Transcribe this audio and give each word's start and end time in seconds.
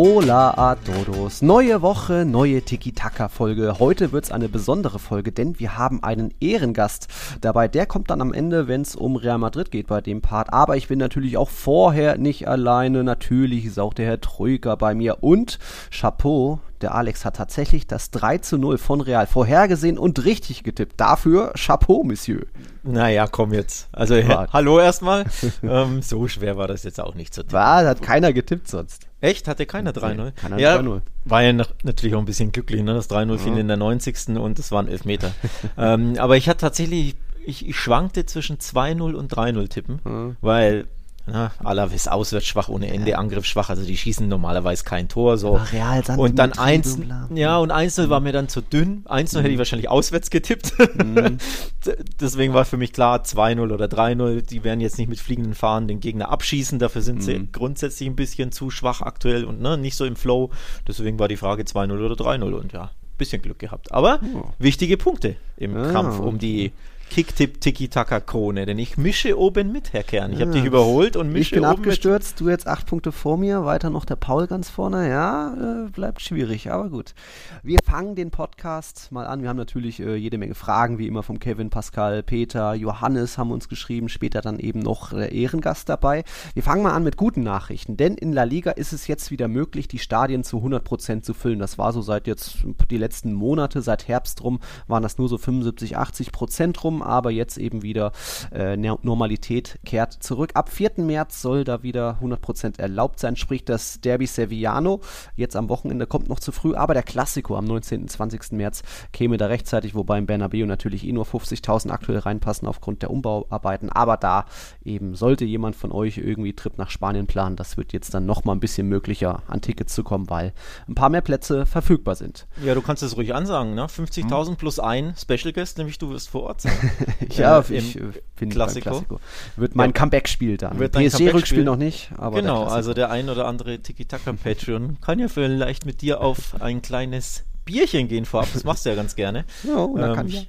Hola 0.00 0.56
a 0.56 0.76
todos. 0.76 1.42
Neue 1.42 1.82
Woche, 1.82 2.24
neue 2.24 2.62
Tiki-Taka-Folge. 2.62 3.80
Heute 3.80 4.12
wird's 4.12 4.30
eine 4.30 4.48
besondere 4.48 5.00
Folge, 5.00 5.32
denn 5.32 5.58
wir 5.58 5.76
haben 5.76 6.04
einen 6.04 6.32
Ehrengast 6.38 7.08
dabei. 7.40 7.66
Der 7.66 7.84
kommt 7.84 8.08
dann 8.08 8.20
am 8.20 8.32
Ende, 8.32 8.68
wenn 8.68 8.82
es 8.82 8.94
um 8.94 9.16
Real 9.16 9.38
Madrid 9.38 9.72
geht 9.72 9.88
bei 9.88 10.00
dem 10.00 10.22
Part. 10.22 10.52
Aber 10.52 10.76
ich 10.76 10.86
bin 10.86 11.00
natürlich 11.00 11.36
auch 11.36 11.48
vorher 11.48 12.16
nicht 12.16 12.46
alleine. 12.46 13.02
Natürlich 13.02 13.64
ist 13.64 13.80
auch 13.80 13.92
der 13.92 14.06
Herr 14.06 14.20
Troika 14.20 14.76
bei 14.76 14.94
mir. 14.94 15.24
Und 15.24 15.58
Chapeau, 15.90 16.60
der 16.80 16.94
Alex 16.94 17.24
hat 17.24 17.34
tatsächlich 17.34 17.88
das 17.88 18.12
3 18.12 18.38
zu 18.38 18.56
0 18.56 18.78
von 18.78 19.00
Real 19.00 19.26
vorhergesehen 19.26 19.98
und 19.98 20.24
richtig 20.24 20.62
getippt. 20.62 21.00
Dafür 21.00 21.54
Chapeau, 21.56 22.04
Monsieur. 22.04 22.46
Naja, 22.84 23.26
komm 23.26 23.52
jetzt. 23.52 23.88
Also, 23.90 24.14
ja, 24.14 24.46
hallo 24.52 24.78
erstmal. 24.78 25.24
ähm, 25.64 26.02
so 26.02 26.28
schwer 26.28 26.56
war 26.56 26.68
das 26.68 26.84
jetzt 26.84 27.00
auch 27.00 27.16
nicht 27.16 27.34
zu 27.34 27.40
tippen. 27.40 27.54
War, 27.54 27.84
hat 27.84 28.00
keiner 28.00 28.32
getippt 28.32 28.68
sonst. 28.68 29.07
Echt? 29.20 29.48
Hatte 29.48 29.66
keiner 29.66 29.92
3-0? 29.92 30.14
Nee, 30.14 30.30
keiner 30.32 30.58
ja, 30.58 30.76
3-0. 30.76 31.00
War 31.24 31.42
ja 31.42 31.52
natürlich 31.52 32.14
auch 32.14 32.20
ein 32.20 32.24
bisschen 32.24 32.52
glücklich, 32.52 32.82
ne? 32.82 32.94
Das 32.94 33.10
3-0 33.10 33.38
fiel 33.38 33.58
in 33.58 33.68
der 33.68 33.76
90. 33.76 34.36
und 34.38 34.58
es 34.58 34.70
waren 34.70 34.88
Elfmeter. 34.88 35.32
ähm, 35.76 36.14
aber 36.18 36.36
ich 36.36 36.48
hatte 36.48 36.60
tatsächlich, 36.60 37.16
ich, 37.44 37.68
ich 37.68 37.76
schwankte 37.76 38.26
zwischen 38.26 38.58
2-0 38.58 39.14
und 39.14 39.34
3-0 39.34 39.68
tippen, 39.68 40.00
mhm. 40.04 40.36
weil 40.40 40.86
na, 41.30 41.52
Alaves 41.62 42.08
auswärts 42.08 42.46
schwach 42.46 42.68
ohne 42.68 42.92
Ende, 42.92 43.12
ja. 43.12 43.18
Angriff 43.18 43.44
schwach, 43.44 43.70
also 43.70 43.84
die 43.84 43.96
schießen 43.96 44.28
normalerweise 44.28 44.84
kein 44.84 45.08
Tor. 45.08 45.38
So. 45.38 45.60
Real, 45.72 46.02
und 46.16 46.38
dann 46.38 46.52
eins, 46.52 46.98
ja, 47.34 47.58
und 47.58 47.70
Einzel 47.70 48.10
war 48.10 48.20
mir 48.20 48.32
dann 48.32 48.48
zu 48.48 48.60
dünn. 48.60 49.04
Einzel 49.06 49.38
mhm. 49.38 49.42
hätte 49.42 49.52
ich 49.52 49.58
wahrscheinlich 49.58 49.88
auswärts 49.88 50.30
getippt. 50.30 50.72
Mhm. 50.96 51.38
Deswegen 52.20 52.54
war 52.54 52.64
für 52.64 52.76
mich 52.76 52.92
klar, 52.92 53.22
2-0 53.22 53.72
oder 53.72 53.86
3-0, 53.86 54.42
die 54.42 54.64
werden 54.64 54.80
jetzt 54.80 54.98
nicht 54.98 55.08
mit 55.08 55.20
fliegenden 55.20 55.54
Fahnen 55.54 55.88
den 55.88 56.00
Gegner 56.00 56.30
abschießen, 56.30 56.78
dafür 56.78 57.02
sind 57.02 57.18
mhm. 57.18 57.22
sie 57.22 57.48
grundsätzlich 57.52 58.08
ein 58.08 58.16
bisschen 58.16 58.52
zu 58.52 58.70
schwach 58.70 59.02
aktuell 59.02 59.44
und 59.44 59.60
ne, 59.60 59.76
nicht 59.78 59.96
so 59.96 60.04
im 60.04 60.16
Flow. 60.16 60.50
Deswegen 60.86 61.18
war 61.18 61.28
die 61.28 61.36
Frage 61.36 61.62
2-0 61.62 62.04
oder 62.04 62.14
3-0 62.14 62.52
und 62.52 62.72
ja, 62.72 62.90
bisschen 63.16 63.42
Glück 63.42 63.58
gehabt. 63.58 63.92
Aber 63.92 64.20
oh. 64.34 64.44
wichtige 64.58 64.96
Punkte 64.96 65.36
im 65.56 65.76
ja. 65.76 65.92
Kampf 65.92 66.18
um 66.18 66.38
die 66.38 66.72
Kicktipp 67.10 67.60
Tiki-Taka-Krone, 67.60 68.66
denn 68.66 68.78
ich 68.78 68.96
mische 68.96 69.38
oben 69.38 69.72
mit, 69.72 69.92
Herr 69.92 70.02
Kern. 70.02 70.32
Ich 70.32 70.40
habe 70.40 70.52
dich 70.52 70.64
überholt 70.64 71.16
und 71.16 71.32
mische 71.32 71.56
Ich 71.56 71.60
bin 71.60 71.64
oben 71.64 71.78
abgestürzt, 71.78 72.32
mit. 72.32 72.40
du 72.40 72.50
jetzt 72.50 72.66
acht 72.66 72.86
Punkte 72.86 73.12
vor 73.12 73.36
mir, 73.38 73.64
weiter 73.64 73.90
noch 73.90 74.04
der 74.04 74.16
Paul 74.16 74.46
ganz 74.46 74.68
vorne. 74.68 75.08
Ja, 75.08 75.86
äh, 75.86 75.90
bleibt 75.90 76.20
schwierig, 76.20 76.70
aber 76.70 76.90
gut. 76.90 77.14
Wir 77.62 77.78
fangen 77.84 78.14
den 78.14 78.30
Podcast 78.30 79.10
mal 79.10 79.26
an. 79.26 79.42
Wir 79.42 79.48
haben 79.48 79.56
natürlich 79.56 80.00
äh, 80.00 80.16
jede 80.16 80.38
Menge 80.38 80.54
Fragen, 80.54 80.98
wie 80.98 81.06
immer 81.06 81.22
vom 81.22 81.38
Kevin, 81.38 81.70
Pascal, 81.70 82.22
Peter, 82.22 82.74
Johannes 82.74 83.38
haben 83.38 83.50
uns 83.50 83.68
geschrieben, 83.68 84.08
später 84.08 84.40
dann 84.40 84.58
eben 84.58 84.80
noch 84.80 85.10
der 85.10 85.32
Ehrengast 85.32 85.88
dabei. 85.88 86.24
Wir 86.54 86.62
fangen 86.62 86.82
mal 86.82 86.92
an 86.92 87.04
mit 87.04 87.16
guten 87.16 87.42
Nachrichten, 87.42 87.96
denn 87.96 88.14
in 88.14 88.32
La 88.32 88.44
Liga 88.44 88.72
ist 88.72 88.92
es 88.92 89.06
jetzt 89.06 89.30
wieder 89.30 89.48
möglich, 89.48 89.88
die 89.88 89.98
Stadien 89.98 90.44
zu 90.44 90.58
100% 90.58 91.22
zu 91.22 91.34
füllen. 91.34 91.58
Das 91.58 91.78
war 91.78 91.92
so 91.92 92.02
seit 92.02 92.26
jetzt 92.26 92.58
die 92.90 92.98
letzten 92.98 93.32
Monate, 93.32 93.82
seit 93.82 94.08
Herbst 94.08 94.44
rum, 94.44 94.60
waren 94.86 95.02
das 95.02 95.18
nur 95.18 95.28
so 95.28 95.38
75, 95.38 95.96
80% 95.96 96.80
rum 96.80 96.97
aber 97.02 97.30
jetzt 97.30 97.58
eben 97.58 97.82
wieder 97.82 98.12
äh, 98.52 98.76
Normalität 98.76 99.78
kehrt 99.84 100.12
zurück. 100.12 100.50
Ab 100.54 100.68
4. 100.70 100.92
März 100.98 101.42
soll 101.42 101.64
da 101.64 101.82
wieder 101.82 102.18
100% 102.22 102.78
erlaubt 102.78 103.20
sein, 103.20 103.36
sprich 103.36 103.64
das 103.64 104.00
Derby 104.00 104.26
Sevillano. 104.26 105.00
Jetzt 105.36 105.56
am 105.56 105.68
Wochenende 105.68 106.06
kommt 106.06 106.28
noch 106.28 106.40
zu 106.40 106.52
früh, 106.52 106.74
aber 106.74 106.94
der 106.94 107.02
Klassiko 107.02 107.56
am 107.56 107.64
19. 107.64 108.02
und 108.02 108.10
20. 108.10 108.52
März 108.52 108.82
käme 109.12 109.36
da 109.36 109.46
rechtzeitig, 109.46 109.94
wobei 109.94 110.18
im 110.18 110.26
Bernabeu 110.26 110.66
natürlich 110.66 111.06
eh 111.06 111.12
nur 111.12 111.24
50.000 111.24 111.90
aktuell 111.90 112.18
reinpassen 112.18 112.68
aufgrund 112.68 113.02
der 113.02 113.10
Umbauarbeiten. 113.10 113.90
Aber 113.90 114.16
da 114.16 114.46
eben 114.84 115.14
sollte 115.14 115.44
jemand 115.44 115.76
von 115.76 115.92
euch 115.92 116.18
irgendwie 116.18 116.54
Trip 116.54 116.78
nach 116.78 116.90
Spanien 116.90 117.26
planen, 117.26 117.56
das 117.56 117.76
wird 117.76 117.92
jetzt 117.92 118.14
dann 118.14 118.26
nochmal 118.26 118.56
ein 118.56 118.60
bisschen 118.60 118.88
möglicher, 118.88 119.42
an 119.46 119.60
Tickets 119.60 119.94
zu 119.94 120.04
kommen, 120.04 120.28
weil 120.30 120.52
ein 120.88 120.94
paar 120.94 121.08
mehr 121.08 121.20
Plätze 121.20 121.66
verfügbar 121.66 122.14
sind. 122.14 122.46
Ja, 122.64 122.74
du 122.74 122.82
kannst 122.82 123.02
es 123.02 123.16
ruhig 123.16 123.34
ansagen, 123.34 123.74
ne? 123.74 123.86
50.000 123.86 124.48
hm. 124.48 124.56
plus 124.56 124.78
ein 124.78 125.14
Special 125.16 125.52
Guest, 125.52 125.78
nämlich 125.78 125.98
du 125.98 126.10
wirst 126.10 126.30
vor 126.30 126.44
Ort 126.44 126.60
sein. 126.60 126.87
ja, 127.36 127.60
äh, 127.60 127.74
ich 127.74 127.98
bin 128.38 128.50
Klassiko. 128.50 128.90
Klassiko. 128.90 129.20
Wird 129.56 129.74
mein 129.76 129.90
ja. 129.90 129.94
Comeback-Spiel 129.94 130.56
dann. 130.56 130.78
Wird 130.78 130.92
PSG-Rückspiel 130.92 131.64
noch 131.64 131.76
nicht, 131.76 132.10
aber 132.16 132.40
Genau, 132.40 132.64
also 132.64 132.94
der 132.94 133.10
ein 133.10 133.28
oder 133.28 133.46
andere 133.46 133.78
Tiki-Taka-Patreon 133.78 134.98
kann 135.00 135.18
ja 135.18 135.28
vielleicht 135.28 135.86
mit 135.86 136.02
dir 136.02 136.20
auf 136.20 136.60
ein 136.60 136.82
kleines 136.82 137.44
Bierchen 137.68 138.08
gehen 138.08 138.24
vorab. 138.24 138.48
Das 138.54 138.64
machst 138.64 138.86
du 138.86 138.90
ja 138.90 138.96
ganz 138.96 139.14
gerne. 139.14 139.44
Ja, 139.64 139.84
ähm, 139.84 140.14
kann 140.14 140.28
ja. 140.28 140.42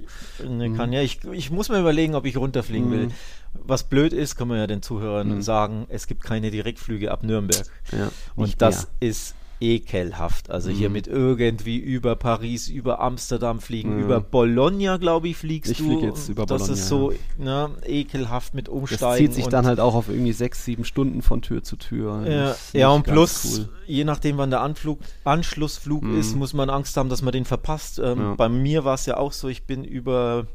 Ne, 0.47 0.71
kann 0.73 0.93
ja. 0.93 1.01
Ich, 1.01 1.19
ich 1.31 1.51
muss 1.51 1.69
mir 1.69 1.79
überlegen, 1.79 2.15
ob 2.15 2.25
ich 2.25 2.37
runterfliegen 2.37 2.87
mhm. 2.87 2.91
will. 2.91 3.07
Was 3.53 3.83
blöd 3.83 4.13
ist, 4.13 4.35
kann 4.37 4.47
man 4.47 4.57
ja 4.57 4.67
den 4.67 4.81
Zuhörern 4.81 5.35
mhm. 5.35 5.41
sagen, 5.41 5.85
es 5.89 6.07
gibt 6.07 6.23
keine 6.23 6.51
Direktflüge 6.51 7.11
ab 7.11 7.23
Nürnberg. 7.23 7.65
Ja, 7.91 8.09
und 8.35 8.61
das 8.61 8.83
mehr. 8.83 9.09
ist 9.09 9.35
ekelhaft. 9.61 10.49
Also 10.49 10.69
mhm. 10.69 10.75
hier 10.75 10.89
mit 10.89 11.07
irgendwie 11.07 11.77
über 11.77 12.15
Paris, 12.15 12.69
über 12.69 13.01
Amsterdam 13.01 13.59
fliegen, 13.59 13.95
mhm. 13.95 14.03
über 14.03 14.21
Bologna, 14.21 14.97
glaube 14.97 15.29
ich, 15.29 15.37
fliegst 15.37 15.71
ich 15.71 15.77
du. 15.79 15.83
Ich 15.83 15.89
fliege 15.89 16.07
jetzt 16.07 16.29
über 16.29 16.45
Bologna. 16.45 16.67
Das 16.67 16.79
ist 16.79 16.87
so 16.87 17.13
ne, 17.37 17.69
ekelhaft 17.85 18.53
mit 18.53 18.69
Umsteigen. 18.69 18.99
Das 19.01 19.17
zieht 19.17 19.33
sich 19.33 19.47
dann 19.47 19.65
halt 19.65 19.79
auch 19.79 19.95
auf 19.95 20.09
irgendwie 20.09 20.33
sechs, 20.33 20.63
sieben 20.63 20.85
Stunden 20.85 21.21
von 21.21 21.41
Tür 21.41 21.63
zu 21.63 21.75
Tür. 21.75 22.25
Ja, 22.25 22.55
ja 22.73 22.89
und 22.89 23.03
plus, 23.03 23.59
cool. 23.59 23.69
je 23.85 24.03
nachdem, 24.03 24.37
wann 24.37 24.49
der 24.49 24.61
Anflug, 24.61 24.99
Anschlussflug 25.23 26.03
mhm. 26.03 26.19
ist, 26.19 26.35
muss 26.35 26.53
man 26.53 26.69
Angst 26.69 26.95
haben, 26.97 27.09
dass 27.09 27.21
man 27.21 27.33
den 27.33 27.45
verpasst. 27.45 27.99
Ähm, 27.99 28.19
ja. 28.19 28.33
Bei 28.35 28.49
mir 28.49 28.85
war 28.85 28.95
es 28.95 29.05
ja 29.05 29.17
auch 29.17 29.33
so, 29.33 29.49
ich 29.49 29.63
bin 29.63 29.83
über 29.83 30.47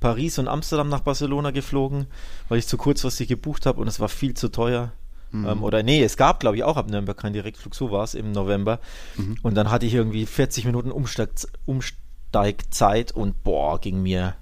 Paris 0.00 0.38
und 0.38 0.48
Amsterdam 0.48 0.88
nach 0.88 1.00
Barcelona 1.00 1.50
geflogen, 1.50 2.06
weil 2.48 2.58
ich 2.58 2.66
zu 2.66 2.76
kurzfristig 2.76 3.28
gebucht 3.28 3.66
habe 3.66 3.80
und 3.80 3.88
es 3.88 4.00
war 4.00 4.08
viel 4.08 4.34
zu 4.34 4.50
teuer. 4.50 4.92
Mhm. 5.32 5.46
Ähm, 5.46 5.62
oder 5.62 5.82
nee, 5.82 6.02
es 6.02 6.16
gab, 6.16 6.40
glaube 6.40 6.56
ich, 6.56 6.64
auch 6.64 6.76
ab 6.76 6.88
Nürnberg 6.88 7.16
keinen 7.16 7.32
Direktflug, 7.32 7.74
so 7.74 7.90
war 7.90 8.04
es 8.04 8.14
im 8.14 8.32
November. 8.32 8.80
Mhm. 9.16 9.36
Und 9.42 9.54
dann 9.54 9.70
hatte 9.70 9.86
ich 9.86 9.94
irgendwie 9.94 10.26
40 10.26 10.64
Minuten 10.64 10.90
Umsteig, 10.90 11.30
Umsteigzeit 11.66 13.12
und 13.12 13.42
boah, 13.44 13.80
ging 13.80 14.02
mir 14.02 14.34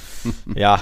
ja 0.54 0.80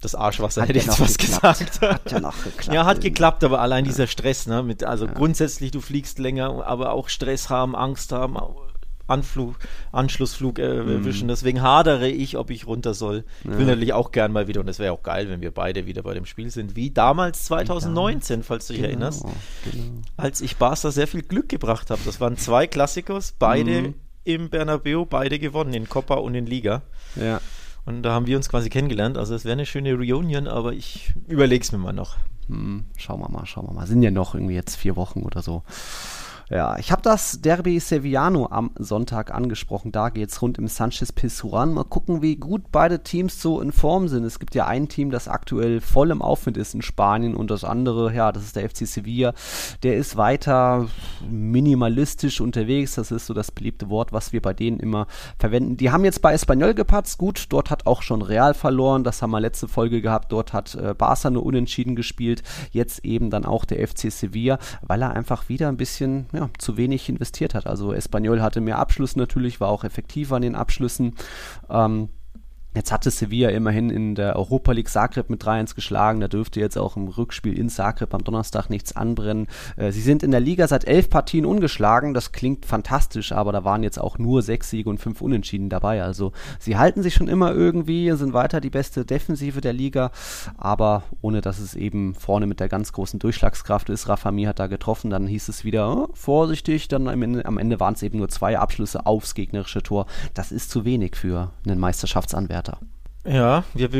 das 0.00 0.14
Arschwasser, 0.14 0.62
hat 0.62 0.68
hätte 0.68 0.78
ich 0.78 0.86
jetzt 0.86 1.00
was 1.00 1.18
geklappt. 1.18 1.58
gesagt. 1.58 1.80
Hat 1.80 2.12
ja 2.12 2.20
noch 2.20 2.44
geklappt. 2.44 2.74
Ja, 2.74 2.84
hat 2.84 3.00
geklappt, 3.00 3.42
aber 3.44 3.60
allein 3.60 3.84
ja. 3.84 3.90
dieser 3.90 4.06
Stress, 4.06 4.46
ne, 4.46 4.62
mit, 4.62 4.84
also 4.84 5.06
ja. 5.06 5.12
grundsätzlich, 5.12 5.70
du 5.70 5.80
fliegst 5.80 6.18
länger, 6.18 6.66
aber 6.66 6.92
auch 6.92 7.08
Stress 7.08 7.50
haben, 7.50 7.74
Angst 7.74 8.12
haben, 8.12 8.36
Anflug, 9.06 9.56
Anschlussflug 9.92 10.58
äh, 10.58 10.82
mhm. 10.82 10.88
erwischen. 10.88 11.28
Deswegen 11.28 11.62
hadere 11.62 12.08
ich, 12.08 12.36
ob 12.36 12.50
ich 12.50 12.66
runter 12.66 12.94
soll. 12.94 13.24
Ja. 13.44 13.52
Ich 13.52 13.58
will 13.58 13.66
natürlich 13.66 13.92
auch 13.92 14.12
gern 14.12 14.32
mal 14.32 14.48
wieder, 14.48 14.60
und 14.60 14.68
es 14.68 14.78
wäre 14.78 14.92
auch 14.92 15.02
geil, 15.02 15.28
wenn 15.28 15.40
wir 15.40 15.52
beide 15.52 15.86
wieder 15.86 16.02
bei 16.02 16.14
dem 16.14 16.26
Spiel 16.26 16.50
sind, 16.50 16.76
wie 16.76 16.90
damals 16.90 17.44
2019, 17.44 18.42
falls 18.42 18.66
du 18.66 18.72
dich 18.72 18.82
genau, 18.82 18.92
erinnerst, 18.92 19.24
genau. 19.70 19.84
als 20.16 20.40
ich 20.40 20.56
Barca 20.56 20.90
sehr 20.90 21.06
viel 21.06 21.22
Glück 21.22 21.48
gebracht 21.48 21.90
habe. 21.90 22.00
Das 22.04 22.20
waren 22.20 22.36
zwei 22.36 22.66
Klassikos, 22.66 23.32
beide 23.38 23.82
mhm. 23.82 23.94
im 24.24 24.50
Bernabeu, 24.50 25.04
beide 25.04 25.38
gewonnen, 25.38 25.74
in 25.74 25.88
Copa 25.88 26.16
und 26.16 26.34
in 26.34 26.46
Liga. 26.46 26.82
Ja. 27.14 27.40
Und 27.86 28.02
da 28.02 28.12
haben 28.12 28.26
wir 28.26 28.36
uns 28.36 28.48
quasi 28.48 28.68
kennengelernt. 28.68 29.16
Also 29.16 29.34
es 29.34 29.44
wäre 29.44 29.52
eine 29.52 29.64
schöne 29.64 29.94
Reunion, 29.94 30.48
aber 30.48 30.72
ich 30.72 31.14
überlege 31.28 31.62
es 31.62 31.70
mir 31.70 31.78
mal 31.78 31.92
noch. 31.92 32.16
Hm, 32.48 32.84
schauen 32.96 33.20
wir 33.20 33.28
mal, 33.28 33.46
schauen 33.46 33.66
wir 33.66 33.72
mal. 33.72 33.86
Sind 33.86 34.02
ja 34.02 34.10
noch 34.10 34.34
irgendwie 34.34 34.54
jetzt 34.54 34.76
vier 34.76 34.96
Wochen 34.96 35.22
oder 35.22 35.40
so. 35.42 35.62
Ja, 36.48 36.78
ich 36.78 36.92
habe 36.92 37.02
das 37.02 37.40
Derby 37.40 37.80
Sevillano 37.80 38.46
am 38.48 38.70
Sonntag 38.78 39.34
angesprochen. 39.34 39.90
Da 39.90 40.10
geht's 40.10 40.40
rund 40.40 40.58
im 40.58 40.68
Sanchez 40.68 41.10
Pizjuan. 41.10 41.74
Mal 41.74 41.82
gucken, 41.82 42.22
wie 42.22 42.36
gut 42.36 42.70
beide 42.70 43.02
Teams 43.02 43.42
so 43.42 43.60
in 43.60 43.72
Form 43.72 44.06
sind. 44.06 44.22
Es 44.22 44.38
gibt 44.38 44.54
ja 44.54 44.64
ein 44.64 44.88
Team, 44.88 45.10
das 45.10 45.26
aktuell 45.26 45.80
voll 45.80 46.12
im 46.12 46.22
Aufwind 46.22 46.56
ist 46.56 46.72
in 46.72 46.82
Spanien 46.82 47.34
und 47.34 47.50
das 47.50 47.64
andere, 47.64 48.14
ja, 48.14 48.30
das 48.30 48.44
ist 48.44 48.54
der 48.54 48.70
FC 48.70 48.86
Sevilla. 48.86 49.34
Der 49.82 49.96
ist 49.96 50.16
weiter 50.16 50.86
minimalistisch 51.28 52.40
unterwegs. 52.40 52.94
Das 52.94 53.10
ist 53.10 53.26
so 53.26 53.34
das 53.34 53.50
beliebte 53.50 53.90
Wort, 53.90 54.12
was 54.12 54.32
wir 54.32 54.40
bei 54.40 54.52
denen 54.52 54.78
immer 54.78 55.08
verwenden. 55.40 55.76
Die 55.76 55.90
haben 55.90 56.04
jetzt 56.04 56.22
bei 56.22 56.32
Espanyol 56.32 56.74
gepatzt. 56.74 57.18
Gut, 57.18 57.46
dort 57.48 57.70
hat 57.70 57.86
auch 57.86 58.02
schon 58.02 58.22
Real 58.22 58.54
verloren. 58.54 59.02
Das 59.02 59.20
haben 59.20 59.32
wir 59.32 59.40
letzte 59.40 59.66
Folge 59.66 60.00
gehabt. 60.00 60.30
Dort 60.30 60.52
hat 60.52 60.76
äh, 60.76 60.94
Barca 60.94 61.28
nur 61.28 61.44
unentschieden 61.44 61.96
gespielt. 61.96 62.44
Jetzt 62.70 63.04
eben 63.04 63.30
dann 63.30 63.44
auch 63.44 63.64
der 63.64 63.84
FC 63.84 64.12
Sevilla, 64.12 64.60
weil 64.82 65.02
er 65.02 65.10
einfach 65.10 65.48
wieder 65.48 65.66
ein 65.66 65.76
bisschen 65.76 66.26
ja, 66.36 66.50
zu 66.58 66.76
wenig 66.76 67.08
investiert 67.08 67.54
hat. 67.54 67.66
Also 67.66 67.92
Espanyol 67.94 68.42
hatte 68.42 68.60
mehr 68.60 68.78
Abschluss 68.78 69.16
natürlich, 69.16 69.58
war 69.58 69.68
auch 69.68 69.84
effektiver 69.84 70.36
an 70.36 70.42
den 70.42 70.54
Abschlüssen. 70.54 71.14
Ähm, 71.70 72.10
Jetzt 72.76 72.92
hatte 72.92 73.10
Sevilla 73.10 73.48
immerhin 73.48 73.88
in 73.88 74.14
der 74.14 74.36
Europa 74.36 74.72
League 74.72 74.90
Zagreb 74.90 75.30
mit 75.30 75.42
3-1 75.42 75.74
geschlagen. 75.74 76.20
Da 76.20 76.28
dürfte 76.28 76.60
jetzt 76.60 76.76
auch 76.76 76.98
im 76.98 77.08
Rückspiel 77.08 77.58
in 77.58 77.70
Zagreb 77.70 78.12
am 78.12 78.22
Donnerstag 78.22 78.68
nichts 78.68 78.94
anbrennen. 78.94 79.46
Äh, 79.76 79.92
sie 79.92 80.02
sind 80.02 80.22
in 80.22 80.30
der 80.30 80.40
Liga 80.40 80.68
seit 80.68 80.86
elf 80.86 81.08
Partien 81.08 81.46
ungeschlagen. 81.46 82.12
Das 82.12 82.32
klingt 82.32 82.66
fantastisch, 82.66 83.32
aber 83.32 83.52
da 83.52 83.64
waren 83.64 83.82
jetzt 83.82 83.98
auch 83.98 84.18
nur 84.18 84.42
sechs 84.42 84.68
Siege 84.68 84.90
und 84.90 84.98
fünf 84.98 85.22
Unentschieden 85.22 85.70
dabei. 85.70 86.02
Also 86.02 86.32
sie 86.58 86.76
halten 86.76 87.02
sich 87.02 87.14
schon 87.14 87.28
immer 87.28 87.50
irgendwie, 87.50 88.12
sind 88.12 88.34
weiter 88.34 88.60
die 88.60 88.68
beste 88.68 89.06
Defensive 89.06 89.62
der 89.62 89.72
Liga, 89.72 90.10
aber 90.58 91.04
ohne 91.22 91.40
dass 91.40 91.60
es 91.60 91.74
eben 91.74 92.14
vorne 92.14 92.46
mit 92.46 92.60
der 92.60 92.68
ganz 92.68 92.92
großen 92.92 93.18
Durchschlagskraft 93.18 93.88
ist. 93.88 94.06
Rafa 94.06 94.30
Mir 94.32 94.50
hat 94.50 94.58
da 94.58 94.66
getroffen, 94.66 95.08
dann 95.08 95.26
hieß 95.26 95.48
es 95.48 95.64
wieder 95.64 95.96
oh, 95.96 96.08
vorsichtig. 96.12 96.88
Dann 96.88 97.08
am 97.08 97.22
Ende, 97.22 97.46
am 97.46 97.56
Ende 97.56 97.80
waren 97.80 97.94
es 97.94 98.02
eben 98.02 98.18
nur 98.18 98.28
zwei 98.28 98.58
Abschlüsse 98.58 99.06
aufs 99.06 99.32
gegnerische 99.32 99.82
Tor. 99.82 100.04
Das 100.34 100.52
ist 100.52 100.70
zu 100.70 100.84
wenig 100.84 101.16
für 101.16 101.52
einen 101.64 101.80
Meisterschaftsanwärter. 101.80 102.65
Ja, 103.24 103.64
wir, 103.74 103.90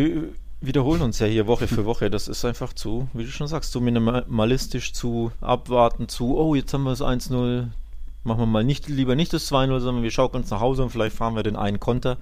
wiederholen 0.60 1.02
uns 1.02 1.18
ja 1.18 1.26
hier 1.26 1.46
Woche 1.46 1.66
für 1.66 1.84
Woche. 1.84 2.10
Das 2.10 2.28
ist 2.28 2.44
einfach 2.44 2.72
zu, 2.72 3.08
wie 3.12 3.24
du 3.24 3.30
schon 3.30 3.48
sagst, 3.48 3.72
zu 3.72 3.80
minimalistisch, 3.80 4.92
zu 4.92 5.32
abwarten, 5.40 6.08
zu, 6.08 6.36
oh, 6.36 6.54
jetzt 6.54 6.72
haben 6.74 6.84
wir 6.84 6.90
das 6.90 7.02
1-0, 7.02 7.68
machen 8.24 8.40
wir 8.40 8.46
mal 8.46 8.64
nicht, 8.64 8.88
lieber 8.88 9.14
nicht 9.14 9.32
das 9.32 9.50
2-0, 9.50 9.80
sondern 9.80 10.02
wir 10.02 10.10
schauen 10.10 10.30
uns 10.30 10.50
nach 10.50 10.60
Hause 10.60 10.82
und 10.82 10.90
vielleicht 10.90 11.16
fahren 11.16 11.34
wir 11.34 11.42
den 11.42 11.56
einen 11.56 11.80
Konter. 11.80 12.18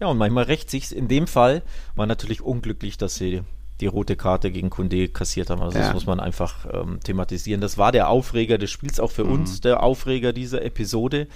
Ja, 0.00 0.08
und 0.08 0.18
manchmal 0.18 0.44
rächt 0.44 0.70
sich's. 0.70 0.92
In 0.92 1.08
dem 1.08 1.26
Fall 1.26 1.62
war 1.96 2.06
natürlich 2.06 2.42
unglücklich, 2.42 2.98
dass 2.98 3.16
sie 3.16 3.42
die 3.80 3.86
rote 3.86 4.16
Karte 4.16 4.50
gegen 4.50 4.70
Kunde 4.70 5.08
kassiert 5.08 5.50
haben. 5.50 5.62
Also 5.62 5.78
ja. 5.78 5.84
das 5.84 5.94
muss 5.94 6.06
man 6.06 6.18
einfach 6.18 6.66
ähm, 6.72 6.98
thematisieren. 7.02 7.60
Das 7.60 7.78
war 7.78 7.92
der 7.92 8.08
Aufreger 8.08 8.58
des 8.58 8.70
Spiels, 8.70 8.98
auch 8.98 9.12
für 9.12 9.24
mhm. 9.24 9.32
uns 9.32 9.60
der 9.60 9.82
Aufreger 9.82 10.32
dieser 10.32 10.64
Episode. 10.64 11.28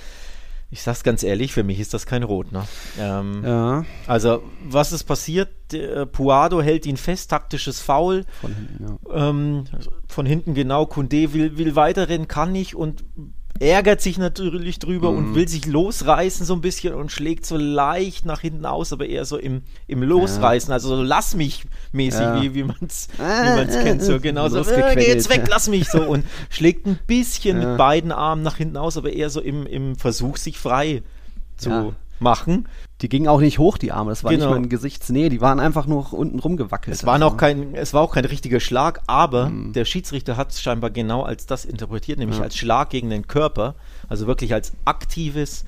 Ich 0.73 0.81
sag's 0.81 1.05
ganz 1.05 1.23
ehrlich, 1.23 1.53
für 1.53 1.65
mich 1.65 1.79
ist 1.79 1.93
das 1.93 2.07
kein 2.07 2.23
Rot. 2.23 2.51
Ne? 2.51 2.67
Ähm, 2.99 3.43
ja. 3.45 3.85
Also, 4.07 4.43
was 4.65 4.93
ist 4.93 5.05
passiert? 5.05 5.51
Puado 6.13 6.63
hält 6.63 6.87
ihn 6.87 6.97
fest, 6.97 7.31
taktisches 7.31 7.81
Foul. 7.81 8.25
Von 8.41 8.55
hinten, 8.55 8.99
ja. 9.07 9.29
ähm, 9.29 9.65
von 10.09 10.25
hinten 10.25 10.55
genau. 10.55 10.87
Kunde 10.87 11.35
will, 11.35 11.59
will 11.59 11.77
weiterrennen, 11.77 12.27
kann 12.27 12.53
nicht 12.53 12.75
und 12.75 13.05
ärgert 13.61 14.01
sich 14.01 14.19
natürlich 14.19 14.79
drüber 14.79 15.13
mhm. 15.13 15.19
und 15.19 15.35
will 15.35 15.49
sich 15.49 15.67
losreißen 15.67 16.45
so 16.45 16.55
ein 16.55 16.61
bisschen 16.61 16.95
und 16.95 17.13
schlägt 17.13 17.47
so 17.47 17.57
leicht 17.57 18.25
nach 18.25 18.41
hinten 18.41 18.67
aus, 18.67 18.93
aber 18.93 19.07
eher 19.07 19.25
so 19.25 19.37
im, 19.37 19.63
im 19.87 20.03
Losreißen, 20.03 20.71
ja. 20.71 20.75
also 20.75 20.97
so 20.97 21.03
lass 21.03 21.35
mich 21.35 21.65
mäßig, 21.93 22.21
ja. 22.21 22.43
wie, 22.43 22.55
wie 22.55 22.65
man 22.65 22.77
es 22.87 23.09
wie 23.19 23.83
kennt. 23.83 24.03
So 24.03 24.21
genau 24.21 24.49
so, 24.49 24.61
äh, 24.61 24.95
geh 24.97 25.07
jetzt 25.07 25.31
weg, 25.31 25.45
lass 25.49 25.69
mich 25.69 25.89
so 25.89 26.03
und 26.03 26.25
schlägt 26.51 26.87
ein 26.87 26.99
bisschen 27.07 27.61
ja. 27.61 27.69
mit 27.69 27.79
beiden 27.79 28.11
Armen 28.13 28.43
nach 28.43 28.57
hinten 28.57 28.77
aus, 28.77 28.97
aber 28.97 29.13
eher 29.13 29.31
so 29.31 29.41
im, 29.41 29.67
im 29.67 29.97
Versuch, 29.97 30.37
sich 30.37 30.59
frei 30.59 31.03
zu 31.57 31.95
machen. 32.19 32.69
Die 33.03 33.09
gingen 33.09 33.27
auch 33.27 33.41
nicht 33.41 33.59
hoch, 33.59 33.79
die 33.79 33.91
Arme. 33.91 34.11
Das 34.11 34.23
war 34.23 34.31
genau. 34.31 34.47
nicht 34.47 34.51
mal 34.55 34.63
in 34.63 34.69
Gesichtsnähe. 34.69 35.29
Die 35.29 35.41
waren 35.41 35.59
einfach 35.59 35.87
nur 35.87 36.13
unten 36.13 36.39
rumgewackelt. 36.39 36.97
Es 36.97 37.05
war, 37.05 37.15
also. 37.15 37.33
kein, 37.33 37.75
es 37.75 37.93
war 37.93 38.01
auch 38.01 38.15
kein 38.15 38.25
richtiger 38.25 38.61
Schlag, 38.61 39.03
aber 39.09 39.51
mhm. 39.51 39.73
der 39.73 39.85
Schiedsrichter 39.85 40.37
hat 40.37 40.53
es 40.53 40.63
scheinbar 40.63 40.91
genau 40.91 41.23
als 41.23 41.47
das 41.47 41.65
interpretiert, 41.65 42.19
nämlich 42.19 42.39
ja. 42.39 42.45
als 42.45 42.57
Schlag 42.57 42.91
gegen 42.91 43.11
den 43.11 43.27
Körper. 43.27 43.75
Also 44.09 44.29
wirklich 44.29 44.55
als 44.55 44.73
aktives 44.85 45.65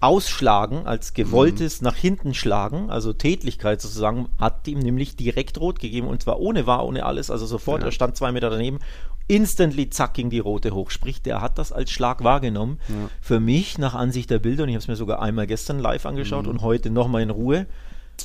Ausschlagen, 0.00 0.86
als 0.86 1.14
gewolltes 1.14 1.80
mhm. 1.80 1.86
nach 1.86 1.96
hinten 1.96 2.34
schlagen, 2.34 2.90
also 2.90 3.12
Tätlichkeit 3.12 3.80
sozusagen, 3.80 4.28
hat 4.38 4.66
ihm 4.68 4.80
nämlich 4.80 5.16
direkt 5.16 5.58
rot 5.60 5.78
gegeben 5.78 6.08
und 6.08 6.22
zwar 6.22 6.40
ohne 6.40 6.66
war, 6.66 6.84
ohne 6.84 7.06
alles, 7.06 7.30
also 7.30 7.46
sofort, 7.46 7.80
ja. 7.80 7.86
er 7.86 7.92
stand 7.92 8.14
zwei 8.16 8.30
Meter 8.30 8.50
daneben 8.50 8.80
instantly 9.26 9.90
zack 9.90 10.14
ging 10.14 10.30
die 10.30 10.38
rote 10.38 10.72
hoch. 10.72 10.90
Sprich, 10.90 11.22
der 11.22 11.40
hat 11.40 11.58
das 11.58 11.72
als 11.72 11.90
Schlag 11.90 12.22
wahrgenommen. 12.24 12.78
Ja. 12.88 13.08
Für 13.20 13.40
mich, 13.40 13.78
nach 13.78 13.94
Ansicht 13.94 14.30
der 14.30 14.38
Bilder, 14.38 14.64
und 14.64 14.68
ich 14.68 14.74
habe 14.74 14.82
es 14.82 14.88
mir 14.88 14.96
sogar 14.96 15.20
einmal 15.20 15.46
gestern 15.46 15.78
live 15.78 16.06
angeschaut 16.06 16.44
mhm. 16.44 16.50
und 16.50 16.62
heute 16.62 16.90
nochmal 16.90 17.22
in 17.22 17.30
Ruhe, 17.30 17.66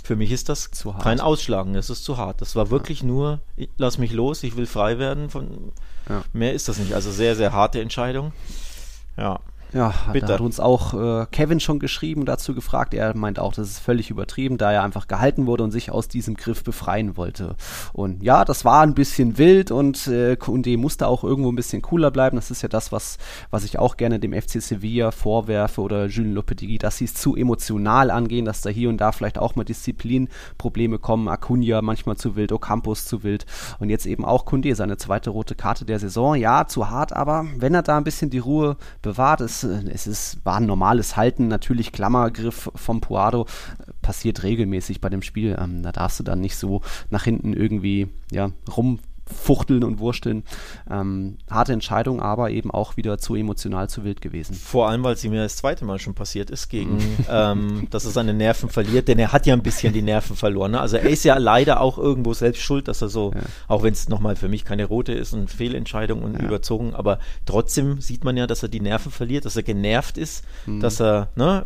für 0.04 0.16
mich 0.16 0.32
ist 0.32 0.50
das 0.50 0.70
kein 1.02 1.20
Ausschlagen, 1.20 1.74
das 1.74 1.90
ist 1.90 2.04
zu 2.04 2.18
hart. 2.18 2.42
Das 2.42 2.56
war 2.56 2.70
wirklich 2.70 3.02
ja. 3.02 3.08
nur, 3.08 3.40
ich, 3.56 3.70
lass 3.78 3.98
mich 3.98 4.12
los, 4.12 4.44
ich 4.44 4.56
will 4.56 4.68
frei 4.68 5.00
werden. 5.00 5.30
Von, 5.30 5.72
ja. 6.08 6.24
Mehr 6.34 6.54
ist 6.54 6.68
das 6.68 6.78
nicht. 6.78 6.94
Also 6.94 7.12
sehr, 7.12 7.36
sehr 7.36 7.54
harte 7.54 7.82
Entscheidung. 7.82 8.32
Ja. 9.18 9.40
Ja, 9.74 9.94
Bitte. 10.12 10.26
da 10.26 10.34
hat 10.34 10.42
uns 10.42 10.60
auch 10.60 10.94
äh, 10.94 11.28
Kevin 11.32 11.60
schon 11.60 11.80
geschrieben, 11.80 12.26
dazu 12.26 12.56
gefragt. 12.56 12.94
Er 12.94 13.16
meint 13.16 13.40
auch, 13.40 13.54
das 13.54 13.70
ist 13.70 13.80
völlig 13.80 14.10
übertrieben, 14.10 14.58
da 14.58 14.72
er 14.72 14.84
einfach 14.84 15.08
gehalten 15.08 15.46
wurde 15.46 15.64
und 15.64 15.72
sich 15.72 15.92
aus 15.92 16.08
diesem 16.08 16.36
Griff 16.36 16.64
befreien 16.64 17.18
wollte. 17.18 17.56
Und 17.94 18.24
ja, 18.24 18.46
das 18.46 18.66
war 18.66 18.82
ein 18.82 18.96
bisschen 18.96 19.38
wild 19.38 19.70
und 19.70 20.08
äh, 20.08 20.36
Kunde 20.38 20.76
musste 20.78 21.08
auch 21.08 21.24
irgendwo 21.24 21.52
ein 21.52 21.56
bisschen 21.56 21.84
cooler 21.84 22.10
bleiben. 22.10 22.36
Das 22.36 22.50
ist 22.50 22.64
ja 22.64 22.70
das, 22.70 22.92
was, 22.92 23.18
was 23.52 23.64
ich 23.64 23.78
auch 23.78 23.98
gerne 23.98 24.20
dem 24.20 24.34
FC 24.34 24.62
Sevilla 24.62 25.12
vorwerfe 25.12 25.82
oder 25.82 26.08
Jules 26.08 26.34
Lopetegui, 26.34 26.80
dass 26.80 26.98
sie 26.98 27.06
es 27.06 27.14
zu 27.14 27.36
emotional 27.36 28.10
angehen, 28.10 28.46
dass 28.46 28.62
da 28.62 28.72
hier 28.72 28.90
und 28.90 28.98
da 28.98 29.12
vielleicht 29.12 29.38
auch 29.38 29.56
mal 29.56 29.66
Disziplinprobleme 29.66 30.98
kommen. 30.98 31.28
Acuna 31.28 31.82
manchmal 31.84 32.18
zu 32.18 32.36
wild, 32.36 32.52
Ocampos 32.52 33.06
zu 33.06 33.24
wild 33.24 33.46
und 33.78 33.90
jetzt 33.90 34.08
eben 34.08 34.26
auch 34.26 34.46
Kunde, 34.46 34.74
seine 34.74 34.98
zweite 34.98 35.30
rote 35.30 35.54
Karte 35.54 35.86
der 35.86 36.00
Saison. 36.00 36.36
Ja, 36.36 36.66
zu 36.68 36.90
hart, 36.90 37.14
aber 37.14 37.46
wenn 37.58 37.76
er 37.76 37.84
da 37.84 37.98
ein 37.98 38.04
bisschen 38.04 38.32
die 38.32 38.40
Ruhe 38.40 38.76
bewahrt, 39.04 39.42
ist 39.42 39.59
es 39.64 40.08
ist, 40.08 40.46
war 40.46 40.58
ein 40.58 40.66
normales 40.66 41.18
Halten, 41.18 41.48
natürlich 41.48 41.92
Klammergriff 41.92 42.72
vom 42.76 43.02
Puado, 43.02 43.46
passiert 44.02 44.44
regelmäßig 44.44 45.02
bei 45.02 45.10
dem 45.10 45.22
Spiel. 45.22 45.58
Ähm, 45.60 45.84
da 45.84 45.92
darfst 45.92 46.20
du 46.20 46.24
dann 46.24 46.42
nicht 46.42 46.56
so 46.56 46.82
nach 47.10 47.24
hinten 47.24 47.54
irgendwie 47.54 48.08
ja, 48.32 48.52
rum 48.76 49.00
fuchteln 49.34 49.84
und 49.84 50.00
wursteln. 50.00 50.44
Ähm, 50.90 51.38
harte 51.50 51.74
Entscheidung, 51.74 52.22
aber 52.22 52.52
eben 52.52 52.72
auch 52.72 52.98
wieder 52.98 53.18
zu 53.18 53.36
emotional, 53.36 53.90
zu 53.90 54.04
wild 54.04 54.22
gewesen. 54.22 54.56
Vor 54.56 54.90
allem, 54.90 55.04
weil 55.04 55.18
sie 55.18 55.30
mir 55.30 55.44
das 55.44 55.58
zweite 55.58 55.86
Mal 55.86 56.00
schon 56.00 56.14
passiert 56.14 56.50
ist, 56.50 56.70
gegen, 56.70 56.96
mhm. 56.96 57.18
ähm, 57.30 57.88
dass 57.90 58.06
er 58.06 58.12
seine 58.12 58.34
Nerven 58.34 58.70
verliert, 58.70 59.08
denn 59.08 59.20
er 59.20 59.32
hat 59.32 59.46
ja 59.46 59.54
ein 59.54 59.64
bisschen 59.64 59.94
die 59.94 60.02
Nerven 60.02 60.36
verloren. 60.36 60.72
Ne? 60.72 60.80
Also 60.80 60.98
er 60.98 61.10
ist 61.10 61.24
ja 61.24 61.38
leider 61.38 61.82
auch 61.82 61.98
irgendwo 61.98 62.34
selbst 62.34 62.62
schuld, 62.62 62.88
dass 62.88 63.02
er 63.02 63.10
so, 63.10 63.32
ja. 63.34 63.42
auch 63.68 63.84
wenn 63.84 63.94
es 63.94 64.10
nochmal 64.10 64.36
für 64.36 64.50
mich 64.50 64.66
keine 64.66 64.86
rote 64.86 65.14
ist 65.14 65.34
und 65.34 65.50
Fehlentscheidung 65.50 66.22
und 66.24 66.40
ja. 66.40 66.46
überzogen, 66.46 66.96
aber 66.96 67.20
trotzdem 67.46 68.02
sieht 68.02 68.24
man 68.24 68.38
ja, 68.38 68.48
dass 68.48 68.64
er 68.64 68.70
die 68.70 68.82
Nerven 68.82 69.12
verliert, 69.12 69.46
dass 69.46 69.56
er 69.56 69.64
genervt 69.64 70.18
ist, 70.18 70.44
mhm. 70.66 70.80
dass 70.80 71.00
er 71.00 71.30
ne, 71.36 71.66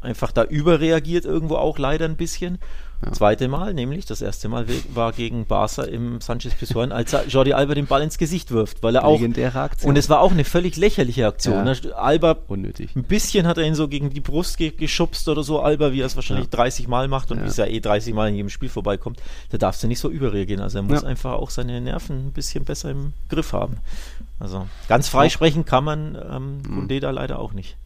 einfach 0.00 0.32
da 0.32 0.44
überreagiert 0.44 1.24
irgendwo 1.24 1.56
auch 1.56 1.78
leider 1.78 2.04
ein 2.04 2.16
bisschen. 2.16 2.58
Ja. 3.04 3.12
Zweite 3.12 3.48
Mal, 3.48 3.74
nämlich 3.74 4.06
das 4.06 4.22
erste 4.22 4.48
Mal 4.48 4.66
war 4.94 5.12
gegen 5.12 5.44
Barca 5.46 5.82
im 5.82 6.20
Sanchez 6.20 6.54
Pizjuan, 6.54 6.92
als 6.92 7.14
Jordi 7.28 7.52
Alba 7.52 7.74
den 7.74 7.86
Ball 7.86 8.02
ins 8.02 8.18
Gesicht 8.18 8.50
wirft, 8.50 8.82
weil 8.82 8.94
er 8.94 9.04
auch 9.04 9.20
Aktion. 9.20 9.90
und 9.90 9.96
es 9.96 10.08
war 10.08 10.20
auch 10.20 10.32
eine 10.32 10.44
völlig 10.44 10.76
lächerliche 10.76 11.26
Aktion. 11.26 11.54
Ja. 11.54 11.64
Ne? 11.64 11.76
Alba 11.96 12.36
unnötig. 12.48 12.94
Ein 12.96 13.04
bisschen 13.04 13.46
hat 13.46 13.58
er 13.58 13.64
ihn 13.64 13.74
so 13.74 13.88
gegen 13.88 14.10
die 14.10 14.20
Brust 14.20 14.56
ge 14.56 14.70
geschubst 14.70 15.28
oder 15.28 15.42
so. 15.42 15.60
Alba, 15.60 15.92
wie 15.92 16.00
er 16.00 16.06
es 16.06 16.16
wahrscheinlich 16.16 16.46
ja. 16.46 16.56
30 16.56 16.88
Mal 16.88 17.08
macht 17.08 17.30
und 17.30 17.42
wie 17.42 17.48
es 17.48 17.56
ja 17.56 17.66
eh 17.66 17.80
30 17.80 18.14
Mal 18.14 18.28
in 18.28 18.36
jedem 18.36 18.50
Spiel 18.50 18.68
vorbeikommt, 18.68 19.20
da 19.50 19.58
darfst 19.58 19.82
du 19.82 19.86
nicht 19.86 20.00
so 20.00 20.08
überreagieren. 20.08 20.62
Also 20.62 20.78
er 20.78 20.82
muss 20.82 21.04
einfach 21.04 21.32
auch 21.32 21.50
seine 21.50 21.80
Nerven 21.80 22.28
ein 22.28 22.32
bisschen 22.32 22.64
besser 22.64 22.90
im 22.90 23.12
Griff 23.28 23.52
haben. 23.52 23.78
Also 24.38 24.66
ganz 24.88 25.08
freisprechen 25.08 25.64
kann 25.64 25.84
man 25.84 26.18
ähm, 26.30 26.62
mhm. 26.66 27.00
da 27.00 27.10
leider 27.10 27.38
auch 27.38 27.52
nicht. 27.52 27.76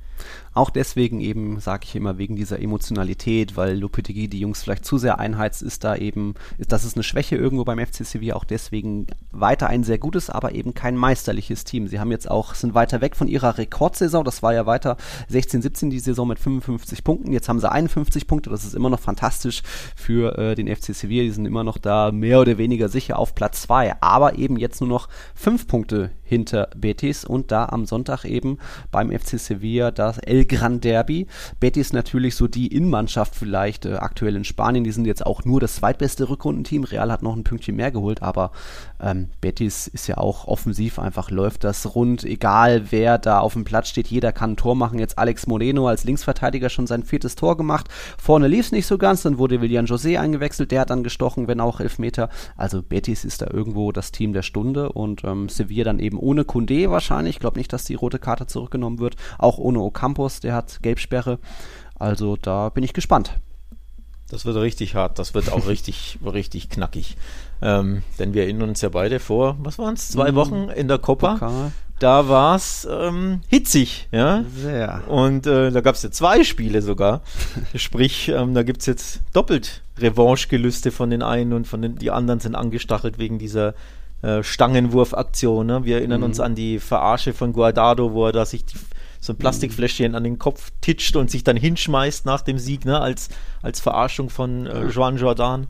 Auch 0.54 0.70
deswegen 0.70 1.20
eben, 1.20 1.60
sage 1.60 1.84
ich 1.84 1.94
immer, 1.94 2.18
wegen 2.18 2.34
dieser 2.34 2.60
Emotionalität, 2.60 3.56
weil 3.56 3.78
Lopetegui 3.78 4.28
die 4.28 4.40
Jungs 4.40 4.62
vielleicht 4.62 4.84
zu 4.84 4.98
sehr 4.98 5.18
einheizt, 5.18 5.62
ist 5.62 5.84
da 5.84 5.94
eben, 5.94 6.34
ist, 6.58 6.72
das 6.72 6.84
ist 6.84 6.96
eine 6.96 7.04
Schwäche 7.04 7.36
irgendwo 7.36 7.64
beim 7.64 7.78
FC 7.78 8.04
Sevilla, 8.04 8.34
auch 8.34 8.44
deswegen 8.44 9.06
weiter 9.30 9.68
ein 9.68 9.84
sehr 9.84 9.98
gutes, 9.98 10.30
aber 10.30 10.54
eben 10.54 10.74
kein 10.74 10.96
meisterliches 10.96 11.64
Team. 11.64 11.86
Sie 11.86 12.00
haben 12.00 12.10
jetzt 12.10 12.30
auch, 12.30 12.54
sind 12.54 12.74
weiter 12.74 13.00
weg 13.00 13.14
von 13.14 13.28
ihrer 13.28 13.58
Rekordsaison, 13.58 14.24
das 14.24 14.42
war 14.42 14.52
ja 14.52 14.66
weiter 14.66 14.96
16, 15.28 15.62
17 15.62 15.90
die 15.90 16.00
Saison 16.00 16.26
mit 16.26 16.38
55 16.38 17.04
Punkten, 17.04 17.32
jetzt 17.32 17.48
haben 17.48 17.60
sie 17.60 17.70
51 17.70 18.26
Punkte, 18.26 18.50
das 18.50 18.64
ist 18.64 18.74
immer 18.74 18.90
noch 18.90 19.00
fantastisch 19.00 19.62
für 19.94 20.36
äh, 20.38 20.54
den 20.54 20.74
FC 20.74 20.94
Sevilla, 20.94 21.22
die 21.22 21.30
sind 21.30 21.46
immer 21.46 21.62
noch 21.62 21.78
da 21.78 22.10
mehr 22.10 22.40
oder 22.40 22.58
weniger 22.58 22.88
sicher 22.88 23.18
auf 23.18 23.34
Platz 23.34 23.62
2, 23.62 23.96
aber 24.00 24.38
eben 24.38 24.56
jetzt 24.56 24.80
nur 24.80 24.88
noch 24.88 25.08
5 25.34 25.68
Punkte 25.68 26.10
hinter 26.24 26.68
Betis 26.76 27.24
und 27.24 27.50
da 27.50 27.66
am 27.66 27.86
Sonntag 27.86 28.24
eben 28.24 28.58
beim 28.90 29.10
FC 29.10 29.38
Sevilla 29.38 29.90
das 29.90 30.07
El 30.16 30.46
Gran 30.46 30.80
Derby. 30.80 31.26
Betis 31.60 31.92
natürlich 31.92 32.36
so 32.36 32.46
die 32.46 32.68
Innenmannschaft 32.68 33.34
vielleicht 33.34 33.84
äh, 33.84 33.94
aktuell 33.94 34.36
in 34.36 34.44
Spanien. 34.44 34.84
Die 34.84 34.92
sind 34.92 35.06
jetzt 35.06 35.26
auch 35.26 35.44
nur 35.44 35.60
das 35.60 35.74
zweitbeste 35.74 36.30
Rückrundenteam. 36.30 36.84
Real 36.84 37.12
hat 37.12 37.22
noch 37.22 37.36
ein 37.36 37.44
Pünktchen 37.44 37.76
mehr 37.76 37.90
geholt, 37.90 38.22
aber 38.22 38.52
ähm, 39.00 39.28
Betis 39.40 39.88
ist 39.88 40.06
ja 40.06 40.18
auch 40.18 40.46
offensiv 40.46 40.98
einfach 40.98 41.30
läuft 41.30 41.64
das 41.64 41.94
rund, 41.94 42.24
egal 42.24 42.90
wer 42.90 43.18
da 43.18 43.40
auf 43.40 43.54
dem 43.54 43.64
Platz 43.64 43.88
steht. 43.88 44.06
Jeder 44.08 44.32
kann 44.32 44.52
ein 44.52 44.56
Tor 44.56 44.76
machen. 44.76 44.98
Jetzt 44.98 45.18
Alex 45.18 45.46
Moreno 45.46 45.88
als 45.88 46.04
Linksverteidiger 46.04 46.68
schon 46.68 46.86
sein 46.86 47.02
viertes 47.02 47.34
Tor 47.34 47.56
gemacht. 47.56 47.88
Vorne 48.16 48.46
lief 48.46 48.66
es 48.66 48.72
nicht 48.72 48.86
so 48.86 48.98
ganz, 48.98 49.22
dann 49.22 49.38
wurde 49.38 49.60
William 49.60 49.84
José 49.84 50.18
eingewechselt. 50.18 50.70
Der 50.70 50.82
hat 50.82 50.90
dann 50.90 51.02
gestochen, 51.02 51.48
wenn 51.48 51.60
auch 51.60 51.80
Elfmeter. 51.80 52.28
Also 52.56 52.82
Betis 52.82 53.24
ist 53.24 53.42
da 53.42 53.48
irgendwo 53.52 53.90
das 53.90 54.12
Team 54.12 54.32
der 54.32 54.42
Stunde 54.42 54.92
und 54.92 55.24
ähm, 55.24 55.48
Sevilla 55.48 55.88
dann 55.88 55.98
eben 55.98 56.18
ohne 56.18 56.44
Kunde 56.44 56.90
wahrscheinlich. 56.90 57.36
Ich 57.36 57.40
glaube 57.40 57.58
nicht, 57.58 57.72
dass 57.72 57.84
die 57.84 57.94
rote 57.94 58.18
Karte 58.18 58.46
zurückgenommen 58.46 58.98
wird. 58.98 59.16
Auch 59.38 59.58
ohne 59.58 59.80
Ocampos, 59.98 60.40
der 60.40 60.54
hat 60.54 60.78
Gelbsperre. 60.82 61.38
Also 61.98 62.36
da 62.36 62.68
bin 62.68 62.84
ich 62.84 62.92
gespannt. 62.92 63.32
Das 64.30 64.44
wird 64.44 64.56
richtig 64.56 64.94
hart, 64.94 65.18
das 65.18 65.34
wird 65.34 65.50
auch 65.50 65.66
richtig, 65.68 66.18
richtig 66.24 66.68
knackig. 66.68 67.16
Ähm, 67.60 68.02
denn 68.18 68.34
wir 68.34 68.42
erinnern 68.42 68.68
uns 68.68 68.80
ja 68.80 68.90
beide 68.90 69.18
vor, 69.18 69.56
was 69.60 69.78
waren 69.78 69.94
es, 69.94 70.08
zwei 70.10 70.30
mhm. 70.30 70.36
Wochen 70.36 70.68
in 70.68 70.86
der 70.86 70.98
Copa. 70.98 71.32
Pokal. 71.32 71.72
da 71.98 72.28
war 72.28 72.54
es 72.54 72.86
ähm, 72.88 73.40
hitzig, 73.48 74.08
ja. 74.12 74.44
Sehr. 74.54 75.02
Und 75.08 75.46
äh, 75.46 75.72
da 75.72 75.80
gab 75.80 75.96
es 75.96 76.04
ja 76.04 76.10
zwei 76.12 76.44
Spiele 76.44 76.82
sogar. 76.82 77.22
Sprich, 77.74 78.28
ähm, 78.28 78.54
da 78.54 78.62
gibt 78.62 78.80
es 78.80 78.86
jetzt 78.86 79.20
doppelt 79.32 79.82
Revanche-Gelüste 79.98 80.92
von 80.92 81.10
den 81.10 81.22
einen 81.22 81.52
und 81.52 81.66
von 81.66 81.82
den 81.82 81.96
die 81.96 82.12
anderen 82.12 82.38
sind 82.38 82.54
angestachelt 82.54 83.18
wegen 83.18 83.38
dieser 83.38 83.74
äh, 84.22 84.44
Stangenwurfaktion. 84.44 85.66
Ne? 85.66 85.84
Wir 85.84 85.96
erinnern 85.96 86.20
mhm. 86.20 86.26
uns 86.26 86.38
an 86.38 86.54
die 86.54 86.78
Verarsche 86.78 87.32
von 87.32 87.52
Guardado, 87.52 88.12
wo 88.12 88.26
er 88.26 88.32
da 88.32 88.44
sich 88.44 88.64
die, 88.64 88.76
so 89.20 89.32
ein 89.32 89.38
Plastikfläschchen 89.38 90.14
an 90.14 90.24
den 90.24 90.38
Kopf 90.38 90.70
titscht 90.80 91.16
und 91.16 91.30
sich 91.30 91.44
dann 91.44 91.56
hinschmeißt 91.56 92.26
nach 92.26 92.40
dem 92.40 92.58
Sieg, 92.58 92.84
ne? 92.84 93.00
als, 93.00 93.28
als 93.62 93.80
Verarschung 93.80 94.30
von 94.30 94.66
äh, 94.66 94.86
Joan 94.86 95.16
Jordan. 95.16 95.66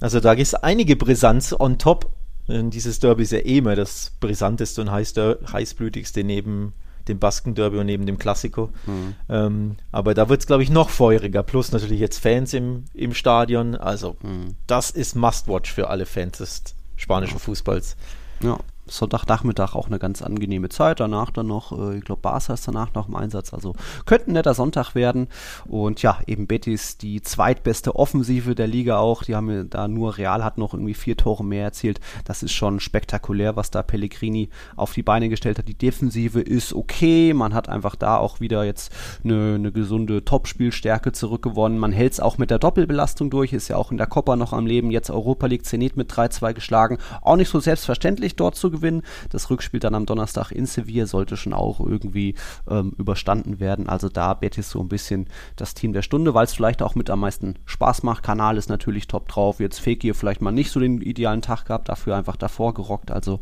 Also 0.00 0.20
da 0.20 0.32
ist 0.32 0.54
einige 0.54 0.96
Brisanz 0.96 1.54
on 1.58 1.78
top. 1.78 2.10
Und 2.48 2.70
dieses 2.70 3.00
Derby 3.00 3.24
ist 3.24 3.32
ja 3.32 3.38
eh 3.38 3.58
immer 3.58 3.74
das 3.74 4.12
brisanteste 4.20 4.80
und 4.80 4.92
heißblütigste 4.92 6.22
neben 6.22 6.74
dem 7.08 7.18
Basken-Derby 7.18 7.78
und 7.78 7.86
neben 7.86 8.06
dem 8.06 8.18
Klassiko. 8.18 8.70
Mhm. 8.86 9.14
Ähm, 9.28 9.76
aber 9.92 10.14
da 10.14 10.28
wird 10.28 10.40
es, 10.40 10.46
glaube 10.46 10.62
ich, 10.62 10.70
noch 10.70 10.90
feuriger. 10.90 11.42
Plus 11.42 11.72
natürlich 11.72 12.00
jetzt 12.00 12.18
Fans 12.18 12.52
im, 12.52 12.84
im 12.94 13.14
Stadion. 13.14 13.74
Also, 13.74 14.16
mhm. 14.22 14.56
das 14.66 14.90
ist 14.90 15.14
Must-Watch 15.14 15.72
für 15.72 15.88
alle 15.88 16.06
Fans 16.06 16.38
des 16.38 16.62
spanischen 16.96 17.38
Fußballs. 17.38 17.96
Ja. 18.40 18.58
Sonntagnachmittag 18.88 19.74
auch 19.74 19.86
eine 19.86 19.98
ganz 19.98 20.22
angenehme 20.22 20.68
Zeit. 20.68 21.00
Danach 21.00 21.30
dann 21.30 21.46
noch, 21.46 21.72
äh, 21.72 21.98
ich 21.98 22.04
glaube, 22.04 22.22
Barca 22.22 22.54
ist 22.54 22.66
danach 22.66 22.94
noch 22.94 23.08
im 23.08 23.16
Einsatz. 23.16 23.52
Also 23.52 23.74
könnte 24.04 24.30
ein 24.30 24.34
netter 24.34 24.54
Sonntag 24.54 24.94
werden. 24.94 25.28
Und 25.66 26.02
ja, 26.02 26.18
eben 26.26 26.46
Betis, 26.46 26.96
die 26.98 27.22
zweitbeste 27.22 27.96
Offensive 27.96 28.54
der 28.54 28.66
Liga 28.66 28.98
auch. 28.98 29.24
Die 29.24 29.34
haben 29.34 29.68
da 29.70 29.88
nur 29.88 30.18
Real 30.18 30.44
hat 30.44 30.58
noch 30.58 30.74
irgendwie 30.74 30.94
vier 30.94 31.16
Tore 31.16 31.44
mehr 31.44 31.64
erzielt. 31.64 32.00
Das 32.24 32.42
ist 32.42 32.52
schon 32.52 32.80
spektakulär, 32.80 33.56
was 33.56 33.70
da 33.70 33.82
Pellegrini 33.82 34.48
auf 34.76 34.92
die 34.92 35.02
Beine 35.02 35.28
gestellt 35.28 35.58
hat. 35.58 35.68
Die 35.68 35.78
Defensive 35.78 36.40
ist 36.40 36.72
okay. 36.72 37.34
Man 37.34 37.54
hat 37.54 37.68
einfach 37.68 37.96
da 37.96 38.16
auch 38.16 38.40
wieder 38.40 38.64
jetzt 38.64 38.92
eine, 39.24 39.54
eine 39.56 39.72
gesunde 39.72 40.24
Topspielstärke 40.24 41.12
zurückgewonnen. 41.12 41.78
Man 41.78 41.92
hält 41.92 42.14
es 42.14 42.20
auch 42.20 42.38
mit 42.38 42.50
der 42.50 42.58
Doppelbelastung 42.58 43.30
durch. 43.30 43.52
Ist 43.52 43.68
ja 43.68 43.76
auch 43.76 43.90
in 43.90 43.98
der 43.98 44.06
Copa 44.06 44.36
noch 44.36 44.52
am 44.52 44.66
Leben. 44.66 44.90
Jetzt 44.90 45.10
Europa 45.10 45.46
League 45.46 45.66
Zenit 45.66 45.96
mit 45.96 46.12
3-2 46.12 46.54
geschlagen. 46.54 46.98
Auch 47.22 47.36
nicht 47.36 47.48
so 47.48 47.60
selbstverständlich 47.60 48.36
dort 48.36 48.54
zu 48.54 48.70
gewinnen. 48.76 49.02
Das 49.30 49.50
Rückspiel 49.50 49.80
dann 49.80 49.94
am 49.94 50.06
Donnerstag 50.06 50.52
in 50.52 50.66
Sevilla 50.66 51.06
sollte 51.06 51.36
schon 51.36 51.52
auch 51.52 51.80
irgendwie 51.80 52.34
ähm, 52.68 52.94
überstanden 52.98 53.60
werden. 53.60 53.88
Also 53.88 54.08
da 54.08 54.34
Betis 54.34 54.70
so 54.70 54.80
ein 54.80 54.88
bisschen 54.88 55.28
das 55.56 55.74
Team 55.74 55.92
der 55.92 56.02
Stunde, 56.02 56.34
weil 56.34 56.44
es 56.44 56.54
vielleicht 56.54 56.82
auch 56.82 56.94
mit 56.94 57.10
am 57.10 57.20
meisten 57.20 57.56
Spaß 57.64 58.02
macht. 58.02 58.22
Kanal 58.22 58.56
ist 58.56 58.68
natürlich 58.68 59.08
top 59.08 59.28
drauf. 59.28 59.60
Jetzt 59.60 59.80
Fekir 59.80 60.14
vielleicht 60.14 60.42
mal 60.42 60.52
nicht 60.52 60.70
so 60.70 60.80
den 60.80 61.00
idealen 61.00 61.42
Tag 61.42 61.66
gehabt, 61.66 61.88
dafür 61.88 62.16
einfach 62.16 62.36
davor 62.36 62.74
gerockt. 62.74 63.10
Also 63.10 63.40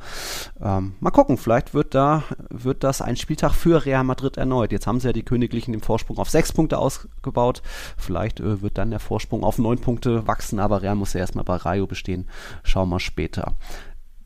ähm, 0.61 0.95
mal 1.00 1.11
gucken, 1.11 1.37
vielleicht 1.37 1.75
wird 1.75 1.95
da 1.95 2.25
wird 2.50 2.85
das 2.85 3.03
ein 3.03 3.17
Spieltag 3.17 3.53
für 3.53 3.85
Real 3.85 4.05
Madrid 4.05 4.37
erneut. 4.37 4.73
Jetzt 4.73 4.87
haben 4.87 5.00
sie 5.00 5.09
ja 5.09 5.12
die 5.12 5.23
Königlichen 5.23 5.73
den 5.73 5.83
Vorsprung 5.83 6.19
auf 6.19 6.31
sechs 6.31 6.53
Punkte 6.53 6.79
ausgebaut. 6.79 7.62
Vielleicht 7.97 8.41
äh, 8.41 8.62
wird 8.62 8.79
dann 8.79 8.91
der 8.91 9.00
Vorsprung 9.00 9.45
auf 9.45 9.59
neun 9.59 9.79
Punkte 9.79 10.26
wachsen, 10.26 10.59
aber 10.59 10.83
Real 10.83 10.95
muss 10.95 11.12
ja 11.12 11.21
erstmal 11.21 11.45
bei 11.45 11.57
Rayo 11.57 11.87
bestehen. 11.87 12.29
Schauen 12.62 12.88
wir 12.88 13.00
später. 13.00 13.57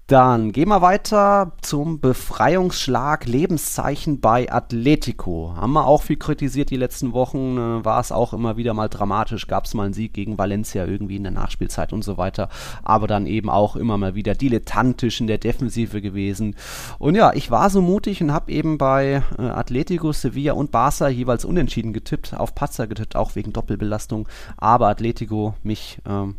Dann 0.08 0.52
gehen 0.52 0.70
wir 0.70 0.80
weiter 0.80 1.52
zum 1.60 2.00
Befreiungsschlag 2.00 3.26
Lebenszeichen 3.26 4.20
bei 4.20 4.50
Atletico. 4.50 5.52
Haben 5.54 5.74
wir 5.74 5.86
auch 5.86 6.02
viel 6.02 6.16
kritisiert 6.16 6.70
die 6.70 6.78
letzten 6.78 7.12
Wochen, 7.12 7.58
äh, 7.58 7.84
war 7.84 8.00
es 8.00 8.10
auch 8.10 8.32
immer 8.32 8.56
wieder 8.56 8.72
mal 8.72 8.88
dramatisch, 8.88 9.48
gab 9.48 9.66
es 9.66 9.74
mal 9.74 9.84
einen 9.84 9.92
Sieg 9.92 10.14
gegen 10.14 10.38
Valencia 10.38 10.86
irgendwie 10.86 11.16
in 11.16 11.24
der 11.24 11.32
Nachspielzeit 11.32 11.92
und 11.92 12.04
so 12.04 12.16
weiter, 12.16 12.48
aber 12.82 13.06
dann 13.06 13.26
eben 13.26 13.50
auch 13.50 13.76
immer 13.76 13.98
mal 13.98 14.14
wieder 14.14 14.34
dilettantisch 14.34 15.20
in 15.20 15.26
der 15.26 15.36
Defensive 15.36 16.00
gewesen. 16.00 16.56
Und 16.98 17.14
ja, 17.14 17.34
ich 17.34 17.50
war 17.50 17.68
so 17.68 17.82
mutig 17.82 18.22
und 18.22 18.32
habe 18.32 18.50
eben 18.50 18.78
bei 18.78 19.22
äh, 19.38 19.42
Atletico, 19.42 20.12
Sevilla 20.12 20.54
und 20.54 20.70
Barca 20.70 21.08
jeweils 21.08 21.44
unentschieden 21.44 21.92
getippt, 21.92 22.32
auf 22.32 22.54
Patzer 22.54 22.86
getippt, 22.86 23.14
auch 23.14 23.36
wegen 23.36 23.52
Doppelbelastung, 23.52 24.26
aber 24.56 24.88
Atletico 24.88 25.52
mich 25.62 25.98
ähm, 26.08 26.36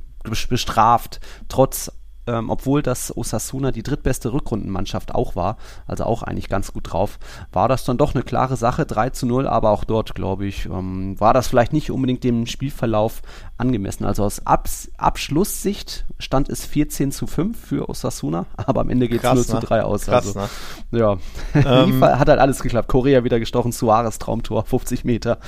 bestraft, 0.50 1.20
trotz 1.50 1.92
ähm, 2.28 2.50
obwohl 2.50 2.82
das 2.82 3.16
Osasuna 3.16 3.72
die 3.72 3.84
drittbeste 3.84 4.34
Rückrundenmannschaft 4.34 5.16
auch 5.16 5.36
war, 5.36 5.58
also 5.88 6.04
auch 6.04 6.24
eigentlich 6.24 6.50
ganz 6.50 6.74
gut 6.74 6.92
drauf, 6.92 7.20
war 7.52 7.68
das 7.68 7.84
dann 7.86 7.98
doch 7.98 8.14
eine 8.14 8.24
klare 8.24 8.56
Sache, 8.56 8.86
3 8.86 9.10
zu 9.12 9.26
0, 9.26 9.48
aber 9.48 9.72
auch 9.72 9.84
dort, 9.84 10.16
glaube 10.16 10.46
ich, 10.46 10.66
ähm, 10.66 11.20
war 11.20 11.34
das 11.34 11.48
vielleicht 11.48 11.74
nicht 11.74 11.92
unbedingt 11.92 12.24
dem 12.24 12.46
Spielverlauf 12.46 13.22
angemessen. 13.58 14.06
Also 14.06 14.24
aus 14.24 14.46
Abs 14.46 14.92
Abschlusssicht 14.98 16.06
stand 16.20 16.50
es 16.50 16.66
14 16.66 17.12
zu 17.12 17.28
5 17.28 17.60
für 17.60 17.90
Osasuna, 17.90 18.46
aber 18.58 18.82
am 18.82 18.90
Ende 18.90 19.08
geht 19.08 19.24
es 19.24 19.34
0 19.34 19.46
zu 19.46 19.60
3 19.60 19.84
aus. 19.84 20.06
Krass, 20.06 20.36
also, 20.36 20.48
ne? 20.92 21.00
Ja, 21.00 21.18
ähm, 21.84 22.04
hat 22.04 22.30
halt 22.30 22.40
alles 22.40 22.62
geklappt. 22.62 22.88
Korea 22.88 23.24
wieder 23.24 23.40
gestochen, 23.40 23.72
Suarez 23.72 24.20
Traumtor, 24.20 24.66
50 24.66 25.04
Meter. 25.04 25.40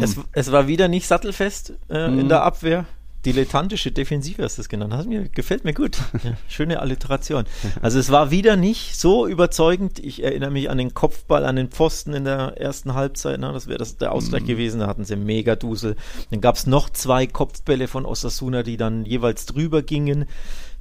Es, 0.00 0.16
es 0.32 0.52
war 0.52 0.68
wieder 0.68 0.88
nicht 0.88 1.06
sattelfest 1.06 1.74
äh, 1.88 2.08
mhm. 2.08 2.20
in 2.20 2.28
der 2.28 2.42
Abwehr 2.42 2.84
dilettantische 3.28 3.92
Defensive 3.92 4.42
hast 4.42 4.56
du 4.56 4.62
es 4.62 4.68
genannt. 4.68 4.92
Das 4.92 5.06
mir, 5.06 5.28
gefällt 5.28 5.64
mir 5.64 5.74
gut. 5.74 5.98
Ja, 6.24 6.32
schöne 6.48 6.80
Alliteration. 6.80 7.44
Also 7.80 7.98
es 7.98 8.10
war 8.10 8.32
wieder 8.32 8.56
nicht 8.56 8.96
so 8.96 9.26
überzeugend. 9.26 10.00
Ich 10.00 10.24
erinnere 10.24 10.50
mich 10.50 10.68
an 10.68 10.78
den 10.78 10.92
Kopfball, 10.92 11.44
an 11.44 11.54
den 11.54 11.68
Pfosten 11.68 12.12
in 12.12 12.24
der 12.24 12.56
ersten 12.56 12.94
Halbzeit. 12.94 13.38
Na, 13.38 13.52
das 13.52 13.68
wäre 13.68 13.84
der 14.00 14.12
Ausgleich 14.12 14.42
mhm. 14.42 14.46
gewesen. 14.46 14.80
Da 14.80 14.88
hatten 14.88 15.04
sie 15.04 15.14
mega 15.14 15.54
Dusel. 15.54 15.94
Dann 16.30 16.40
gab 16.40 16.56
es 16.56 16.66
noch 16.66 16.90
zwei 16.90 17.26
Kopfbälle 17.26 17.86
von 17.86 18.04
Osasuna, 18.04 18.62
die 18.64 18.76
dann 18.76 19.04
jeweils 19.04 19.46
drüber 19.46 19.82
gingen. 19.82 20.24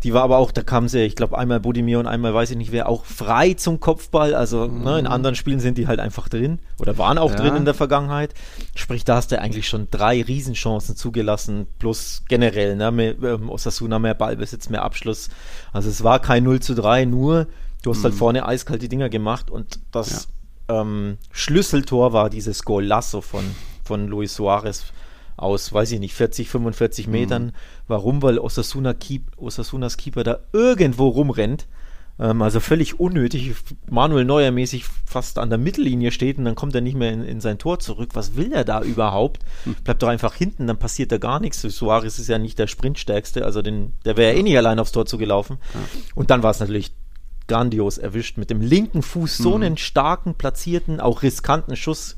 Die 0.04 0.13
war 0.13 0.22
aber 0.22 0.38
auch, 0.38 0.51
da 0.51 0.62
kam 0.62 0.88
sie, 0.88 1.01
ich 1.01 1.16
glaube, 1.16 1.38
einmal 1.38 1.60
Budimir 1.60 1.98
und 2.00 2.06
einmal 2.06 2.32
weiß 2.32 2.51
ich 2.51 2.58
nicht 2.58 2.72
wer, 2.72 2.88
auch 2.88 3.04
frei 3.04 3.56
zum 3.56 3.80
Kopfball. 3.80 4.36
Also 4.36 4.68
mhm. 4.68 4.84
ne, 4.84 5.00
in 5.00 5.08
anderen 5.08 5.36
Spielen 5.36 5.60
sind 5.60 5.77
die 5.77 5.88
halt 5.88 6.00
einfach 6.00 6.30
drin 6.30 6.60
oder 6.80 7.00
waren 7.00 7.18
auch 7.18 7.32
ja. 7.32 7.38
drin 7.38 7.56
in 7.56 7.66
der 7.66 7.74
Vergangenheit. 7.74 8.36
Sprich, 8.75 9.06
da 9.06 9.16
hast 9.16 9.32
du 9.32 9.42
eigentlich 9.42 9.68
schon 9.68 9.88
drei 9.89 10.22
Riesenchancen 10.22 10.96
zugelassen, 10.96 11.66
plus 11.80 12.24
generell, 12.27 12.75
ne, 12.75 12.92
mehr, 12.92 13.16
ähm, 13.24 13.50
Osasuna 13.50 13.98
mehr 13.98 14.13
Ballbesitz, 14.13 14.70
mehr 14.70 14.84
Abschluss. 14.84 15.30
Also 15.74 15.89
es 15.89 16.04
war 16.04 16.20
kein 16.20 16.44
0 16.44 16.60
zu 16.60 16.75
3, 16.75 17.06
nur 17.06 17.48
du 17.82 17.89
hast 17.89 17.98
halt 17.98 18.04
mhm. 18.04 18.04
halt 18.04 18.13
vorne 18.16 18.46
eiskalt 18.46 18.84
die 18.84 18.89
Dinger 18.89 19.10
gemacht 19.10 19.50
und 19.50 19.80
das 19.92 20.27
ja. 20.70 20.82
ähm, 20.82 21.18
Schlüsseltor 21.32 22.13
war 22.13 22.30
dieses 22.30 22.63
Golasso 22.63 23.22
von, 23.22 23.44
von 23.84 24.08
Luis 24.08 24.36
Suarez 24.36 24.94
aus, 25.38 25.72
weiß 25.72 25.91
ich 25.91 26.00
nicht, 26.00 26.15
40, 26.15 26.50
45 26.50 27.08
Metern. 27.08 27.46
Mhm. 27.46 27.51
Warum? 27.88 28.22
Weil 28.22 28.39
Osasuna 28.39 28.94
Keep, 28.94 29.38
Osasunas 29.38 29.98
Keeper 29.98 30.24
da 30.24 30.39
irgendwo 30.51 31.08
rumrennt. 31.08 31.67
Ähm, 32.20 32.41
also 32.41 32.60
völlig 32.60 33.00
unnötig. 33.00 33.53
Manuel 33.89 34.25
Neuer 34.25 34.51
mäßig 34.51 34.86
fast 35.06 35.38
an 35.38 35.50
der 35.50 35.60
Mittellinie 35.60 36.12
steht 36.12 36.39
und 36.39 36.46
dann 36.46 36.56
kommt 36.56 36.74
er 36.74 36.82
nicht 36.82 36.98
mehr 36.98 37.13
in, 37.13 37.24
in 37.24 37.39
sein 37.39 37.60
Tor 37.60 37.79
zurück. 37.79 38.10
Was 38.13 38.36
will 38.36 38.51
er 38.51 38.65
da 38.65 38.82
überhaupt? 38.82 39.44
Mhm. 39.65 39.75
Bleibt 39.84 40.01
doch 40.01 40.08
einfach 40.08 40.34
hinten, 40.34 40.67
dann 40.67 40.77
passiert 40.79 41.12
da 41.12 41.20
gar 41.20 41.39
nichts. 41.39 41.62
Suarez 41.62 42.17
ist 42.17 42.27
ja 42.27 42.39
nicht 42.39 42.58
der 42.58 42.67
Sprintstärkste, 42.67 43.46
also 43.46 43.62
den, 43.62 43.94
der 44.06 44.17
wäre 44.17 44.34
ja 44.34 44.39
eh 44.39 44.44
nicht 44.44 44.58
allein 44.58 44.79
aufs 44.79 44.91
Tor 44.91 45.06
zugelaufen. 45.06 45.58
Ja. 45.74 45.79
Und 46.15 46.32
dann 46.32 46.41
war 46.41 46.51
es 46.51 46.60
natürlich 46.60 46.91
grandios 47.48 47.98
erwischt 47.98 48.38
mit 48.38 48.50
dem 48.50 48.62
linken 48.62 49.01
Fuß 49.01 49.38
so 49.38 49.58
mhm. 49.58 49.63
einen 49.63 49.77
starken, 49.77 50.34
platzierten, 50.34 51.00
auch 51.00 51.22
riskanten 51.22 51.75
Schuss 51.75 52.17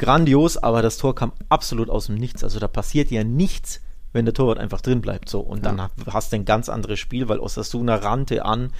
grandios, 0.00 0.56
aber 0.56 0.82
das 0.82 0.96
Tor 0.96 1.14
kam 1.14 1.32
absolut 1.48 1.90
aus 1.90 2.06
dem 2.06 2.16
Nichts. 2.16 2.42
Also 2.42 2.58
da 2.58 2.66
passiert 2.66 3.12
ja 3.12 3.22
nichts, 3.22 3.80
wenn 4.12 4.24
der 4.24 4.34
Torwart 4.34 4.58
einfach 4.58 4.80
drin 4.80 5.00
bleibt. 5.00 5.28
So. 5.28 5.40
Und 5.40 5.64
dann 5.64 5.78
ja. 5.78 5.90
hast 6.06 6.32
du 6.32 6.36
ein 6.36 6.44
ganz 6.44 6.68
anderes 6.68 6.98
Spiel, 6.98 7.28
weil 7.28 7.38
Osasuna 7.38 7.96
rannte 7.96 8.44
an. 8.44 8.72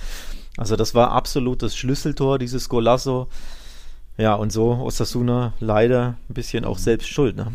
Also 0.56 0.74
das 0.74 0.94
war 0.94 1.12
absolut 1.12 1.62
das 1.62 1.76
Schlüsseltor, 1.76 2.38
dieses 2.38 2.68
Golasso. 2.68 3.28
Ja, 4.16 4.34
und 4.34 4.50
so 4.50 4.72
Osasuna 4.72 5.52
leider 5.60 6.16
ein 6.28 6.34
bisschen 6.34 6.64
auch 6.64 6.78
selbst 6.78 7.08
schuld. 7.08 7.36
Ne? 7.36 7.52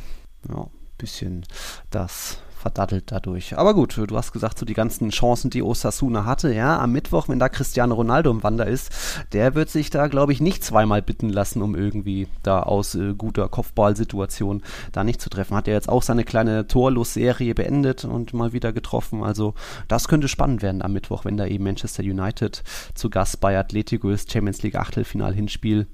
Ja, 0.48 0.62
ein 0.62 0.70
bisschen 0.98 1.46
das 1.90 2.38
verdattelt 2.66 3.12
dadurch. 3.12 3.56
Aber 3.60 3.76
gut, 3.76 3.96
du 3.96 4.18
hast 4.18 4.32
gesagt, 4.32 4.58
so 4.58 4.66
die 4.66 4.74
ganzen 4.74 5.12
Chancen, 5.12 5.52
die 5.52 5.62
Osasuna 5.62 6.26
hatte, 6.26 6.52
ja, 6.52 6.80
am 6.80 6.94
Mittwoch, 6.94 7.30
wenn 7.30 7.38
da 7.38 7.48
Cristiano 7.48 7.94
Ronaldo 7.94 8.32
im 8.32 8.42
Wander 8.42 8.66
ist, 8.66 8.92
der 9.34 9.54
wird 9.54 9.70
sich 9.70 9.92
da, 9.92 10.08
glaube 10.08 10.34
ich, 10.34 10.42
nicht 10.42 10.64
zweimal 10.64 11.04
bitten 11.04 11.30
lassen, 11.30 11.62
um 11.62 11.76
irgendwie 11.76 12.28
da 12.42 12.64
aus 12.64 12.96
äh, 12.96 13.14
guter 13.16 13.50
Kopfballsituation 13.50 14.64
da 14.94 15.04
nicht 15.04 15.22
zu 15.22 15.30
treffen. 15.30 15.56
Hat 15.56 15.68
er 15.68 15.76
jetzt 15.76 15.90
auch 15.90 16.02
seine 16.02 16.24
kleine 16.24 16.66
Torlos-Serie 16.66 17.54
beendet 17.54 18.04
und 18.04 18.34
mal 18.34 18.52
wieder 18.52 18.74
getroffen. 18.74 19.24
Also 19.24 19.54
das 19.88 20.08
könnte 20.08 20.28
spannend 20.28 20.64
werden 20.64 20.82
am 20.82 20.92
Mittwoch, 20.92 21.24
wenn 21.24 21.38
da 21.38 21.46
eben 21.46 21.66
Manchester 21.66 22.02
United 22.02 22.64
zu 22.96 23.12
Gast 23.12 23.42
bei 23.42 23.60
Atletico 23.60 24.10
ist, 24.10 24.32
Champions 24.32 24.64
League 24.64 24.76
Achtelfinal-Hinspiel. 24.76 25.86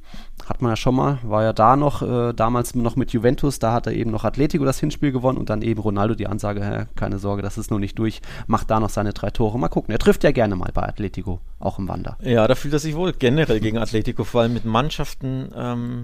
Hat 0.48 0.62
man 0.62 0.72
ja 0.72 0.76
schon 0.78 0.96
mal, 0.96 1.20
war 1.24 1.44
ja 1.44 1.52
da 1.52 1.76
noch, 1.76 2.02
äh, 2.02 2.34
damals 2.34 2.76
noch 2.76 2.96
mit 2.96 3.12
Juventus, 3.12 3.60
da 3.60 3.74
hat 3.74 3.88
er 3.88 3.94
eben 3.94 4.10
noch 4.10 4.24
Atletico 4.24 4.64
das 4.64 4.80
Hinspiel 4.80 5.12
gewonnen 5.12 5.38
und 5.38 5.50
dann 5.50 5.62
eben 5.62 5.82
Ronaldo 5.82 6.16
die 6.16 6.28
Ansage, 6.28 6.61
hä, 6.62 6.86
keine 6.96 7.20
Sorge, 7.20 7.42
das 7.42 7.58
ist 7.58 7.72
noch 7.72 7.80
nicht 7.80 7.98
durch, 8.00 8.22
macht 8.48 8.70
da 8.70 8.80
noch 8.80 8.90
seine 8.90 9.14
drei 9.14 9.30
Tore. 9.30 9.58
Mal 9.60 9.70
gucken, 9.70 9.92
er 9.92 10.00
trifft 10.00 10.24
ja 10.24 10.32
gerne 10.32 10.56
mal 10.56 10.72
bei 10.74 10.84
Atletico, 10.84 11.40
auch 11.60 11.80
im 11.80 11.88
Wander. 11.88 12.18
Ja, 12.22 12.48
da 12.48 12.56
fühlt 12.56 12.74
er 12.74 12.80
sich 12.80 12.96
wohl 12.96 13.14
generell 13.14 13.60
gegen 13.60 13.78
Atletico, 13.78 14.24
vor 14.24 14.42
allem 14.42 14.54
mit 14.54 14.66
Mannschaften 14.66 15.50
ähm, 15.56 16.04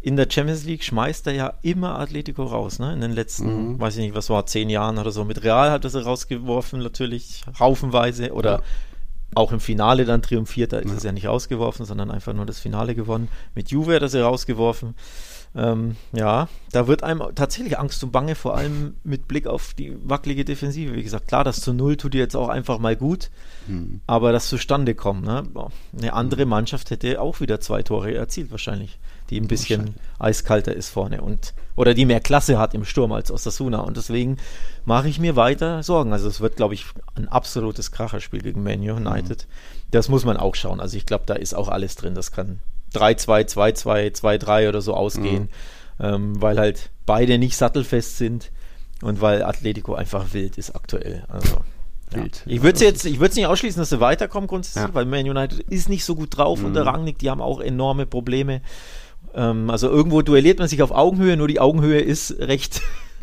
in 0.00 0.16
der 0.16 0.28
Champions 0.30 0.64
League 0.64 0.84
schmeißt 0.84 1.26
er 1.26 1.32
ja 1.32 1.54
immer 1.62 1.98
Atletico 1.98 2.44
raus, 2.44 2.78
ne? 2.78 2.92
In 2.92 3.00
den 3.00 3.10
letzten, 3.10 3.72
mhm. 3.72 3.80
weiß 3.80 3.96
ich 3.96 4.04
nicht, 4.04 4.14
was 4.14 4.30
war, 4.30 4.46
zehn 4.46 4.70
Jahren 4.70 4.98
oder 4.98 5.10
so. 5.10 5.24
Mit 5.24 5.42
Real 5.42 5.72
hat 5.72 5.82
er 5.82 5.90
sie 5.90 6.04
rausgeworfen, 6.04 6.80
natürlich 6.80 7.42
haufenweise 7.58 8.32
oder 8.32 8.52
ja 8.52 8.62
auch 9.34 9.52
im 9.52 9.60
Finale 9.60 10.04
dann 10.04 10.22
triumphiert. 10.22 10.72
Da 10.72 10.78
ist 10.78 10.90
ja. 10.90 10.96
es 10.96 11.02
ja 11.02 11.12
nicht 11.12 11.26
rausgeworfen, 11.26 11.84
sondern 11.84 12.10
einfach 12.10 12.32
nur 12.32 12.46
das 12.46 12.58
Finale 12.58 12.94
gewonnen. 12.94 13.28
Mit 13.54 13.70
Juve 13.70 13.94
hat 13.94 14.02
er 14.02 14.08
sie 14.08 14.22
rausgeworfen. 14.22 14.94
Ähm, 15.56 15.96
ja, 16.12 16.48
da 16.70 16.86
wird 16.86 17.02
einem 17.02 17.22
tatsächlich 17.34 17.78
Angst 17.78 18.04
und 18.04 18.12
Bange, 18.12 18.34
vor 18.34 18.56
allem 18.56 18.94
mit 19.04 19.26
Blick 19.26 19.46
auf 19.46 19.72
die 19.72 19.96
wackelige 20.04 20.44
Defensive. 20.44 20.94
Wie 20.94 21.02
gesagt, 21.02 21.28
klar, 21.28 21.44
das 21.44 21.60
zu 21.60 21.72
Null 21.72 21.96
tut 21.96 22.12
dir 22.12 22.20
jetzt 22.20 22.36
auch 22.36 22.48
einfach 22.48 22.78
mal 22.78 22.94
gut, 22.94 23.30
hm. 23.66 24.00
aber 24.06 24.32
das 24.32 24.48
zustande 24.48 24.94
kommt. 24.94 25.24
Ne? 25.24 25.44
Eine 25.98 26.12
andere 26.12 26.44
Mannschaft 26.44 26.90
hätte 26.90 27.20
auch 27.20 27.40
wieder 27.40 27.58
zwei 27.60 27.82
Tore 27.82 28.14
erzielt, 28.14 28.50
wahrscheinlich, 28.50 28.98
die 29.30 29.40
ein 29.40 29.48
bisschen 29.48 29.94
eiskalter 30.18 30.74
ist 30.74 30.90
vorne 30.90 31.22
und 31.22 31.54
oder 31.74 31.94
die 31.94 32.06
mehr 32.06 32.20
Klasse 32.20 32.58
hat 32.58 32.74
im 32.74 32.84
Sturm 32.84 33.12
als 33.12 33.30
Osasuna. 33.30 33.80
Und 33.80 33.96
deswegen 33.96 34.38
mache 34.84 35.08
ich 35.08 35.18
mir 35.18 35.36
weiter 35.36 35.82
Sorgen. 35.82 36.12
Also 36.12 36.26
es 36.26 36.40
wird, 36.40 36.56
glaube 36.56 36.74
ich, 36.74 36.86
ein 37.14 37.28
absolutes 37.28 37.92
Kracherspiel 37.92 38.40
gegen 38.40 38.62
Man 38.62 38.80
United. 38.80 39.46
Mhm. 39.46 39.90
Das 39.90 40.08
muss 40.08 40.24
man 40.24 40.38
auch 40.38 40.54
schauen. 40.54 40.80
Also 40.80 40.96
ich 40.96 41.04
glaube, 41.04 41.24
da 41.26 41.34
ist 41.34 41.54
auch 41.54 41.68
alles 41.68 41.94
drin. 41.94 42.14
Das 42.14 42.32
kann 42.32 42.60
3-2, 42.96 43.48
2-2, 43.54 44.16
2-3 44.16 44.68
oder 44.68 44.80
so 44.80 44.94
ausgehen, 44.94 45.48
mhm. 45.98 46.04
ähm, 46.04 46.42
weil 46.42 46.58
halt 46.58 46.90
beide 47.04 47.38
nicht 47.38 47.56
sattelfest 47.56 48.18
sind 48.18 48.50
und 49.02 49.20
weil 49.20 49.42
Atletico 49.42 49.94
einfach 49.94 50.32
wild 50.32 50.58
ist 50.58 50.74
aktuell. 50.74 51.24
Also, 51.28 51.58
Wild. 52.10 52.42
Ja. 52.46 52.52
Ich 52.52 52.62
würde 52.62 52.76
es 52.76 52.80
jetzt, 52.80 53.04
ich 53.04 53.18
würde 53.18 53.30
es 53.30 53.36
nicht 53.36 53.46
ausschließen, 53.46 53.80
dass 53.80 53.90
sie 53.90 54.00
weiterkommen 54.00 54.46
grundsätzlich, 54.46 54.84
ja. 54.84 54.94
weil 54.94 55.06
Man 55.06 55.28
United 55.28 55.60
ist 55.60 55.88
nicht 55.88 56.04
so 56.04 56.14
gut 56.14 56.36
drauf 56.36 56.60
mhm. 56.60 56.66
unter 56.66 56.86
Rangnick, 56.86 57.18
die 57.18 57.30
haben 57.30 57.40
auch 57.40 57.60
enorme 57.60 58.06
Probleme. 58.06 58.62
Ähm, 59.34 59.70
also 59.70 59.88
irgendwo 59.88 60.22
duelliert 60.22 60.58
man 60.58 60.68
sich 60.68 60.82
auf 60.82 60.90
Augenhöhe, 60.90 61.36
nur 61.36 61.48
die 61.48 61.60
Augenhöhe 61.60 62.00
ist 62.00 62.38
recht 62.38 62.80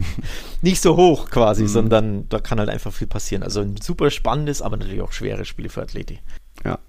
nicht 0.62 0.82
so 0.82 0.98
hoch 0.98 1.30
quasi, 1.30 1.64
mhm. 1.64 1.68
sondern 1.68 2.30
da 2.30 2.40
kann 2.40 2.60
halt 2.60 2.70
einfach 2.70 2.92
viel 2.92 3.08
passieren. 3.08 3.44
Also 3.44 3.62
ein 3.62 3.78
super 3.78 4.10
spannendes, 4.10 4.62
aber 4.62 4.78
natürlich 4.78 5.02
auch 5.02 5.12
schweres 5.12 5.48
Spiel 5.48 5.70
für 5.70 5.82
Atleti. 5.82 6.20
Ja. 6.64 6.80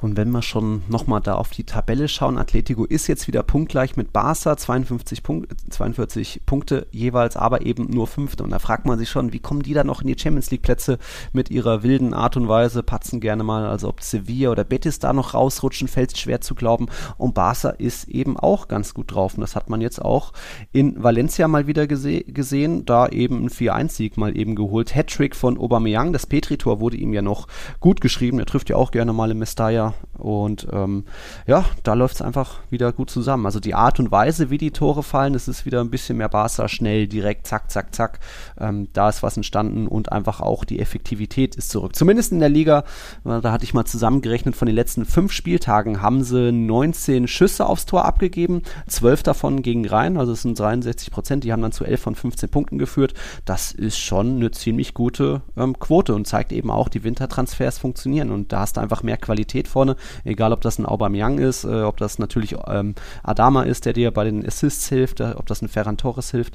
Und 0.00 0.16
wenn 0.16 0.30
wir 0.30 0.42
schon 0.42 0.82
nochmal 0.88 1.20
da 1.20 1.34
auf 1.34 1.50
die 1.50 1.64
Tabelle 1.64 2.08
schauen, 2.08 2.38
Atletico 2.38 2.84
ist 2.84 3.06
jetzt 3.06 3.26
wieder 3.26 3.42
punktgleich 3.42 3.96
mit 3.96 4.12
Barca, 4.12 4.56
52 4.56 5.22
Punkt, 5.22 5.54
42 5.70 6.42
Punkte 6.46 6.86
jeweils, 6.90 7.36
aber 7.36 7.66
eben 7.66 7.90
nur 7.90 8.06
Fünfte. 8.06 8.42
Und 8.42 8.50
da 8.50 8.58
fragt 8.58 8.86
man 8.86 8.98
sich 8.98 9.10
schon, 9.10 9.32
wie 9.32 9.40
kommen 9.40 9.62
die 9.62 9.74
da 9.74 9.84
noch 9.84 10.00
in 10.00 10.06
die 10.06 10.18
Champions 10.18 10.50
League 10.50 10.62
Plätze 10.62 10.98
mit 11.32 11.50
ihrer 11.50 11.82
wilden 11.82 12.14
Art 12.14 12.36
und 12.36 12.48
Weise, 12.48 12.82
patzen 12.82 13.20
gerne 13.20 13.42
mal, 13.42 13.66
also 13.66 13.88
ob 13.88 14.02
Sevilla 14.02 14.50
oder 14.50 14.64
Betis 14.64 14.98
da 14.98 15.12
noch 15.12 15.34
rausrutschen, 15.34 15.88
fällt 15.88 16.16
schwer 16.16 16.40
zu 16.40 16.54
glauben. 16.54 16.86
Und 17.18 17.34
Barca 17.34 17.70
ist 17.70 18.08
eben 18.08 18.38
auch 18.38 18.68
ganz 18.68 18.94
gut 18.94 19.12
drauf. 19.12 19.34
Und 19.34 19.42
das 19.42 19.56
hat 19.56 19.68
man 19.68 19.80
jetzt 19.80 20.00
auch 20.00 20.32
in 20.72 21.02
Valencia 21.02 21.48
mal 21.48 21.66
wieder 21.66 21.86
gese 21.86 22.20
gesehen, 22.22 22.84
da 22.84 23.08
eben 23.08 23.44
ein 23.44 23.50
4-1-Sieg 23.50 24.16
mal 24.16 24.36
eben 24.36 24.54
geholt. 24.54 24.94
Hattrick 24.94 25.36
von 25.36 25.58
Aubameyang, 25.58 26.12
das 26.12 26.26
Petri-Tor 26.26 26.80
wurde 26.80 26.96
ihm 26.96 27.12
ja 27.12 27.22
noch 27.22 27.48
gut 27.80 28.00
geschrieben, 28.00 28.38
er 28.38 28.46
trifft 28.46 28.70
ja 28.70 28.76
auch 28.76 28.90
gerne 28.90 29.12
mal 29.12 29.30
im 29.30 29.39
Mestalla 29.40 29.94
und 30.20 30.66
ähm, 30.72 31.04
ja, 31.46 31.64
da 31.82 31.94
läuft 31.94 32.16
es 32.16 32.22
einfach 32.22 32.60
wieder 32.70 32.92
gut 32.92 33.10
zusammen. 33.10 33.46
Also 33.46 33.58
die 33.58 33.74
Art 33.74 33.98
und 33.98 34.12
Weise, 34.12 34.50
wie 34.50 34.58
die 34.58 34.70
Tore 34.70 35.02
fallen, 35.02 35.32
das 35.32 35.48
ist 35.48 35.66
wieder 35.66 35.80
ein 35.80 35.90
bisschen 35.90 36.18
mehr 36.18 36.28
Barca, 36.28 36.68
schnell, 36.68 37.08
direkt, 37.08 37.46
zack, 37.46 37.70
zack, 37.70 37.94
zack. 37.94 38.20
Ähm, 38.58 38.88
da 38.92 39.08
ist 39.08 39.22
was 39.22 39.36
entstanden 39.36 39.88
und 39.88 40.12
einfach 40.12 40.40
auch 40.40 40.64
die 40.64 40.78
Effektivität 40.78 41.56
ist 41.56 41.70
zurück. 41.70 41.96
Zumindest 41.96 42.32
in 42.32 42.40
der 42.40 42.48
Liga, 42.48 42.84
äh, 43.24 43.40
da 43.40 43.50
hatte 43.52 43.64
ich 43.64 43.74
mal 43.74 43.84
zusammengerechnet, 43.84 44.54
von 44.54 44.66
den 44.66 44.74
letzten 44.74 45.04
fünf 45.04 45.32
Spieltagen 45.32 46.02
haben 46.02 46.22
sie 46.22 46.52
19 46.52 47.26
Schüsse 47.26 47.66
aufs 47.66 47.86
Tor 47.86 48.04
abgegeben, 48.04 48.62
12 48.88 49.22
davon 49.22 49.62
gegen 49.62 49.86
Rhein, 49.86 50.16
also 50.16 50.32
es 50.32 50.42
sind 50.42 50.58
63 50.58 51.10
Prozent, 51.10 51.44
die 51.44 51.52
haben 51.52 51.62
dann 51.62 51.72
zu 51.72 51.84
11 51.84 52.00
von 52.00 52.14
15 52.14 52.48
Punkten 52.50 52.78
geführt. 52.78 53.14
Das 53.44 53.72
ist 53.72 53.98
schon 53.98 54.36
eine 54.36 54.50
ziemlich 54.50 54.94
gute 54.94 55.42
ähm, 55.56 55.78
Quote 55.78 56.14
und 56.14 56.26
zeigt 56.26 56.52
eben 56.52 56.70
auch, 56.70 56.88
die 56.88 57.04
Wintertransfers 57.04 57.78
funktionieren 57.78 58.30
und 58.30 58.52
da 58.52 58.60
hast 58.60 58.76
du 58.76 58.80
einfach 58.80 59.02
mehr 59.02 59.16
Qualität 59.20 59.68
vorne 59.68 59.96
egal 60.24 60.52
ob 60.52 60.60
das 60.60 60.78
ein 60.78 60.86
Aubameyang 60.86 61.38
ist, 61.38 61.64
äh, 61.64 61.82
ob 61.82 61.96
das 61.96 62.18
natürlich 62.18 62.56
ähm, 62.66 62.94
Adama 63.22 63.62
ist, 63.62 63.86
der 63.86 63.92
dir 63.92 64.10
bei 64.10 64.24
den 64.24 64.46
Assists 64.46 64.88
hilft, 64.88 65.20
äh, 65.20 65.34
ob 65.36 65.46
das 65.46 65.62
ein 65.62 65.68
Ferran 65.68 65.96
Torres 65.96 66.30
hilft. 66.30 66.54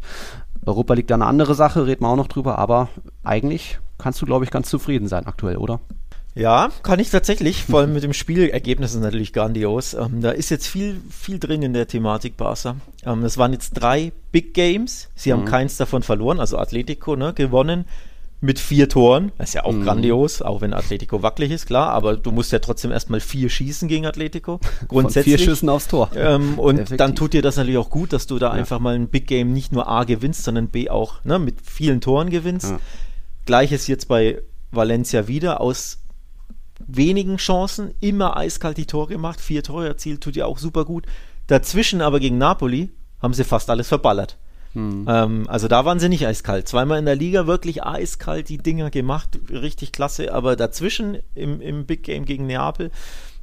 Europa 0.66 0.94
liegt 0.94 1.12
da 1.12 1.16
eine 1.16 1.26
andere 1.26 1.56
Sache, 1.56 1.86
reden 1.86 2.04
wir 2.04 2.10
auch 2.10 2.16
noch 2.16 2.28
drüber, 2.28 2.58
aber 2.58 2.90
eigentlich 3.24 3.80
kannst 3.98 4.22
du, 4.22 4.26
glaube 4.26 4.46
ich, 4.46 4.52
ganz 4.52 4.70
zufrieden 4.70 5.08
sein 5.08 5.28
aktuell, 5.28 5.58
oder? 5.58 5.80
Ja, 6.34 6.70
kann 6.84 7.00
ich 7.00 7.12
tatsächlich. 7.12 7.64
Vor 7.64 7.80
allem 7.80 7.94
mit 7.94 8.04
dem 8.04 8.12
Spielergebnis 8.12 8.94
ist 8.94 9.00
natürlich 9.00 9.32
grandios. 9.32 9.94
Ähm, 9.94 10.20
da 10.20 10.32
ist 10.32 10.50
jetzt 10.50 10.68
viel, 10.68 11.00
viel 11.10 11.40
drin 11.40 11.62
in 11.62 11.72
der 11.72 11.88
Thematik 11.88 12.36
Barca. 12.36 12.76
Ähm, 13.06 13.22
das 13.22 13.38
waren 13.38 13.54
jetzt 13.54 13.72
drei 13.72 14.12
Big 14.34 14.54
Games. 14.54 15.08
Sie 15.16 15.32
mhm. 15.32 15.38
haben 15.38 15.46
keins 15.46 15.78
davon 15.78 16.04
verloren, 16.04 16.42
also 16.42 16.58
Atletico 16.58 17.16
ne, 17.16 17.34
gewonnen 17.34 17.86
mit 18.46 18.60
vier 18.60 18.88
Toren. 18.88 19.32
Das 19.38 19.50
ist 19.50 19.54
ja 19.56 19.66
auch 19.66 19.74
mhm. 19.74 19.84
grandios, 19.84 20.42
auch 20.42 20.62
wenn 20.62 20.74
Atletico 20.74 21.22
wackelig 21.22 21.52
ist, 21.52 21.66
klar, 21.66 21.90
aber 21.90 22.16
du 22.16 22.32
musst 22.32 22.52
ja 22.52 22.60
trotzdem 22.60 22.92
erstmal 22.92 23.20
vier 23.20 23.50
schießen 23.50 23.88
gegen 23.88 24.06
Atletico. 24.06 24.60
Grundsätzlich. 24.88 25.36
Von 25.36 25.40
vier 25.40 25.46
Schüssen 25.46 25.70
aufs 25.70 25.88
Tor. 25.88 26.12
Ähm, 26.16 26.60
und 26.60 26.76
Effektiv. 26.76 26.98
dann 26.98 27.16
tut 27.16 27.34
dir 27.34 27.42
das 27.42 27.58
natürlich 27.58 27.78
auch 27.78 27.90
gut, 27.90 28.14
dass 28.14 28.28
du 28.28 28.40
da 28.40 28.48
ja. 28.48 28.54
einfach 28.54 28.80
mal 28.80 28.96
ein 28.96 29.08
Big 29.08 29.28
Game 29.28 29.52
nicht 29.52 29.72
nur 29.72 29.88
A 29.88 30.04
gewinnst, 30.04 30.44
sondern 30.44 30.68
B 30.68 30.90
auch 30.90 31.24
ne, 31.24 31.40
mit 31.40 31.62
vielen 31.62 32.02
Toren 32.02 32.30
gewinnst. 32.30 32.72
Ja. 32.72 32.80
Gleiches 33.46 33.88
jetzt 33.88 34.08
bei 34.08 34.42
Valencia 34.72 35.28
wieder 35.28 35.62
aus 35.62 36.00
wenigen 36.86 37.38
Chancen, 37.38 37.94
immer 38.02 38.38
eiskalt 38.38 38.78
die 38.78 38.86
Tore 38.86 39.08
gemacht, 39.08 39.40
vier 39.40 39.64
Tore 39.64 39.88
erzielt, 39.88 40.22
tut 40.22 40.36
dir 40.36 40.48
auch 40.48 40.58
super 40.58 40.86
gut. 40.86 41.06
Dazwischen 41.48 42.02
aber 42.02 42.20
gegen 42.20 42.38
Napoli 42.38 42.90
haben 43.22 43.34
sie 43.34 43.44
fast 43.44 43.70
alles 43.70 43.88
verballert. 43.88 44.38
Hm. 44.76 45.06
Ähm, 45.10 45.46
also 45.50 45.68
da 45.68 45.86
waren 45.86 46.00
sie 46.00 46.10
nicht 46.10 46.28
eiskalt. 46.28 46.68
Zweimal 46.68 47.00
in 47.00 47.06
der 47.06 47.16
Liga 47.16 47.48
wirklich 47.48 47.84
eiskalt 47.84 48.50
die 48.50 48.58
Dinger 48.58 48.92
gemacht, 48.92 49.40
richtig 49.50 49.92
klasse. 49.92 50.34
Aber 50.34 50.56
dazwischen 50.56 51.18
im, 51.34 51.62
im 51.62 51.86
Big 51.86 52.04
Game 52.04 52.26
gegen 52.26 52.46
Neapel, 52.46 52.92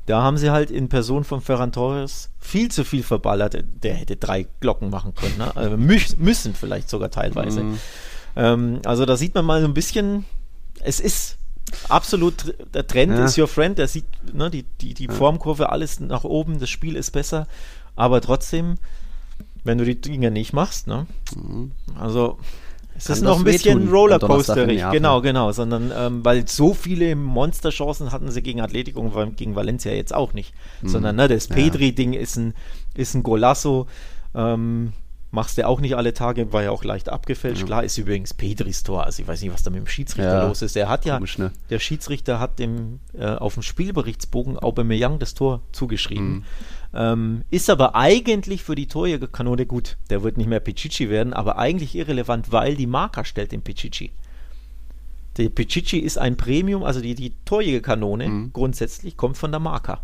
da 0.06 0.22
haben 0.22 0.36
sie 0.36 0.50
halt 0.50 0.70
in 0.70 0.88
Person 0.88 1.24
von 1.24 1.40
Ferran 1.40 1.72
Torres 1.72 2.30
viel 2.38 2.70
zu 2.70 2.84
viel 2.84 3.02
verballert. 3.02 3.56
Der 3.82 3.94
hätte 3.94 4.16
drei 4.16 4.46
Glocken 4.60 4.90
machen 4.90 5.14
können. 5.14 5.38
Ne? 5.38 5.56
Also 5.56 5.76
müssen 5.76 6.54
vielleicht 6.54 6.90
sogar 6.90 7.10
teilweise. 7.10 7.60
Hm. 7.60 7.78
Ähm, 8.36 8.80
also 8.84 9.06
da 9.06 9.16
sieht 9.16 9.34
man 9.34 9.44
mal 9.44 9.60
so 9.60 9.66
ein 9.66 9.74
bisschen, 9.74 10.26
es 10.80 11.00
ist 11.00 11.38
absolut, 11.88 12.54
der 12.74 12.86
Trend 12.86 13.12
ja. 13.12 13.24
ist 13.24 13.38
your 13.38 13.48
friend, 13.48 13.78
der 13.78 13.88
sieht 13.88 14.04
ne, 14.32 14.50
die, 14.50 14.64
die, 14.80 14.94
die 14.94 15.08
Formkurve, 15.08 15.70
alles 15.70 16.00
nach 16.00 16.24
oben, 16.24 16.58
das 16.58 16.70
Spiel 16.70 16.96
ist 16.96 17.12
besser, 17.12 17.46
aber 17.96 18.20
trotzdem 18.20 18.76
wenn 19.64 19.78
du 19.78 19.84
die 19.84 20.00
Dinge 20.00 20.30
nicht 20.30 20.52
machst. 20.52 20.86
Ne? 20.86 21.06
Mhm. 21.36 21.72
Also 21.98 22.38
es 22.96 23.08
ist 23.08 23.22
noch 23.22 23.38
ein 23.38 23.44
bisschen 23.44 23.88
Rollercoasterig, 23.88 24.82
genau, 24.92 25.22
genau, 25.22 25.50
sondern 25.52 25.92
ähm, 25.96 26.24
weil 26.24 26.46
so 26.46 26.74
viele 26.74 27.16
Monsterchancen 27.16 28.12
hatten 28.12 28.30
sie 28.30 28.42
gegen 28.42 28.60
Atletico 28.60 29.00
und 29.00 29.36
gegen 29.36 29.56
Valencia 29.56 29.92
jetzt 29.92 30.14
auch 30.14 30.34
nicht, 30.34 30.52
mhm. 30.82 30.88
sondern 30.88 31.16
ne, 31.16 31.26
das 31.28 31.48
Pedri-Ding 31.48 32.12
ist 32.12 32.36
ein, 32.36 32.54
ist 32.94 33.14
ein 33.14 33.22
Golasso, 33.22 33.86
ähm, 34.34 34.92
machst 35.32 35.58
du 35.58 35.66
auch 35.66 35.80
nicht 35.80 35.96
alle 35.96 36.14
Tage, 36.14 36.52
war 36.52 36.62
ja 36.62 36.70
auch 36.70 36.84
leicht 36.84 37.08
abgefälscht. 37.08 37.62
Ja. 37.62 37.66
Klar 37.66 37.84
ist 37.84 37.98
übrigens 37.98 38.34
Pedris 38.34 38.82
Tor, 38.84 39.04
also 39.04 39.22
ich 39.22 39.26
weiß 39.26 39.40
nicht, 39.40 39.52
was 39.52 39.62
da 39.62 39.70
mit 39.70 39.80
dem 39.80 39.86
Schiedsrichter 39.88 40.42
ja. 40.42 40.46
los 40.46 40.62
ist. 40.62 40.76
Der 40.76 40.88
hat 40.88 41.04
ja, 41.04 41.16
Komisch, 41.16 41.38
ne? 41.38 41.52
der 41.70 41.78
Schiedsrichter 41.78 42.38
hat 42.38 42.58
dem 42.58 43.00
äh, 43.14 43.24
auf 43.24 43.54
dem 43.54 43.62
Spielberichtsbogen 43.62 44.58
Aubameyang 44.58 45.18
das 45.18 45.34
Tor 45.34 45.62
zugeschrieben. 45.72 46.34
Mhm. 46.34 46.44
Ähm, 46.94 47.42
ist 47.50 47.70
aber 47.70 47.96
eigentlich 47.96 48.62
für 48.62 48.74
die 48.74 48.86
Torjägerkanone 48.86 49.64
gut. 49.64 49.96
Der 50.10 50.22
wird 50.22 50.36
nicht 50.36 50.48
mehr 50.48 50.60
Pichichi 50.60 51.08
werden, 51.08 51.32
aber 51.32 51.58
eigentlich 51.58 51.94
irrelevant, 51.94 52.52
weil 52.52 52.76
die 52.76 52.86
Marker 52.86 53.24
stellt 53.24 53.52
den 53.52 53.62
Pichichi. 53.62 54.12
Der 55.38 55.48
Pichichi 55.48 55.98
ist 55.98 56.18
ein 56.18 56.36
Premium, 56.36 56.84
also 56.84 57.00
die, 57.00 57.14
die 57.14 57.32
Torjägerkanone 57.46 58.28
mhm. 58.28 58.52
grundsätzlich 58.52 59.16
kommt 59.16 59.38
von 59.38 59.50
der 59.50 59.60
Marker. 59.60 60.02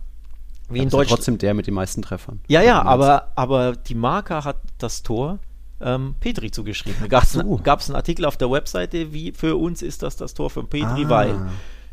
Wie 0.68 0.78
in 0.78 0.90
Deutschland. 0.90 1.08
trotzdem 1.08 1.38
der 1.38 1.54
mit 1.54 1.66
den 1.66 1.74
meisten 1.74 2.02
Treffern. 2.02 2.40
Ja, 2.48 2.62
ja, 2.62 2.82
aber, 2.82 3.32
aber 3.36 3.72
die 3.72 3.94
Marker 3.94 4.44
hat 4.44 4.56
das 4.78 5.02
Tor 5.02 5.38
ähm, 5.80 6.14
Petri 6.20 6.50
zugeschrieben. 6.50 7.08
Gab 7.08 7.24
es 7.24 7.32
so. 7.32 7.40
einen 7.40 7.96
Artikel 7.96 8.24
auf 8.24 8.36
der 8.36 8.50
Webseite, 8.50 9.12
wie 9.12 9.32
für 9.32 9.56
uns 9.56 9.82
ist 9.82 10.02
das 10.02 10.16
das 10.16 10.34
Tor 10.34 10.50
von 10.50 10.68
Petri, 10.68 11.04
ah. 11.04 11.08
weil 11.08 11.40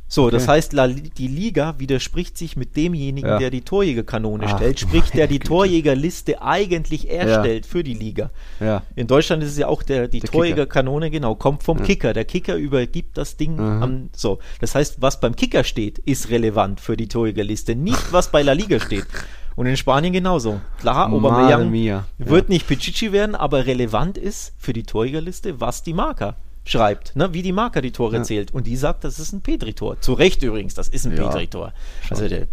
so, 0.07 0.25
okay. 0.25 0.33
das 0.33 0.47
heißt, 0.47 0.73
die 1.17 1.27
Liga 1.27 1.75
widerspricht 1.79 2.37
sich 2.37 2.55
mit 2.55 2.75
demjenigen, 2.75 3.27
ja. 3.27 3.39
der 3.39 3.49
die 3.49 3.61
Torjägerkanone 3.61 4.45
Ach, 4.47 4.57
stellt, 4.57 4.79
sprich, 4.79 5.09
der 5.09 5.27
die 5.27 5.39
Güte. 5.39 5.47
Torjägerliste 5.47 6.41
eigentlich 6.43 7.09
erstellt 7.09 7.65
ja. 7.65 7.71
für 7.71 7.83
die 7.83 7.95
Liga. 7.95 8.29
Ja. 8.59 8.83
In 8.95 9.07
Deutschland 9.07 9.41
ist 9.41 9.49
es 9.49 9.57
ja 9.57 9.67
auch 9.67 9.81
der, 9.81 10.07
die 10.07 10.19
der 10.19 10.29
Torjägerkanone, 10.29 11.09
genau, 11.09 11.33
kommt 11.35 11.63
vom 11.63 11.81
Kicker. 11.81 12.13
Der 12.13 12.25
Kicker 12.25 12.55
übergibt 12.55 13.17
das 13.17 13.35
Ding 13.35 13.53
mhm. 13.53 13.83
am, 13.83 14.09
so. 14.15 14.37
Das 14.61 14.75
heißt, 14.75 15.01
was 15.01 15.19
beim 15.19 15.35
Kicker 15.35 15.63
steht, 15.63 15.97
ist 15.99 16.29
relevant 16.29 16.79
für 16.79 16.95
die 16.95 17.07
Torjägerliste, 17.07 17.75
nicht 17.75 18.13
was 18.13 18.29
bei 18.31 18.43
La 18.43 18.53
Liga 18.53 18.79
steht. 18.79 19.07
Und 19.55 19.65
in 19.65 19.77
Spanien 19.77 20.13
genauso. 20.13 20.59
Klar, 20.81 21.11
Aubameyang 21.11 21.71
wird 22.17 22.49
nicht 22.49 22.67
Pichichi 22.67 23.11
werden, 23.11 23.35
aber 23.35 23.65
relevant 23.65 24.17
ist 24.17 24.53
für 24.57 24.73
die 24.73 24.83
Torjägerliste, 24.83 25.59
was 25.61 25.81
die 25.81 25.93
Marker 25.93 26.35
schreibt, 26.65 27.15
ne, 27.15 27.34
wie 27.34 27.41
die 27.41 27.51
Marker 27.51 27.82
die 27.82 27.91
Tore 27.91 28.17
ja. 28.17 28.23
zählt. 28.23 28.54
Und 28.54 28.67
die 28.67 28.75
sagt, 28.75 29.04
das 29.04 29.19
ist 29.19 29.32
ein 29.32 29.41
Petri-Tor. 29.41 30.01
Zu 30.01 30.13
Recht 30.13 30.43
übrigens, 30.43 30.73
das 30.73 30.88
ist 30.88 31.06
ein 31.06 31.15
ja, 31.15 31.28
Petri-Tor. 31.28 31.73
Also 32.10 32.28
der, 32.28 32.47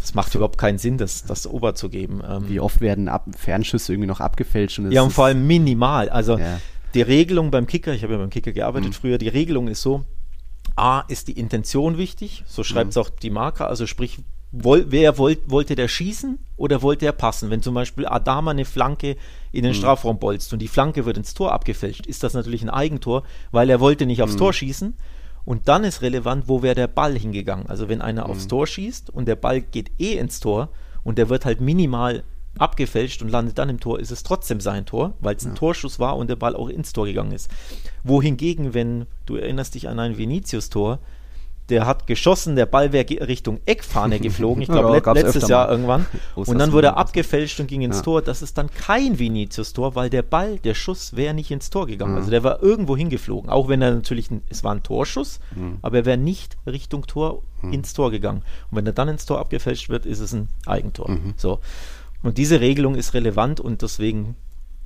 das 0.00 0.14
macht 0.14 0.32
so. 0.32 0.38
überhaupt 0.38 0.56
keinen 0.56 0.78
Sinn, 0.78 0.96
das, 0.96 1.24
das 1.24 1.46
Ober 1.46 1.74
zu 1.74 1.90
geben. 1.90 2.22
Ähm, 2.26 2.48
wie 2.48 2.60
oft 2.60 2.80
werden 2.80 3.08
Ab 3.08 3.26
Fernschüsse 3.36 3.92
irgendwie 3.92 4.06
noch 4.06 4.20
abgefälscht? 4.20 4.78
Und 4.78 4.92
ja, 4.92 5.02
und 5.02 5.12
vor 5.12 5.26
allem 5.26 5.46
minimal. 5.46 6.08
Also 6.08 6.38
ja. 6.38 6.60
die 6.94 7.02
Regelung 7.02 7.50
beim 7.50 7.66
Kicker, 7.66 7.92
ich 7.92 8.02
habe 8.02 8.14
ja 8.14 8.18
beim 8.18 8.30
Kicker 8.30 8.52
gearbeitet 8.52 8.90
mhm. 8.90 8.94
früher, 8.94 9.18
die 9.18 9.28
Regelung 9.28 9.68
ist 9.68 9.82
so, 9.82 10.04
A, 10.76 11.00
ist 11.08 11.28
die 11.28 11.38
Intention 11.38 11.98
wichtig, 11.98 12.44
so 12.46 12.62
schreibt 12.62 12.90
es 12.90 12.96
mhm. 12.96 13.02
auch 13.02 13.10
die 13.10 13.30
Marker, 13.30 13.68
also 13.68 13.86
sprich, 13.86 14.20
woll, 14.52 14.86
wer 14.88 15.18
wollt, 15.18 15.50
wollte 15.50 15.74
der 15.74 15.88
schießen 15.88 16.38
oder 16.56 16.82
wollte 16.82 17.06
er 17.06 17.12
passen? 17.12 17.50
Wenn 17.50 17.62
zum 17.62 17.74
Beispiel 17.74 18.06
Adama 18.06 18.50
eine 18.50 18.64
Flanke 18.64 19.16
in 19.52 19.62
den 19.62 19.72
mhm. 19.72 19.76
Strafraum 19.76 20.18
bolzt 20.18 20.52
und 20.52 20.60
die 20.60 20.68
Flanke 20.68 21.04
wird 21.04 21.16
ins 21.16 21.34
Tor 21.34 21.52
abgefälscht, 21.52 22.06
ist 22.06 22.22
das 22.22 22.34
natürlich 22.34 22.62
ein 22.62 22.70
Eigentor, 22.70 23.22
weil 23.52 23.70
er 23.70 23.80
wollte 23.80 24.06
nicht 24.06 24.22
aufs 24.22 24.34
mhm. 24.34 24.38
Tor 24.38 24.52
schießen. 24.52 24.94
Und 25.44 25.68
dann 25.68 25.84
ist 25.84 26.02
relevant, 26.02 26.48
wo 26.48 26.62
wäre 26.62 26.74
der 26.74 26.86
Ball 26.86 27.18
hingegangen. 27.18 27.66
Also 27.66 27.88
wenn 27.88 28.02
einer 28.02 28.28
aufs 28.28 28.44
mhm. 28.44 28.50
Tor 28.50 28.66
schießt 28.66 29.10
und 29.10 29.26
der 29.26 29.36
Ball 29.36 29.60
geht 29.60 29.90
eh 29.98 30.18
ins 30.18 30.40
Tor 30.40 30.68
und 31.02 31.18
der 31.18 31.28
wird 31.28 31.44
halt 31.44 31.60
minimal 31.60 32.24
abgefälscht 32.58 33.22
und 33.22 33.30
landet 33.30 33.58
dann 33.58 33.68
im 33.68 33.80
Tor, 33.80 34.00
ist 34.00 34.10
es 34.10 34.22
trotzdem 34.22 34.60
sein 34.60 34.84
Tor, 34.84 35.14
weil 35.20 35.36
es 35.36 35.44
ein 35.44 35.50
ja. 35.50 35.54
Torschuss 35.54 35.98
war 35.98 36.16
und 36.16 36.28
der 36.28 36.36
Ball 36.36 36.54
auch 36.54 36.68
ins 36.68 36.92
Tor 36.92 37.06
gegangen 37.06 37.32
ist. 37.32 37.48
Wohingegen, 38.02 38.74
wenn 38.74 39.06
du 39.24 39.36
erinnerst 39.36 39.74
dich 39.74 39.88
an 39.88 39.98
ein 39.98 40.18
Vinicius-Tor, 40.18 40.98
der 41.70 41.86
hat 41.86 42.06
geschossen, 42.06 42.56
der 42.56 42.66
Ball 42.66 42.92
wäre 42.92 43.06
Richtung 43.26 43.60
Eckfahne 43.64 44.20
geflogen, 44.20 44.62
ich 44.62 44.68
glaube 44.68 44.88
ja, 44.88 45.12
let 45.12 45.24
letztes 45.24 45.48
Jahr 45.48 45.70
irgendwann. 45.70 46.06
und 46.34 46.58
dann 46.58 46.72
wurde 46.72 46.88
er 46.88 46.96
abgefälscht 46.96 47.60
und 47.60 47.66
ging 47.66 47.82
ins 47.82 47.98
ja. 47.98 48.02
Tor. 48.02 48.22
Das 48.22 48.42
ist 48.42 48.58
dann 48.58 48.70
kein 48.70 49.18
Vinicius-Tor, 49.18 49.94
weil 49.94 50.10
der 50.10 50.22
Ball, 50.22 50.58
der 50.58 50.74
Schuss 50.74 51.16
wäre 51.16 51.34
nicht 51.34 51.50
ins 51.50 51.70
Tor 51.70 51.86
gegangen. 51.86 52.12
Mhm. 52.12 52.18
Also 52.18 52.30
der 52.30 52.44
war 52.44 52.62
irgendwo 52.62 52.96
hingeflogen. 52.96 53.50
Auch 53.50 53.68
wenn 53.68 53.82
er 53.82 53.94
natürlich, 53.94 54.30
ein, 54.30 54.42
es 54.48 54.64
war 54.64 54.74
ein 54.74 54.82
Torschuss, 54.82 55.40
mhm. 55.54 55.78
aber 55.82 55.98
er 55.98 56.04
wäre 56.04 56.18
nicht 56.18 56.56
Richtung 56.66 57.06
Tor 57.06 57.42
mhm. 57.62 57.72
ins 57.72 57.94
Tor 57.94 58.10
gegangen. 58.10 58.42
Und 58.70 58.76
wenn 58.76 58.86
er 58.86 58.92
dann 58.92 59.08
ins 59.08 59.26
Tor 59.26 59.38
abgefälscht 59.38 59.88
wird, 59.88 60.06
ist 60.06 60.20
es 60.20 60.32
ein 60.32 60.48
Eigentor. 60.66 61.10
Mhm. 61.10 61.34
So. 61.36 61.60
Und 62.22 62.36
diese 62.38 62.60
Regelung 62.60 62.96
ist 62.96 63.14
relevant 63.14 63.60
und 63.60 63.82
deswegen 63.82 64.36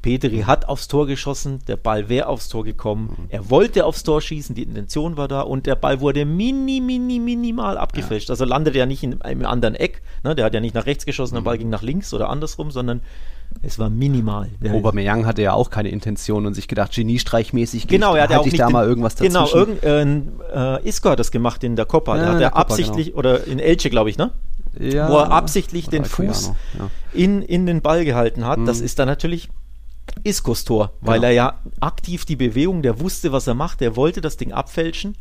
Petri 0.04 0.42
hat 0.42 0.68
aufs 0.68 0.86
Tor 0.86 1.06
geschossen, 1.06 1.60
der 1.66 1.78
Ball 1.78 2.10
wäre 2.10 2.26
aufs 2.26 2.50
Tor 2.50 2.62
gekommen. 2.62 3.16
Mhm. 3.16 3.26
Er 3.30 3.48
wollte 3.48 3.86
aufs 3.86 4.02
Tor 4.02 4.20
schießen, 4.20 4.54
die 4.54 4.64
Intention 4.64 5.16
war 5.16 5.28
da 5.28 5.40
und 5.40 5.64
der 5.64 5.76
Ball 5.76 6.00
wurde 6.00 6.26
mini, 6.26 6.82
mini, 6.82 7.18
minimal 7.18 7.78
abgefälscht. 7.78 8.28
Ja. 8.28 8.34
Also 8.34 8.44
landete 8.44 8.78
er 8.78 8.84
nicht 8.84 9.02
in 9.02 9.22
einem 9.22 9.46
anderen 9.46 9.74
Eck. 9.74 10.02
Ne? 10.22 10.34
Der 10.34 10.44
hat 10.44 10.52
ja 10.52 10.60
nicht 10.60 10.74
nach 10.74 10.84
rechts 10.84 11.06
geschossen, 11.06 11.36
der 11.36 11.40
mhm. 11.40 11.46
Ball 11.46 11.56
ging 11.56 11.70
nach 11.70 11.80
links 11.80 12.12
oder 12.12 12.28
andersrum, 12.28 12.70
sondern 12.70 13.00
es 13.62 13.78
war 13.78 13.88
minimal. 13.88 14.50
Der 14.60 14.74
Aubameyang 14.74 15.24
hatte 15.24 15.40
ja 15.40 15.54
auch 15.54 15.70
keine 15.70 15.88
Intention 15.88 16.44
und 16.44 16.52
sich 16.52 16.68
gedacht, 16.68 16.92
geniestreichmäßig 16.92 17.88
genau, 17.88 18.14
er 18.14 18.24
hat 18.24 18.30
ja 18.30 18.40
auch 18.40 18.44
nicht 18.44 18.58
da 18.58 18.66
den, 18.66 18.72
mal 18.74 18.86
irgendwas 18.86 19.16
genau, 19.16 19.46
dazwischen. 19.46 19.80
Genau, 19.80 19.94
irgend, 19.94 20.40
äh, 20.54 20.86
Isco 20.86 21.08
hat 21.08 21.18
das 21.18 21.30
gemacht 21.30 21.64
in 21.64 21.76
der 21.76 21.86
Copa. 21.86 22.18
Ja, 22.18 22.24
da 22.24 22.32
hat 22.34 22.40
er 22.42 22.56
absichtlich, 22.56 23.06
genau. 23.06 23.20
oder 23.20 23.46
in 23.46 23.58
Elche, 23.58 23.88
glaube 23.88 24.10
ich, 24.10 24.18
ne? 24.18 24.32
Ja, 24.78 25.08
wo 25.08 25.16
er 25.16 25.30
absichtlich 25.30 25.88
den 25.88 26.04
Fuß 26.04 26.52
ja. 26.78 26.90
in, 27.14 27.40
in 27.40 27.64
den 27.64 27.80
Ball 27.80 28.04
gehalten 28.04 28.44
hat. 28.44 28.58
Mhm. 28.58 28.66
Das 28.66 28.80
ist 28.80 28.98
dann 28.98 29.08
natürlich 29.08 29.48
Iskos 30.22 30.64
Tor, 30.64 30.92
weil 31.00 31.20
genau. 31.20 31.26
er 31.26 31.32
ja 31.32 31.58
aktiv 31.80 32.24
die 32.24 32.36
Bewegung, 32.36 32.82
der 32.82 33.00
wusste, 33.00 33.32
was 33.32 33.46
er 33.46 33.54
macht, 33.54 33.80
der 33.80 33.96
wollte 33.96 34.20
das 34.20 34.36
Ding 34.36 34.52
abfälschen. 34.52 35.16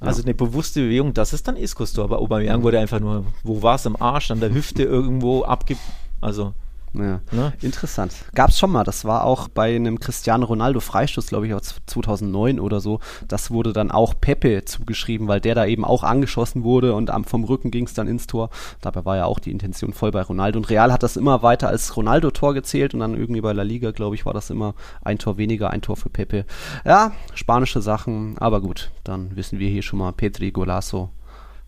Also 0.00 0.20
ja. 0.20 0.26
eine 0.26 0.34
bewusste 0.34 0.80
Bewegung, 0.80 1.14
das 1.14 1.32
ist 1.32 1.48
dann 1.48 1.56
Iskos 1.56 1.92
Tor. 1.92 2.04
Aber 2.04 2.18
Aubameyang 2.18 2.62
wurde 2.62 2.78
einfach 2.78 3.00
nur, 3.00 3.24
wo 3.42 3.62
war 3.62 3.76
es 3.76 3.86
am 3.86 3.96
Arsch, 3.96 4.30
an 4.30 4.40
der 4.40 4.52
Hüfte 4.52 4.82
irgendwo 4.82 5.44
abge... 5.44 5.76
Also 6.20 6.52
ja. 6.94 7.20
Ne? 7.32 7.52
Interessant. 7.60 8.12
Gab 8.34 8.50
es 8.50 8.58
schon 8.58 8.70
mal. 8.70 8.84
Das 8.84 9.04
war 9.04 9.24
auch 9.24 9.48
bei 9.48 9.74
einem 9.74 10.00
Cristiano 10.00 10.46
Ronaldo 10.46 10.80
Freistoß, 10.80 11.28
glaube 11.28 11.46
ich, 11.46 11.54
aus 11.54 11.74
2009 11.86 12.60
oder 12.60 12.80
so. 12.80 13.00
Das 13.26 13.50
wurde 13.50 13.72
dann 13.72 13.90
auch 13.90 14.14
Pepe 14.20 14.64
zugeschrieben, 14.64 15.28
weil 15.28 15.40
der 15.40 15.54
da 15.54 15.66
eben 15.66 15.84
auch 15.84 16.02
angeschossen 16.02 16.64
wurde 16.64 16.94
und 16.94 17.10
vom 17.26 17.44
Rücken 17.44 17.70
ging 17.70 17.84
es 17.84 17.94
dann 17.94 18.08
ins 18.08 18.26
Tor. 18.26 18.50
Dabei 18.80 19.04
war 19.04 19.16
ja 19.16 19.24
auch 19.24 19.38
die 19.38 19.50
Intention 19.50 19.92
voll 19.92 20.10
bei 20.10 20.22
Ronaldo. 20.22 20.58
Und 20.58 20.70
Real 20.70 20.92
hat 20.92 21.02
das 21.02 21.16
immer 21.16 21.42
weiter 21.42 21.68
als 21.68 21.96
Ronaldo-Tor 21.96 22.54
gezählt 22.54 22.94
und 22.94 23.00
dann 23.00 23.14
irgendwie 23.14 23.40
bei 23.40 23.52
La 23.52 23.62
Liga, 23.62 23.90
glaube 23.90 24.14
ich, 24.14 24.26
war 24.26 24.34
das 24.34 24.50
immer 24.50 24.74
ein 25.02 25.18
Tor 25.18 25.36
weniger, 25.36 25.70
ein 25.70 25.82
Tor 25.82 25.96
für 25.96 26.10
Pepe. 26.10 26.44
Ja, 26.84 27.12
spanische 27.34 27.82
Sachen, 27.82 28.38
aber 28.38 28.60
gut, 28.60 28.90
dann 29.04 29.36
wissen 29.36 29.58
wir 29.58 29.68
hier 29.68 29.82
schon 29.82 29.98
mal 29.98 30.12
Petri 30.12 30.50
Golasso 30.50 31.10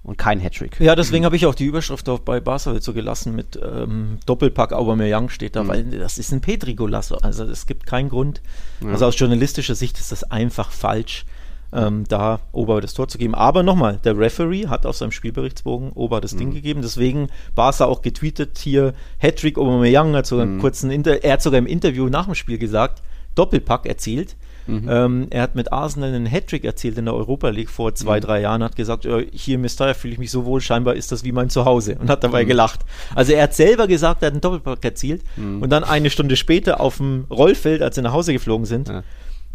und 0.02 0.16
kein 0.16 0.40
Hattrick. 0.40 0.80
Ja, 0.80 0.96
deswegen 0.96 1.24
habe 1.24 1.36
ich 1.36 1.44
auch 1.46 1.54
die 1.54 1.66
Überschrift 1.66 2.08
auch 2.08 2.20
bei 2.20 2.40
Barca 2.40 2.80
so 2.80 2.94
gelassen 2.94 3.34
mit 3.34 3.58
ähm, 3.62 4.18
Doppelpack 4.24 4.72
Aubameyang 4.72 5.28
steht 5.28 5.56
da, 5.56 5.62
mhm. 5.62 5.68
weil 5.68 5.84
das 5.84 6.16
ist 6.16 6.32
ein 6.32 6.40
Petri-Golasso. 6.40 7.16
Also 7.16 7.44
es 7.44 7.66
gibt 7.66 7.86
keinen 7.86 8.08
Grund. 8.08 8.40
Ja. 8.80 8.90
Also 8.90 9.06
aus 9.06 9.18
journalistischer 9.18 9.74
Sicht 9.74 9.98
ist 9.98 10.10
das 10.10 10.24
einfach 10.24 10.70
falsch, 10.70 11.26
ähm, 11.72 12.04
da 12.08 12.40
Ober 12.52 12.80
das 12.80 12.94
Tor 12.94 13.08
zu 13.08 13.18
geben. 13.18 13.34
Aber 13.34 13.62
nochmal, 13.62 14.00
der 14.02 14.16
Referee 14.18 14.68
hat 14.68 14.86
auf 14.86 14.96
seinem 14.96 15.12
Spielberichtsbogen 15.12 15.92
Ober 15.92 16.22
das 16.22 16.32
mhm. 16.32 16.38
Ding 16.38 16.54
gegeben. 16.54 16.80
Deswegen 16.80 17.28
Barca 17.54 17.84
auch 17.84 18.00
getweetet 18.00 18.56
hier 18.58 18.94
Hattrick 19.18 19.58
Aubameyang 19.58 20.16
hat 20.16 20.26
sogar 20.26 20.46
mhm. 20.46 20.60
kurzen 20.60 20.90
Inter 20.90 21.22
er 21.22 21.34
hat 21.34 21.42
sogar 21.42 21.58
im 21.58 21.66
Interview 21.66 22.08
nach 22.08 22.24
dem 22.24 22.34
Spiel 22.34 22.56
gesagt, 22.56 23.02
Doppelpack 23.34 23.84
erzielt. 23.84 24.34
Mhm. 24.70 24.88
Ähm, 24.88 25.26
er 25.30 25.42
hat 25.42 25.54
mit 25.54 25.72
Arsenal 25.72 26.14
einen 26.14 26.26
Hattrick 26.26 26.64
erzielt 26.64 26.98
in 26.98 27.06
der 27.06 27.14
Europa 27.14 27.48
League 27.48 27.70
vor 27.70 27.94
zwei, 27.94 28.16
mhm. 28.16 28.22
drei 28.22 28.40
Jahren, 28.40 28.62
hat 28.62 28.76
gesagt, 28.76 29.04
äh, 29.04 29.26
hier 29.32 29.56
in 29.56 29.62
Mestalla 29.62 29.94
fühle 29.94 30.14
ich 30.14 30.18
mich 30.18 30.30
so 30.30 30.44
wohl, 30.44 30.60
scheinbar 30.60 30.94
ist 30.94 31.12
das 31.12 31.24
wie 31.24 31.32
mein 31.32 31.50
Zuhause 31.50 31.96
und 31.98 32.10
hat 32.10 32.24
dabei 32.24 32.44
mhm. 32.44 32.48
gelacht. 32.48 32.80
Also 33.14 33.32
er 33.32 33.44
hat 33.44 33.54
selber 33.54 33.86
gesagt, 33.86 34.22
er 34.22 34.26
hat 34.26 34.34
einen 34.34 34.40
Doppelpack 34.40 34.84
erzielt 34.84 35.22
mhm. 35.36 35.62
und 35.62 35.70
dann 35.70 35.84
eine 35.84 36.10
Stunde 36.10 36.36
später 36.36 36.80
auf 36.80 36.98
dem 36.98 37.26
Rollfeld, 37.30 37.82
als 37.82 37.96
sie 37.96 38.02
nach 38.02 38.12
Hause 38.12 38.32
geflogen 38.32 38.66
sind, 38.66 38.88
ja 38.88 39.02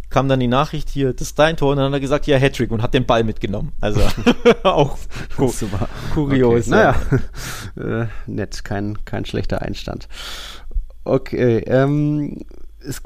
kam 0.10 0.30
dann 0.30 0.39
die 0.39 0.47
Nachricht 0.47 0.89
hier, 0.89 1.13
das 1.13 1.30
ist 1.30 1.39
dein 1.39 1.58
Tor, 1.58 1.71
und 1.71 1.78
dann 1.78 1.88
hat 1.88 1.93
er 1.93 1.99
gesagt, 1.99 2.28
ja, 2.28 2.38
Hattrick 2.38 2.71
und 2.71 2.82
hat 2.82 2.93
den 2.93 3.06
Ball 3.06 3.23
mitgenommen. 3.23 3.73
Also 3.82 4.01
auch 4.63 4.97
ku 5.36 5.49
Super. 5.49 5.89
kurios. 6.13 6.67
Okay. 6.67 6.69
Naja, 6.69 6.95
äh, 8.04 8.08
nett, 8.25 8.63
kein, 8.63 9.04
kein 9.06 9.25
schlechter 9.25 9.62
Einstand. 9.62 10.08
Okay, 11.04 11.58
ähm, 11.67 12.45
es, 12.87 13.01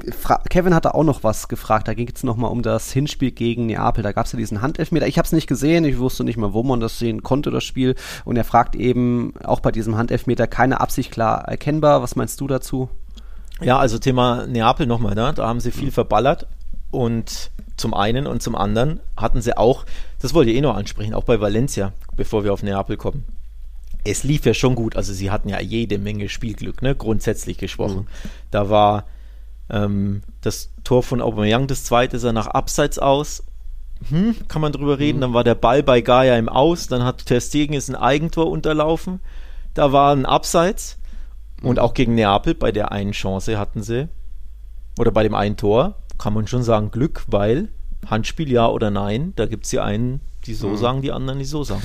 Kevin 0.48 0.74
hatte 0.74 0.94
auch 0.94 1.04
noch 1.04 1.24
was 1.24 1.48
gefragt. 1.48 1.88
Da 1.88 1.94
ging 1.94 2.10
es 2.14 2.22
nochmal 2.22 2.50
um 2.50 2.62
das 2.62 2.92
Hinspiel 2.92 3.30
gegen 3.30 3.66
Neapel. 3.66 4.02
Da 4.02 4.12
gab 4.12 4.26
es 4.26 4.32
ja 4.32 4.38
diesen 4.38 4.62
Handelfmeter. 4.62 5.06
Ich 5.06 5.18
habe 5.18 5.26
es 5.26 5.32
nicht 5.32 5.46
gesehen. 5.46 5.84
Ich 5.84 5.98
wusste 5.98 6.24
nicht 6.24 6.36
mal, 6.36 6.52
wo 6.52 6.62
man 6.62 6.80
das 6.80 6.98
sehen 6.98 7.22
konnte, 7.22 7.50
das 7.50 7.64
Spiel. 7.64 7.94
Und 8.24 8.36
er 8.36 8.44
fragt 8.44 8.76
eben 8.76 9.34
auch 9.42 9.60
bei 9.60 9.72
diesem 9.72 9.96
Handelfmeter 9.96 10.46
keine 10.46 10.80
Absicht 10.80 11.10
klar 11.10 11.46
erkennbar. 11.48 12.02
Was 12.02 12.16
meinst 12.16 12.40
du 12.40 12.46
dazu? 12.46 12.88
Ja, 13.60 13.78
also 13.78 13.98
Thema 13.98 14.46
Neapel 14.46 14.86
nochmal. 14.86 15.14
Ne? 15.14 15.32
Da 15.34 15.46
haben 15.46 15.60
sie 15.60 15.70
viel 15.70 15.90
verballert. 15.90 16.46
Und 16.90 17.50
zum 17.76 17.94
einen 17.94 18.26
und 18.26 18.42
zum 18.42 18.54
anderen 18.54 19.00
hatten 19.16 19.40
sie 19.40 19.56
auch, 19.56 19.86
das 20.20 20.34
wollte 20.34 20.50
ich 20.50 20.56
eh 20.56 20.60
noch 20.60 20.76
ansprechen, 20.76 21.14
auch 21.14 21.24
bei 21.24 21.40
Valencia, 21.40 21.92
bevor 22.16 22.44
wir 22.44 22.52
auf 22.52 22.62
Neapel 22.62 22.96
kommen. 22.96 23.24
Es 24.04 24.24
lief 24.24 24.44
ja 24.44 24.54
schon 24.54 24.74
gut. 24.74 24.96
Also 24.96 25.12
sie 25.12 25.30
hatten 25.30 25.48
ja 25.48 25.60
jede 25.60 25.98
Menge 25.98 26.28
Spielglück, 26.28 26.82
ne? 26.82 26.94
grundsätzlich 26.94 27.58
gesprochen. 27.58 28.00
Mhm. 28.00 28.30
Da 28.50 28.70
war 28.70 29.04
ähm, 29.70 30.22
das 30.40 30.70
Tor 30.84 31.02
von 31.02 31.20
Aubameyang, 31.20 31.66
das 31.66 31.84
zweite, 31.84 32.18
sah 32.18 32.32
nach 32.32 32.48
Abseits 32.48 32.98
aus. 32.98 33.44
Hm, 34.08 34.34
kann 34.48 34.62
man 34.62 34.72
drüber 34.72 34.98
reden. 34.98 35.18
Mhm. 35.18 35.22
Dann 35.22 35.34
war 35.34 35.44
der 35.44 35.54
Ball 35.54 35.82
bei 35.82 36.00
Gaia 36.00 36.36
im 36.36 36.48
Aus. 36.48 36.86
Dann 36.86 37.04
hat 37.04 37.26
Ter 37.26 37.40
Stegen 37.40 37.74
ist 37.74 37.88
ein 37.88 37.96
Eigentor 37.96 38.50
unterlaufen. 38.50 39.20
Da 39.74 39.92
war 39.92 40.14
ein 40.14 40.26
Abseits. 40.26 40.98
Und 41.62 41.78
auch 41.78 41.94
gegen 41.94 42.14
Neapel 42.14 42.54
bei 42.54 42.72
der 42.72 42.90
einen 42.92 43.12
Chance 43.12 43.58
hatten 43.58 43.82
sie, 43.82 44.08
oder 44.98 45.10
bei 45.10 45.22
dem 45.22 45.34
einen 45.34 45.56
Tor, 45.56 45.96
kann 46.18 46.32
man 46.32 46.46
schon 46.46 46.62
sagen 46.62 46.90
Glück, 46.90 47.24
weil 47.26 47.68
Handspiel 48.06 48.50
ja 48.50 48.66
oder 48.68 48.90
nein, 48.90 49.34
da 49.36 49.46
gibt 49.46 49.64
es 49.64 49.70
die 49.70 49.80
einen, 49.80 50.20
die 50.46 50.54
so 50.54 50.68
mhm. 50.68 50.76
sagen, 50.78 51.02
die 51.02 51.12
anderen, 51.12 51.38
die 51.38 51.44
so 51.44 51.64
sagen. 51.64 51.82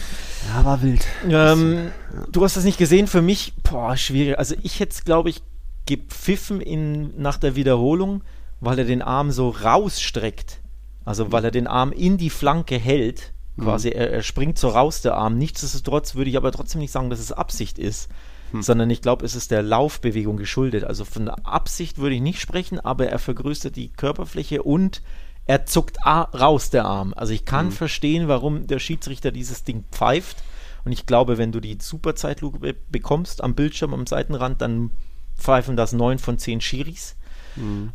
Ja, 0.48 0.64
war 0.64 0.82
wild. 0.82 1.06
Ähm, 1.30 1.92
du 2.32 2.44
hast 2.44 2.56
das 2.56 2.64
nicht 2.64 2.78
gesehen, 2.78 3.08
für 3.08 3.22
mich, 3.22 3.54
boah, 3.64 3.98
schwierig. 3.98 4.40
Also 4.40 4.56
ich 4.64 4.80
hätte 4.80 4.94
es, 4.94 5.04
glaube 5.04 5.30
ich, 5.30 5.44
gepfiffen 5.86 6.62
in, 6.62 7.20
nach 7.22 7.38
der 7.38 7.56
Wiederholung, 7.56 8.24
weil 8.60 8.80
er 8.80 8.86
den 8.86 9.02
Arm 9.02 9.32
so 9.32 9.50
rausstreckt. 9.50 10.62
Also 11.04 11.32
weil 11.32 11.46
er 11.46 11.52
den 11.52 11.68
Arm 11.68 11.92
in 11.92 12.18
die 12.18 12.32
Flanke 12.32 12.78
hält. 12.78 13.34
Quasi, 13.60 13.90
mhm. 13.90 13.96
er, 13.96 14.12
er, 14.12 14.24
springt 14.24 14.58
so 14.58 14.70
raus, 14.70 15.02
der 15.02 15.16
Arm. 15.16 15.38
Nichtsdestotrotz 15.38 16.16
würde 16.16 16.30
ich 16.30 16.38
aber 16.38 16.52
trotzdem 16.52 16.82
nicht 16.82 16.92
sagen, 16.92 17.10
dass 17.10 17.20
es 17.20 17.32
Absicht 17.32 17.80
ist. 17.80 18.10
Hm. 18.52 18.62
Sondern 18.62 18.90
ich 18.90 19.02
glaube, 19.02 19.26
es 19.26 19.36
ist 19.36 19.52
der 19.52 19.62
Laufbewegung 19.62 20.38
geschuldet. 20.38 20.84
Also 20.84 21.06
von 21.06 21.26
der 21.26 21.46
Absicht 21.46 21.98
würde 21.98 22.16
ich 22.16 22.22
nicht 22.22 22.42
sprechen, 22.42 22.80
aber 22.80 23.08
er 23.08 23.20
vergrößert 23.20 23.76
die 23.76 23.90
Körperfläche 23.90 24.62
und 24.64 25.02
er 25.46 25.66
zuckt 25.66 25.98
raus, 26.06 26.70
der 26.72 26.86
Arm. 26.86 27.14
Also 27.16 27.34
ich 27.34 27.46
kann 27.46 27.68
hm. 27.68 27.72
verstehen, 27.72 28.28
warum 28.28 28.68
der 28.68 28.80
Schiedsrichter 28.80 29.32
dieses 29.32 29.64
Ding 29.64 29.86
pfeift. 29.92 30.38
Und 30.84 30.92
ich 30.92 31.06
glaube, 31.06 31.38
wenn 31.38 31.52
du 31.52 31.60
die 31.60 31.78
Superzeitlupe 31.80 32.76
bekommst 32.90 33.44
am 33.44 33.56
Bildschirm, 33.56 33.94
am 33.94 34.06
Seitenrand, 34.06 34.62
dann 34.62 34.92
pfeifen 35.38 35.76
das 35.76 35.94
neun 35.94 36.20
von 36.20 36.38
zehn 36.38 36.62
Schiris. 36.62 37.16
Mhm. 37.56 37.92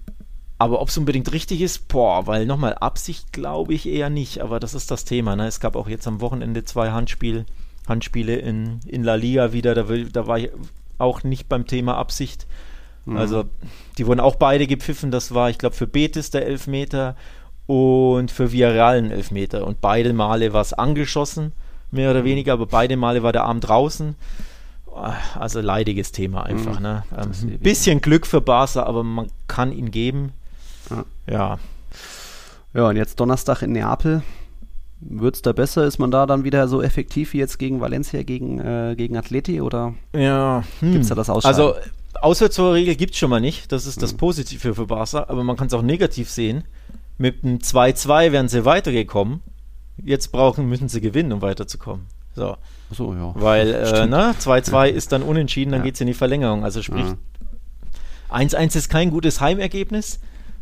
Aber 0.58 0.82
ob 0.82 0.88
es 0.88 0.98
unbedingt 0.98 1.32
richtig 1.32 1.62
ist, 1.62 1.88
boah, 1.88 2.26
weil 2.26 2.44
nochmal 2.44 2.74
Absicht 2.74 3.32
glaube 3.32 3.72
ich 3.72 3.88
eher 3.88 4.10
nicht, 4.10 4.40
aber 4.40 4.60
das 4.60 4.74
ist 4.74 4.90
das 4.90 5.06
Thema. 5.06 5.34
Ne? 5.34 5.46
Es 5.46 5.58
gab 5.58 5.74
auch 5.74 5.88
jetzt 5.88 6.06
am 6.06 6.20
Wochenende 6.20 6.64
zwei 6.64 6.90
Handspiel, 6.90 7.46
Handspiele 7.88 8.36
in, 8.36 8.80
in 8.86 9.02
La 9.02 9.14
Liga 9.14 9.54
wieder, 9.54 9.74
da, 9.74 9.88
will, 9.88 10.10
da 10.10 10.26
war 10.26 10.38
ich 10.38 10.50
auch 10.98 11.22
nicht 11.22 11.48
beim 11.48 11.66
Thema 11.66 11.96
Absicht. 11.96 12.46
Mhm. 13.06 13.16
Also 13.16 13.44
die 13.96 14.06
wurden 14.06 14.20
auch 14.20 14.36
beide 14.36 14.66
gepfiffen, 14.66 15.10
das 15.10 15.32
war, 15.32 15.48
ich 15.48 15.56
glaube, 15.56 15.74
für 15.74 15.86
Betis 15.86 16.30
der 16.30 16.46
Elfmeter 16.46 17.16
und 17.66 18.30
für 18.30 18.52
Villarreal 18.52 18.98
ein 18.98 19.10
Elfmeter. 19.10 19.66
Und 19.66 19.80
beide 19.80 20.12
Male 20.12 20.52
war 20.52 20.60
es 20.60 20.74
angeschossen, 20.74 21.52
mehr 21.90 22.10
oder 22.10 22.20
mhm. 22.20 22.26
weniger, 22.26 22.52
aber 22.52 22.66
beide 22.66 22.98
Male 22.98 23.22
war 23.22 23.32
der 23.32 23.44
Arm 23.44 23.60
draußen. 23.60 24.14
Also 25.38 25.60
leidiges 25.60 26.12
Thema 26.12 26.44
einfach. 26.44 26.76
Mhm. 26.76 26.82
Ne? 26.82 27.02
Ähm, 27.16 27.30
ein 27.42 27.58
bisschen 27.60 28.00
Glück 28.00 28.26
für 28.26 28.40
Barca, 28.40 28.84
aber 28.84 29.02
man 29.02 29.28
kann 29.48 29.72
ihn 29.72 29.90
geben. 29.90 30.32
Ja. 30.90 31.04
ja. 31.28 31.58
Ja, 32.72 32.88
und 32.88 32.96
jetzt 32.96 33.18
Donnerstag 33.18 33.62
in 33.62 33.72
Neapel. 33.72 34.22
Wird 35.00 35.36
es 35.36 35.42
da 35.42 35.52
besser? 35.52 35.86
Ist 35.86 35.98
man 35.98 36.10
da 36.10 36.26
dann 36.26 36.44
wieder 36.44 36.68
so 36.68 36.82
effektiv 36.82 37.32
wie 37.32 37.38
jetzt 37.38 37.58
gegen 37.58 37.80
Valencia, 37.80 38.22
gegen, 38.22 38.60
äh, 38.60 38.94
gegen 38.96 39.16
Atleti 39.16 39.60
oder 39.62 39.94
ja, 40.14 40.62
hm. 40.80 40.92
gibt 40.92 41.04
es 41.04 41.08
da 41.08 41.14
das 41.14 41.30
Ausscheiden? 41.30 41.58
Also 41.58 41.74
Auswärtstorregel 42.20 42.96
gibt 42.96 43.14
es 43.14 43.18
schon 43.18 43.30
mal 43.30 43.40
nicht. 43.40 43.72
Das 43.72 43.86
ist 43.86 44.02
das 44.02 44.10
hm. 44.10 44.18
Positive 44.18 44.74
für 44.74 44.86
Barca, 44.86 45.24
aber 45.28 45.42
man 45.42 45.56
kann 45.56 45.68
es 45.68 45.74
auch 45.74 45.82
negativ 45.82 46.28
sehen. 46.28 46.64
Mit 47.16 47.44
einem 47.44 47.58
2-2 47.58 48.32
wären 48.32 48.48
sie 48.48 48.64
weitergekommen. 48.66 49.40
Jetzt 50.02 50.32
brauchen, 50.32 50.68
müssen 50.68 50.88
sie 50.88 51.00
gewinnen, 51.00 51.32
um 51.32 51.42
weiterzukommen. 51.42 52.06
So. 52.34 52.56
So, 52.90 53.14
ja. 53.14 53.32
Weil 53.34 53.74
äh, 53.74 54.02
2-2 54.02 54.88
ist 54.88 55.12
dann 55.12 55.22
unentschieden, 55.22 55.70
dann 55.70 55.80
ja. 55.80 55.84
geht 55.84 55.94
es 55.94 56.00
in 56.00 56.08
die 56.08 56.14
Verlängerung. 56.14 56.64
Also 56.64 56.82
sprich, 56.82 57.06
1-1 58.30 58.52
ja. 58.52 58.66
ist 58.66 58.88
kein 58.88 59.10
gutes 59.10 59.40
Heimergebnis 59.40 60.20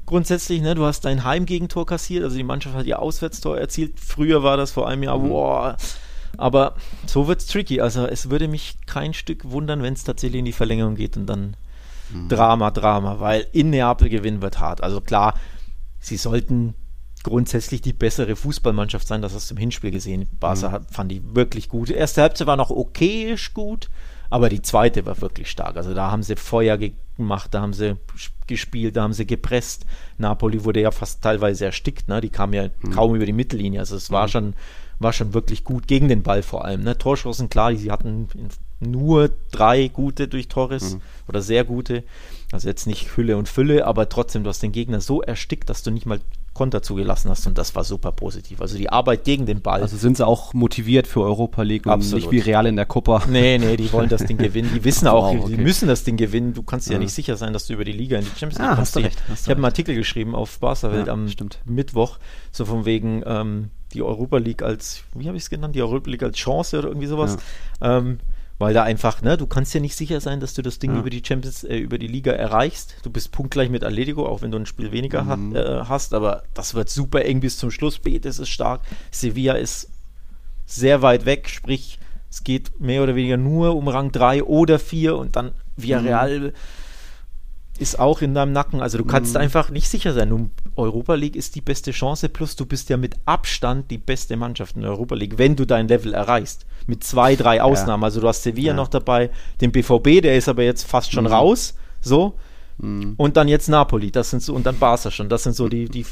grundsätzlich, 0.09 0.63
ne, 0.63 0.75
du 0.75 0.85
hast 0.85 1.05
dein 1.05 1.23
Heimgegentor 1.23 1.87
kassiert, 1.87 2.25
also 2.25 2.37
die 2.37 2.43
Mannschaft 2.43 2.75
hat 2.75 2.87
ihr 2.87 2.99
Auswärtstor 2.99 3.59
erzielt. 3.59 4.01
Früher 4.01 4.43
war 4.43 4.57
das 4.57 4.73
vor 4.73 4.89
einem 4.89 5.03
Jahr, 5.03 5.19
mhm. 5.19 5.29
boah. 5.29 5.77
Aber 6.37 6.75
so 7.07 7.29
wird 7.29 7.41
es 7.41 7.47
tricky. 7.47 7.81
Also 7.81 8.07
es 8.07 8.31
würde 8.31 8.49
mich 8.49 8.79
kein 8.87 9.15
Stück 9.15 9.51
wundern, 9.51 9.83
wenn 9.83 9.95
es 9.95 10.05
tatsächlich 10.05 10.41
in 10.41 10.45
die 10.45 10.53
Verlängerung 10.53 10.95
geht 10.95 11.17
und 11.17 11.27
dann 11.27 11.57
mhm. 12.11 12.29
Drama, 12.29 12.71
Drama, 12.71 13.21
weil 13.21 13.47
in 13.53 13.71
Neapel 13.71 14.09
gewinnen 14.09 14.43
wird 14.43 14.59
hart. 14.61 14.83
Also 14.83 15.01
klar, 15.01 15.35
sie 16.01 16.17
sollten 16.17 16.75
grundsätzlich 17.29 17.83
die 17.83 17.93
bessere 17.93 18.37
Fußballmannschaft 18.37 19.07
sein, 19.07 19.21
das 19.21 19.35
hast 19.35 19.51
du 19.51 19.55
im 19.55 19.61
Hinspiel 19.61 19.91
gesehen. 19.91 20.27
Barca 20.41 20.69
mhm. 20.69 20.73
hat, 20.73 20.91
fand 20.91 21.12
die 21.12 21.23
wirklich 21.35 21.69
gut. 21.69 21.91
Erste 21.91 22.23
Halbzeit 22.23 22.47
war 22.47 22.57
noch 22.57 22.71
okayisch 22.71 23.53
gut, 23.53 23.91
aber 24.31 24.49
die 24.49 24.62
zweite 24.62 25.05
war 25.05 25.21
wirklich 25.21 25.51
stark. 25.51 25.77
Also 25.77 25.95
da 25.95 26.11
haben 26.11 26.23
sie 26.23 26.37
Feuer 26.37 26.79
gemacht, 26.79 27.53
da 27.53 27.61
haben 27.61 27.75
sie 27.75 27.97
gespielt, 28.47 28.97
da 28.97 29.03
haben 29.03 29.12
sie 29.12 29.27
gepresst. 29.27 29.85
Napoli 30.17 30.64
wurde 30.64 30.81
ja 30.81 30.91
fast 30.91 31.23
teilweise 31.23 31.67
erstickt, 31.67 32.09
ne? 32.09 32.21
Die 32.21 32.31
kamen 32.31 32.55
ja 32.55 32.69
mhm. 32.81 32.91
kaum 32.91 33.14
über 33.14 33.27
die 33.27 33.33
Mittellinie. 33.33 33.81
Also 33.81 33.97
es 33.97 34.11
war 34.11 34.25
mhm. 34.25 34.31
schon, 34.31 34.55
war 34.99 35.12
schon 35.12 35.35
wirklich 35.35 35.64
gut 35.64 35.87
gegen 35.87 36.09
den 36.09 36.23
Ball 36.23 36.43
vor 36.43 36.64
allem. 36.64 36.83
Ne? 36.83 36.97
Torschancen, 36.97 37.51
klar, 37.51 37.75
sie 37.77 37.91
hatten 37.91 38.29
nur 38.81 39.31
drei 39.51 39.88
gute 39.88 40.29
durch 40.29 40.49
Torres 40.49 40.95
mhm. 40.95 41.01
oder 41.29 41.43
sehr 41.43 41.64
gute. 41.64 42.05
Also 42.51 42.69
jetzt 42.69 42.87
nicht 42.87 43.17
Hülle 43.17 43.37
und 43.37 43.49
Fülle, 43.49 43.87
aber 43.87 44.09
trotzdem, 44.09 44.43
du 44.43 44.49
hast 44.49 44.63
den 44.63 44.73
Gegner 44.73 45.01
so 45.01 45.21
erstickt, 45.21 45.69
dass 45.69 45.83
du 45.83 45.91
nicht 45.91 46.07
mal 46.07 46.21
Konter 46.59 46.83
zugelassen 46.83 47.31
hast 47.31 47.47
und 47.47 47.57
das 47.57 47.77
war 47.77 47.85
super 47.85 48.11
positiv. 48.11 48.61
Also 48.61 48.77
die 48.77 48.91
Arbeit 48.91 49.23
gegen 49.23 49.47
den 49.47 49.63
Ball. 49.63 49.81
Also 49.81 49.97
sind 49.97 50.17
sie 50.17 50.27
auch 50.27 50.55
motiviert 50.55 51.07
für 51.07 51.21
Europa 51.21 51.63
League 51.63 51.87
und 51.87 51.93
Absolut. 51.93 52.25
nicht 52.25 52.31
wie 52.33 52.51
Real 52.51 52.67
in 52.67 52.75
der 52.75 52.85
Copa. 52.85 53.23
Nee, 53.29 53.59
nee, 53.59 53.77
die 53.77 53.93
wollen 53.93 54.09
das 54.09 54.25
Ding 54.25 54.39
gewinnen. 54.39 54.73
Die 54.75 54.83
wissen 54.83 55.07
auch, 55.09 55.33
wow, 55.33 55.45
okay. 55.45 55.55
die 55.55 55.63
müssen 55.63 55.87
das 55.87 56.03
Ding 56.03 56.17
gewinnen. 56.17 56.55
Du 56.55 56.65
kannst 56.65 56.89
ja, 56.89 56.95
ja 56.95 56.99
nicht 56.99 57.13
sicher 57.15 57.37
sein, 57.37 57.53
dass 57.53 57.69
du 57.69 57.75
über 57.75 57.85
die 57.85 57.93
Liga 57.93 58.19
in 58.19 58.25
die 58.25 58.31
Champions 58.31 58.59
League 58.59 58.71
ah, 58.71 58.75
kommst. 58.75 58.81
Hast 58.81 58.97
du 58.97 59.01
recht, 59.01 59.23
hast 59.29 59.43
ich 59.43 59.51
habe 59.51 59.59
einen 59.59 59.67
Artikel 59.67 59.95
geschrieben 59.95 60.35
auf 60.35 60.59
Barca 60.59 60.91
Welt 60.91 61.07
ja, 61.07 61.13
am 61.13 61.29
stimmt. 61.29 61.61
Mittwoch, 61.65 62.19
so 62.51 62.65
von 62.65 62.85
wegen 62.85 63.23
ähm, 63.25 63.71
die 63.93 64.03
Europa 64.03 64.39
League 64.39 64.63
als, 64.63 65.05
wie 65.15 65.29
habe 65.29 65.37
ich 65.37 65.45
es 65.45 65.51
genannt, 65.51 65.77
die 65.77 65.83
Europa 65.83 66.11
League 66.11 66.25
als 66.25 66.37
Chance 66.37 66.79
oder 66.79 66.89
irgendwie 66.89 67.07
sowas. 67.07 67.37
Ja. 67.81 67.99
Ähm, 67.99 68.19
weil 68.59 68.75
da 68.75 68.83
einfach, 68.83 69.23
ne, 69.23 69.37
du 69.37 69.47
kannst 69.47 69.73
ja 69.75 69.81
nicht 69.81 69.97
sicher 69.97 70.21
sein, 70.21 70.40
dass 70.40 70.55
du 70.55 70.62
das 70.62 70.79
Ding 70.79 70.92
ja. 70.92 70.99
über 70.99 71.11
die 71.11 71.23
Champions, 71.25 71.64
äh, 71.64 71.77
über 71.77 71.99
die 71.99 72.09
Liga 72.09 72.33
erreichst. 72.33 72.97
Du 73.03 73.11
bist 73.11 73.33
punktgleich 73.33 73.71
mit 73.71 73.85
Atletico, 73.85 74.27
auch 74.27 74.42
wenn 74.42 74.51
du 74.51 74.59
ein 74.59 74.66
Spiel 74.66 74.92
weniger 74.92 75.23
mhm. 75.23 75.55
ha 75.55 75.61
äh, 75.61 75.85
hast, 75.85 76.14
aber 76.14 76.42
das 76.55 76.75
wird 76.75 76.90
super 76.90 77.25
eng 77.25 77.40
bis 77.40 77.57
zum 77.57 77.71
Schluss. 77.71 77.99
Betis 77.99 78.38
ist 78.38 78.49
stark, 78.49 78.83
Sevilla 79.11 79.55
ist 79.55 79.90
sehr 80.66 81.03
weit 81.03 81.25
weg, 81.25 81.49
sprich, 81.49 81.99
es 82.31 82.44
geht 82.44 82.79
mehr 82.81 83.03
oder 83.03 83.14
weniger 83.14 83.38
nur 83.38 83.75
um 83.75 83.88
Rang 83.88 84.12
3 84.12 84.44
oder 84.44 84.79
4 84.79 85.16
und 85.16 85.37
dann 85.37 85.53
Villarreal 85.77 86.40
mhm 86.40 86.53
ist 87.79 87.99
auch 87.99 88.21
in 88.23 88.35
deinem 88.35 88.53
Nacken. 88.53 88.81
Also 88.81 88.99
du 88.99 89.05
kannst 89.05 89.35
mhm. 89.35 89.41
einfach 89.41 89.71
nicht 89.71 89.88
sicher 89.88 90.12
sein. 90.12 90.31
Du, 90.31 90.51
Europa 90.77 91.14
League 91.14 91.37
ist 91.37 91.55
die 91.55 91.61
beste 91.61 91.93
Chance, 91.93 92.29
plus 92.29 92.57
du 92.57 92.67
bist 92.67 92.88
ja 92.88 92.97
mit 92.97 93.17
Abstand 93.25 93.91
die 93.91 93.99
beste 93.99 94.37
Mannschaft 94.37 94.77
in 94.77 94.83
der 94.83 94.91
Europa 94.91 95.14
League, 95.14 95.38
wenn 95.38 95.57
du 95.57 95.64
dein 95.64 95.88
Level 95.88 96.14
erreichst. 96.14 96.67
Mit 96.87 97.05
zwei, 97.05 97.37
drei 97.37 97.62
Ausnahmen. 97.62 98.03
Ja. 98.03 98.07
Also 98.07 98.21
du 98.21 98.29
hast 98.29 98.43
Sevilla 98.43 98.69
ja. 98.69 98.75
noch 98.75 98.88
dabei, 98.88 99.31
den 99.61 99.73
BVB, 99.73 100.23
der 100.23 100.37
ist 100.37 100.49
aber 100.49 100.62
jetzt 100.62 100.85
fast 100.85 101.12
schon 101.12 101.25
mhm. 101.25 101.33
raus. 101.33 101.75
So. 102.01 102.35
Mhm. 102.79 103.14
Und 103.17 103.37
dann 103.37 103.49
jetzt 103.49 103.69
Napoli, 103.69 104.11
das 104.11 104.31
sind 104.31 104.43
so, 104.43 104.55
und 104.55 104.67
dann 104.67 104.79
Barca 104.79 105.11
schon. 105.11 105.29
Das 105.29 105.43
sind 105.43 105.55
so 105.55 105.69
die, 105.69 105.88
die 105.88 106.07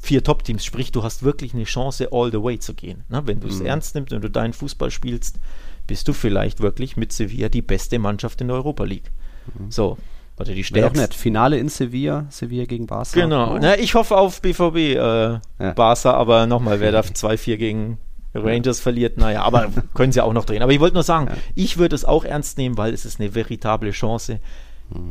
vier 0.00 0.22
Top-Teams. 0.22 0.64
Sprich, 0.64 0.92
du 0.92 1.02
hast 1.02 1.22
wirklich 1.22 1.54
eine 1.54 1.64
Chance, 1.64 2.08
all 2.12 2.30
the 2.30 2.42
way 2.42 2.58
zu 2.58 2.74
gehen. 2.74 3.04
Na, 3.08 3.26
wenn 3.26 3.40
du 3.40 3.48
es 3.48 3.60
mhm. 3.60 3.66
ernst 3.66 3.94
nimmst, 3.94 4.12
wenn 4.12 4.22
du 4.22 4.30
deinen 4.30 4.52
Fußball 4.52 4.90
spielst, 4.90 5.38
bist 5.86 6.08
du 6.08 6.12
vielleicht 6.12 6.60
wirklich 6.60 6.96
mit 6.96 7.12
Sevilla 7.12 7.48
die 7.48 7.62
beste 7.62 7.98
Mannschaft 7.98 8.40
in 8.40 8.48
der 8.48 8.56
Europa 8.56 8.84
League. 8.84 9.10
Mhm. 9.58 9.70
So. 9.70 9.98
Warte, 10.40 10.54
die 10.54 10.64
stärkste. 10.64 10.94
Doch 10.94 11.08
nicht. 11.08 11.14
Finale 11.14 11.58
in 11.58 11.68
Sevilla, 11.68 12.24
Sevilla 12.30 12.64
gegen 12.64 12.86
Barca. 12.86 13.10
Genau. 13.12 13.56
Oh. 13.56 13.58
Na, 13.60 13.78
ich 13.78 13.94
hoffe 13.94 14.16
auf 14.16 14.40
BVB 14.40 14.76
äh, 14.76 14.94
ja. 14.96 15.40
Barca, 15.74 16.14
aber 16.14 16.46
nochmal, 16.46 16.80
wer 16.80 16.92
da 16.92 17.00
2-4 17.00 17.56
gegen 17.58 17.98
Rangers 18.32 18.80
verliert, 18.80 19.18
naja, 19.18 19.42
aber 19.42 19.68
können 19.94 20.12
sie 20.12 20.22
auch 20.22 20.32
noch 20.32 20.46
drehen. 20.46 20.62
Aber 20.62 20.72
ich 20.72 20.80
wollte 20.80 20.94
nur 20.94 21.02
sagen, 21.02 21.26
ja. 21.28 21.36
ich 21.54 21.76
würde 21.76 21.94
es 21.94 22.06
auch 22.06 22.24
ernst 22.24 22.56
nehmen, 22.56 22.78
weil 22.78 22.94
es 22.94 23.04
ist 23.04 23.20
eine 23.20 23.34
veritable 23.34 23.90
Chance. 23.90 24.40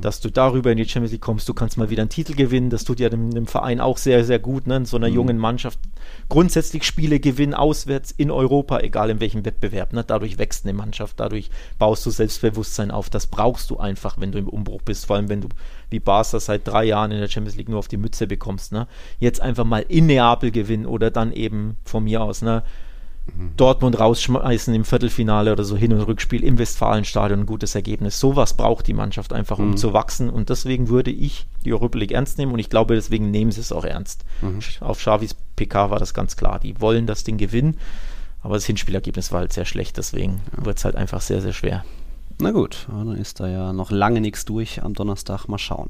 Dass 0.01 0.19
du 0.19 0.29
darüber 0.29 0.71
in 0.71 0.77
die 0.77 0.85
Champions 0.85 1.13
League 1.13 1.21
kommst. 1.21 1.47
Du 1.47 1.53
kannst 1.53 1.77
mal 1.77 1.89
wieder 1.89 2.01
einen 2.01 2.09
Titel 2.09 2.35
gewinnen. 2.35 2.69
Das 2.69 2.83
tut 2.83 2.99
ja 2.99 3.09
dem, 3.09 3.31
dem 3.31 3.47
Verein 3.47 3.79
auch 3.79 3.97
sehr, 3.97 4.25
sehr 4.25 4.39
gut, 4.39 4.67
ne? 4.67 4.77
in 4.77 4.85
so 4.85 4.97
einer 4.97 5.07
mhm. 5.07 5.15
jungen 5.15 5.37
Mannschaft. 5.37 5.79
Grundsätzlich 6.27 6.83
Spiele 6.83 7.19
gewinnen 7.19 7.53
auswärts 7.53 8.11
in 8.11 8.29
Europa, 8.29 8.79
egal 8.79 9.09
in 9.09 9.21
welchem 9.21 9.45
Wettbewerb. 9.45 9.93
Ne? 9.93 10.03
Dadurch 10.05 10.37
wächst 10.37 10.65
eine 10.65 10.73
Mannschaft, 10.73 11.19
dadurch 11.19 11.49
baust 11.77 12.05
du 12.05 12.09
Selbstbewusstsein 12.09 12.91
auf. 12.91 13.09
Das 13.09 13.27
brauchst 13.27 13.69
du 13.69 13.77
einfach, 13.77 14.19
wenn 14.19 14.31
du 14.31 14.39
im 14.39 14.49
Umbruch 14.49 14.81
bist. 14.81 15.05
Vor 15.05 15.15
allem, 15.15 15.29
wenn 15.29 15.41
du 15.41 15.49
wie 15.89 15.99
Barca 15.99 16.39
seit 16.39 16.67
drei 16.67 16.83
Jahren 16.83 17.11
in 17.11 17.19
der 17.19 17.29
Champions 17.29 17.55
League 17.55 17.69
nur 17.69 17.79
auf 17.79 17.87
die 17.87 17.97
Mütze 17.97 18.27
bekommst. 18.27 18.71
Ne? 18.71 18.87
Jetzt 19.19 19.41
einfach 19.41 19.65
mal 19.65 19.85
in 19.87 20.07
Neapel 20.07 20.51
gewinnen 20.51 20.85
oder 20.85 21.09
dann 21.09 21.31
eben 21.31 21.77
von 21.85 22.03
mir 22.03 22.21
aus. 22.21 22.41
Ne? 22.41 22.63
Dortmund 23.57 23.99
rausschmeißen 23.99 24.73
im 24.73 24.85
Viertelfinale 24.85 25.51
oder 25.51 25.63
so 25.63 25.75
Hin- 25.75 25.93
und 25.93 26.01
Rückspiel 26.01 26.43
im 26.43 26.57
Westfalenstadion 26.57 27.41
ein 27.41 27.45
gutes 27.45 27.75
Ergebnis. 27.75 28.19
Sowas 28.19 28.55
braucht 28.55 28.87
die 28.87 28.93
Mannschaft 28.93 29.33
einfach, 29.33 29.59
um 29.59 29.71
mhm. 29.71 29.77
zu 29.77 29.93
wachsen. 29.93 30.29
Und 30.29 30.49
deswegen 30.49 30.89
würde 30.89 31.11
ich 31.11 31.47
die 31.65 31.73
Europa 31.73 31.97
League 31.97 32.11
ernst 32.11 32.37
nehmen 32.37 32.51
und 32.51 32.59
ich 32.59 32.69
glaube, 32.69 32.95
deswegen 32.95 33.31
nehmen 33.31 33.51
sie 33.51 33.61
es 33.61 33.71
auch 33.71 33.85
ernst. 33.85 34.25
Mhm. 34.41 34.59
Auf 34.81 34.99
Xavis 34.99 35.35
PK 35.55 35.89
war 35.89 35.99
das 35.99 36.13
ganz 36.13 36.35
klar. 36.35 36.59
Die 36.59 36.79
wollen 36.79 37.07
das 37.07 37.23
Ding 37.23 37.37
gewinnen. 37.37 37.77
Aber 38.41 38.55
das 38.55 38.65
Hinspielergebnis 38.65 39.31
war 39.31 39.41
halt 39.41 39.53
sehr 39.53 39.65
schlecht, 39.65 39.97
deswegen 39.97 40.41
ja. 40.57 40.65
wird 40.65 40.77
es 40.77 40.85
halt 40.85 40.95
einfach 40.95 41.21
sehr, 41.21 41.41
sehr 41.41 41.53
schwer. 41.53 41.83
Na 42.41 42.51
gut, 42.51 42.87
dann 42.89 43.15
ist 43.15 43.41
da 43.41 43.49
ja 43.49 43.73
noch 43.73 43.91
lange 43.91 44.21
nichts 44.21 44.45
durch 44.45 44.81
am 44.81 44.93
Donnerstag. 44.93 45.47
Mal 45.47 45.57
schauen. 45.57 45.89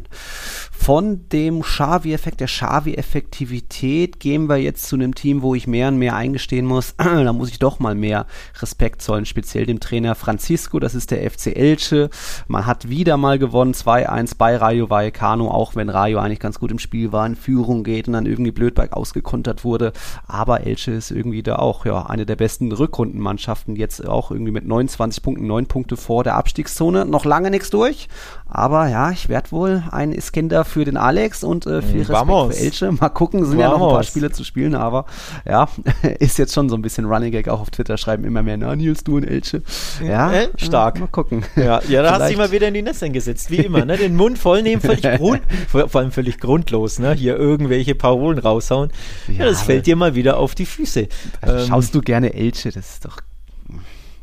Von 0.71 1.30
dem 1.30 1.62
Xavi-Effekt, 1.62 2.39
der 2.39 2.47
Xavi-Effektivität 2.47 4.19
gehen 4.19 4.49
wir 4.49 4.58
jetzt 4.58 4.88
zu 4.88 4.95
einem 4.95 5.13
Team, 5.13 5.43
wo 5.43 5.54
ich 5.54 5.67
mehr 5.67 5.89
und 5.89 5.99
mehr 5.99 6.15
eingestehen 6.15 6.65
muss. 6.65 6.95
da 6.97 7.34
muss 7.34 7.49
ich 7.49 7.60
doch 7.60 7.80
mal 7.80 7.93
mehr 7.93 8.25
Respekt 8.62 9.04
zollen, 9.04 9.28
speziell 9.28 9.67
dem 9.67 9.80
Trainer 9.80 10.15
Francisco. 10.15 10.80
Das 10.80 10.95
ist 10.95 11.12
der 11.12 11.30
FC 11.30 11.56
Elche. 11.56 12.10
Man 12.47 12.65
hat 12.65 12.89
wieder 12.89 13.17
mal 13.17 13.38
gewonnen, 13.38 13.73
2-1 13.73 14.36
bei 14.36 14.58
Rayo 14.58 14.89
Vallecano, 14.89 15.52
auch 15.52 15.75
wenn 15.75 15.89
Rayo 15.89 16.17
eigentlich 16.17 16.39
ganz 16.39 16.58
gut 16.58 16.71
im 16.71 16.80
Spiel 16.80 17.12
war, 17.12 17.28
in 17.28 17.36
Führung 17.36 17.84
geht 17.84 18.08
und 18.08 18.13
dann 18.13 18.25
irgendwie 18.25 18.52
blödberg 18.52 18.93
ausgekontert 18.93 19.63
wurde. 19.63 19.93
Aber 20.25 20.65
Elche 20.65 20.93
ist 20.93 21.12
irgendwie 21.12 21.43
da 21.43 21.58
auch 21.58 21.86
ja 21.86 22.08
eine 22.08 22.25
der 22.25 22.38
besten 22.38 22.71
Rückrundenmannschaften. 22.71 23.75
Jetzt 23.75 24.08
auch 24.08 24.32
irgendwie 24.32 24.52
mit 24.52 24.65
29 24.65 25.21
Punkten, 25.21 25.45
9 25.45 25.67
Punkte 25.67 25.95
vor 25.95 26.23
der 26.29 26.35
Abstiegszone. 26.35 27.05
Noch 27.05 27.25
lange 27.25 27.49
nichts 27.49 27.69
durch, 27.69 28.07
aber 28.47 28.87
ja, 28.87 29.11
ich 29.11 29.29
werde 29.29 29.51
wohl 29.51 29.83
ein 29.91 30.11
Iskender 30.11 30.63
für 30.63 30.85
den 30.85 30.95
Alex 30.95 31.43
und 31.43 31.65
äh, 31.65 31.81
viel 31.81 31.99
Respekt 31.99 32.19
Vamos. 32.19 32.55
für 32.55 32.63
Elche. 32.63 32.91
Mal 32.91 33.09
gucken, 33.09 33.45
sind 33.45 33.57
Vamos. 33.57 33.63
ja 33.63 33.77
noch 33.77 33.87
ein 33.87 33.93
paar 33.93 34.03
Spiele 34.03 34.31
zu 34.31 34.43
spielen, 34.43 34.75
aber 34.75 35.05
ja, 35.45 35.67
ist 36.19 36.37
jetzt 36.37 36.53
schon 36.53 36.69
so 36.69 36.75
ein 36.75 36.81
bisschen 36.81 37.05
Running 37.05 37.31
Gag. 37.31 37.47
Auch 37.47 37.61
auf 37.61 37.71
Twitter 37.71 37.97
schreiben 37.97 38.23
immer 38.23 38.43
mehr, 38.43 38.57
na 38.57 38.75
Nils, 38.75 39.03
du 39.03 39.17
und 39.17 39.23
Elche. 39.23 39.63
Ja, 40.05 40.31
äh, 40.31 40.49
stark. 40.57 40.97
Äh, 40.97 40.99
mal 41.01 41.07
gucken. 41.07 41.43
Ja, 41.55 41.81
ja 41.87 42.03
da 42.03 42.11
hast 42.11 42.21
du 42.21 42.27
dich 42.27 42.37
mal 42.37 42.51
wieder 42.51 42.67
in 42.67 42.73
die 42.75 42.81
Nässe 42.81 43.09
gesetzt, 43.09 43.49
wie 43.49 43.57
immer. 43.57 43.85
Ne? 43.85 43.97
Den 43.97 44.15
Mund 44.15 44.37
voll 44.37 44.61
nehmen, 44.61 44.81
völlig 44.81 45.01
grund, 45.17 45.41
vor, 45.67 45.95
allem 45.95 46.11
völlig 46.11 46.39
grundlos. 46.39 46.99
Ne? 46.99 47.13
Hier 47.13 47.37
irgendwelche 47.37 47.95
Parolen 47.95 48.37
raushauen. 48.37 48.91
Ja, 49.27 49.33
ja 49.33 49.45
das 49.45 49.63
fällt 49.63 49.87
dir 49.87 49.95
mal 49.95 50.15
wieder 50.15 50.37
auf 50.37 50.55
die 50.55 50.65
Füße. 50.65 51.07
Ähm, 51.41 51.67
schaust 51.67 51.95
du 51.95 52.01
gerne 52.01 52.33
Elche, 52.33 52.71
das 52.71 52.93
ist 52.93 53.05
doch 53.05 53.17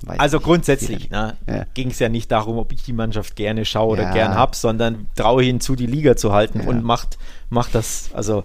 also 0.07 0.41
grundsätzlich 0.41 1.11
ne, 1.11 1.37
ja. 1.49 1.65
ging 1.75 1.91
es 1.91 1.99
ja 1.99 2.09
nicht 2.09 2.31
darum, 2.31 2.59
ob 2.59 2.73
ich 2.73 2.83
die 2.83 2.93
Mannschaft 2.93 3.37
gerne 3.37 3.65
schaue 3.65 3.93
oder 3.93 4.13
gern 4.13 4.35
habe, 4.35 4.55
sondern 4.55 5.07
traue 5.17 5.43
hinzu, 5.43 5.75
die 5.75 5.87
Liga 5.87 6.17
zu 6.17 6.33
halten 6.33 6.61
ja. 6.61 6.67
und 6.67 6.85
macht, 6.85 7.19
macht 7.49 7.75
das, 7.75 8.11
also 8.13 8.45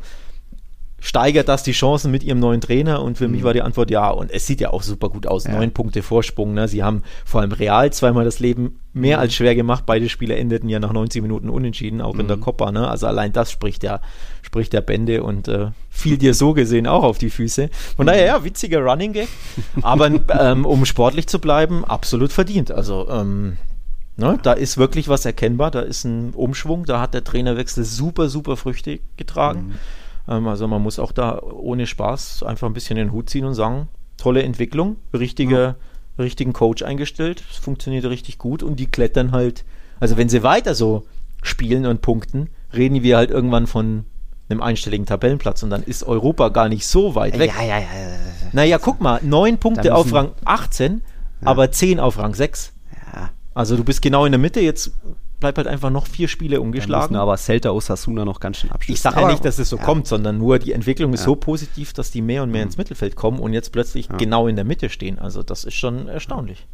steigert 1.02 1.50
das 1.50 1.64
die 1.64 1.74
Chancen 1.74 2.12
mit 2.12 2.24
ihrem 2.24 2.40
neuen 2.40 2.62
Trainer? 2.62 3.02
Und 3.02 3.18
für 3.18 3.28
mhm. 3.28 3.34
mich 3.34 3.44
war 3.44 3.54
die 3.54 3.64
Antwort 3.64 3.92
ja. 3.92 4.10
Und 4.10 4.32
es 4.32 4.48
sieht 4.48 4.62
ja 4.62 4.70
auch 4.70 4.84
super 4.84 5.10
gut 5.10 5.28
aus. 5.28 5.44
Ja. 5.44 5.52
Neun 5.52 5.72
Punkte 5.72 6.04
Vorsprung. 6.04 6.54
Ne? 6.54 6.68
Sie 6.68 6.84
haben 6.84 7.04
vor 7.26 7.42
allem 7.42 7.52
Real 7.52 7.92
zweimal 7.92 8.24
das 8.24 8.40
Leben 8.40 8.80
mehr 8.94 9.18
mhm. 9.18 9.22
als 9.22 9.34
schwer 9.34 9.56
gemacht. 9.56 9.86
Beide 9.86 10.08
Spiele 10.08 10.36
endeten 10.36 10.70
ja 10.70 10.80
nach 10.80 10.94
90 10.94 11.22
Minuten 11.22 11.50
unentschieden, 11.50 12.02
auch 12.02 12.14
mhm. 12.14 12.22
in 12.22 12.28
der 12.28 12.38
mhm. 12.38 12.42
Copa. 12.42 12.72
Ne? 12.72 12.88
Also 12.88 13.08
allein 13.08 13.34
das 13.34 13.52
spricht 13.52 13.84
ja, 13.84 14.00
spricht 14.44 14.74
der 14.74 14.82
Bände 14.82 15.24
und 15.24 15.48
äh, 15.48 15.72
fiel 15.90 16.18
dir 16.18 16.36
so 16.36 16.54
gesehen 16.54 16.86
auch 16.86 17.04
auf 17.04 17.18
die 17.18 17.32
Füße. 17.32 17.70
Von 17.98 18.06
daher, 18.06 18.26
ja, 18.26 18.44
witziger 18.44 18.80
Running 18.80 19.14
Gag. 19.14 19.28
Aber 19.82 20.12
ähm, 20.40 20.66
um 20.66 20.86
sportlich 20.86 21.28
zu 21.28 21.40
bleiben, 21.40 21.84
absolut 21.84 22.32
verdient. 22.32 22.72
Also, 22.72 23.10
ähm, 23.10 23.58
Ne, 24.18 24.38
da 24.44 24.52
ist 24.52 24.78
wirklich 24.78 25.08
was 25.08 25.26
erkennbar, 25.26 25.72
da 25.72 25.80
ist 25.80 26.04
ein 26.04 26.32
Umschwung, 26.32 26.86
da 26.86 27.00
hat 27.00 27.14
der 27.14 27.24
Trainerwechsel 27.24 27.86
super, 27.86 28.28
super 28.28 28.58
Früchte 28.58 29.00
getragen. 29.16 29.80
Ähm, 30.32 30.48
also 30.48 30.68
man 30.68 30.82
muss 30.82 30.98
auch 30.98 31.12
da 31.12 31.42
ohne 31.42 31.86
Spaß 31.86 32.44
einfach 32.44 32.68
ein 32.68 32.74
bisschen 32.74 32.96
den 32.96 33.12
Hut 33.12 33.30
ziehen 33.30 33.46
und 33.46 33.54
sagen, 33.54 33.90
tolle 34.18 34.44
Entwicklung, 34.44 34.98
richtige, 35.14 35.76
ja. 36.18 36.24
richtigen 36.24 36.54
Coach 36.54 36.84
eingestellt, 36.84 37.44
es 37.52 37.58
funktioniert 37.58 38.06
richtig 38.06 38.38
gut 38.38 38.64
und 38.64 38.80
die 38.80 38.88
klettern 38.88 39.32
halt, 39.32 39.66
also 40.00 40.18
wenn 40.18 40.30
sie 40.30 40.44
weiter 40.44 40.74
so 40.74 41.06
spielen 41.44 41.86
und 41.86 42.02
punkten, 42.02 42.50
reden 42.74 43.04
wir 43.04 43.18
halt 43.18 43.32
irgendwann 43.32 43.68
von 43.68 44.06
einem 44.50 44.62
einstelligen 44.62 45.06
Tabellenplatz 45.06 45.64
und 45.64 45.70
dann 45.70 45.84
ist 45.84 46.04
Europa 46.04 46.50
gar 46.50 46.70
nicht 46.70 46.86
so 46.86 47.16
weit 47.16 47.38
weg. 47.40 47.52
Ja, 47.58 47.64
ja, 47.64 47.80
ja. 47.80 47.86
Naja, 48.52 48.78
guck 48.78 49.02
mal, 49.02 49.20
neun 49.24 49.58
Punkte 49.58 49.96
auf 49.96 50.14
Rang 50.14 50.32
18, 50.46 51.02
ja. 51.42 51.48
aber 51.48 51.72
zehn 51.72 52.00
auf 52.00 52.18
Rang 52.18 52.36
6. 52.36 52.74
Ja. 53.14 53.32
Also 53.54 53.78
du 53.78 53.84
bist 53.84 54.02
genau 54.02 54.26
in 54.26 54.34
der 54.34 54.40
Mitte, 54.40 54.60
jetzt 54.60 54.92
bleibt 55.42 55.58
halt 55.58 55.68
einfach 55.68 55.90
noch 55.90 56.08
vier 56.08 56.30
Spiele 56.30 56.62
ungeschlagen. 56.62 57.18
aber 57.18 57.36
Celta 57.36 57.72
Osasuna 57.72 58.24
noch 58.24 58.40
ganz 58.40 58.58
schön 58.58 58.72
abschließen. 58.72 58.94
Ich 58.94 59.02
sage 59.02 59.20
ja 59.20 59.28
nicht, 59.28 59.44
dass 59.44 59.60
es 59.60 59.68
so 59.68 59.76
ja. 59.76 59.84
kommt, 59.84 60.08
sondern 60.08 60.38
nur 60.38 60.60
die 60.60 60.72
Entwicklung 60.72 61.14
ist 61.14 61.22
ja. 61.22 61.26
so 61.26 61.36
positiv, 61.36 61.92
dass 61.92 62.12
die 62.12 62.22
mehr 62.22 62.44
und 62.44 62.52
mehr 62.52 62.62
mhm. 62.62 62.68
ins 62.68 62.78
Mittelfeld 62.78 63.18
kommen 63.18 63.40
und 63.40 63.52
jetzt 63.52 63.74
plötzlich 63.74 64.08
genau 64.18 64.48
in 64.48 64.56
der 64.56 64.64
Mitte 64.64 64.90
stehen. 64.90 65.20
Also 65.20 65.44
das 65.44 65.66
ist 65.66 65.74
schon 65.74 66.08
erstaunlich. 66.08 66.66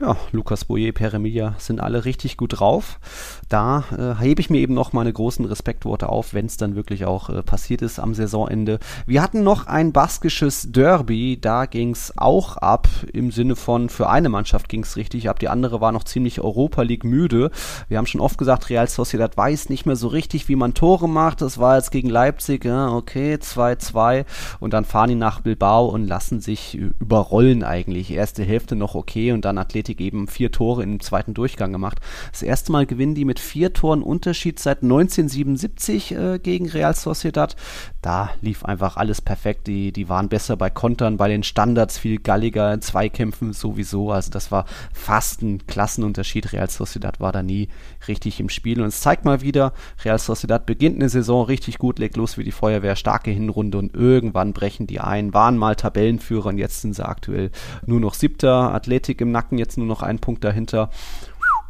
Ja, 0.00 0.16
Lukas 0.30 0.66
Boyer, 0.66 0.92
Per 0.92 1.14
Emilia 1.14 1.54
sind 1.58 1.80
alle 1.80 2.04
richtig 2.04 2.36
gut 2.36 2.60
drauf. 2.60 3.00
Da 3.48 3.84
äh, 3.96 4.22
hebe 4.22 4.40
ich 4.40 4.50
mir 4.50 4.58
eben 4.58 4.74
noch 4.74 4.92
meine 4.92 5.12
großen 5.12 5.44
Respektworte 5.44 6.08
auf, 6.08 6.34
wenn 6.34 6.46
es 6.46 6.56
dann 6.56 6.76
wirklich 6.76 7.06
auch 7.06 7.30
äh, 7.30 7.42
passiert 7.42 7.82
ist 7.82 7.98
am 7.98 8.14
Saisonende. 8.14 8.78
Wir 9.06 9.22
hatten 9.22 9.42
noch 9.42 9.66
ein 9.66 9.92
baskisches 9.92 10.70
Derby, 10.70 11.38
da 11.40 11.64
ging 11.66 11.92
es 11.92 12.12
auch 12.16 12.58
ab, 12.58 12.86
im 13.12 13.30
Sinne 13.30 13.56
von, 13.56 13.88
für 13.88 14.10
eine 14.10 14.28
Mannschaft 14.28 14.68
ging 14.68 14.82
es 14.82 14.96
richtig 14.96 15.28
ab, 15.30 15.38
die 15.38 15.48
andere 15.48 15.80
war 15.80 15.92
noch 15.92 16.04
ziemlich 16.04 16.40
Europa 16.40 16.82
League 16.82 17.04
müde. 17.04 17.50
Wir 17.88 17.98
haben 17.98 18.09
schon 18.10 18.20
oft 18.20 18.38
gesagt, 18.38 18.70
Real 18.70 18.88
Sociedad 18.88 19.36
weiß 19.36 19.68
nicht 19.68 19.86
mehr 19.86 19.96
so 19.96 20.08
richtig, 20.08 20.48
wie 20.48 20.56
man 20.56 20.74
Tore 20.74 21.08
macht. 21.08 21.40
Das 21.40 21.58
war 21.58 21.76
jetzt 21.76 21.90
gegen 21.90 22.08
Leipzig, 22.08 22.64
ja, 22.64 22.92
okay, 22.92 23.34
2-2 23.34 24.24
und 24.60 24.72
dann 24.72 24.84
fahren 24.84 25.08
die 25.08 25.14
nach 25.14 25.40
Bilbao 25.40 25.86
und 25.86 26.06
lassen 26.06 26.40
sich 26.40 26.74
überrollen 26.74 27.64
eigentlich. 27.64 28.10
Erste 28.10 28.42
Hälfte 28.44 28.76
noch 28.76 28.94
okay 28.94 29.32
und 29.32 29.44
dann 29.44 29.58
Athletik 29.58 30.00
eben 30.00 30.28
vier 30.28 30.50
Tore 30.50 30.82
im 30.82 31.00
zweiten 31.00 31.34
Durchgang 31.34 31.72
gemacht. 31.72 32.00
Das 32.30 32.42
erste 32.42 32.72
Mal 32.72 32.86
gewinnen 32.86 33.14
die 33.14 33.24
mit 33.24 33.38
vier 33.38 33.72
Toren 33.72 34.02
Unterschied 34.02 34.58
seit 34.58 34.82
1977 34.82 36.12
äh, 36.12 36.38
gegen 36.38 36.68
Real 36.68 36.94
Sociedad. 36.94 37.56
Da 38.02 38.30
lief 38.40 38.64
einfach 38.64 38.96
alles 38.96 39.20
perfekt. 39.20 39.66
Die, 39.66 39.92
die 39.92 40.08
waren 40.08 40.28
besser 40.28 40.56
bei 40.56 40.70
Kontern, 40.70 41.16
bei 41.16 41.28
den 41.28 41.42
Standards 41.42 41.98
viel 41.98 42.18
galliger, 42.18 42.72
in 42.72 42.82
Zweikämpfen 42.82 43.52
sowieso. 43.52 44.10
Also 44.10 44.30
das 44.30 44.50
war 44.50 44.64
fast 44.92 45.42
ein 45.42 45.66
Klassenunterschied. 45.66 46.52
Real 46.52 46.70
Sociedad 46.70 47.20
war 47.20 47.32
da 47.32 47.42
nie 47.42 47.68
richtig 48.08 48.40
im 48.40 48.48
Spiel. 48.48 48.80
Und 48.80 48.88
es 48.88 49.00
zeigt 49.00 49.24
mal 49.24 49.40
wieder, 49.40 49.72
Real 50.04 50.18
Sociedad 50.18 50.66
beginnt 50.66 50.96
eine 50.96 51.08
Saison 51.08 51.44
richtig 51.44 51.78
gut, 51.78 51.98
legt 51.98 52.16
los 52.16 52.38
wie 52.38 52.44
die 52.44 52.52
Feuerwehr, 52.52 52.96
starke 52.96 53.30
Hinrunde 53.30 53.78
und 53.78 53.94
irgendwann 53.94 54.52
brechen 54.52 54.86
die 54.86 55.00
ein, 55.00 55.34
waren 55.34 55.56
mal 55.56 55.76
Tabellenführer 55.76 56.46
und 56.46 56.58
jetzt 56.58 56.82
sind 56.82 56.94
sie 56.94 57.06
aktuell 57.06 57.50
nur 57.86 58.00
noch 58.00 58.14
siebter, 58.14 58.74
Athletik 58.74 59.20
im 59.20 59.32
Nacken, 59.32 59.58
jetzt 59.58 59.78
nur 59.78 59.86
noch 59.86 60.02
einen 60.02 60.18
Punkt 60.18 60.44
dahinter. 60.44 60.90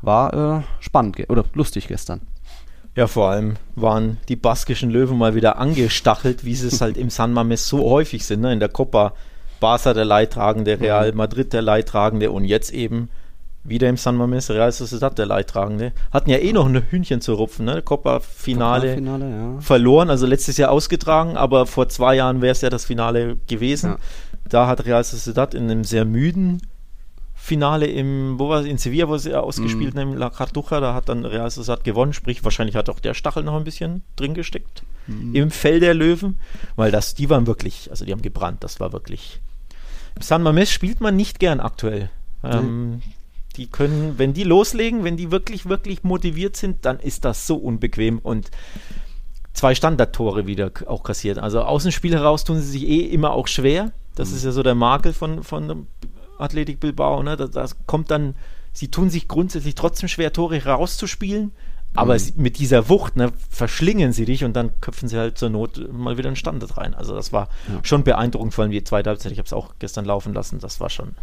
War 0.02 0.58
äh, 0.58 0.62
spannend 0.80 1.18
oder 1.28 1.44
lustig 1.54 1.88
gestern. 1.88 2.22
Ja, 2.96 3.06
vor 3.06 3.30
allem 3.30 3.56
waren 3.76 4.18
die 4.28 4.36
baskischen 4.36 4.90
Löwen 4.90 5.16
mal 5.16 5.34
wieder 5.34 5.58
angestachelt, 5.58 6.44
wie 6.44 6.54
sie 6.54 6.68
es 6.68 6.80
halt 6.80 6.96
im 6.96 7.10
San 7.10 7.32
Mames 7.32 7.68
so 7.68 7.88
häufig 7.88 8.26
sind. 8.26 8.40
Ne? 8.40 8.52
In 8.52 8.60
der 8.60 8.68
Copa 8.68 9.12
Barca 9.60 9.94
der 9.94 10.06
Leidtragende, 10.06 10.80
Real 10.80 11.12
mhm. 11.12 11.18
Madrid 11.18 11.52
der 11.52 11.62
Leidtragende 11.62 12.32
und 12.32 12.44
jetzt 12.44 12.72
eben 12.72 13.10
wieder 13.62 13.88
im 13.88 13.96
San 13.96 14.16
Mames, 14.16 14.50
Real 14.50 14.72
Sociedad 14.72 15.16
der 15.18 15.26
Leidtragende. 15.26 15.92
Hatten 16.10 16.30
ja 16.30 16.38
eh 16.38 16.52
noch 16.52 16.66
ein 16.66 16.82
Hühnchen 16.90 17.20
zu 17.20 17.34
rupfen, 17.34 17.66
ne? 17.66 17.82
Copa-Finale 17.82 19.00
ja. 19.00 19.60
verloren, 19.60 20.08
also 20.10 20.26
letztes 20.26 20.56
Jahr 20.56 20.70
ausgetragen, 20.70 21.36
aber 21.36 21.66
vor 21.66 21.88
zwei 21.88 22.16
Jahren 22.16 22.40
wäre 22.40 22.52
es 22.52 22.62
ja 22.62 22.70
das 22.70 22.86
Finale 22.86 23.36
gewesen. 23.48 23.90
Ja. 23.90 23.98
Da 24.48 24.66
hat 24.66 24.86
Real 24.86 25.04
Sociedad 25.04 25.54
in 25.54 25.70
einem 25.70 25.84
sehr 25.84 26.04
müden 26.04 26.62
Finale 27.34 27.86
im, 27.86 28.38
wo 28.38 28.50
war 28.50 28.60
es, 28.60 28.66
in 28.66 28.76
Sevilla, 28.76 29.08
wo 29.08 29.16
sie 29.16 29.34
ausgespielt 29.34 29.94
mm. 29.94 29.98
in 29.98 30.16
La 30.16 30.28
Cartuja, 30.28 30.78
da 30.80 30.92
hat 30.94 31.08
dann 31.08 31.24
Real 31.24 31.50
Sociedad 31.50 31.82
gewonnen, 31.84 32.12
sprich 32.12 32.44
wahrscheinlich 32.44 32.76
hat 32.76 32.90
auch 32.90 33.00
der 33.00 33.14
Stachel 33.14 33.42
noch 33.42 33.56
ein 33.56 33.64
bisschen 33.64 34.02
drin 34.16 34.34
gesteckt 34.34 34.82
mm. 35.06 35.34
im 35.34 35.50
Fell 35.50 35.80
der 35.80 35.94
Löwen, 35.94 36.38
weil 36.76 36.90
das, 36.90 37.14
die 37.14 37.30
waren 37.30 37.46
wirklich, 37.46 37.90
also 37.90 38.04
die 38.04 38.12
haben 38.12 38.20
gebrannt, 38.22 38.62
das 38.62 38.78
war 38.78 38.92
wirklich. 38.92 39.40
San 40.20 40.42
Mames 40.42 40.70
spielt 40.70 41.00
man 41.00 41.16
nicht 41.16 41.40
gern 41.40 41.60
aktuell. 41.60 42.10
Ähm, 42.44 43.00
die 43.56 43.66
können, 43.66 44.18
wenn 44.18 44.32
die 44.32 44.44
loslegen, 44.44 45.04
wenn 45.04 45.16
die 45.16 45.30
wirklich, 45.30 45.68
wirklich 45.68 46.02
motiviert 46.04 46.56
sind, 46.56 46.84
dann 46.84 47.00
ist 47.00 47.24
das 47.24 47.46
so 47.46 47.56
unbequem 47.56 48.18
und 48.18 48.50
zwei 49.52 49.74
Standardtore 49.74 50.46
wieder 50.46 50.70
auch 50.86 51.02
kassiert. 51.02 51.38
Also 51.38 51.62
Außenspiel 51.62 52.14
heraus 52.14 52.44
tun 52.44 52.60
sie 52.60 52.70
sich 52.70 52.88
eh 52.88 53.00
immer 53.00 53.32
auch 53.32 53.48
schwer. 53.48 53.92
Das 54.14 54.30
mhm. 54.30 54.36
ist 54.36 54.44
ja 54.44 54.52
so 54.52 54.62
der 54.62 54.74
Makel 54.74 55.12
von, 55.12 55.42
von 55.42 55.86
Athletik 56.38 56.80
Bilbao. 56.80 57.22
Ne? 57.22 57.36
Das, 57.36 57.50
das, 57.50 57.76
kommt 57.86 58.10
dann, 58.10 58.34
sie 58.72 58.88
tun 58.88 59.10
sich 59.10 59.28
grundsätzlich 59.28 59.74
trotzdem 59.74 60.08
schwer, 60.08 60.32
Tore 60.32 60.62
herauszuspielen. 60.62 61.52
Aber 61.94 62.14
mhm. 62.14 62.20
mit 62.36 62.58
dieser 62.58 62.88
Wucht 62.88 63.16
ne, 63.16 63.32
verschlingen 63.48 64.12
sie 64.12 64.24
dich 64.24 64.44
und 64.44 64.54
dann 64.54 64.80
köpfen 64.80 65.08
sie 65.08 65.18
halt 65.18 65.38
zur 65.38 65.50
Not 65.50 65.92
mal 65.92 66.16
wieder 66.16 66.28
einen 66.28 66.36
Standard 66.36 66.76
rein. 66.76 66.94
Also 66.94 67.14
das 67.16 67.32
war 67.32 67.48
ja. 67.68 67.80
schon 67.82 68.04
beeindruckend, 68.04 68.54
vor 68.54 68.62
allem 68.62 68.70
die 68.70 68.84
zweite 68.84 69.10
Halbzeit. 69.10 69.32
Ich 69.32 69.38
habe 69.38 69.46
es 69.46 69.52
auch 69.52 69.74
gestern 69.80 70.04
laufen 70.04 70.32
lassen. 70.32 70.60
Das 70.60 70.78
war 70.78 70.88
schon 70.88 71.16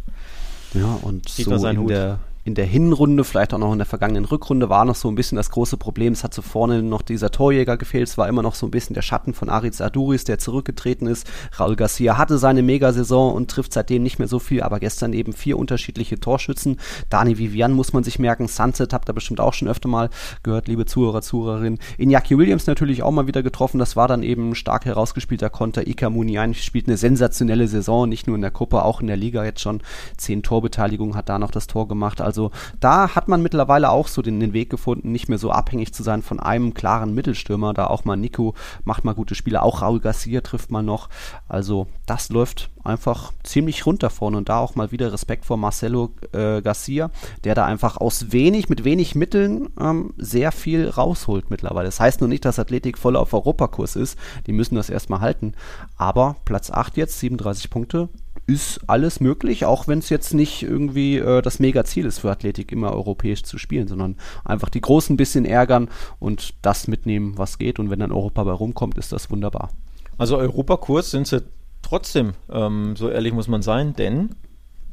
ja, 0.78 1.00
und 1.02 1.28
so 1.30 1.68
in 1.68 1.88
der, 1.88 2.20
in 2.48 2.56
der 2.56 2.66
Hinrunde, 2.66 3.26
vielleicht 3.26 3.54
auch 3.54 3.58
noch 3.58 3.74
in 3.74 3.78
der 3.78 3.86
vergangenen 3.86 4.24
Rückrunde, 4.24 4.70
war 4.70 4.86
noch 4.86 4.96
so 4.96 5.10
ein 5.10 5.16
bisschen 5.16 5.36
das 5.36 5.50
große 5.50 5.76
Problem. 5.76 6.14
Es 6.14 6.24
hat 6.24 6.34
so 6.34 6.42
vorne 6.42 6.82
noch 6.82 7.02
dieser 7.02 7.30
Torjäger 7.30 7.76
gefehlt. 7.76 8.08
Es 8.08 8.18
war 8.18 8.30
immer 8.30 8.42
noch 8.42 8.56
so 8.56 8.66
ein 8.66 8.72
bisschen 8.72 8.94
der 8.94 9.02
Schatten 9.02 9.34
von 9.34 9.50
Ariz 9.50 9.82
Aduris, 9.82 10.24
der 10.24 10.40
zurückgetreten 10.40 11.08
ist. 11.08 11.30
Raul 11.60 11.76
Garcia 11.76 12.18
hatte 12.18 12.38
seine 12.38 12.64
Megasaison 12.64 13.34
und 13.34 13.52
trifft 13.52 13.74
seitdem 13.74 14.02
nicht 14.02 14.18
mehr 14.18 14.30
so 14.30 14.40
viel, 14.40 14.64
aber 14.64 14.80
gestern 14.80 15.12
eben 15.12 15.34
vier 15.34 15.60
unterschiedliche 15.60 16.22
Torschützen. 16.22 16.80
Dani 17.10 17.38
Vivian 17.38 17.74
muss 17.74 17.92
man 17.92 18.06
sich 18.06 18.18
merken. 18.18 18.48
Sunset 18.48 18.94
habt 18.94 19.10
ihr 19.10 19.14
bestimmt 19.14 19.42
auch 19.42 19.54
schon 19.54 19.68
öfter 19.68 19.90
mal 19.90 20.10
gehört, 20.42 20.70
liebe 20.70 20.86
Zuhörer, 20.86 21.22
Zuhörerinnen. 21.22 21.80
Iñaki 22.00 22.38
Williams 22.38 22.66
natürlich 22.66 23.04
auch 23.04 23.12
mal 23.12 23.28
wieder 23.28 23.44
getroffen. 23.44 23.78
Das 23.78 23.98
war 23.98 24.08
dann 24.08 24.24
eben 24.24 24.52
ein 24.52 24.56
stark 24.56 24.86
herausgespielter 24.86 25.50
Konter. 25.50 25.86
Ika 25.86 26.10
Muniain 26.10 26.54
spielt 26.54 26.88
eine 26.88 26.96
sensationelle 26.96 27.68
Saison, 27.68 28.08
nicht 28.08 28.26
nur 28.26 28.38
in 28.38 28.42
der 28.42 28.52
Gruppe, 28.52 28.86
auch 28.86 29.02
in 29.02 29.08
der 29.08 29.18
Liga 29.18 29.44
jetzt 29.44 29.60
schon. 29.60 29.82
Zehn 30.16 30.44
Torbeteiligungen 30.44 31.18
hat 31.18 31.28
da 31.28 31.40
noch 31.40 31.52
das 31.52 31.68
Tor 31.68 31.90
gemacht. 31.90 32.22
Also 32.22 32.37
also 32.38 32.52
da 32.80 33.16
hat 33.16 33.28
man 33.28 33.42
mittlerweile 33.42 33.90
auch 33.90 34.08
so 34.08 34.22
den, 34.22 34.40
den, 34.40 34.54
Weg 34.54 34.70
gefunden, 34.70 35.12
nicht 35.12 35.28
mehr 35.28 35.40
so 35.40 35.50
abhängig 35.50 35.92
zu 35.92 36.04
sein 36.04 36.22
von 36.22 36.40
einem 36.40 36.76
klaren 36.76 37.16
Mittelstürmer. 37.16 37.74
Da 37.74 37.88
auch 37.88 38.06
mal 38.06 38.16
Nico 38.16 38.54
macht 38.86 39.04
mal 39.04 39.16
gute 39.16 39.34
Spiele, 39.34 39.64
auch 39.64 39.82
Raul 39.82 40.00
Garcia 40.00 40.42
trifft 40.42 40.70
mal 40.70 40.84
noch. 40.84 41.10
Also 41.50 41.88
das 42.06 42.30
läuft 42.30 42.70
einfach 42.84 43.34
ziemlich 43.44 43.86
runter 43.86 44.12
vorne 44.12 44.38
und 44.38 44.50
da 44.50 44.60
auch 44.60 44.76
mal 44.76 44.92
wieder 44.92 45.12
Respekt 45.12 45.46
vor 45.46 45.58
Marcelo 45.58 46.12
äh, 46.32 46.62
Garcia, 46.62 47.10
der 47.44 47.56
da 47.56 47.66
einfach 47.66 47.98
aus 47.98 48.32
wenig, 48.32 48.70
mit 48.70 48.84
wenig 48.84 49.16
Mitteln 49.16 49.70
ähm, 49.80 50.14
sehr 50.18 50.52
viel 50.52 50.88
rausholt 50.88 51.50
mittlerweile. 51.50 51.88
Das 51.88 52.00
heißt 52.00 52.22
nur 52.22 52.30
nicht, 52.30 52.46
dass 52.46 52.60
Athletik 52.60 53.00
voll 53.00 53.16
auf 53.16 53.34
Europakurs 53.34 53.96
ist. 53.96 54.18
Die 54.46 54.54
müssen 54.54 54.76
das 54.76 54.92
erstmal 54.92 55.22
halten. 55.22 55.54
Aber 55.98 56.36
Platz 56.46 56.70
8 56.70 56.98
jetzt, 56.98 57.20
37 57.20 57.70
Punkte, 57.72 58.10
ist 58.48 58.80
alles 58.88 59.20
möglich, 59.20 59.66
auch 59.66 59.88
wenn 59.88 60.00
es 60.00 60.10
jetzt 60.10 60.34
nicht 60.34 60.64
irgendwie 60.64 61.18
äh, 61.18 61.42
das 61.42 61.60
Mega-Ziel 61.60 62.06
ist 62.06 62.20
für 62.20 62.32
Athletik, 62.32 62.72
immer 62.72 62.94
europäisch 62.94 63.44
zu 63.44 63.58
spielen, 63.58 63.90
sondern 63.90 64.16
einfach 64.46 64.70
die 64.70 64.82
Großen 64.82 65.14
ein 65.14 65.18
bisschen 65.18 65.44
ärgern 65.44 65.90
und 66.20 66.54
das 66.62 66.88
mitnehmen, 66.88 67.38
was 67.38 67.58
geht. 67.58 67.78
Und 67.78 67.90
wenn 67.90 68.00
dann 68.00 68.14
Europa 68.14 68.46
bei 68.46 68.52
rumkommt, 68.52 68.98
ist 68.98 69.12
das 69.12 69.30
wunderbar. 69.30 69.72
Also 70.18 70.38
Europakurs 70.38 71.12
sind 71.12 71.28
sie 71.28 71.44
trotzdem, 71.82 72.34
ähm, 72.50 72.96
so 72.96 73.10
ehrlich 73.10 73.34
muss 73.34 73.50
man 73.50 73.62
sein, 73.62 73.94
denn 73.94 74.36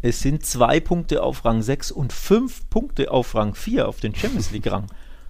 es 0.02 0.20
sind 0.20 0.44
zwei 0.44 0.80
Punkte 0.80 1.22
auf 1.22 1.44
Rang 1.44 1.62
6 1.62 1.92
und 1.92 2.12
fünf 2.12 2.68
Punkte 2.68 3.10
auf 3.10 3.34
Rang 3.34 3.54
4 3.54 3.88
auf 3.88 4.00
den 4.00 4.14
Champions 4.14 4.50
League-Rang. 4.50 4.86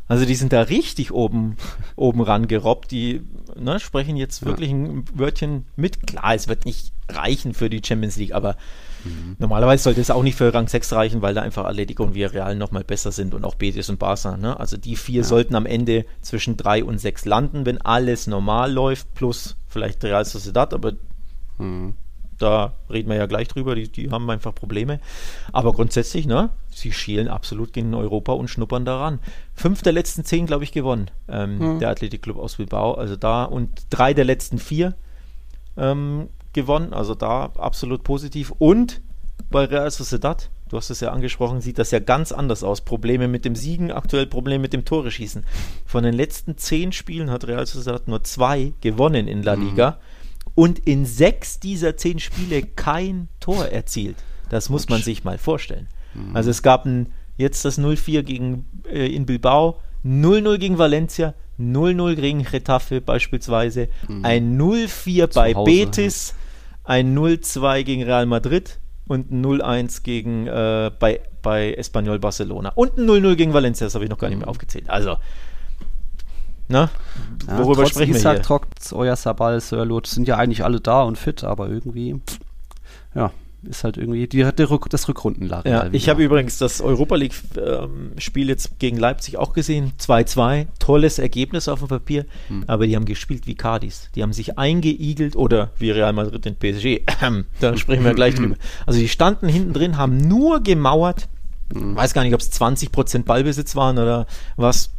Also 0.07 0.27
die 0.27 0.35
sind 0.35 0.53
da 0.53 0.63
richtig 0.63 1.13
oben, 1.13 1.57
oben 1.97 2.21
rangerobbt. 2.21 2.91
Die 2.91 3.23
ne, 3.57 3.81
sprechen 3.81 4.17
jetzt 4.17 4.45
wirklich 4.45 4.71
ja. 4.71 4.77
ein 4.77 5.05
Wörtchen 5.15 5.65
mit. 5.77 6.07
Klar, 6.07 6.35
es 6.35 6.47
wird 6.47 6.67
nicht 6.67 6.93
reichen 7.09 7.55
für 7.55 7.71
die 7.71 7.81
Champions 7.85 8.17
League, 8.17 8.35
aber 8.35 8.57
mhm. 9.05 9.37
normalerweise 9.39 9.85
sollte 9.85 10.01
es 10.01 10.11
auch 10.11 10.23
nicht 10.23 10.37
für 10.37 10.53
Rang 10.53 10.69
6 10.69 10.93
reichen, 10.93 11.23
weil 11.23 11.35
da 11.35 11.43
einfach 11.43 11.65
Atletico 11.65 12.05
und 12.05 12.15
Villarreal 12.15 12.55
nochmal 12.55 12.85
besser 12.85 13.13
sind 13.13 13.35
und 13.35 13.45
auch 13.45 13.55
Betis 13.55 13.89
und 13.89 13.99
Barca. 13.99 14.37
Ne? 14.37 14.59
Also 14.59 14.77
die 14.77 14.97
vier 14.97 15.23
ja. 15.23 15.25
sollten 15.25 15.55
am 15.55 15.67
Ende 15.67 16.05
zwischen 16.21 16.57
3 16.57 16.85
und 16.85 16.99
6 16.99 17.25
landen, 17.25 17.65
wenn 17.65 17.81
alles 17.81 18.27
normal 18.27 18.73
läuft, 18.73 19.15
plus 19.15 19.57
vielleicht 19.69 20.05
Real 20.05 20.25
Sociedad, 20.25 20.75
aber 20.75 20.93
mhm. 21.59 21.95
Da 22.39 22.75
reden 22.91 23.09
wir 23.09 23.17
ja 23.17 23.27
gleich 23.27 23.49
drüber, 23.49 23.75
die, 23.75 23.89
die 23.89 24.11
haben 24.11 24.29
einfach 24.31 24.55
Probleme. 24.55 25.01
Aber 25.53 25.73
grundsätzlich, 25.73 26.27
ne, 26.27 26.51
sie 26.71 26.93
schielen 26.93 27.29
absolut 27.29 27.73
gegen 27.73 27.95
Europa 27.95 28.33
und 28.33 28.49
schnuppern 28.49 28.85
daran. 28.85 29.21
Fünf 29.55 29.83
der 29.83 29.93
letzten 29.93 30.25
zehn, 30.25 30.47
glaube 30.47 30.65
ich, 30.65 30.73
gewonnen, 30.73 31.11
ähm, 31.29 31.59
mhm. 31.59 31.79
der 31.79 31.91
Athletikclub 31.91 32.39
aus 32.39 32.57
Bilbao. 32.57 32.95
Also 32.95 33.17
da 33.17 33.45
und 33.45 33.71
drei 33.91 34.15
der 34.15 34.25
letzten 34.25 34.59
vier 34.59 34.95
ähm, 35.77 36.29
gewonnen. 36.53 36.93
Also 36.93 37.15
da 37.15 37.53
absolut 37.57 38.03
positiv. 38.03 38.53
Und 38.59 39.01
bei 39.51 39.65
Real 39.65 39.91
Sociedad, 39.91 40.51
du 40.69 40.77
hast 40.77 40.91
es 40.91 41.01
ja 41.01 41.13
angesprochen, 41.13 41.61
sieht 41.61 41.79
das 41.79 41.93
ja 41.93 42.01
ganz 42.01 42.33
anders 42.33 42.65
aus. 42.65 42.81
Probleme 42.81 43.29
mit 43.29 43.45
dem 43.45 43.55
Siegen, 43.55 43.93
aktuell 43.93 44.27
Probleme 44.27 44.63
mit 44.63 44.73
dem 44.73 44.85
Tore 44.85 45.11
schießen. 45.11 45.45
Von 45.87 46.03
den 46.03 46.15
letzten 46.15 46.57
zehn 46.57 46.93
Spielen 46.93 47.31
hat 47.31 47.47
Real 47.47 47.67
Sociedad 47.67 48.09
nur 48.09 48.25
zwei 48.25 48.73
gewonnen 48.81 49.29
in 49.29 49.43
La 49.43 49.55
mhm. 49.55 49.69
Liga. 49.69 49.91
Mhm 49.91 50.14
und 50.55 50.79
in 50.81 51.05
sechs 51.05 51.59
dieser 51.61 51.97
zehn 51.97 52.19
Spiele 52.19 52.63
kein 52.63 53.29
Tor 53.41 53.67
erzielt. 53.67 54.17
Das 54.51 54.69
muss 54.69 54.89
man 54.89 55.03
sich 55.03 55.25
mal 55.25 55.39
vorstellen. 55.39 55.89
Mhm. 56.15 56.37
Also 56.37 56.51
es 56.51 56.63
gab 56.63 56.87
ein, 56.87 57.13
jetzt 57.37 57.65
das 57.65 57.79
0-4 57.79 58.23
gegen, 58.23 58.67
äh, 58.91 59.07
in 59.07 59.27
Bilbao, 59.27 59.81
0-0 60.05 60.59
gegen 60.59 60.79
Valencia, 60.79 61.35
0-0 61.59 62.15
gegen 62.17 62.45
Getafe 62.45 63.01
beispielsweise, 63.01 63.89
mhm. 64.09 64.25
ein 64.25 64.59
0-4 64.59 65.35
bei 65.35 65.55
Hause, 65.55 65.65
Betis, 65.65 66.35
ja. 66.85 66.91
ein 66.91 67.17
0-2 67.17 67.83
gegen 67.83 68.03
Real 68.03 68.27
Madrid 68.27 68.79
und 69.09 69.31
ein 69.31 69.45
0-1 69.45 70.03
gegen 70.03 70.47
äh, 70.47 70.91
bei, 70.99 71.21
bei 71.43 71.75
Espanyol 71.75 72.19
Barcelona 72.19 72.71
und 72.75 72.99
ein 72.99 73.07
0-0 73.07 73.37
gegen 73.37 73.55
Valencia, 73.55 73.87
das 73.87 73.95
habe 73.95 74.05
ich 74.05 74.11
noch 74.11 74.19
gar 74.19 74.29
nicht 74.29 74.39
mehr 74.39 74.49
aufgezählt. 74.49 74.89
Also, 74.91 75.17
na, 76.69 76.91
ja, 77.47 77.59
worüber 77.59 77.87
sprechen 77.87 78.15
Isaac, 78.15 78.25
wir 78.25 78.39
hier? 78.39 78.43
Trotz 78.43 78.93
Euer 78.93 79.17
Sabal, 79.17 79.61
Sörlot 79.61 80.07
sind 80.07 80.29
ja 80.29 80.37
eigentlich 80.37 80.65
alle 80.65 80.81
da 80.81 81.03
und 81.03 81.19
fit, 81.19 81.45
aber 81.45 81.69
irgendwie, 81.69 82.21
ja, 83.15 83.33
ist 83.67 83.85
halt 83.85 83.97
irgendwie 83.97 84.27
die, 84.27 84.45
die 84.45 84.63
Rück, 84.63 84.89
das 84.91 85.09
Rückrundenlager. 85.09 85.69
Ja, 85.69 85.89
ich 85.93 86.09
habe 86.09 86.23
übrigens 86.23 86.59
das 86.59 86.81
Europa 86.81 87.17
League-Spiel 87.17 88.43
ähm, 88.43 88.49
jetzt 88.49 88.79
gegen 88.79 88.99
Leipzig 88.99 89.37
auch 89.37 89.53
gesehen. 89.53 89.93
2-2, 89.99 90.67
tolles 90.79 91.19
Ergebnis 91.19 91.69
auf 91.69 91.81
dem 91.81 91.89
Papier, 91.89 92.27
hm. 92.49 92.65
aber 92.67 92.87
die 92.87 92.97
haben 92.97 93.05
gespielt 93.05 93.47
wie 93.47 93.55
Cardis. 93.55 94.11
Die 94.15 94.23
haben 94.23 94.33
sich 94.33 94.59
eingeigelt 94.59 95.37
oder 95.37 95.71
wie 95.79 95.91
Real 95.91 96.13
Madrid 96.13 96.47
in 96.47 96.57
PSG. 96.57 97.03
da 97.61 97.77
sprechen 97.77 98.05
wir 98.05 98.15
gleich 98.15 98.35
drüber. 98.35 98.57
Also 98.87 98.99
die 99.01 99.09
standen 99.09 99.49
hinten 99.49 99.73
drin, 99.73 99.97
haben 99.97 100.17
nur 100.17 100.63
gemauert. 100.63 101.29
Hm. 101.73 101.97
Weiß 101.97 102.15
gar 102.15 102.25
nicht, 102.25 102.35
ob 102.35 102.41
es 102.41 102.53
20% 102.53 103.25
Ballbesitz 103.25 103.77
waren 103.77 103.99
oder 103.99 104.27
was 104.57 104.91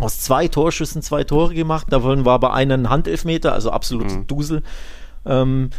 aus 0.00 0.20
zwei 0.20 0.48
Torschüssen 0.48 1.02
zwei 1.02 1.24
Tore 1.24 1.54
gemacht. 1.54 1.86
Davon 1.90 2.24
war 2.24 2.34
aber 2.34 2.54
einer 2.54 2.74
ein 2.74 2.90
Handelfmeter, 2.90 3.52
also 3.52 3.70
absolut 3.70 4.10
mhm. 4.10 4.26
Dusel. 4.26 4.62
Ähm, 5.24 5.70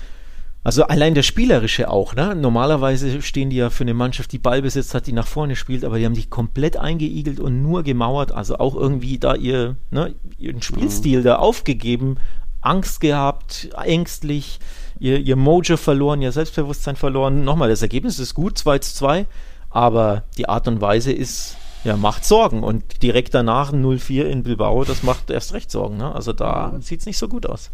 also 0.63 0.83
allein 0.83 1.15
der 1.15 1.23
Spielerische 1.23 1.89
auch, 1.89 2.13
ne? 2.13 2.35
Normalerweise 2.35 3.23
stehen 3.23 3.49
die 3.49 3.55
ja 3.55 3.71
für 3.71 3.83
eine 3.83 3.95
Mannschaft, 3.95 4.31
die 4.31 4.37
Ball 4.37 4.61
besitzt 4.61 4.93
hat, 4.93 5.07
die 5.07 5.11
nach 5.11 5.25
vorne 5.25 5.55
spielt, 5.55 5.83
aber 5.83 5.97
die 5.97 6.05
haben 6.05 6.13
sich 6.13 6.29
komplett 6.29 6.77
eingeigelt 6.77 7.39
und 7.39 7.63
nur 7.63 7.81
gemauert, 7.81 8.31
also 8.31 8.59
auch 8.59 8.75
irgendwie 8.75 9.17
da 9.17 9.33
ihr, 9.33 9.75
ne, 9.89 10.13
ihren 10.37 10.61
Spielstil 10.61 11.21
mhm. 11.21 11.23
da 11.23 11.35
aufgegeben, 11.37 12.17
Angst 12.61 13.01
gehabt, 13.01 13.69
ängstlich, 13.83 14.59
ihr, 14.99 15.17
ihr 15.17 15.35
Mojo 15.35 15.77
verloren, 15.77 16.21
ihr 16.21 16.31
Selbstbewusstsein 16.31 16.95
verloren. 16.95 17.43
Nochmal, 17.43 17.69
das 17.69 17.81
Ergebnis 17.81 18.19
ist 18.19 18.35
gut, 18.35 18.59
2 18.59 18.79
zu 18.79 18.93
2, 18.93 19.25
aber 19.71 20.25
die 20.37 20.47
Art 20.47 20.67
und 20.67 20.79
Weise 20.79 21.11
ist, 21.11 21.57
ja, 21.83 21.97
macht 21.97 22.25
Sorgen. 22.25 22.63
Und 22.63 23.01
direkt 23.03 23.33
danach 23.33 23.73
0-4 23.73 24.23
in 24.23 24.43
Bilbao, 24.43 24.83
das 24.83 25.03
macht 25.03 25.29
erst 25.29 25.53
recht 25.53 25.71
Sorgen. 25.71 25.97
Ne? 25.97 26.13
Also 26.13 26.33
da 26.33 26.73
sieht 26.79 27.01
es 27.01 27.05
nicht 27.05 27.17
so 27.17 27.27
gut 27.27 27.45
aus. 27.45 27.71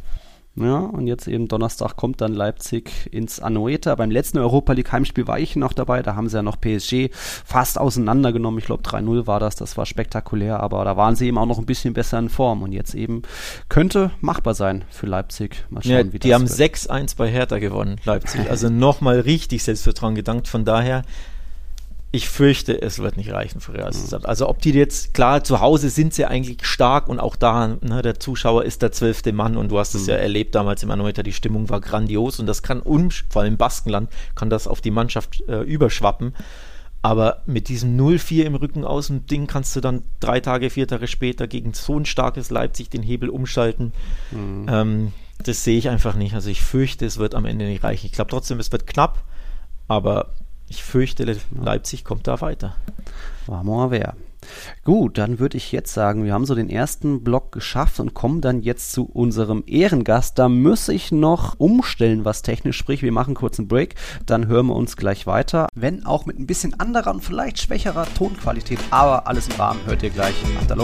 Ja, 0.60 0.80
und 0.80 1.06
jetzt 1.06 1.28
eben 1.28 1.48
Donnerstag 1.48 1.96
kommt 1.98 2.20
dann 2.20 2.34
Leipzig 2.34 2.92
ins 3.12 3.40
Anoeta. 3.40 3.94
Beim 3.94 4.10
letzten 4.10 4.40
Europa 4.40 4.74
League 4.74 4.92
Heimspiel 4.92 5.28
war 5.28 5.38
ich 5.38 5.56
noch 5.56 5.72
dabei. 5.72 6.02
Da 6.02 6.16
haben 6.16 6.30
sie 6.30 6.38
ja 6.38 6.42
noch 6.42 6.60
PSG 6.60 7.12
fast 7.14 7.80
auseinandergenommen. 7.80 8.58
Ich 8.58 8.66
glaube 8.66 8.82
3-0 8.82 9.28
war 9.28 9.40
das. 9.40 9.56
Das 9.56 9.78
war 9.78 9.86
spektakulär. 9.86 10.60
Aber 10.60 10.84
da 10.84 10.98
waren 10.98 11.16
sie 11.16 11.28
eben 11.28 11.38
auch 11.38 11.46
noch 11.46 11.60
ein 11.60 11.68
bisschen 11.68 11.94
besser 11.94 12.18
in 12.18 12.30
Form. 12.30 12.64
Und 12.64 12.72
jetzt 12.72 12.96
eben 12.96 13.22
könnte 13.70 14.10
machbar 14.20 14.56
sein 14.56 14.84
für 14.90 15.06
Leipzig. 15.06 15.64
Mal 15.70 15.84
schauen, 15.84 15.92
ja, 15.92 16.14
wie 16.14 16.18
die 16.18 16.30
das 16.30 16.40
haben 16.40 16.48
6-1 16.48 17.18
bei 17.18 17.30
Hertha 17.30 17.60
gewonnen, 17.60 17.98
Leipzig. 18.06 18.50
Also 18.50 18.70
nochmal 18.70 19.20
richtig 19.20 19.64
Selbstvertrauen 19.64 20.16
gedankt. 20.16 20.48
Von 20.48 20.66
daher 20.66 21.04
ich 22.12 22.30
fürchte, 22.30 22.82
es 22.82 23.00
wird 23.00 23.18
nicht 23.18 23.32
reichen 23.32 23.60
für 23.60 23.74
Real 23.74 23.92
Sociedad. 23.92 24.26
Also 24.26 24.48
ob 24.48 24.62
die 24.62 24.72
jetzt, 24.72 25.14
klar, 25.14 25.44
zu 25.44 25.60
Hause 25.60 25.90
sind 25.90 26.14
sie 26.14 26.26
eigentlich 26.26 26.66
stark 26.66 27.10
und 27.10 27.20
auch 27.20 27.36
da, 27.36 27.78
ne, 27.82 28.02
der 28.02 28.20
Zuschauer 28.20 28.64
ist 28.64 28.82
der 28.82 28.94
zwölfte 28.94 29.34
Mann 29.34 29.58
und 29.58 29.70
du 29.70 29.78
hast 29.78 29.94
es 29.94 30.04
mhm. 30.04 30.10
ja 30.10 30.16
erlebt 30.16 30.56
damals 30.56 30.84
im 30.84 30.92
Anoeta, 30.92 31.22
die 31.22 31.34
Stimmung 31.34 31.70
war 31.70 31.82
grandios 31.82 32.40
und 32.40 32.46
das 32.46 32.64
kann, 32.64 32.82
vor 33.30 33.42
allem 33.42 33.54
im 33.54 33.58
Baskenland, 33.58 34.10
kann 34.36 34.50
das 34.50 34.68
auf 34.68 34.80
die 34.80 34.92
Mannschaft 34.92 35.44
äh, 35.48 35.62
überschwappen. 35.62 36.34
Aber 37.02 37.44
mit 37.46 37.68
diesem 37.68 37.98
0-4 37.98 38.44
im 38.44 38.56
Rücken 38.56 38.84
aus 38.84 39.08
dem 39.08 39.26
Ding 39.28 39.46
kannst 39.46 39.76
du 39.76 39.82
dann 39.82 40.04
drei 40.20 40.40
Tage, 40.40 40.70
vier 40.70 40.88
Tage 40.88 41.08
später 41.08 41.48
gegen 41.48 41.74
so 41.74 41.98
ein 41.98 42.06
starkes 42.06 42.50
Leipzig 42.50 42.90
den 42.90 43.04
Hebel 43.04 43.30
umschalten. 43.30 43.94
Mhm. 44.32 44.66
Ähm, 44.70 45.14
das 45.44 45.64
sehe 45.64 45.78
ich 45.78 45.90
einfach 45.90 46.16
nicht. 46.16 46.34
Also 46.34 46.50
ich 46.50 46.62
fürchte, 46.62 47.06
es 47.06 47.18
wird 47.18 47.36
am 47.36 47.46
Ende 47.46 47.66
nicht 47.66 47.84
reichen. 47.84 48.08
Ich 48.08 48.14
glaube 48.14 48.32
trotzdem, 48.32 48.60
es 48.60 48.72
wird 48.72 48.88
knapp, 48.88 49.24
aber 49.88 50.34
ich 50.70 50.84
fürchte, 50.84 51.38
Leipzig 51.60 52.04
kommt 52.04 52.28
da 52.28 52.42
weiter. 52.42 52.76
War 53.46 53.64
mal 53.64 53.92
wer. 53.92 54.16
Gut, 54.84 55.18
dann 55.18 55.40
würde 55.40 55.58
ich 55.58 55.72
jetzt 55.72 55.94
sagen, 55.94 56.24
wir 56.24 56.34
haben 56.34 56.46
so 56.46 56.56
den 56.56 56.70
ersten 56.70 57.24
Block 57.24 57.52
geschafft 57.52 58.00
und 58.00 58.14
kommen 58.14 58.42
dann 58.42 58.62
jetzt 58.62 58.92
zu 58.92 59.06
unserem 59.06 59.64
Ehrengast. 59.66 60.40
Da 60.40 60.50
muss 60.50 60.88
ich 60.90 61.12
noch 61.12 61.60
umstellen, 61.60 62.26
was 62.26 62.42
technisch 62.42 62.78
spricht. 62.78 63.04
Wir 63.04 63.12
machen 63.12 63.36
kurz 63.36 63.60
einen 63.60 63.68
Break, 63.68 63.96
dann 64.26 64.48
hören 64.48 64.68
wir 64.68 64.76
uns 64.76 64.96
gleich 64.96 65.28
weiter. 65.28 65.68
Wenn 65.76 66.06
auch 66.06 66.26
mit 66.26 66.40
ein 66.40 66.48
bisschen 66.48 66.80
anderer 66.80 67.12
und 67.12 67.24
vielleicht 67.24 67.60
schwächerer 67.60 68.06
Tonqualität, 68.16 68.80
aber 68.90 69.28
alles 69.28 69.48
im 69.48 69.56
Rahmen 69.56 69.82
hört 69.86 70.04
ihr 70.04 70.12
gleich 70.12 70.36
nach 70.56 70.68
der 70.68 70.78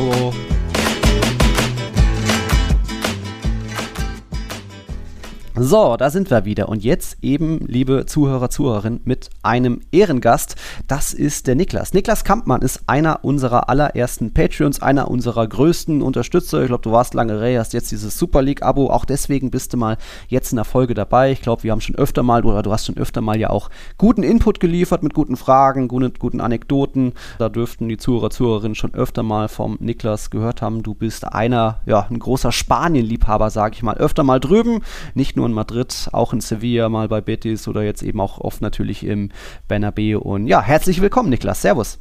So, 5.55 5.97
da 5.97 6.09
sind 6.09 6.31
wir 6.31 6.45
wieder. 6.45 6.67
Und 6.67 6.83
jetzt 6.83 7.17
eben, 7.21 7.59
liebe 7.67 8.07
Zuhörer, 8.07 8.49
Zuhörerinnen, 8.49 9.01
mit 9.03 9.29
einem 9.43 9.81
Ehrengast. 9.91 10.55
Das 10.87 11.13
ist 11.13 11.45
der 11.45 11.53
Niklas. 11.53 11.93
Niklas 11.93 12.23
Kampmann 12.23 12.63
ist 12.63 12.81
einer 12.87 13.19
unserer 13.23 13.69
allerersten 13.69 14.33
Patreons, 14.33 14.81
einer 14.81 15.11
unserer 15.11 15.45
größten 15.47 16.01
Unterstützer. 16.01 16.61
Ich 16.63 16.69
glaube, 16.69 16.81
du 16.81 16.91
warst 16.91 17.13
lange 17.13 17.39
Ray, 17.39 17.53
hast 17.53 17.73
jetzt 17.73 17.91
dieses 17.91 18.17
Super 18.17 18.41
League-Abo. 18.41 18.89
Auch 18.89 19.05
deswegen 19.05 19.51
bist 19.51 19.73
du 19.73 19.77
mal 19.77 19.97
jetzt 20.27 20.51
in 20.51 20.55
der 20.55 20.65
Folge 20.65 20.95
dabei. 20.95 21.31
Ich 21.31 21.43
glaube, 21.43 21.61
wir 21.61 21.71
haben 21.71 21.81
schon 21.81 21.97
öfter 21.97 22.23
mal, 22.23 22.43
oder 22.43 22.63
du 22.63 22.71
hast 22.71 22.87
schon 22.87 22.97
öfter 22.97 23.21
mal 23.21 23.39
ja 23.39 23.51
auch 23.51 23.69
guten 23.99 24.23
Input 24.23 24.59
geliefert 24.59 25.03
mit 25.03 25.13
guten 25.13 25.37
Fragen, 25.37 25.87
guten, 25.87 26.13
guten 26.17 26.41
Anekdoten. 26.41 27.13
Da 27.37 27.49
dürften 27.49 27.87
die 27.89 27.97
Zuhörer, 27.97 28.31
Zuhörerinnen 28.31 28.73
schon 28.73 28.95
öfter 28.95 29.21
mal 29.21 29.47
vom 29.49 29.77
Niklas 29.79 30.31
gehört 30.31 30.63
haben. 30.63 30.81
Du 30.81 30.95
bist 30.95 31.31
einer, 31.31 31.81
ja, 31.85 32.07
ein 32.09 32.17
großer 32.17 32.51
Spanien-Liebhaber, 32.51 33.51
sage 33.51 33.75
ich 33.75 33.83
mal. 33.83 33.97
Öfter 33.97 34.23
mal 34.23 34.39
drüben, 34.39 34.81
nicht 35.13 35.37
nur 35.37 35.42
nur 35.43 35.49
in 35.49 35.53
Madrid, 35.53 36.07
auch 36.13 36.31
in 36.31 36.39
Sevilla, 36.39 36.87
mal 36.87 37.09
bei 37.09 37.19
Betis 37.19 37.67
oder 37.67 37.83
jetzt 37.83 38.01
eben 38.01 38.21
auch 38.21 38.39
oft 38.39 38.61
natürlich 38.61 39.03
im 39.03 39.29
Bernabeu. 39.67 40.17
Und 40.19 40.47
ja, 40.47 40.61
herzlich 40.61 41.01
willkommen, 41.01 41.29
Niklas. 41.29 41.61
Servus. 41.61 41.99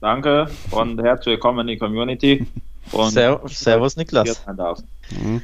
Danke 0.00 0.48
und 0.70 1.02
herzlich 1.02 1.32
willkommen 1.32 1.60
in 1.60 1.66
die 1.66 1.76
Community. 1.76 2.46
Und 2.92 3.10
Servus, 3.10 3.96
Niklas. 3.96 4.44
Mhm. 5.10 5.42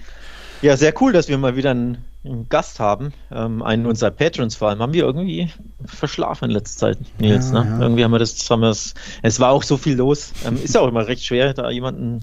Ja, 0.63 0.77
sehr 0.77 0.95
cool, 1.01 1.13
dass 1.13 1.29
wir 1.29 1.39
mal 1.39 1.57
wieder 1.57 1.73
einen, 1.73 2.05
einen 2.25 2.49
Gast 2.49 2.79
haben. 2.79 3.13
Ähm, 3.33 3.63
einen 3.63 3.87
unserer 3.87 4.13
Patrons 4.13 4.55
vor 4.55 4.69
allem. 4.69 4.79
Haben 4.79 4.93
wir 4.93 5.03
irgendwie 5.03 5.51
verschlafen 5.87 6.45
in 6.45 6.51
letzter 6.53 6.79
Zeit, 6.79 6.99
Nils. 7.19 7.51
Ja, 7.51 7.65
ne? 7.65 7.71
ja. 7.71 7.81
Irgendwie 7.81 8.05
haben 8.05 8.13
wir 8.13 8.21
das, 8.21 8.49
haben 8.49 8.61
wir 8.61 8.69
das, 8.69 8.95
es 9.23 9.41
war 9.41 9.51
auch 9.51 9.65
so 9.65 9.77
viel 9.77 9.97
los. 9.97 10.33
Ähm, 10.47 10.57
ist 10.63 10.77
ja 10.77 10.83
auch 10.83 10.89
immer 10.89 11.09
recht 11.09 11.25
schwer, 11.25 11.53
da 11.53 11.69
jemanden 11.71 12.21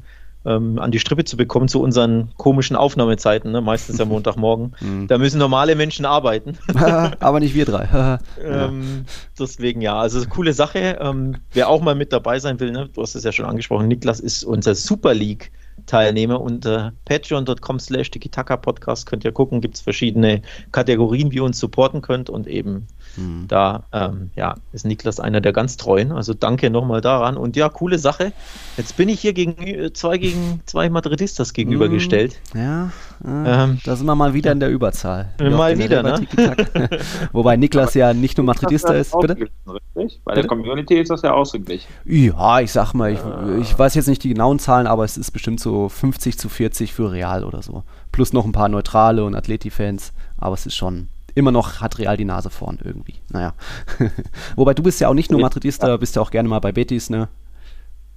ähm, 0.48 0.80
an 0.80 0.92
die 0.92 1.00
Strippe 1.00 1.26
zu 1.26 1.38
bekommen 1.38 1.68
zu 1.68 1.82
unseren 1.82 2.32
komischen 2.38 2.76
Aufnahmezeiten, 2.76 3.52
ne? 3.52 3.62
meistens 3.62 3.98
ja 4.00 4.06
Montagmorgen. 4.06 4.76
Mhm. 4.88 5.08
da 5.08 5.18
müssen 5.18 5.40
normale 5.40 5.76
Menschen 5.76 6.06
arbeiten. 6.06 6.58
Aber 7.20 7.40
nicht 7.40 7.56
wir 7.56 7.66
drei. 7.66 8.20
ähm, 8.44 9.06
deswegen 9.38 9.82
ja, 9.82 9.98
also 9.98 10.24
coole 10.28 10.54
Sache. 10.54 10.98
Ähm, 11.02 11.38
wer 11.52 11.68
auch 11.68 11.82
mal 11.82 11.96
mit 11.96 12.14
dabei 12.14 12.40
sein 12.40 12.60
will, 12.60 12.72
ne? 12.72 12.90
du 12.94 13.02
hast 13.02 13.16
es 13.16 13.24
ja 13.24 13.32
schon 13.32 13.46
angesprochen, 13.46 13.88
Niklas 13.88 14.20
ist 14.20 14.44
unser 14.44 14.76
Super 14.76 15.14
League 15.14 15.52
Teilnehmer 15.86 16.42
unter 16.42 16.94
patreon.com 17.06 17.80
slash 17.80 18.12
Podcast 18.12 19.06
könnt 19.06 19.24
ihr 19.24 19.32
gucken, 19.32 19.62
gibt 19.62 19.76
es 19.76 19.82
verschiedene 19.82 20.42
Kategorien, 20.72 21.32
wie 21.32 21.38
ihr 21.38 21.44
uns 21.44 21.60
supporten 21.60 22.02
könnt 22.02 22.30
und 22.30 22.48
eben 22.48 22.88
Mhm. 23.18 23.46
Da 23.48 23.84
ähm, 23.92 24.32
ja, 24.36 24.56
ist 24.72 24.86
Niklas 24.86 25.20
einer 25.20 25.42
der 25.42 25.54
ganz 25.54 25.78
treuen. 25.78 26.12
Also 26.12 26.34
danke 26.34 26.70
nochmal 26.70 27.02
daran. 27.02 27.38
Und 27.38 27.56
ja, 27.56 27.70
coole 27.70 28.00
Sache. 28.00 28.32
Jetzt 28.78 28.96
bin 28.96 29.10
ich 29.10 29.20
hier 29.20 29.34
gegen 29.34 29.58
äh, 29.66 29.92
zwei 29.94 30.18
gegen 30.18 30.62
zwei 30.66 30.90
Madridistas 30.90 31.54
gegenübergestellt. 31.54 32.40
Mhm. 32.54 32.60
Ja, 32.60 32.92
äh, 33.26 33.64
ähm, 33.64 33.80
da 33.84 33.96
sind 33.96 34.06
wir 34.06 34.16
mal 34.16 34.34
wieder 34.34 34.52
in 34.52 34.60
der 34.60 34.70
Überzahl. 34.70 35.30
Mal 35.40 35.78
wieder, 35.80 36.04
ne? 36.04 36.28
Wobei 37.32 37.58
Niklas 37.58 37.94
ja 37.96 38.14
nicht 38.14 38.38
nur 38.38 38.46
Madridista 38.46 38.94
ist. 38.94 39.18
Bitte? 39.20 39.48
Richtig? 39.96 40.22
Bei 40.24 40.36
der 40.36 40.46
Community 40.46 41.00
ist 41.00 41.10
das 41.10 41.24
ja 41.24 41.34
ausgeglichen. 41.34 41.88
Ja, 42.06 42.60
ich 42.60 42.72
sag 42.72 42.94
mal, 42.94 43.12
ich, 43.12 43.20
ich 43.62 43.78
weiß 43.78 43.96
jetzt 43.96 44.08
nicht 44.08 44.24
die 44.24 44.30
genauen 44.30 44.60
Zahlen, 44.60 44.86
aber 44.86 45.04
es 45.04 45.18
ist 45.18 45.32
bestimmt 45.32 45.60
so 45.60 45.90
50 45.90 46.38
zu 46.38 46.50
40 46.50 46.94
für 46.94 47.12
Real 47.12 47.44
oder 47.44 47.64
so. 47.64 47.84
Plus 48.12 48.34
noch 48.34 48.46
ein 48.46 48.52
paar 48.52 48.70
Neutrale 48.70 49.24
und 49.24 49.36
Atleti-Fans. 49.36 50.14
Aber 50.38 50.54
es 50.54 50.66
ist 50.66 50.76
schon 50.76 51.10
immer 51.38 51.52
noch 51.52 51.82
hat 51.82 52.00
Real 52.00 52.18
die 52.18 52.26
Nase 52.26 52.50
vorn 52.50 52.80
irgendwie. 52.84 53.16
Naja. 53.32 53.54
Wobei 54.56 54.74
du 54.74 54.84
bist 54.84 55.00
ja 55.00 55.08
auch 55.08 55.14
nicht 55.14 55.32
nur 55.32 55.40
Madridista, 55.40 55.96
bist 55.98 56.16
ja 56.16 56.22
auch 56.22 56.32
gerne 56.32 56.50
mal 56.50 56.60
bei 56.60 56.72
Betis, 56.72 57.10
ne? 57.10 57.30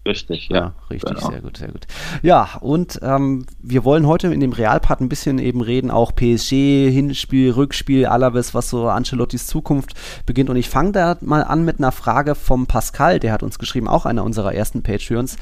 Richtig, 0.06 0.48
ja. 0.48 0.56
ja 0.56 0.74
richtig, 0.88 1.14
genau. 1.14 1.30
sehr 1.30 1.40
gut, 1.42 1.58
sehr 1.58 1.68
gut. 1.68 1.86
Ja, 2.22 2.48
und 2.60 2.98
ähm, 3.02 3.44
wir 3.60 3.84
wollen 3.84 4.06
heute 4.06 4.32
in 4.32 4.40
dem 4.40 4.52
Realpart 4.52 5.02
ein 5.02 5.10
bisschen 5.10 5.38
eben 5.38 5.60
reden, 5.60 5.90
auch 5.90 6.14
PSG, 6.14 6.90
Hinspiel, 6.90 7.50
Rückspiel, 7.50 8.06
Alaves, 8.06 8.54
was 8.54 8.70
so 8.70 8.88
Ancelottis 8.88 9.46
Zukunft 9.46 9.92
beginnt. 10.24 10.48
Und 10.48 10.56
ich 10.56 10.70
fange 10.70 10.92
da 10.92 11.18
mal 11.20 11.44
an 11.44 11.66
mit 11.66 11.78
einer 11.78 11.92
Frage 11.92 12.34
vom 12.34 12.66
Pascal, 12.66 13.20
der 13.20 13.32
hat 13.32 13.42
uns 13.42 13.58
geschrieben, 13.58 13.88
auch 13.88 14.06
einer 14.06 14.24
unserer 14.24 14.54
ersten 14.54 14.82
Patreons. 14.82 15.36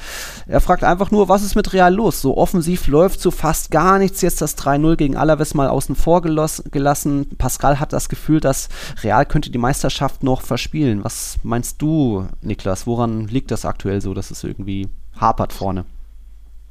Er 0.45 0.59
fragt 0.59 0.83
einfach 0.83 1.09
nur, 1.09 1.29
was 1.29 1.43
ist 1.43 1.55
mit 1.55 1.71
Real 1.71 1.95
los? 1.95 2.21
So 2.21 2.35
offensiv 2.35 2.87
läuft 2.87 3.21
so 3.21 3.31
fast 3.31 3.71
gar 3.71 3.97
nichts. 3.97 4.21
Jetzt 4.21 4.41
das 4.41 4.57
3-0 4.57 4.97
gegen 4.97 5.15
Alaves 5.15 5.53
mal 5.53 5.69
außen 5.69 5.95
vor 5.95 6.21
gelassen. 6.21 7.29
Pascal 7.37 7.79
hat 7.79 7.93
das 7.93 8.09
Gefühl, 8.09 8.41
dass 8.41 8.67
Real 9.03 9.25
könnte 9.25 9.51
die 9.51 9.57
Meisterschaft 9.57 10.21
noch 10.21 10.41
verspielen. 10.41 11.05
Was 11.05 11.37
meinst 11.43 11.81
du, 11.81 12.27
Niklas? 12.41 12.85
Woran 12.85 13.27
liegt 13.27 13.51
das 13.51 13.63
aktuell 13.63 14.01
so, 14.01 14.13
dass 14.13 14.31
es 14.31 14.48
irgendwie 14.49 14.87
hapert 15.19 15.53
vorne? 15.53 15.85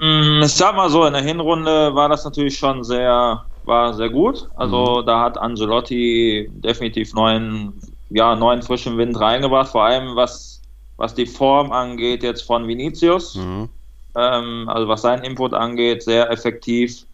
Mm, 0.01 0.43
ich 0.43 0.55
sag 0.55 0.77
mal 0.77 0.91
so, 0.91 1.05
in 1.05 1.13
der 1.13 1.23
Hinrunde 1.23 1.95
war 1.95 2.09
das 2.09 2.25
natürlich 2.25 2.57
schon 2.57 2.85
sehr, 2.85 3.45
war 3.65 3.95
sehr 3.95 4.11
gut. 4.11 4.49
Also 4.57 5.01
mhm. 5.01 5.07
da 5.07 5.21
hat 5.21 5.39
Angelotti 5.39 6.49
definitiv 6.53 7.15
neuen, 7.15 7.73
ja, 8.11 8.37
neuen 8.37 8.63
frischen 8.63 8.97
Wind 8.97 9.19
reingebracht, 9.19 9.71
vor 9.71 9.85
allem 9.85 10.15
was, 10.15 10.63
was 10.97 11.15
die 11.15 11.27
Form 11.27 11.73
angeht 11.73 12.23
jetzt 12.23 12.43
von 12.43 12.69
Vinicius. 12.69 13.35
Mhm. 13.35 13.69
Ähm, 14.15 14.69
also 14.69 14.89
was 14.89 15.03
seinen 15.03 15.25
Input 15.25 15.53
angeht, 15.53 16.03
sehr 16.03 16.31
effektiv. 16.31 17.05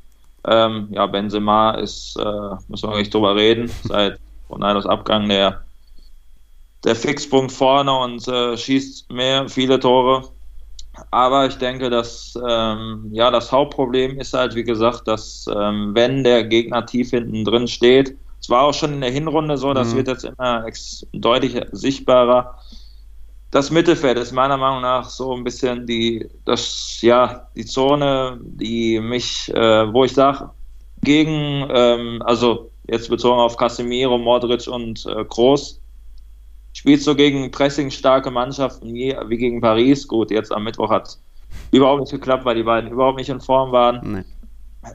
Ähm, 0.46 0.88
ja, 0.90 1.06
Benzema 1.06 1.72
ist, 1.72 2.16
äh, 2.18 2.56
müssen 2.68 2.90
wir 2.90 2.98
nicht 2.98 3.14
drüber 3.14 3.34
reden, 3.34 3.70
seit 3.84 4.18
Ronaldos 4.50 4.86
Abgang 4.86 5.28
der, 5.28 5.62
der 6.84 6.94
Fixpunkt 6.94 7.50
vorne 7.50 7.92
und 7.98 8.28
äh, 8.28 8.56
schießt 8.56 9.10
mehr, 9.10 9.48
viele 9.48 9.80
Tore. 9.80 10.28
Aber 11.10 11.46
ich 11.46 11.56
denke, 11.56 11.90
dass 11.90 12.38
ähm, 12.48 13.08
ja 13.12 13.30
das 13.30 13.50
Hauptproblem 13.50 14.18
ist 14.18 14.34
halt, 14.34 14.54
wie 14.54 14.64
gesagt, 14.64 15.08
dass 15.08 15.46
ähm, 15.54 15.94
wenn 15.94 16.24
der 16.24 16.44
Gegner 16.44 16.86
tief 16.86 17.10
hinten 17.10 17.44
drin 17.44 17.68
steht, 17.68 18.16
es 18.40 18.50
war 18.50 18.62
auch 18.62 18.74
schon 18.74 18.92
in 18.92 19.00
der 19.00 19.10
Hinrunde 19.10 19.56
so, 19.56 19.72
das 19.72 19.92
mhm. 19.92 19.96
wird 19.96 20.08
jetzt 20.08 20.24
immer 20.24 20.66
deutlich 21.12 21.58
sichtbarer. 21.72 22.58
Das 23.50 23.70
Mittelfeld 23.70 24.18
ist 24.18 24.32
meiner 24.32 24.56
Meinung 24.56 24.82
nach 24.82 25.08
so 25.08 25.32
ein 25.34 25.44
bisschen 25.44 25.86
die, 25.86 26.28
das, 26.44 26.98
ja, 27.00 27.48
die 27.56 27.64
Zone, 27.64 28.38
die 28.42 29.00
mich, 29.00 29.50
äh, 29.54 29.92
wo 29.92 30.04
ich 30.04 30.12
sage, 30.12 30.50
gegen, 31.02 31.68
ähm, 31.70 32.20
also 32.26 32.70
jetzt 32.86 33.08
bezogen 33.08 33.40
auf 33.40 33.56
Casemiro, 33.56 34.18
Modric 34.18 34.66
und 34.66 35.06
äh, 35.06 35.24
Groß, 35.24 35.80
spielst 36.74 37.06
du 37.06 37.14
gegen 37.14 37.50
pressingstarke 37.50 38.30
Mannschaften 38.30 38.92
wie, 38.92 39.16
gegen 39.30 39.62
Paris. 39.62 40.06
Gut, 40.06 40.30
jetzt 40.30 40.52
am 40.52 40.64
Mittwoch 40.64 40.90
hat 40.90 41.18
überhaupt 41.70 42.02
nicht 42.02 42.10
geklappt, 42.10 42.44
weil 42.44 42.56
die 42.56 42.62
beiden 42.62 42.90
überhaupt 42.90 43.16
nicht 43.16 43.30
in 43.30 43.40
Form 43.40 43.72
waren. 43.72 44.00
Nee. 44.12 44.24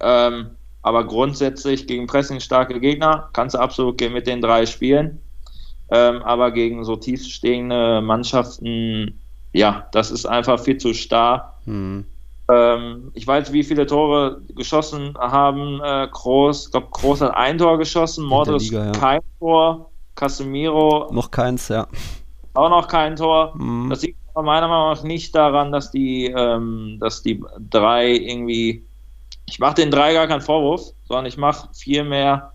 Ähm, 0.01 0.51
aber 0.84 1.05
grundsätzlich 1.05 1.88
gegen 1.88 2.05
pressingstarke 2.05 2.80
Gegner 2.80 3.30
kannst 3.34 3.55
du 3.55 3.59
absolut 3.59 3.99
mit 4.11 4.27
den 4.27 4.41
drei 4.41 4.65
spielen. 4.65 5.19
Ähm, 5.91 6.21
aber 6.21 6.51
gegen 6.51 6.84
so 6.84 6.95
tiefstehende 6.95 8.01
Mannschaften, 8.01 9.19
ja, 9.53 9.88
das 9.91 10.11
ist 10.11 10.27
einfach 10.27 10.59
viel 10.59 10.77
zu 10.77 10.93
starr. 10.93 11.55
Mhm. 11.65 12.05
Ähm, 12.49 13.11
ich 13.13 13.25
weiß, 13.25 13.51
wie 13.53 13.63
viele 13.63 13.88
Tore 13.88 14.41
geschossen 14.55 15.15
haben. 15.17 15.82
Äh, 15.84 16.07
Groß, 16.11 16.65
ich 16.65 16.71
glaube, 16.71 16.88
Groß 16.91 17.21
hat 17.21 17.36
ein 17.36 17.57
Tor 17.57 17.77
geschossen, 17.77 18.25
Modric 18.25 18.71
ja. 18.71 18.91
kein 18.91 19.21
Tor. 19.39 19.88
Casemiro. 20.20 21.09
Noch 21.11 21.32
keins, 21.32 21.70
ja. 21.70 21.88
Auch 22.53 22.70
noch 22.70 22.88
kein 22.88 23.15
Tor. 23.15 23.53
Mhm. 23.55 23.89
Das 23.89 24.01
liegt 24.01 24.17
meiner 24.36 24.67
Meinung 24.67 24.93
nach 24.93 25.03
nicht 25.03 25.34
daran, 25.36 25.72
dass 25.72 25.91
die, 25.91 26.26
ähm, 26.26 26.97
dass 26.99 27.22
die 27.22 27.43
drei 27.70 28.11
irgendwie. 28.11 28.86
Ich 29.47 29.59
mache 29.59 29.76
den 29.76 29.91
drei 29.91 30.13
gar 30.13 30.28
keinen 30.28 30.41
Vorwurf, 30.41 30.93
sondern 31.05 31.26
ich 31.26 31.38
mache 31.38 31.70
vielmehr 31.74 32.51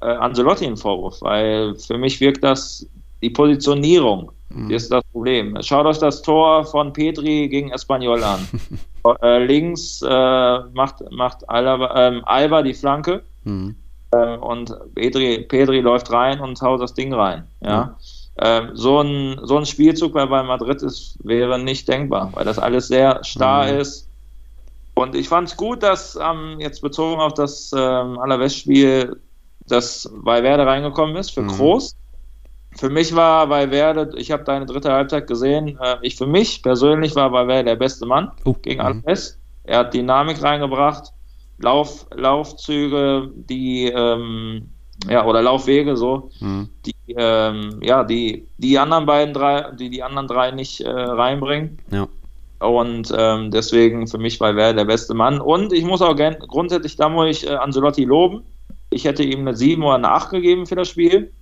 äh, 0.00 0.06
Ancelotti 0.06 0.66
einen 0.66 0.76
Vorwurf, 0.76 1.20
weil 1.20 1.74
für 1.76 1.98
mich 1.98 2.20
wirkt 2.20 2.42
das 2.42 2.86
die 3.20 3.30
Positionierung. 3.30 4.32
Mhm. 4.54 4.70
ist 4.70 4.92
das 4.92 5.02
Problem. 5.12 5.56
Schaut 5.62 5.86
euch 5.86 5.98
das 5.98 6.20
Tor 6.20 6.64
von 6.64 6.92
Petri 6.92 7.48
gegen 7.48 7.72
Espanyol 7.72 8.22
an. 8.22 8.46
äh, 9.22 9.44
links 9.44 10.02
äh, 10.02 10.58
macht, 10.74 10.96
macht 11.10 11.48
Alba, 11.48 12.08
ähm, 12.08 12.22
Alba 12.26 12.62
die 12.62 12.74
Flanke. 12.74 13.22
Mhm. 13.44 13.76
Äh, 14.12 14.36
und 14.36 14.74
Pedri, 14.94 15.40
Pedri 15.48 15.80
läuft 15.80 16.10
rein 16.12 16.40
und 16.40 16.60
haut 16.62 16.80
das 16.80 16.94
Ding 16.94 17.12
rein. 17.12 17.46
Ja. 17.60 17.96
Mhm. 18.40 18.70
so, 18.72 19.00
ein, 19.00 19.40
so 19.42 19.58
ein 19.58 19.66
Spielzug 19.66 20.14
bei, 20.14 20.24
Madrid 20.24 20.82
ist, 20.82 21.18
wäre 21.22 21.58
nicht 21.58 21.86
denkbar, 21.86 22.30
weil 22.32 22.46
das 22.46 22.58
alles 22.58 22.88
sehr 22.88 23.22
starr 23.24 23.70
mhm. 23.70 23.80
ist. 23.80 24.08
Und 24.94 25.14
ich 25.14 25.28
fand 25.28 25.48
es 25.48 25.56
gut, 25.56 25.82
dass 25.82 26.18
ähm, 26.20 26.56
jetzt 26.58 26.82
bezogen 26.82 27.20
auf 27.20 27.34
das 27.34 27.72
ähm, 27.76 28.18
Alaves-Spiel, 28.18 29.20
dass 29.66 30.10
Valverde 30.12 30.66
reingekommen 30.66 31.16
ist 31.16 31.30
für 31.30 31.42
mhm. 31.42 31.48
Groß. 31.48 31.96
Für 32.76 32.90
mich 32.90 33.14
war 33.14 33.48
Valverde, 33.50 34.10
ich 34.16 34.30
habe 34.30 34.44
deine 34.44 34.66
dritte 34.66 34.92
Halbzeit 34.92 35.26
gesehen, 35.26 35.78
äh, 35.80 35.96
ich 36.02 36.16
für 36.16 36.26
mich 36.26 36.62
persönlich 36.62 37.14
war 37.14 37.32
Valverde 37.32 37.70
der 37.70 37.76
beste 37.76 38.06
Mann 38.06 38.30
oh. 38.44 38.54
gegen 38.54 38.80
mhm. 38.80 39.02
Alaves. 39.04 39.38
Er 39.64 39.78
hat 39.80 39.94
Dynamik 39.94 40.42
reingebracht. 40.42 41.12
Lauf, 41.62 42.06
Laufzüge, 42.14 43.30
die 43.34 43.86
ähm, 43.86 44.68
ja 45.08 45.24
oder 45.24 45.42
Laufwege 45.42 45.96
so, 45.96 46.30
mhm. 46.40 46.68
die 46.84 47.14
ähm, 47.16 47.80
ja 47.82 48.04
die 48.04 48.48
die 48.58 48.78
anderen 48.78 49.06
beiden 49.06 49.32
drei, 49.34 49.70
die 49.72 49.90
die 49.90 50.02
anderen 50.02 50.28
drei 50.28 50.50
nicht 50.50 50.80
äh, 50.80 50.90
reinbringen. 50.90 51.78
Ja. 51.90 52.08
Und 52.58 53.12
ähm, 53.16 53.50
deswegen 53.50 54.06
für 54.06 54.18
mich 54.18 54.38
war 54.40 54.56
er 54.56 54.74
der 54.74 54.84
beste 54.84 55.14
Mann. 55.14 55.40
Und 55.40 55.72
ich 55.72 55.84
muss 55.84 56.00
auch 56.00 56.14
gern, 56.14 56.36
grundsätzlich 56.38 56.96
da 56.96 57.08
muss 57.08 57.28
ich 57.28 57.46
äh, 57.46 57.54
Ancelotti 57.54 58.04
loben. 58.04 58.44
Ich 58.90 59.04
hätte 59.04 59.24
ihm 59.24 59.40
eine 59.40 59.56
7 59.56 59.82
oder 59.82 59.96
eine 59.96 60.12
8 60.12 60.30
gegeben 60.30 60.66
für 60.66 60.76
das 60.76 60.88
Spiel. 60.88 61.32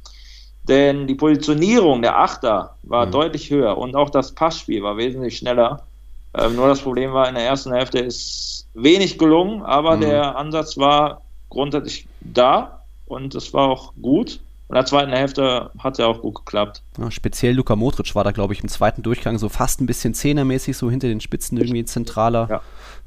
Denn 0.68 1.06
die 1.06 1.14
Positionierung 1.14 2.00
der 2.00 2.18
Achter 2.18 2.76
war 2.82 3.06
mhm. 3.06 3.10
deutlich 3.10 3.50
höher 3.50 3.76
und 3.76 3.96
auch 3.96 4.10
das 4.10 4.34
Passspiel 4.34 4.82
war 4.82 4.96
wesentlich 4.96 5.36
schneller. 5.36 5.86
Ähm, 6.34 6.56
nur 6.56 6.68
das 6.68 6.80
Problem 6.80 7.12
war, 7.12 7.28
in 7.28 7.34
der 7.34 7.44
ersten 7.44 7.72
Hälfte 7.72 7.98
ist 7.98 8.68
wenig 8.74 9.18
gelungen, 9.18 9.62
aber 9.62 9.96
mhm. 9.96 10.00
der 10.02 10.36
Ansatz 10.36 10.76
war 10.78 11.22
grundsätzlich 11.48 12.06
da 12.20 12.84
und 13.06 13.34
es 13.34 13.52
war 13.52 13.68
auch 13.68 13.92
gut. 14.00 14.40
In 14.68 14.74
der 14.76 14.86
zweiten 14.86 15.10
Hälfte 15.10 15.72
hat 15.78 15.94
es 15.94 15.98
ja 15.98 16.06
auch 16.06 16.20
gut 16.22 16.36
geklappt. 16.36 16.82
Ja, 16.96 17.10
speziell 17.10 17.56
Luka 17.56 17.74
Modric 17.74 18.14
war 18.14 18.22
da, 18.22 18.30
glaube 18.30 18.52
ich, 18.52 18.62
im 18.62 18.68
zweiten 18.68 19.02
Durchgang 19.02 19.36
so 19.36 19.48
fast 19.48 19.80
ein 19.80 19.86
bisschen 19.86 20.14
zehnermäßig, 20.14 20.76
so 20.76 20.88
hinter 20.88 21.08
den 21.08 21.20
Spitzen 21.20 21.58
irgendwie 21.58 21.84
zentraler. 21.84 22.46
Ja. 22.48 22.60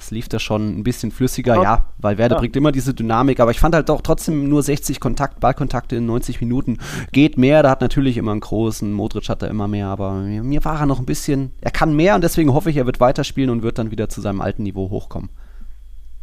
Es 0.04 0.12
lief 0.12 0.28
da 0.28 0.38
schon 0.38 0.80
ein 0.80 0.84
bisschen 0.84 1.12
flüssiger, 1.12 1.56
ja, 1.56 1.64
ja 1.64 1.86
weil 1.98 2.18
Werder 2.18 2.36
ja. 2.36 2.40
bringt 2.40 2.58
immer 2.58 2.74
diese 2.74 2.94
Dynamik, 2.94 3.40
aber 3.40 3.52
ich 3.52 3.60
fand 3.60 3.74
halt 3.74 3.90
auch 3.90 4.02
trotzdem 4.02 4.50
nur 4.50 4.62
60 4.62 5.00
Kontakt, 5.00 5.40
Ballkontakte 5.40 5.96
in 5.96 6.06
90 6.06 6.42
Minuten. 6.42 6.80
Geht 7.14 7.38
mehr, 7.38 7.64
da 7.64 7.70
hat 7.70 7.80
natürlich 7.80 8.18
immer 8.18 8.32
einen 8.32 8.42
großen, 8.42 8.92
Modric 8.92 9.30
hat 9.30 9.42
da 9.42 9.48
immer 9.48 9.70
mehr, 9.70 9.88
aber 9.88 10.12
mir, 10.14 10.44
mir 10.44 10.66
war 10.66 10.82
er 10.82 10.86
noch 10.86 11.00
ein 11.00 11.06
bisschen, 11.06 11.54
er 11.62 11.72
kann 11.72 11.96
mehr 11.96 12.16
und 12.16 12.24
deswegen 12.24 12.54
hoffe 12.54 12.70
ich, 12.70 12.76
er 12.76 12.86
wird 12.86 13.00
weiterspielen 13.00 13.50
und 13.50 13.64
wird 13.64 13.78
dann 13.78 13.92
wieder 13.92 14.10
zu 14.10 14.20
seinem 14.20 14.42
alten 14.42 14.64
Niveau 14.64 14.90
hochkommen. 14.90 15.30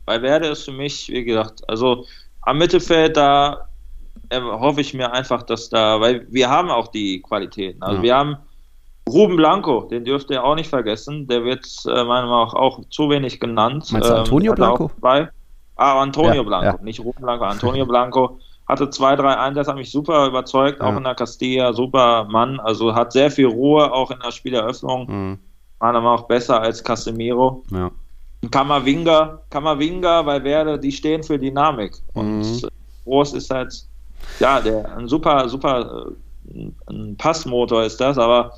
Bei 0.05 0.21
Werder 0.21 0.51
ist 0.51 0.65
für 0.65 0.73
mich, 0.73 1.09
wie 1.09 1.25
gesagt, 1.25 1.63
also 1.67 2.05
am 2.43 2.59
Mittelfeld, 2.59 3.17
da 3.17 3.69
äh, 4.29 4.41
hoffe 4.41 4.83
ich 4.83 4.93
mir 4.93 5.13
einfach, 5.13 5.43
dass 5.43 5.71
da, 5.71 6.01
weil 6.03 6.27
wir 6.31 6.51
haben 6.51 6.69
auch 6.69 6.89
die 6.89 7.23
Qualitäten. 7.23 7.83
Also 7.83 7.97
ja. 7.97 8.03
wir 8.03 8.15
haben 8.15 8.37
Ruben 9.09 9.37
Blanco, 9.37 9.83
den 9.83 10.05
dürft 10.05 10.31
ihr 10.31 10.45
auch 10.45 10.55
nicht 10.55 10.69
vergessen. 10.69 11.27
Der 11.27 11.45
wird 11.45 11.67
äh, 11.87 11.89
meiner 11.89 12.27
Meinung 12.27 12.31
nach 12.31 12.55
auch 12.55 12.81
zu 12.91 13.11
wenig 13.11 13.41
genannt. 13.41 13.91
Meinst 13.93 14.09
du 14.09 14.15
Antonio 14.15 14.53
ähm, 14.53 14.57
Blanco? 14.57 14.91
Bei, 15.01 15.29
ah, 15.77 16.01
Antonio 16.01 16.35
ja, 16.35 16.43
Blanco, 16.43 16.77
ja. 16.79 16.83
nicht 16.83 17.01
Ruben 17.01 17.23
Blanco, 17.23 17.45
Antonio 17.45 17.87
Blanco. 17.87 18.39
Hatte 18.69 18.89
zwei, 18.91 19.17
drei 19.17 19.37
Einsätze, 19.37 19.71
hat 19.71 19.77
mich 19.77 19.91
super 19.91 20.29
überzeugt, 20.29 20.81
auch 20.81 20.97
in 20.97 21.03
der 21.03 21.17
Castilla, 21.17 21.73
super 21.73 22.25
Mann. 22.31 22.61
Also 22.61 22.95
hat 22.95 23.11
sehr 23.13 23.29
viel 23.31 23.47
Ruhe, 23.47 23.93
auch 23.93 24.13
in 24.13 24.19
der 24.25 24.31
Spieleröffnung. 24.31 25.07
Mhm. 25.09 25.39
Meiner 25.81 26.01
Meinung 26.01 26.21
nach 26.21 26.29
besser 26.29 26.61
als 26.61 26.85
Casemiro. 26.85 27.65
Ja. 27.73 27.91
Kammerwinger, 28.49 29.41
Kammerwinger, 29.51 30.25
weil 30.25 30.45
Werde, 30.45 30.79
die 30.79 30.93
stehen 30.93 31.25
für 31.25 31.39
Dynamik. 31.39 31.97
Und 32.15 32.43
mhm. 32.43 32.69
Groß 33.05 33.35
ist 33.35 33.51
halt, 33.51 33.75
ja, 34.39 34.61
der, 34.61 34.97
ein 34.97 35.09
super, 35.09 35.49
super 35.49 36.07
äh, 36.55 36.71
ein 36.89 37.17
Passmotor 37.17 37.83
ist 37.83 38.01
das, 38.01 38.19
aber 38.19 38.53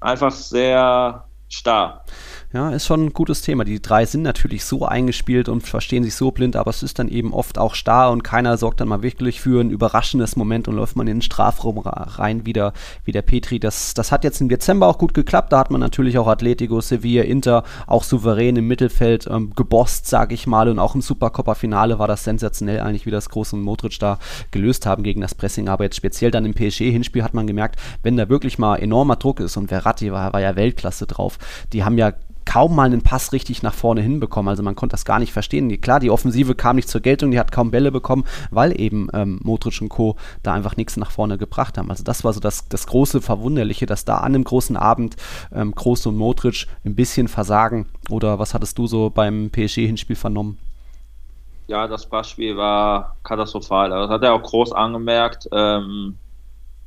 einfach 0.00 0.30
sehr 0.32 1.24
starr. 1.48 2.04
Ja, 2.50 2.70
ist 2.70 2.86
schon 2.86 3.04
ein 3.04 3.12
gutes 3.12 3.42
Thema. 3.42 3.64
Die 3.64 3.82
drei 3.82 4.06
sind 4.06 4.22
natürlich 4.22 4.64
so 4.64 4.86
eingespielt 4.86 5.50
und 5.50 5.66
verstehen 5.66 6.02
sich 6.02 6.14
so 6.14 6.30
blind, 6.30 6.56
aber 6.56 6.70
es 6.70 6.82
ist 6.82 6.98
dann 6.98 7.08
eben 7.08 7.34
oft 7.34 7.58
auch 7.58 7.74
starr 7.74 8.10
und 8.10 8.24
keiner 8.24 8.56
sorgt 8.56 8.80
dann 8.80 8.88
mal 8.88 9.02
wirklich 9.02 9.42
für 9.42 9.60
ein 9.60 9.68
überraschendes 9.68 10.34
Moment 10.34 10.66
und 10.66 10.74
läuft 10.74 10.96
man 10.96 11.06
in 11.08 11.16
den 11.16 11.22
Strafraum 11.22 11.76
rein 11.76 12.46
wieder 12.46 12.72
wie 13.04 13.12
der 13.12 13.20
Petri. 13.20 13.60
Das, 13.60 13.92
das 13.92 14.12
hat 14.12 14.24
jetzt 14.24 14.40
im 14.40 14.48
Dezember 14.48 14.86
auch 14.86 14.96
gut 14.96 15.12
geklappt. 15.12 15.52
Da 15.52 15.58
hat 15.58 15.70
man 15.70 15.82
natürlich 15.82 16.16
auch 16.16 16.26
Atletico, 16.26 16.80
Sevilla, 16.80 17.24
Inter 17.24 17.64
auch 17.86 18.02
souverän 18.02 18.56
im 18.56 18.66
Mittelfeld 18.66 19.28
ähm, 19.30 19.52
gebost, 19.54 20.06
sage 20.06 20.32
ich 20.32 20.46
mal. 20.46 20.70
Und 20.70 20.78
auch 20.78 20.94
im 20.94 21.02
Supercoppa-Finale 21.02 21.98
war 21.98 22.08
das 22.08 22.24
sensationell 22.24 22.80
eigentlich, 22.80 23.04
wie 23.04 23.10
das 23.10 23.28
Groß 23.28 23.52
und 23.52 23.60
Modric 23.60 23.98
da 23.98 24.18
gelöst 24.52 24.86
haben 24.86 25.02
gegen 25.02 25.20
das 25.20 25.34
Pressing. 25.34 25.68
Aber 25.68 25.84
jetzt 25.84 25.96
speziell 25.96 26.30
dann 26.30 26.46
im 26.46 26.54
PSG-Hinspiel 26.54 27.22
hat 27.22 27.34
man 27.34 27.46
gemerkt, 27.46 27.78
wenn 28.02 28.16
da 28.16 28.30
wirklich 28.30 28.58
mal 28.58 28.76
enormer 28.76 29.16
Druck 29.16 29.40
ist 29.40 29.58
und 29.58 29.68
Verratti 29.68 30.10
war, 30.12 30.32
war 30.32 30.40
ja 30.40 30.56
Weltklasse 30.56 31.06
drauf, 31.06 31.38
die 31.74 31.84
haben 31.84 31.98
ja 31.98 32.14
kaum 32.48 32.74
mal 32.74 32.86
einen 32.86 33.02
Pass 33.02 33.34
richtig 33.34 33.62
nach 33.62 33.74
vorne 33.74 34.00
hinbekommen. 34.00 34.48
Also 34.48 34.62
man 34.62 34.74
konnte 34.74 34.94
das 34.94 35.04
gar 35.04 35.18
nicht 35.18 35.34
verstehen. 35.34 35.68
Klar, 35.82 36.00
die 36.00 36.10
Offensive 36.10 36.54
kam 36.54 36.76
nicht 36.76 36.88
zur 36.88 37.02
Geltung, 37.02 37.30
die 37.30 37.38
hat 37.38 37.52
kaum 37.52 37.70
Bälle 37.70 37.92
bekommen, 37.92 38.24
weil 38.50 38.80
eben 38.80 39.08
ähm, 39.12 39.38
Modric 39.42 39.82
und 39.82 39.90
Co. 39.90 40.16
da 40.42 40.54
einfach 40.54 40.74
nichts 40.78 40.96
nach 40.96 41.10
vorne 41.10 41.36
gebracht 41.36 41.76
haben. 41.76 41.90
Also 41.90 42.04
das 42.04 42.24
war 42.24 42.32
so 42.32 42.40
das, 42.40 42.66
das 42.70 42.86
große 42.86 43.20
Verwunderliche, 43.20 43.84
dass 43.84 44.06
da 44.06 44.20
an 44.20 44.34
einem 44.34 44.44
großen 44.44 44.78
Abend 44.78 45.16
ähm, 45.52 45.74
Groß 45.74 46.06
und 46.06 46.16
Modric 46.16 46.66
ein 46.86 46.94
bisschen 46.94 47.28
versagen. 47.28 47.84
Oder 48.08 48.38
was 48.38 48.54
hattest 48.54 48.78
du 48.78 48.86
so 48.86 49.10
beim 49.10 49.50
PSG-Hinspiel 49.50 50.16
vernommen? 50.16 50.56
Ja, 51.66 51.86
das 51.86 52.08
Passspiel 52.08 52.56
war 52.56 53.16
katastrophal. 53.24 53.90
Das 53.90 54.08
hat 54.08 54.22
er 54.22 54.32
auch 54.32 54.42
groß 54.42 54.72
angemerkt. 54.72 55.50
Ähm 55.52 56.16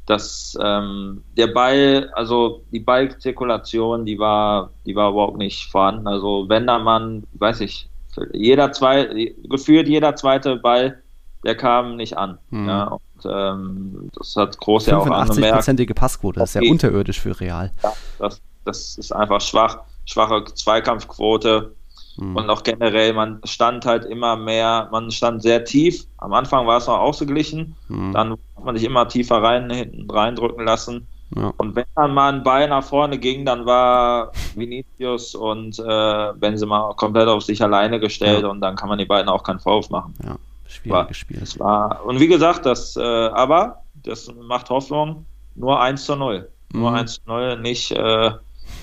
dass 0.06 0.58
ähm, 0.62 1.24
der 1.38 1.48
Ball, 1.48 2.10
also 2.14 2.64
die 2.72 2.80
Ballzirkulation, 2.80 4.06
die 4.06 4.18
war, 4.20 4.72
die 4.86 4.96
war 4.96 5.12
überhaupt 5.12 5.38
nicht 5.38 5.70
vorhanden. 5.72 6.08
Also 6.08 6.46
wenn 6.50 6.68
da 6.68 6.80
man, 6.80 7.24
weiß 7.34 7.62
ich, 7.62 7.88
jeder 8.34 8.72
zwei, 8.72 9.34
gefühlt 9.50 9.88
jeder 9.88 10.16
zweite 10.16 10.58
Ball, 10.58 11.02
der 11.44 11.56
kam 11.56 11.96
nicht 11.96 12.18
an. 12.18 12.38
Mhm. 12.50 12.68
Ja, 12.68 12.84
und 12.86 13.02
ähm, 13.26 14.10
das 14.18 14.36
hat 14.36 14.58
groß 14.58 14.88
ja 14.88 14.98
auch 14.98 15.08
angemerkt. 15.08 15.56
prozentige 15.56 15.94
Passquote, 15.94 16.40
das 16.40 16.56
ist 16.56 16.62
ja 16.62 16.70
unterirdisch 16.70 17.20
für 17.20 17.40
Real. 17.40 17.72
Ja, 17.84 17.94
das, 18.20 18.42
das 18.66 18.98
ist 18.98 19.12
einfach 19.12 19.42
schwach, 19.42 19.80
schwache 20.06 20.44
Zweikampfquote. 20.46 21.76
Mhm. 22.22 22.36
Und 22.36 22.50
auch 22.52 22.62
generell, 22.62 23.14
man 23.14 23.42
stand 23.46 23.84
halt 23.88 24.06
immer 24.06 24.36
mehr, 24.36 24.88
man 24.92 25.10
stand 25.10 25.42
sehr 25.42 25.66
tief. 25.66 26.06
Am 26.18 26.34
Anfang 26.34 26.68
war 26.68 26.78
es 26.78 26.86
noch 26.86 27.00
ausgeglichen, 27.00 27.76
mhm. 27.88 28.12
dann 28.14 28.32
hat 28.34 28.64
man 28.64 28.78
sich 28.78 28.86
immer 28.86 29.08
tiefer 29.08 29.42
rein, 29.42 29.72
hinten 29.72 30.10
reindrücken 30.10 30.64
lassen. 30.64 31.08
Ja. 31.36 31.52
Und 31.58 31.76
wenn 31.76 31.86
dann 31.96 32.14
mal 32.14 32.32
ein 32.32 32.44
Ball 32.44 32.70
nach 32.70 32.84
vorne 32.84 33.18
ging, 33.18 33.44
dann 33.44 33.66
war 33.66 34.32
Vinicius 34.54 35.34
und 35.34 35.80
äh, 35.80 36.34
Benzema 36.36 36.94
komplett 36.94 37.28
auf 37.28 37.42
sich 37.42 37.64
alleine 37.64 38.00
gestellt 38.00 38.44
ja. 38.44 38.50
und 38.50 38.62
dann 38.62 38.76
kann 38.76 38.90
man 38.90 39.00
die 39.00 39.06
beiden 39.06 39.28
auch 39.28 39.42
keinen 39.42 39.60
Vorwurf 39.60 39.90
machen. 39.90 40.14
Ja, 40.24 40.36
schwieriges 40.68 41.18
Spiel. 41.18 41.42
War, 41.58 42.06
und 42.06 42.20
wie 42.20 42.28
gesagt, 42.28 42.68
das, 42.68 42.98
äh, 42.98 43.02
aber 43.02 43.82
das 44.04 44.32
macht 44.44 44.70
Hoffnung, 44.70 45.26
nur 45.56 45.82
1 45.82 46.06
zu 46.06 46.16
0. 46.16 46.48
Mhm. 46.72 46.80
Nur 46.80 46.94
1 46.94 47.16
zu 47.16 47.22
0, 47.26 47.60
nicht 47.62 47.92
äh, 47.92 48.32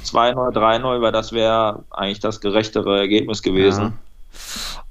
2-0, 0.04 0.52
3-0, 0.52 1.00
weil 1.00 1.12
das 1.12 1.32
wäre 1.32 1.84
eigentlich 1.90 2.20
das 2.20 2.40
gerechtere 2.40 2.98
Ergebnis 2.98 3.42
gewesen. 3.42 3.82
Ja. 3.82 3.92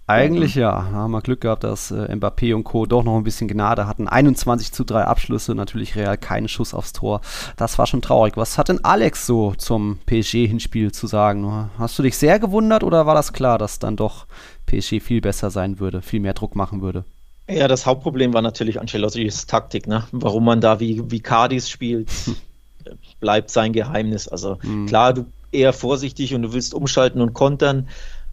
Eigentlich 0.10 0.56
ja. 0.56 0.88
Da 0.90 0.98
haben 1.00 1.12
wir 1.12 1.22
Glück 1.22 1.42
gehabt, 1.42 1.66
dass 1.66 1.92
äh, 1.92 2.16
Mbappé 2.16 2.56
und 2.56 2.64
Co. 2.64 2.86
doch 2.86 3.04
noch 3.04 3.18
ein 3.18 3.26
bisschen 3.26 3.50
Gnade 3.50 3.88
hatten. 3.88 4.08
21 4.08 4.72
zu 4.72 4.86
3 4.86 5.04
Abschlüsse, 5.04 5.54
natürlich 5.54 5.98
Real 5.98 6.18
keinen 6.18 6.48
Schuss 6.48 6.74
aufs 6.74 6.94
Tor. 6.94 7.20
Das 7.58 7.78
war 7.78 7.88
schon 7.88 8.02
traurig. 8.02 8.38
Was 8.38 8.58
hat 8.58 8.70
denn 8.70 8.84
Alex 8.86 9.28
so 9.28 9.54
zum 9.58 10.00
PSG-Hinspiel 10.06 10.94
zu 10.94 11.08
sagen? 11.08 11.70
Hast 11.78 12.00
du 12.00 12.04
dich 12.04 12.18
sehr 12.18 12.40
gewundert 12.40 12.86
oder 12.86 13.06
war 13.06 13.16
das 13.16 13.34
klar, 13.34 13.58
dass 13.58 13.80
dann 13.80 13.98
doch 13.98 14.28
PSG 14.66 15.02
viel 15.02 15.20
besser 15.20 15.50
sein 15.50 15.80
würde, 15.80 16.02
viel 16.02 16.22
mehr 16.22 16.34
Druck 16.34 16.56
machen 16.56 16.82
würde? 16.82 17.04
Ja, 17.50 17.68
das 17.68 17.86
Hauptproblem 17.86 18.34
war 18.34 18.42
natürlich 18.42 18.80
Ancelottis 18.80 19.46
Taktik, 19.46 19.88
ne? 19.88 20.06
Warum 20.12 20.46
man 20.46 20.62
da 20.62 20.80
wie, 20.80 21.02
wie 21.12 21.20
Cardis 21.20 21.70
spielt. 21.70 22.10
bleibt 23.20 23.50
sein 23.50 23.74
Geheimnis. 23.74 24.28
Also 24.28 24.58
mhm. 24.64 24.86
klar, 24.86 25.14
du 25.14 25.26
eher 25.52 25.74
vorsichtig 25.74 26.34
und 26.34 26.42
du 26.44 26.54
willst 26.54 26.74
umschalten 26.74 27.22
und 27.22 27.34
kontern. 27.34 27.88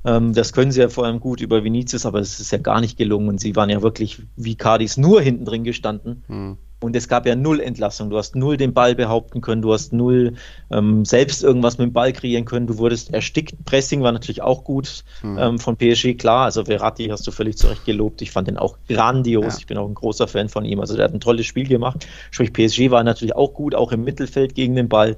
Ähm, 0.04 0.34
das 0.34 0.52
können 0.52 0.72
sie 0.72 0.80
ja 0.80 0.88
vor 0.88 1.06
allem 1.06 1.20
gut 1.20 1.40
über 1.40 1.64
Vinicius, 1.64 2.06
aber 2.06 2.20
es 2.20 2.40
ist 2.40 2.52
ja 2.52 2.58
gar 2.58 2.80
nicht 2.80 2.98
gelungen. 2.98 3.28
Und 3.28 3.40
sie 3.40 3.56
waren 3.56 3.70
ja 3.70 3.82
wirklich 3.82 4.22
wie 4.36 4.56
Cardis 4.56 4.96
nur 4.96 5.20
hinten 5.20 5.44
drin 5.44 5.64
gestanden. 5.64 6.24
Mhm. 6.28 6.58
Und 6.84 6.94
es 6.94 7.08
gab 7.08 7.24
ja 7.24 7.34
null 7.34 7.60
Entlassung. 7.60 8.10
Du 8.10 8.18
hast 8.18 8.36
null 8.36 8.58
den 8.58 8.74
Ball 8.74 8.94
behaupten 8.94 9.40
können, 9.40 9.62
du 9.62 9.72
hast 9.72 9.94
null 9.94 10.34
ähm, 10.70 11.06
selbst 11.06 11.42
irgendwas 11.42 11.78
mit 11.78 11.86
dem 11.86 11.92
Ball 11.94 12.12
kreieren 12.12 12.44
können. 12.44 12.66
Du 12.66 12.76
wurdest 12.76 13.14
erstickt. 13.14 13.64
Pressing 13.64 14.02
war 14.02 14.12
natürlich 14.12 14.42
auch 14.42 14.64
gut 14.64 15.02
mhm. 15.22 15.38
ähm, 15.38 15.58
von 15.58 15.78
PSG, 15.78 16.18
klar. 16.18 16.44
Also 16.44 16.66
Verratti 16.66 17.06
hast 17.06 17.26
du 17.26 17.30
völlig 17.30 17.56
zu 17.56 17.68
Recht 17.68 17.86
gelobt. 17.86 18.20
Ich 18.20 18.32
fand 18.32 18.48
den 18.48 18.58
auch 18.58 18.76
grandios. 18.86 19.54
Ja. 19.54 19.58
Ich 19.60 19.66
bin 19.66 19.78
auch 19.78 19.88
ein 19.88 19.94
großer 19.94 20.28
Fan 20.28 20.50
von 20.50 20.66
ihm. 20.66 20.78
Also 20.80 20.94
der 20.94 21.06
hat 21.06 21.14
ein 21.14 21.20
tolles 21.20 21.46
Spiel 21.46 21.66
gemacht. 21.66 22.06
Sprich, 22.30 22.52
PSG 22.52 22.90
war 22.90 23.02
natürlich 23.02 23.34
auch 23.34 23.54
gut, 23.54 23.74
auch 23.74 23.90
im 23.90 24.04
Mittelfeld 24.04 24.54
gegen 24.54 24.74
den 24.76 24.90
Ball. 24.90 25.16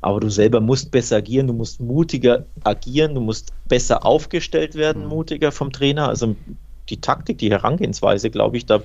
Aber 0.00 0.20
du 0.20 0.30
selber 0.30 0.60
musst 0.60 0.90
besser 0.90 1.16
agieren, 1.16 1.46
du 1.46 1.52
musst 1.52 1.80
mutiger 1.80 2.44
agieren, 2.64 3.14
du 3.14 3.20
musst 3.20 3.52
besser 3.66 4.06
aufgestellt 4.06 4.74
werden, 4.74 5.04
mhm. 5.04 5.08
mutiger 5.08 5.52
vom 5.52 5.72
Trainer. 5.72 6.08
Also 6.08 6.36
die 6.88 7.00
Taktik, 7.00 7.38
die 7.38 7.50
Herangehensweise, 7.50 8.30
glaube 8.30 8.56
ich, 8.56 8.66
da 8.66 8.80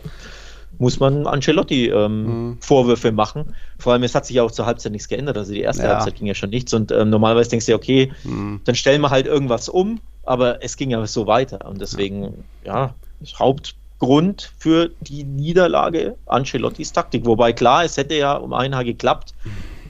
muss 0.80 0.99
man 0.99 1.28
Ancelotti 1.28 1.88
ähm, 1.89 2.24
mhm. 2.26 2.57
Vorwürfe 2.59 3.11
machen. 3.11 3.55
Vor 3.78 3.93
allem, 3.93 4.03
es 4.03 4.16
hat 4.16 4.26
sich 4.26 4.38
ja 4.38 4.43
auch 4.43 4.51
zur 4.51 4.66
Halbzeit 4.66 4.91
nichts 4.91 5.07
geändert. 5.07 5.38
Also 5.38 5.53
die 5.53 5.61
erste 5.61 5.84
ja. 5.84 5.89
Halbzeit 5.89 6.16
ging 6.16 6.28
ja 6.28 6.34
schon 6.34 6.49
nichts. 6.49 6.74
Und 6.74 6.91
ähm, 6.91 7.09
normalerweise 7.09 7.49
denkst 7.51 7.66
du 7.68 7.74
ja, 7.74 7.78
okay, 7.78 8.11
mhm. 8.24 8.61
dann 8.66 8.76
stellen 8.76 9.01
wir 9.01 9.09
halt 9.09 9.28
irgendwas 9.28 9.70
um, 9.70 9.99
aber 10.24 10.64
es 10.64 10.78
ging 10.78 10.89
ja 10.89 11.05
so 11.05 11.28
weiter. 11.28 11.68
Und 11.68 11.80
deswegen, 11.82 12.43
ja, 12.66 12.74
ja 12.76 12.95
Hauptgrund 13.38 14.51
für 14.57 14.91
die 15.01 15.24
Niederlage 15.24 16.16
Ancelottis 16.26 16.91
Taktik. 16.91 17.26
Wobei 17.26 17.53
klar, 17.53 17.84
es 17.84 17.97
hätte 17.97 18.16
ja 18.16 18.34
um 18.34 18.53
ein 18.53 18.76
Haar 18.76 18.84
geklappt, 18.84 19.34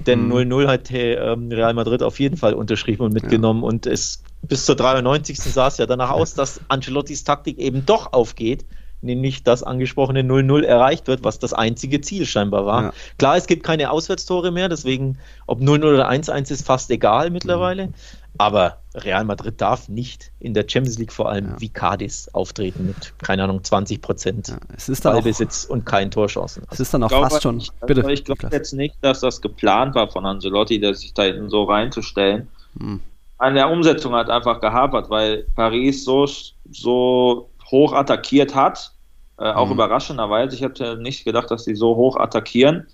denn 0.07 0.31
0-0 0.31 0.45
mhm. 0.45 0.67
hat 0.67 0.91
ähm, 0.91 1.49
Real 1.51 1.73
Madrid 1.73 2.03
auf 2.03 2.19
jeden 2.19 2.37
Fall 2.37 2.53
unterschrieben 2.53 3.03
und 3.03 3.13
mitgenommen. 3.13 3.61
Ja. 3.61 3.69
Und 3.69 3.85
es 3.85 4.23
bis 4.41 4.65
zur 4.65 4.75
93. 4.75 5.39
sah 5.39 5.67
es 5.67 5.77
ja 5.77 5.85
danach 5.85 6.11
aus, 6.11 6.33
dass 6.33 6.59
Ancelottis 6.67 7.23
Taktik 7.23 7.57
eben 7.57 7.85
doch 7.85 8.13
aufgeht 8.13 8.65
nämlich 9.03 9.43
das 9.43 9.63
angesprochene 9.63 10.21
0-0 10.21 10.63
erreicht 10.63 11.07
wird, 11.07 11.23
was 11.23 11.39
das 11.39 11.53
einzige 11.53 12.01
Ziel 12.01 12.25
scheinbar 12.25 12.65
war. 12.65 12.83
Ja. 12.83 12.93
Klar, 13.17 13.37
es 13.37 13.47
gibt 13.47 13.63
keine 13.63 13.91
Auswärtstore 13.91 14.51
mehr, 14.51 14.69
deswegen 14.69 15.17
ob 15.45 15.61
0-0 15.61 15.93
oder 15.93 16.09
1-1 16.09 16.51
ist 16.51 16.65
fast 16.65 16.89
egal 16.89 17.29
mittlerweile. 17.29 17.87
Mhm. 17.87 17.93
Aber 18.37 18.79
Real 18.95 19.23
Madrid 19.25 19.61
darf 19.61 19.89
nicht 19.89 20.31
in 20.39 20.53
der 20.53 20.65
Champions 20.67 20.97
League 20.97 21.11
vor 21.11 21.29
allem 21.29 21.51
ja. 21.51 21.61
wie 21.61 21.69
Cadiz 21.69 22.29
auftreten 22.33 22.87
mit, 22.87 23.13
keine 23.19 23.43
Ahnung, 23.43 23.63
20 23.63 24.01
Prozent 24.01 24.47
ja, 24.47 24.57
es 24.75 24.89
ist 24.89 25.03
Ballbesitz 25.03 25.65
und 25.65 25.85
keinen 25.85 26.09
Torchancen. 26.09 26.63
Es 26.71 26.79
ist 26.79 26.93
dann 26.93 27.03
auch 27.03 27.09
fast 27.11 27.43
schon. 27.43 27.57
Nicht, 27.57 27.73
bitte. 27.85 28.11
ich 28.11 28.25
glaube 28.25 28.47
jetzt 28.51 28.73
nicht, 28.73 28.95
dass 29.01 29.19
das 29.19 29.41
geplant 29.41 29.95
war 29.95 30.09
von 30.09 30.25
Angelotti, 30.25 30.81
sich 30.95 31.13
da 31.13 31.23
hinten 31.23 31.49
so 31.49 31.63
reinzustellen. 31.63 32.47
Hm. 32.79 33.01
An 33.37 33.55
der 33.55 33.69
Umsetzung 33.69 34.13
hat 34.13 34.29
einfach 34.29 34.61
gehapert, 34.61 35.09
weil 35.09 35.45
Paris 35.55 36.03
so, 36.05 36.27
so 36.71 37.49
hoch 37.69 37.93
attackiert 37.93 38.55
hat 38.55 38.93
äh, 39.37 39.51
auch 39.51 39.67
mhm. 39.67 39.73
überraschenderweise. 39.73 40.55
Ich 40.55 40.61
hätte 40.61 40.97
nicht 40.97 41.25
gedacht, 41.25 41.49
dass 41.51 41.65
sie 41.65 41.75
so 41.75 41.95
hoch 41.95 42.17
attackieren. 42.17 42.87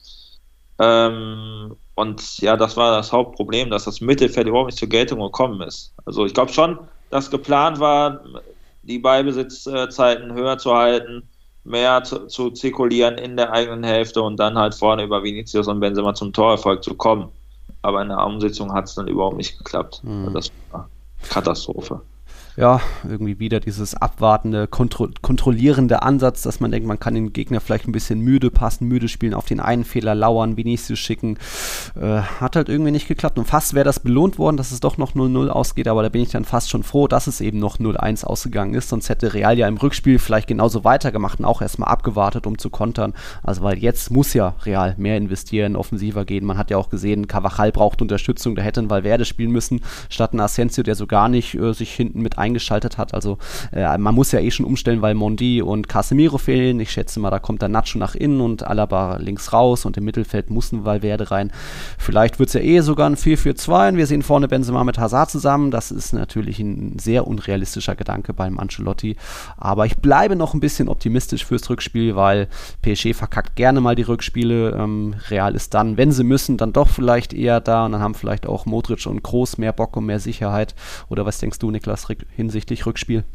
Ähm, 0.79 1.75
und 1.95 2.39
ja, 2.39 2.55
das 2.55 2.77
war 2.77 2.95
das 2.95 3.11
Hauptproblem, 3.11 3.69
dass 3.69 3.83
das 3.83 3.99
Mittelfeld 3.99 4.47
überhaupt 4.47 4.67
nicht 4.67 4.79
zur 4.79 4.87
Geltung 4.87 5.19
gekommen 5.19 5.61
ist. 5.61 5.93
Also 6.05 6.25
ich 6.25 6.33
glaube 6.33 6.53
schon, 6.53 6.79
dass 7.09 7.29
geplant 7.29 7.79
war, 7.79 8.21
die 8.83 8.99
Beibesitzzeiten 8.99 10.33
höher 10.33 10.57
zu 10.57 10.73
halten, 10.73 11.27
mehr 11.65 12.03
zu, 12.03 12.27
zu, 12.27 12.51
zirkulieren 12.51 13.17
in 13.17 13.35
der 13.35 13.51
eigenen 13.51 13.83
Hälfte 13.83 14.21
und 14.21 14.39
dann 14.39 14.57
halt 14.57 14.73
vorne 14.73 15.03
über 15.03 15.21
Vinicius 15.23 15.67
und 15.67 15.81
Benzema 15.81 16.13
zum 16.13 16.31
Torerfolg 16.31 16.83
zu 16.83 16.95
kommen. 16.95 17.29
Aber 17.81 18.01
in 18.01 18.09
der 18.09 18.25
Umsetzung 18.25 18.73
hat 18.73 18.85
es 18.85 18.95
dann 18.95 19.07
überhaupt 19.07 19.37
nicht 19.37 19.57
geklappt. 19.57 20.01
Mhm. 20.03 20.33
Das 20.33 20.51
war 20.71 20.89
Katastrophe 21.29 22.01
ja, 22.59 22.81
irgendwie 23.07 23.39
wieder 23.39 23.61
dieses 23.61 23.95
abwartende, 23.95 24.67
kontro 24.67 25.07
kontrollierende 25.21 26.01
Ansatz, 26.01 26.41
dass 26.41 26.59
man 26.59 26.71
denkt, 26.71 26.85
man 26.85 26.99
kann 26.99 27.13
den 27.13 27.31
Gegner 27.31 27.61
vielleicht 27.61 27.87
ein 27.87 27.93
bisschen 27.93 28.19
müde 28.19 28.51
passen, 28.51 28.85
müde 28.85 29.07
spielen, 29.07 29.33
auf 29.33 29.45
den 29.45 29.61
einen 29.61 29.85
Fehler 29.85 30.13
lauern, 30.13 30.57
Vinicius 30.57 30.99
schicken. 30.99 31.37
Äh, 31.95 32.19
hat 32.19 32.57
halt 32.57 32.67
irgendwie 32.67 32.91
nicht 32.91 33.07
geklappt. 33.07 33.39
Und 33.39 33.45
fast 33.45 33.75
wäre 33.75 33.85
das 33.85 34.01
belohnt 34.01 34.37
worden, 34.37 34.57
dass 34.57 34.73
es 34.73 34.81
doch 34.81 34.97
noch 34.97 35.15
0-0 35.15 35.47
ausgeht, 35.47 35.87
aber 35.87 36.03
da 36.03 36.09
bin 36.09 36.21
ich 36.21 36.31
dann 36.31 36.43
fast 36.43 36.69
schon 36.69 36.83
froh, 36.83 37.07
dass 37.07 37.27
es 37.27 37.39
eben 37.39 37.59
noch 37.59 37.77
0-1 37.79 38.25
ausgegangen 38.25 38.73
ist. 38.73 38.89
Sonst 38.89 39.07
hätte 39.07 39.33
Real 39.33 39.57
ja 39.57 39.69
im 39.69 39.77
Rückspiel 39.77 40.19
vielleicht 40.19 40.49
genauso 40.49 40.83
weitergemacht 40.83 41.39
und 41.39 41.45
auch 41.45 41.61
erstmal 41.61 41.89
abgewartet, 41.89 42.45
um 42.45 42.57
zu 42.57 42.69
kontern. 42.69 43.13
Also 43.41 43.61
weil 43.61 43.77
jetzt 43.77 44.11
muss 44.11 44.33
ja 44.33 44.55
Real 44.65 44.95
mehr 44.97 45.15
investieren, 45.15 45.77
offensiver 45.77 46.25
gehen. 46.25 46.43
Man 46.43 46.57
hat 46.57 46.71
ja 46.71 46.77
auch 46.77 46.89
gesehen, 46.89 47.27
Cavachal 47.27 47.71
braucht 47.71 48.01
Unterstützung, 48.01 48.55
da 48.55 48.63
hätte 48.63 48.81
ein 48.81 48.89
Valverde 48.89 49.23
spielen 49.23 49.51
müssen, 49.51 49.79
statt 50.09 50.33
ein 50.33 50.41
Asensio, 50.41 50.83
der 50.83 50.95
so 50.95 51.07
gar 51.07 51.29
nicht 51.29 51.55
äh, 51.55 51.73
sich 51.73 51.93
hinten 51.93 52.21
mit 52.21 52.37
ein 52.37 52.48
eingeschaltet 52.49 52.97
hat. 52.97 53.13
Also 53.13 53.37
äh, 53.71 53.97
man 53.97 54.13
muss 54.13 54.31
ja 54.31 54.39
eh 54.39 54.51
schon 54.51 54.65
umstellen, 54.65 55.01
weil 55.01 55.13
Mondi 55.13 55.61
und 55.61 55.87
Casemiro 55.87 56.37
fehlen. 56.37 56.79
Ich 56.79 56.91
schätze 56.91 57.19
mal, 57.19 57.29
da 57.29 57.39
kommt 57.39 57.61
der 57.61 57.69
Nacho 57.69 57.97
nach 57.97 58.15
innen 58.15 58.41
und 58.41 58.65
Alaba 58.65 59.17
links 59.17 59.53
raus 59.53 59.85
und 59.85 59.97
im 59.97 60.05
Mittelfeld 60.05 60.49
muss 60.49 60.71
ein 60.71 60.85
Valverde 60.85 61.31
rein. 61.31 61.51
Vielleicht 61.97 62.39
wird 62.39 62.49
es 62.49 62.53
ja 62.53 62.61
eh 62.61 62.81
sogar 62.81 63.09
ein 63.09 63.15
4-4-2 63.15 63.89
und 63.89 63.97
wir 63.97 64.07
sehen 64.07 64.21
vorne 64.21 64.47
Benzema 64.47 64.83
mit 64.83 64.97
Hazard 64.97 65.29
zusammen. 65.29 65.71
Das 65.71 65.91
ist 65.91 66.13
natürlich 66.13 66.59
ein 66.59 66.97
sehr 66.99 67.27
unrealistischer 67.27 67.95
Gedanke 67.95 68.33
beim 68.33 68.59
Ancelotti. 68.59 69.15
Aber 69.57 69.85
ich 69.85 69.97
bleibe 69.97 70.35
noch 70.35 70.53
ein 70.53 70.59
bisschen 70.59 70.89
optimistisch 70.89 71.45
fürs 71.45 71.69
Rückspiel, 71.69 72.15
weil 72.15 72.47
PSG 72.81 73.13
verkackt 73.13 73.55
gerne 73.55 73.81
mal 73.81 73.95
die 73.95 74.03
Rückspiele. 74.03 74.71
Ähm, 74.71 75.15
Real 75.29 75.55
ist 75.55 75.73
dann, 75.73 75.97
wenn 75.97 76.11
sie 76.11 76.23
müssen, 76.23 76.57
dann 76.57 76.73
doch 76.73 76.89
vielleicht 76.89 77.33
eher 77.33 77.61
da 77.61 77.85
und 77.85 77.93
dann 77.93 78.01
haben 78.01 78.15
vielleicht 78.15 78.47
auch 78.47 78.65
Modric 78.65 79.05
und 79.05 79.23
Groß 79.23 79.57
mehr 79.57 79.73
Bock 79.73 79.95
und 79.95 80.05
mehr 80.05 80.19
Sicherheit. 80.19 80.75
Oder 81.09 81.25
was 81.25 81.39
denkst 81.39 81.59
du, 81.59 81.71
Niklas, 81.71 82.09
hinsichtlich 82.39 82.85
Rückspiel? 82.85 83.25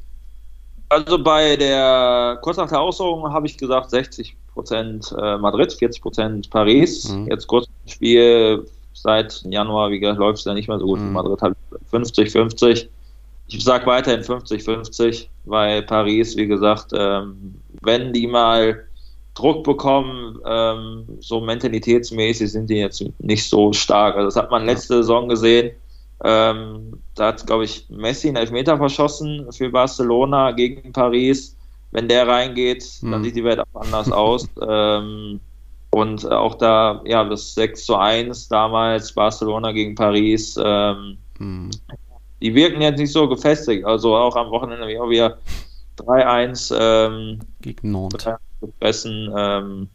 Also 0.89 1.23
bei 1.23 1.57
der, 1.57 2.39
kurz 2.41 2.57
nach 2.57 2.69
der 2.69 2.81
Aussorgung 2.81 3.31
habe 3.31 3.47
ich 3.47 3.59
gesagt 3.59 3.93
60% 3.93 4.33
äh, 4.57 5.39
Madrid, 5.39 5.73
40% 5.73 6.49
Paris. 6.49 7.11
Mhm. 7.11 7.29
Jetzt 7.29 7.47
kurz 7.47 7.67
Spiel 7.87 8.67
seit 8.95 9.43
Januar, 9.43 9.91
wie 9.91 10.01
gesagt, 10.01 10.19
läuft 10.19 10.39
es 10.39 10.45
ja 10.47 10.55
nicht 10.55 10.69
mehr 10.69 10.79
so 10.79 10.87
gut. 10.87 11.01
Mhm. 11.01 11.13
Madrid 11.13 11.43
hat 11.43 11.55
50-50. 11.93 12.89
Ich 13.49 13.63
sage 13.63 13.87
weiterhin 13.87 14.23
50-50, 14.23 15.27
weil 15.45 15.83
Paris, 15.83 16.37
wie 16.37 16.47
gesagt, 16.47 16.93
ähm, 16.97 17.57
wenn 17.83 18.15
die 18.15 18.27
mal 18.27 18.85
Druck 19.35 19.65
bekommen, 19.65 20.39
ähm, 20.47 21.05
so 21.21 21.41
mentalitätsmäßig 21.43 22.51
sind 22.53 22.71
die 22.71 22.77
jetzt 22.77 23.05
nicht 23.19 23.49
so 23.51 23.73
stark. 23.75 24.17
Also 24.17 24.29
das 24.29 24.37
hat 24.37 24.51
man 24.51 24.65
letzte 24.65 24.95
Saison 24.95 25.29
gesehen. 25.29 25.73
Ähm, 26.23 26.99
da 27.15 27.29
hat, 27.29 27.47
glaube 27.47 27.65
ich, 27.65 27.87
Messi 27.91 28.29
einen 28.29 28.37
Elfmeter 28.37 28.77
verschossen 28.77 29.51
für 29.53 29.71
Barcelona 29.71 30.53
gegen 30.53 30.93
Paris. 30.93 31.57
Wenn 31.91 32.09
der 32.09 32.27
reingeht, 32.27 32.85
mhm. 33.03 33.13
dann 33.13 33.25
sieht 33.25 33.37
die 33.37 33.45
Welt 33.45 33.61
auch 33.61 33.81
anders 33.81 34.11
aus. 34.13 34.49
Ähm, 34.67 35.41
und 35.91 36.31
auch 36.31 36.57
da, 36.57 37.03
ja, 37.05 37.25
das 37.25 37.55
6 37.55 37.87
zu 37.87 37.97
1 37.97 38.49
damals, 38.49 39.13
Barcelona 39.13 39.71
gegen 39.71 39.95
Paris, 39.95 40.59
ähm, 40.63 41.19
mhm. 41.39 41.71
die 42.43 42.55
wirken 42.55 42.81
jetzt 42.81 42.99
nicht 42.99 43.13
so 43.13 43.29
gefestigt. 43.29 43.85
Also 43.85 44.17
auch 44.17 44.35
am 44.35 44.51
Wochenende 44.51 44.89
wie 44.89 44.99
auch 44.99 45.09
wieder 45.09 45.39
3-1 45.99 46.75
ähm, 46.77 47.39
gegen 47.61 47.93
Nantes. 47.93 48.27
Fressen. 48.81 49.33
Ähm, 49.37 49.89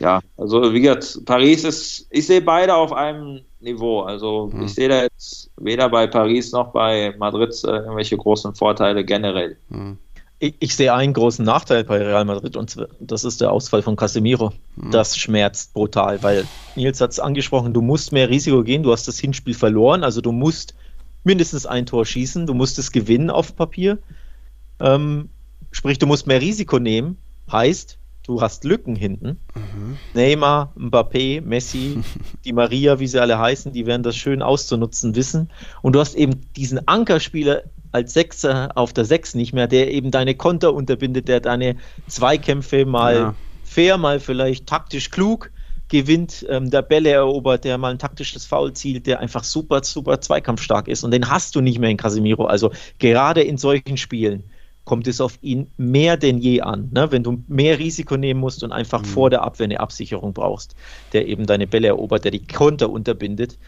ja, 0.00 0.20
also 0.36 0.72
wie 0.72 0.80
gesagt, 0.80 1.24
Paris 1.24 1.64
ist, 1.64 2.06
ich 2.10 2.26
sehe 2.26 2.42
beide 2.42 2.74
auf 2.74 2.92
einem 2.92 3.40
Niveau. 3.60 4.00
Also 4.00 4.50
mhm. 4.52 4.64
ich 4.64 4.74
sehe 4.74 4.88
da 4.88 5.02
jetzt 5.02 5.50
weder 5.56 5.88
bei 5.88 6.06
Paris 6.06 6.52
noch 6.52 6.72
bei 6.72 7.14
Madrid 7.18 7.54
äh, 7.64 7.68
irgendwelche 7.68 8.16
großen 8.16 8.54
Vorteile 8.54 9.04
generell. 9.04 9.56
Mhm 9.68 9.98
ich, 10.44 10.54
ich, 10.58 10.76
sehe 10.76 10.92
einen 10.92 11.12
großen 11.12 11.44
Nachteil 11.44 11.84
bei 11.84 11.98
Real 11.98 12.24
Madrid 12.24 12.56
und 12.56 12.76
das 13.00 13.24
ist 13.24 13.40
der 13.40 13.52
Ausfall 13.52 13.82
von 13.82 13.96
Casemiro. 13.96 14.52
Mhm. 14.76 14.90
Das 14.90 15.16
schmerzt 15.16 15.72
brutal, 15.72 16.22
weil 16.22 16.44
Nils 16.76 17.00
hat 17.00 17.12
es 17.12 17.20
angesprochen, 17.20 17.72
du 17.72 17.80
musst 17.80 18.12
mehr 18.12 18.28
Risiko 18.28 18.62
gehen, 18.62 18.82
du 18.82 18.92
hast 18.92 19.08
das 19.08 19.18
Hinspiel 19.18 19.54
verloren, 19.54 20.04
also 20.04 20.20
du 20.20 20.32
musst 20.32 20.74
mindestens 21.22 21.66
ein 21.66 21.86
Tor 21.86 22.04
schießen, 22.04 22.46
du 22.46 22.54
musst 22.54 22.78
es 22.78 22.92
gewinnen 22.92 23.30
auf 23.30 23.56
Papier. 23.56 23.98
Ähm, 24.80 25.30
sprich, 25.70 25.98
du 25.98 26.06
musst 26.06 26.26
mehr 26.26 26.40
Risiko 26.40 26.78
nehmen, 26.78 27.16
heißt, 27.50 27.98
du 28.26 28.40
hast 28.40 28.64
Lücken 28.64 28.96
hinten. 28.96 29.38
Mhm. 29.54 29.98
Neymar, 30.14 30.72
Mbappé, 30.76 31.40
Messi, 31.40 32.02
die 32.44 32.52
Maria, 32.52 32.98
wie 32.98 33.06
sie 33.06 33.20
alle 33.20 33.38
heißen, 33.38 33.72
die 33.72 33.86
werden 33.86 34.02
das 34.02 34.16
schön 34.16 34.42
auszunutzen 34.42 35.14
wissen. 35.14 35.50
Und 35.82 35.94
du 35.94 36.00
hast 36.00 36.14
eben 36.14 36.40
diesen 36.56 36.86
Ankerspieler 36.88 37.62
als 37.92 38.12
Sechser 38.12 38.72
auf 38.74 38.92
der 38.92 39.04
Sechs 39.04 39.34
nicht 39.34 39.52
mehr, 39.52 39.68
der 39.68 39.92
eben 39.92 40.10
deine 40.10 40.34
Konter 40.34 40.74
unterbindet, 40.74 41.28
der 41.28 41.40
deine 41.40 41.76
Zweikämpfe 42.08 42.86
mal 42.86 43.14
ja. 43.14 43.34
fair, 43.62 43.98
mal 43.98 44.18
vielleicht 44.18 44.66
taktisch 44.66 45.10
klug 45.10 45.50
gewinnt, 45.88 46.44
ähm, 46.48 46.70
der 46.70 46.82
Bälle 46.82 47.10
erobert, 47.10 47.64
der 47.64 47.78
mal 47.78 47.90
ein 47.90 47.98
taktisches 47.98 48.46
Foul 48.46 48.72
zielt, 48.72 49.06
der 49.06 49.20
einfach 49.20 49.44
super, 49.44 49.84
super 49.84 50.20
zweikampfstark 50.20 50.88
ist. 50.88 51.04
Und 51.04 51.12
den 51.12 51.30
hast 51.30 51.54
du 51.54 51.60
nicht 51.60 51.78
mehr 51.78 51.90
in 51.90 51.96
Casemiro. 51.96 52.46
Also 52.46 52.72
gerade 52.98 53.42
in 53.42 53.58
solchen 53.58 53.96
Spielen 53.96 54.44
kommt 54.84 55.06
es 55.06 55.20
auf 55.20 55.38
ihn 55.40 55.70
mehr 55.76 56.16
denn 56.16 56.38
je 56.38 56.60
an. 56.60 56.90
Ne? 56.92 57.10
Wenn 57.10 57.22
du 57.22 57.42
mehr 57.48 57.78
Risiko 57.78 58.16
nehmen 58.16 58.40
musst 58.40 58.62
und 58.62 58.72
einfach 58.72 59.02
mhm. 59.02 59.06
vor 59.06 59.30
der 59.30 59.42
Abwehr 59.42 59.64
eine 59.64 59.80
Absicherung 59.80 60.34
brauchst, 60.34 60.74
der 61.12 61.26
eben 61.26 61.46
deine 61.46 61.66
Bälle 61.66 61.88
erobert, 61.88 62.24
der 62.24 62.30
die 62.30 62.46
Konter 62.46 62.90
unterbindet, 62.90 63.58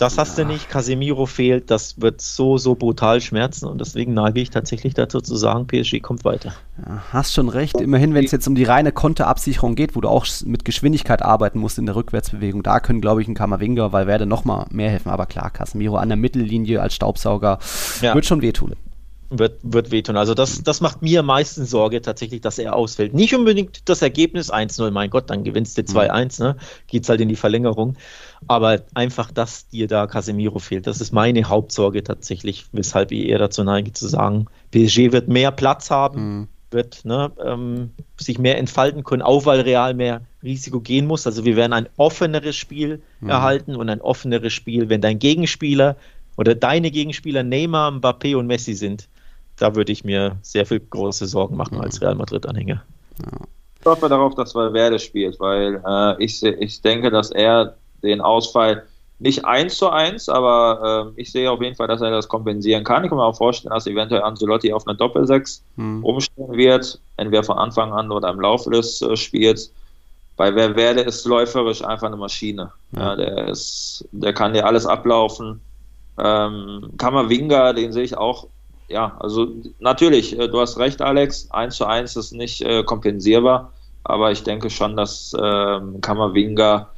das 0.00 0.16
hast 0.16 0.38
ja. 0.38 0.44
du 0.44 0.52
nicht, 0.52 0.70
Casemiro 0.70 1.26
fehlt, 1.26 1.70
das 1.70 2.00
wird 2.00 2.22
so, 2.22 2.56
so 2.56 2.74
brutal 2.74 3.20
schmerzen 3.20 3.66
und 3.66 3.82
deswegen 3.82 4.14
neige 4.14 4.40
ich 4.40 4.48
tatsächlich 4.48 4.94
dazu 4.94 5.20
zu 5.20 5.36
sagen, 5.36 5.66
PSG 5.66 6.00
kommt 6.00 6.24
weiter. 6.24 6.54
Ja, 6.78 7.02
hast 7.12 7.34
schon 7.34 7.50
recht, 7.50 7.78
immerhin, 7.78 8.14
wenn 8.14 8.24
es 8.24 8.30
jetzt 8.30 8.48
um 8.48 8.54
die 8.54 8.64
reine 8.64 8.92
Konterabsicherung 8.92 9.74
geht, 9.74 9.94
wo 9.96 10.00
du 10.00 10.08
auch 10.08 10.26
mit 10.46 10.64
Geschwindigkeit 10.64 11.20
arbeiten 11.20 11.58
musst 11.58 11.76
in 11.76 11.84
der 11.84 11.96
Rückwärtsbewegung, 11.96 12.62
da 12.62 12.80
können, 12.80 13.02
glaube 13.02 13.20
ich, 13.20 13.28
ein 13.28 13.34
Kammerwinger, 13.34 13.92
weil 13.92 14.06
werde 14.06 14.24
nochmal 14.24 14.64
mehr 14.70 14.88
helfen, 14.88 15.10
aber 15.10 15.26
klar, 15.26 15.50
Casemiro 15.50 15.96
an 15.96 16.08
der 16.08 16.16
Mittellinie 16.16 16.80
als 16.80 16.94
Staubsauger 16.94 17.58
ja. 18.00 18.14
wird 18.14 18.24
schon 18.24 18.40
wehtun 18.40 18.72
wird, 19.30 19.58
wird 19.62 19.92
wehtun. 19.92 20.16
Also 20.16 20.34
das, 20.34 20.62
das 20.62 20.80
macht 20.80 21.02
mir 21.02 21.20
am 21.20 21.26
meisten 21.26 21.64
Sorge 21.64 22.02
tatsächlich, 22.02 22.40
dass 22.40 22.58
er 22.58 22.74
ausfällt. 22.74 23.14
Nicht 23.14 23.34
unbedingt 23.34 23.88
das 23.88 24.02
Ergebnis 24.02 24.52
1-0, 24.52 24.90
mein 24.90 25.08
Gott, 25.08 25.30
dann 25.30 25.44
gewinnst 25.44 25.78
du 25.78 25.82
2-1, 25.82 26.42
ne? 26.42 26.56
Geht's 26.88 27.08
halt 27.08 27.20
in 27.20 27.28
die 27.28 27.36
Verlängerung. 27.36 27.96
Aber 28.48 28.82
einfach, 28.94 29.30
dass 29.30 29.68
dir 29.68 29.86
da 29.86 30.06
Casemiro 30.06 30.58
fehlt, 30.58 30.86
das 30.86 31.00
ist 31.00 31.12
meine 31.12 31.44
Hauptsorge 31.44 32.02
tatsächlich, 32.02 32.66
weshalb 32.72 33.12
ich 33.12 33.26
eher 33.26 33.38
dazu 33.38 33.62
neige 33.62 33.92
zu 33.92 34.08
sagen, 34.08 34.46
PSG 34.72 35.12
wird 35.12 35.28
mehr 35.28 35.52
Platz 35.52 35.90
haben, 35.90 36.20
mhm. 36.20 36.48
wird 36.72 37.04
ne, 37.04 37.30
ähm, 37.44 37.90
sich 38.18 38.38
mehr 38.38 38.58
entfalten 38.58 39.04
können, 39.04 39.22
auch 39.22 39.46
weil 39.46 39.60
Real 39.60 39.94
mehr 39.94 40.22
Risiko 40.42 40.80
gehen 40.80 41.06
muss. 41.06 41.26
Also 41.26 41.44
wir 41.44 41.54
werden 41.54 41.72
ein 41.72 41.88
offeneres 41.98 42.56
Spiel 42.56 43.00
mhm. 43.20 43.28
erhalten 43.28 43.76
und 43.76 43.88
ein 43.88 44.00
offeneres 44.00 44.52
Spiel, 44.52 44.88
wenn 44.88 45.00
dein 45.00 45.20
Gegenspieler 45.20 45.96
oder 46.36 46.54
deine 46.54 46.90
Gegenspieler 46.90 47.42
Neymar, 47.44 47.92
Mbappé 47.92 48.34
und 48.34 48.46
Messi 48.46 48.74
sind, 48.74 49.08
da 49.60 49.76
würde 49.76 49.92
ich 49.92 50.04
mir 50.04 50.36
sehr 50.42 50.66
viel 50.66 50.80
große 50.80 51.26
Sorgen 51.26 51.56
machen 51.56 51.76
mhm. 51.76 51.82
als 51.82 52.00
Real 52.00 52.14
Madrid-Anhänger. 52.14 52.82
Ja. 53.18 53.46
Ich 53.80 53.86
hoffe 53.86 54.08
darauf, 54.08 54.34
dass 54.34 54.54
Valverde 54.54 54.98
spielt, 54.98 55.40
weil 55.40 55.82
äh, 55.86 56.22
ich, 56.22 56.42
ich 56.42 56.82
denke, 56.82 57.10
dass 57.10 57.30
er 57.30 57.76
den 58.02 58.20
Ausfall 58.20 58.84
nicht 59.18 59.44
eins 59.44 59.76
zu 59.76 59.88
eins, 59.90 60.28
aber 60.28 61.12
äh, 61.16 61.20
ich 61.20 61.32
sehe 61.32 61.50
auf 61.50 61.60
jeden 61.62 61.76
Fall, 61.76 61.88
dass 61.88 62.00
er 62.00 62.10
das 62.10 62.28
kompensieren 62.28 62.84
kann. 62.84 63.04
Ich 63.04 63.10
kann 63.10 63.18
mir 63.18 63.24
auch 63.24 63.36
vorstellen, 63.36 63.72
dass 63.72 63.86
eventuell 63.86 64.22
Ancelotti 64.22 64.72
auf 64.72 64.86
eine 64.86 64.96
Doppelsechs 64.96 65.62
mhm. 65.76 66.04
umstellen 66.04 66.52
wird, 66.52 67.00
entweder 67.16 67.44
von 67.44 67.58
Anfang 67.58 67.92
an 67.92 68.10
oder 68.10 68.30
im 68.30 68.40
Laufe 68.40 68.70
des 68.70 69.00
äh, 69.02 69.16
Spiels. 69.16 69.72
Bei 70.36 70.54
Valverde 70.54 71.02
ist 71.02 71.26
läuferisch 71.26 71.84
einfach 71.84 72.06
eine 72.06 72.16
Maschine. 72.16 72.72
Ja. 72.92 73.10
ja 73.10 73.16
der, 73.16 73.48
ist, 73.48 74.06
der 74.12 74.32
kann 74.32 74.54
dir 74.54 74.66
alles 74.66 74.86
ablaufen. 74.86 75.60
Ähm, 76.18 76.90
Kammerwinger, 76.96 77.74
den 77.74 77.92
sehe 77.92 78.04
ich 78.04 78.16
auch 78.16 78.46
ja, 78.90 79.16
also 79.20 79.48
natürlich, 79.78 80.38
äh, 80.38 80.48
du 80.48 80.60
hast 80.60 80.78
recht, 80.78 81.00
Alex, 81.00 81.50
1 81.50 81.76
zu 81.76 81.86
1 81.86 82.16
ist 82.16 82.32
nicht 82.32 82.60
äh, 82.62 82.82
kompensierbar, 82.82 83.72
aber 84.04 84.32
ich 84.32 84.42
denke 84.42 84.68
schon, 84.68 84.96
dass 84.96 85.32
äh, 85.32 85.80
Kammerwinger 86.00 86.90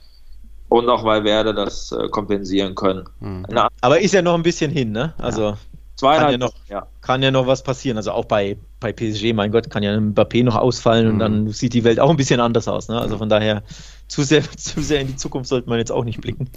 und 0.69 0.89
auch 0.89 1.05
Valverde 1.05 1.55
das 1.55 1.93
äh, 1.93 2.09
kompensieren 2.09 2.75
können. 2.75 3.09
Mhm. 3.21 3.47
aber 3.81 4.01
ist 4.01 4.15
ja 4.15 4.23
noch 4.23 4.35
ein 4.35 4.43
bisschen 4.43 4.71
hin, 4.71 4.93
ne? 4.93 5.15
Also 5.19 5.43
ja. 5.43 5.57
Kann 6.01 6.33
ja, 6.33 6.39
noch, 6.39 6.53
ja. 6.69 6.87
kann 7.01 7.23
ja 7.23 7.31
noch 7.31 7.47
was 7.47 7.63
passieren. 7.63 7.97
Also 7.97 8.11
auch 8.11 8.25
bei, 8.25 8.57
bei 8.81 8.93
PSG, 8.93 9.33
mein 9.35 9.53
Gott, 9.53 9.71
kann 9.71 9.85
ja 9.85 9.93
ein 9.93 10.15
Mbappé 10.15 10.43
noch 10.43 10.57
ausfallen 10.57 11.07
mhm. 11.07 11.13
und 11.13 11.19
dann 11.21 11.49
sieht 11.49 11.75
die 11.75 11.85
Welt 11.85 12.01
auch 12.01 12.11
ein 12.11 12.17
bisschen 12.17 12.41
anders 12.41 12.67
aus. 12.67 12.89
Ne? 12.89 13.01
Also 13.01 13.19
von 13.19 13.29
daher, 13.29 13.63
zu 14.09 14.23
sehr, 14.25 14.43
zu 14.57 14.81
sehr 14.81 15.01
in 15.01 15.09
die 15.09 15.17
Zukunft 15.17 15.49
sollte 15.49 15.69
man 15.69 15.79
jetzt 15.79 15.93
auch 15.93 16.05
nicht 16.05 16.21
blicken. 16.21 16.51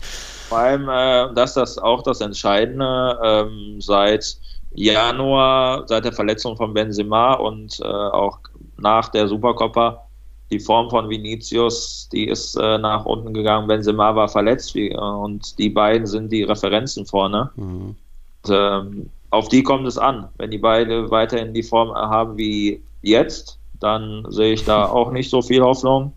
Vor 0.50 0.58
allem, 0.58 0.90
äh, 0.90 1.34
dass 1.36 1.54
das 1.54 1.78
auch 1.78 2.02
das 2.02 2.22
Entscheidende 2.22 3.20
ähm, 3.24 3.82
seit 3.82 4.38
Januar, 4.76 5.88
seit 5.88 6.06
der 6.06 6.14
Verletzung 6.14 6.58
von 6.58 6.74
Benzema 6.74 7.34
und 7.34 7.80
äh, 7.80 7.86
auch 7.86 8.40
nach 8.78 9.10
der 9.10 9.28
Supercoppa, 9.28 10.06
die 10.52 10.60
Form 10.60 10.90
von 10.90 11.10
Vinicius, 11.10 12.08
die 12.12 12.28
ist 12.28 12.56
äh, 12.56 12.78
nach 12.78 13.06
unten 13.06 13.34
gegangen. 13.34 13.68
Benzema 13.68 14.16
war 14.16 14.28
verletzt 14.28 14.76
wie, 14.76 14.90
äh, 14.92 14.98
und 14.98 15.58
die 15.58 15.70
beiden 15.70 16.06
sind 16.06 16.32
die 16.32 16.44
Referenzen 16.44 17.06
vorne. 17.06 17.50
Mhm. 17.56 17.96
Und, 18.44 18.50
ähm, 18.50 19.10
auf 19.32 19.48
die 19.50 19.64
kommt 19.64 19.88
es 19.88 19.98
an. 19.98 20.30
Wenn 20.38 20.52
die 20.52 20.58
beiden 20.58 21.10
weiterhin 21.10 21.54
die 21.54 21.64
Form 21.64 21.94
haben 21.94 22.38
wie 22.38 22.82
jetzt, 23.02 23.60
dann 23.80 24.26
sehe 24.30 24.54
ich 24.54 24.64
da 24.66 24.86
auch 24.86 25.12
nicht 25.12 25.30
so 25.30 25.42
viel 25.42 25.62
Hoffnung. 25.62 26.14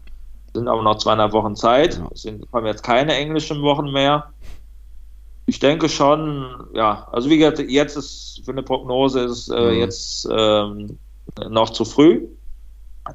Sind 0.54 0.68
aber 0.68 0.82
noch 0.82 0.98
zweieinhalb 0.98 1.32
Wochen 1.32 1.56
Zeit. 1.56 2.00
Es 2.12 2.22
sind, 2.22 2.50
kommen 2.50 2.66
jetzt 2.66 2.82
keine 2.82 3.14
englischen 3.14 3.62
Wochen 3.62 3.90
mehr. 3.92 4.24
Ich 5.48 5.60
denke 5.60 5.88
schon, 5.88 6.68
ja, 6.74 7.08
also 7.10 7.30
wie 7.30 7.38
gesagt, 7.38 7.58
jetzt 7.58 7.96
ist 7.96 8.42
für 8.44 8.50
eine 8.52 8.62
Prognose 8.62 9.20
ist 9.20 9.48
äh, 9.48 9.72
mhm. 9.72 9.78
jetzt 9.78 10.28
ähm, 10.30 10.98
noch 11.48 11.70
zu 11.70 11.86
früh. 11.86 12.28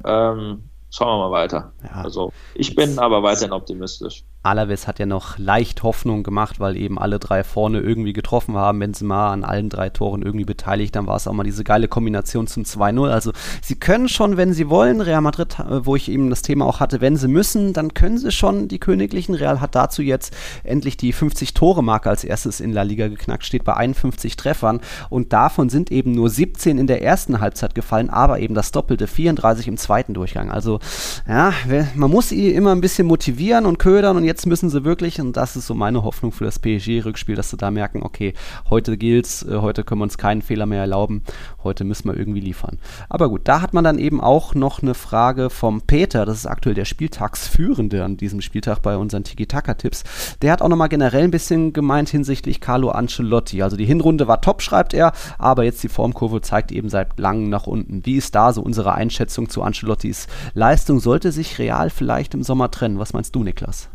Ähm, 0.04 0.64
schauen 0.90 1.08
wir 1.08 1.28
mal 1.28 1.30
weiter. 1.30 1.72
Ja. 1.84 2.02
Also 2.02 2.32
ich 2.56 2.74
bin 2.74 2.98
aber 2.98 3.22
weiterhin 3.22 3.52
optimistisch. 3.52 4.24
Alaves 4.44 4.86
hat 4.86 4.98
ja 4.98 5.06
noch 5.06 5.38
leicht 5.38 5.82
Hoffnung 5.82 6.22
gemacht, 6.22 6.60
weil 6.60 6.76
eben 6.76 6.98
alle 6.98 7.18
drei 7.18 7.42
vorne 7.42 7.80
irgendwie 7.80 8.12
getroffen 8.12 8.56
haben. 8.56 8.78
Benzema 8.78 9.32
an 9.32 9.42
allen 9.42 9.70
drei 9.70 9.88
Toren 9.88 10.20
irgendwie 10.20 10.44
beteiligt. 10.44 10.94
Dann 10.94 11.06
war 11.06 11.16
es 11.16 11.26
auch 11.26 11.32
mal 11.32 11.44
diese 11.44 11.64
geile 11.64 11.88
Kombination 11.88 12.46
zum 12.46 12.64
2-0. 12.64 13.08
Also 13.08 13.32
sie 13.62 13.76
können 13.76 14.06
schon, 14.06 14.36
wenn 14.36 14.52
sie 14.52 14.68
wollen, 14.68 15.00
Real 15.00 15.22
Madrid, 15.22 15.58
äh, 15.58 15.86
wo 15.86 15.96
ich 15.96 16.10
eben 16.10 16.28
das 16.28 16.42
Thema 16.42 16.66
auch 16.66 16.80
hatte, 16.80 17.00
wenn 17.00 17.16
sie 17.16 17.26
müssen, 17.26 17.72
dann 17.72 17.94
können 17.94 18.18
sie 18.18 18.30
schon 18.32 18.68
die 18.68 18.78
Königlichen. 18.78 19.34
Real 19.34 19.62
hat 19.62 19.74
dazu 19.74 20.02
jetzt 20.02 20.36
endlich 20.62 20.98
die 20.98 21.14
50-Tore-Marke 21.14 22.10
als 22.10 22.22
erstes 22.22 22.60
in 22.60 22.70
La 22.70 22.82
Liga 22.82 23.08
geknackt, 23.08 23.46
steht 23.46 23.64
bei 23.64 23.74
51 23.74 24.36
Treffern 24.36 24.80
und 25.08 25.32
davon 25.32 25.70
sind 25.70 25.90
eben 25.90 26.12
nur 26.12 26.28
17 26.28 26.76
in 26.76 26.86
der 26.86 27.02
ersten 27.02 27.40
Halbzeit 27.40 27.74
gefallen, 27.74 28.10
aber 28.10 28.40
eben 28.40 28.54
das 28.54 28.72
doppelte 28.72 29.06
34 29.06 29.68
im 29.68 29.78
zweiten 29.78 30.12
Durchgang. 30.12 30.50
Also 30.50 30.80
ja, 31.26 31.54
man 31.94 32.10
muss 32.10 32.28
sie 32.28 32.50
immer 32.50 32.72
ein 32.72 32.82
bisschen 32.82 33.06
motivieren 33.06 33.64
und 33.64 33.78
ködern 33.78 34.18
und 34.18 34.24
jetzt 34.24 34.33
jetzt 34.34 34.46
müssen 34.46 34.68
sie 34.68 34.84
wirklich, 34.84 35.20
und 35.20 35.36
das 35.36 35.54
ist 35.54 35.68
so 35.68 35.74
meine 35.74 36.02
Hoffnung 36.02 36.32
für 36.32 36.44
das 36.44 36.58
PSG-Rückspiel, 36.58 37.36
dass 37.36 37.50
sie 37.50 37.56
da 37.56 37.70
merken, 37.70 38.02
okay, 38.02 38.34
heute 38.68 38.96
gilt's, 38.96 39.44
äh, 39.44 39.58
heute 39.60 39.84
können 39.84 40.00
wir 40.00 40.04
uns 40.04 40.18
keinen 40.18 40.42
Fehler 40.42 40.66
mehr 40.66 40.80
erlauben, 40.80 41.22
heute 41.62 41.84
müssen 41.84 42.08
wir 42.08 42.16
irgendwie 42.16 42.40
liefern. 42.40 42.80
Aber 43.08 43.28
gut, 43.28 43.42
da 43.44 43.60
hat 43.60 43.74
man 43.74 43.84
dann 43.84 43.96
eben 43.96 44.20
auch 44.20 44.56
noch 44.56 44.82
eine 44.82 44.94
Frage 44.94 45.50
vom 45.50 45.82
Peter, 45.82 46.26
das 46.26 46.38
ist 46.38 46.46
aktuell 46.46 46.74
der 46.74 46.84
Spieltagsführende 46.84 48.02
an 48.02 48.16
diesem 48.16 48.40
Spieltag 48.40 48.80
bei 48.82 48.96
unseren 48.96 49.22
Tiki-Taka-Tipps. 49.22 50.02
Der 50.42 50.50
hat 50.50 50.62
auch 50.62 50.68
nochmal 50.68 50.88
generell 50.88 51.22
ein 51.22 51.30
bisschen 51.30 51.72
gemeint 51.72 52.08
hinsichtlich 52.08 52.60
Carlo 52.60 52.88
Ancelotti. 52.88 53.62
Also 53.62 53.76
die 53.76 53.86
Hinrunde 53.86 54.26
war 54.26 54.40
top, 54.40 54.62
schreibt 54.62 54.94
er, 54.94 55.12
aber 55.38 55.62
jetzt 55.62 55.84
die 55.84 55.88
Formkurve 55.88 56.40
zeigt 56.40 56.72
eben 56.72 56.88
seit 56.88 57.20
langem 57.20 57.50
nach 57.50 57.68
unten. 57.68 58.04
Wie 58.04 58.16
ist 58.16 58.34
da 58.34 58.52
so 58.52 58.62
unsere 58.62 58.94
Einschätzung 58.94 59.48
zu 59.48 59.62
Ancelottis 59.62 60.26
Leistung? 60.54 60.98
Sollte 60.98 61.30
sich 61.30 61.60
Real 61.60 61.88
vielleicht 61.88 62.34
im 62.34 62.42
Sommer 62.42 62.72
trennen? 62.72 62.98
Was 62.98 63.12
meinst 63.12 63.36
du, 63.36 63.44
Niklas? 63.44 63.90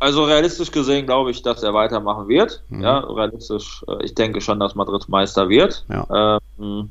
Also 0.00 0.24
realistisch 0.24 0.70
gesehen 0.70 1.06
glaube 1.06 1.30
ich, 1.30 1.42
dass 1.42 1.62
er 1.62 1.74
weitermachen 1.74 2.28
wird. 2.28 2.62
Mhm. 2.68 2.82
Ja, 2.82 2.98
realistisch, 2.98 3.84
äh, 3.88 4.04
ich 4.04 4.14
denke 4.14 4.40
schon, 4.40 4.60
dass 4.60 4.74
Madrid 4.74 5.08
Meister 5.08 5.48
wird. 5.48 5.84
Ja. 5.88 6.40
Ähm, 6.60 6.90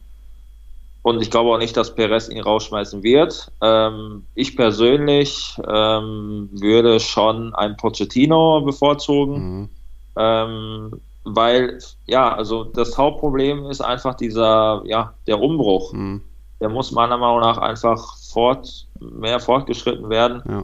und 1.02 1.22
ich 1.22 1.32
glaube 1.32 1.52
auch 1.52 1.58
nicht, 1.58 1.78
dass 1.78 1.96
Perez 1.96 2.28
ihn 2.28 2.42
rausschmeißen 2.42 3.02
wird. 3.02 3.52
Ähm, 3.62 4.26
ich 4.36 4.58
persönlich 4.58 5.56
ähm, 5.66 6.50
würde 6.52 7.00
schon 7.00 7.56
ein 7.56 7.78
Pochettino 7.78 8.62
bevorzugen. 8.62 9.60
Mhm. 9.60 9.70
Ähm, 10.18 11.02
weil, 11.24 11.80
ja, 12.06 12.34
also 12.34 12.66
das 12.66 12.98
Hauptproblem 12.98 13.66
ist 13.66 13.82
einfach 13.82 14.16
dieser, 14.16 14.82
ja, 14.86 15.14
der 15.28 15.40
Umbruch. 15.40 15.94
Mhm. 15.94 16.24
Der 16.60 16.70
muss 16.70 16.92
meiner 16.92 17.18
Meinung 17.18 17.42
nach 17.42 17.58
einfach 17.58 18.18
fort, 18.18 18.88
mehr 19.00 19.40
fortgeschritten 19.40 20.10
werden. 20.10 20.42
Ja 20.48 20.64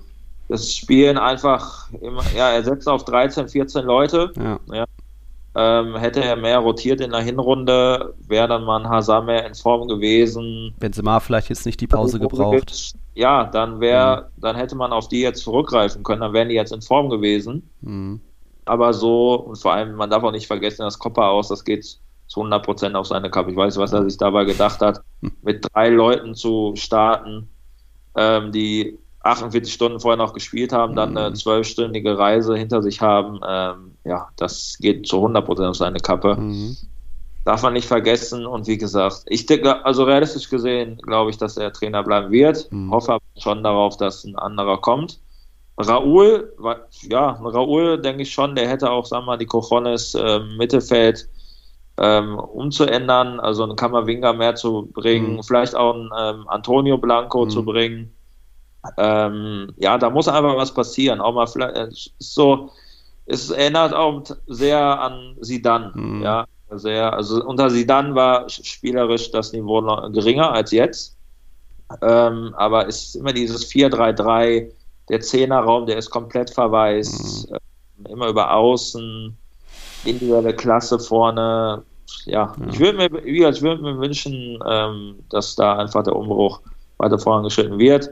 das 0.49 0.73
Spielen 0.73 1.17
einfach 1.17 1.91
immer, 2.01 2.23
ja, 2.35 2.51
er 2.51 2.63
setzt 2.63 2.87
auf 2.87 3.05
13, 3.05 3.49
14 3.49 3.85
Leute. 3.85 4.31
Ja. 4.37 4.59
ja. 4.73 4.85
Ähm, 5.55 5.95
hätte 5.97 6.23
er 6.23 6.35
mehr 6.35 6.57
rotiert 6.59 6.99
in 6.99 7.11
der 7.11 7.21
Hinrunde, 7.21 8.15
wäre 8.27 8.47
dann 8.47 8.63
mal 8.63 8.79
ein 8.79 8.89
Hazard 8.89 9.25
mehr 9.25 9.45
in 9.45 9.53
Form 9.53 9.87
gewesen. 9.87 10.73
Benzema 10.79 11.19
vielleicht 11.19 11.49
jetzt 11.49 11.67
nicht 11.67 11.79
die 11.79 11.85
Pause 11.85 12.19
gebraucht. 12.19 12.93
Ja, 13.13 13.45
dann 13.45 13.79
wäre, 13.79 14.31
mhm. 14.35 14.41
dann 14.41 14.55
hätte 14.55 14.75
man 14.75 14.91
auf 14.91 15.09
die 15.09 15.21
jetzt 15.21 15.43
zurückgreifen 15.43 16.01
können, 16.01 16.21
dann 16.21 16.33
wären 16.33 16.49
die 16.49 16.55
jetzt 16.55 16.73
in 16.73 16.81
Form 16.81 17.09
gewesen. 17.09 17.69
Mhm. 17.81 18.19
Aber 18.65 18.93
so, 18.93 19.35
und 19.35 19.57
vor 19.57 19.73
allem, 19.73 19.93
man 19.93 20.09
darf 20.09 20.23
auch 20.23 20.31
nicht 20.31 20.47
vergessen, 20.47 20.83
das 20.83 20.97
Kopper 20.97 21.29
aus, 21.29 21.49
das 21.49 21.63
geht 21.63 21.99
zu 22.27 22.41
100% 22.41 22.93
auf 22.95 23.07
seine 23.07 23.29
Kappe. 23.29 23.51
Ich 23.51 23.57
weiß, 23.57 23.77
was 23.77 23.93
er 23.93 24.03
sich 24.03 24.17
dabei 24.17 24.45
gedacht 24.45 24.81
hat, 24.81 25.01
hm. 25.21 25.33
mit 25.41 25.67
drei 25.71 25.89
Leuten 25.89 26.33
zu 26.33 26.73
starten, 26.75 27.49
ähm, 28.15 28.51
die 28.51 28.97
48 29.24 29.74
Stunden 29.74 29.99
vorher 30.01 30.17
noch 30.17 30.34
gespielt 30.34 30.74
haben, 30.74 30.95
dann 30.95 31.17
eine 31.17 31.30
mhm. 31.30 31.36
zwölfstündige 31.36 32.17
Reise 32.17 32.55
hinter 32.55 32.84
sich 32.84 33.01
haben, 33.01 33.39
ähm, 33.47 33.95
ja, 34.03 34.28
das 34.36 34.78
geht 34.80 35.07
zu 35.07 35.17
100% 35.26 35.69
auf 35.69 35.78
seine 35.78 35.99
Kappe. 35.99 36.36
Mhm. 36.36 36.78
Darf 37.45 37.63
man 37.63 37.74
nicht 37.74 37.88
vergessen 37.88 38.45
und 38.45 38.67
wie 38.67 38.78
gesagt, 38.78 39.24
ich 39.28 39.45
denke, 39.45 39.86
also 39.86 40.03
realistisch 40.03 40.49
gesehen 40.49 40.97
glaube 40.97 41.30
ich, 41.30 41.38
dass 41.38 41.57
er 41.57 41.74
Trainer 41.74 42.03
bleiben 42.03 42.32
wird. 42.32 42.69
Mhm. 42.71 42.91
Hoffe 42.91 43.13
aber 43.13 43.24
schon 43.38 43.63
darauf, 43.63 43.97
dass 43.97 44.26
ein 44.26 44.36
anderer 44.36 44.80
kommt. 44.80 45.19
Raoul, 45.78 46.53
ja, 47.09 47.32
Raoul 47.41 47.99
denke 47.99 48.21
ich 48.24 48.32
schon, 48.32 48.55
der 48.55 48.69
hätte 48.69 48.91
auch, 48.91 49.05
sagen 49.05 49.24
wir 49.24 49.32
mal, 49.32 49.38
die 49.38 49.45
Cojones 49.45 50.13
äh, 50.15 50.39
Mittelfeld 50.57 51.28
ähm, 51.97 52.38
umzuändern, 52.38 53.39
also 53.39 53.63
einen 53.63 53.76
Kammerwinger 53.76 54.34
mehr 54.34 54.55
zu 54.55 54.89
bringen, 54.93 55.38
mhm. 55.38 55.43
vielleicht 55.43 55.76
auch 55.76 55.95
einen 55.95 56.11
ähm, 56.17 56.47
Antonio 56.47 56.97
Blanco 56.97 57.47
zu 57.47 57.61
mhm. 57.61 57.65
bringen 57.65 58.13
ähm, 58.97 59.73
ja, 59.77 59.97
da 59.97 60.09
muss 60.09 60.27
einfach 60.27 60.55
was 60.57 60.73
passieren. 60.73 61.21
Auch 61.21 61.34
mal 61.34 61.47
vielleicht 61.47 61.75
äh, 61.75 61.88
so, 62.19 62.71
es 63.25 63.49
erinnert 63.49 63.93
auch 63.93 64.23
sehr 64.47 64.79
an 64.79 65.36
Sidan, 65.39 65.91
mhm. 65.95 66.23
ja, 66.23 66.45
sehr, 66.71 67.13
also 67.13 67.43
unter 67.45 67.69
Sidan 67.69 68.15
war 68.15 68.49
spielerisch 68.49 69.31
das 69.31 69.53
Niveau 69.53 69.81
noch 69.81 70.11
geringer 70.11 70.51
als 70.51 70.71
jetzt. 70.71 71.17
Ähm, 72.01 72.53
aber 72.57 72.88
es 72.88 73.03
ist 73.07 73.15
immer 73.15 73.34
dieses 73.34 73.69
4-3-3, 73.71 74.71
der 75.09 75.21
Zehnerraum, 75.21 75.86
der 75.86 75.97
ist 75.97 76.09
komplett 76.09 76.49
verwaist, 76.49 77.49
mhm. 77.49 77.55
äh, 78.05 78.11
immer 78.11 78.27
über 78.27 78.53
Außen, 78.53 79.38
individuelle 80.05 80.53
Klasse 80.55 80.99
vorne. 80.99 81.84
Ja, 82.25 82.55
ja. 82.57 82.67
ich 82.69 82.79
würde 82.79 82.97
mir, 82.97 83.25
ich 83.25 83.61
würde 83.61 83.81
mir 83.81 83.97
wünschen, 83.97 84.59
ähm, 84.67 85.15
dass 85.29 85.55
da 85.55 85.77
einfach 85.77 86.03
der 86.03 86.15
Umbruch 86.15 86.61
weiter 86.97 87.19
vorangeschritten 87.19 87.79
wird. 87.79 88.09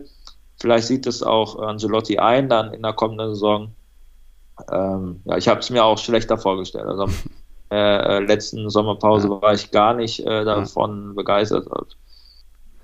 Vielleicht 0.62 0.88
sieht 0.88 1.08
es 1.08 1.24
auch 1.24 1.58
Angelotti 1.58 2.20
ein, 2.20 2.48
dann 2.48 2.72
in 2.72 2.84
der 2.84 2.94
kommenden 2.94 3.30
Saison. 3.30 3.74
Ähm, 4.72 5.22
ja, 5.26 5.38
ich 5.38 5.48
habe 5.48 5.60
es 5.60 5.72
mir 5.72 5.84
auch 5.84 5.98
schlechter 5.98 6.38
vorgestellt. 6.38 6.86
Also 6.86 7.08
äh, 7.72 8.20
letzten 8.20 8.70
Sommerpause 8.70 9.28
ja. 9.28 9.42
war 9.42 9.54
ich 9.56 9.72
gar 9.72 9.96
nicht 9.96 10.20
äh, 10.20 10.46
davon 10.46 11.08
ja. 11.08 11.14
begeistert. 11.16 11.68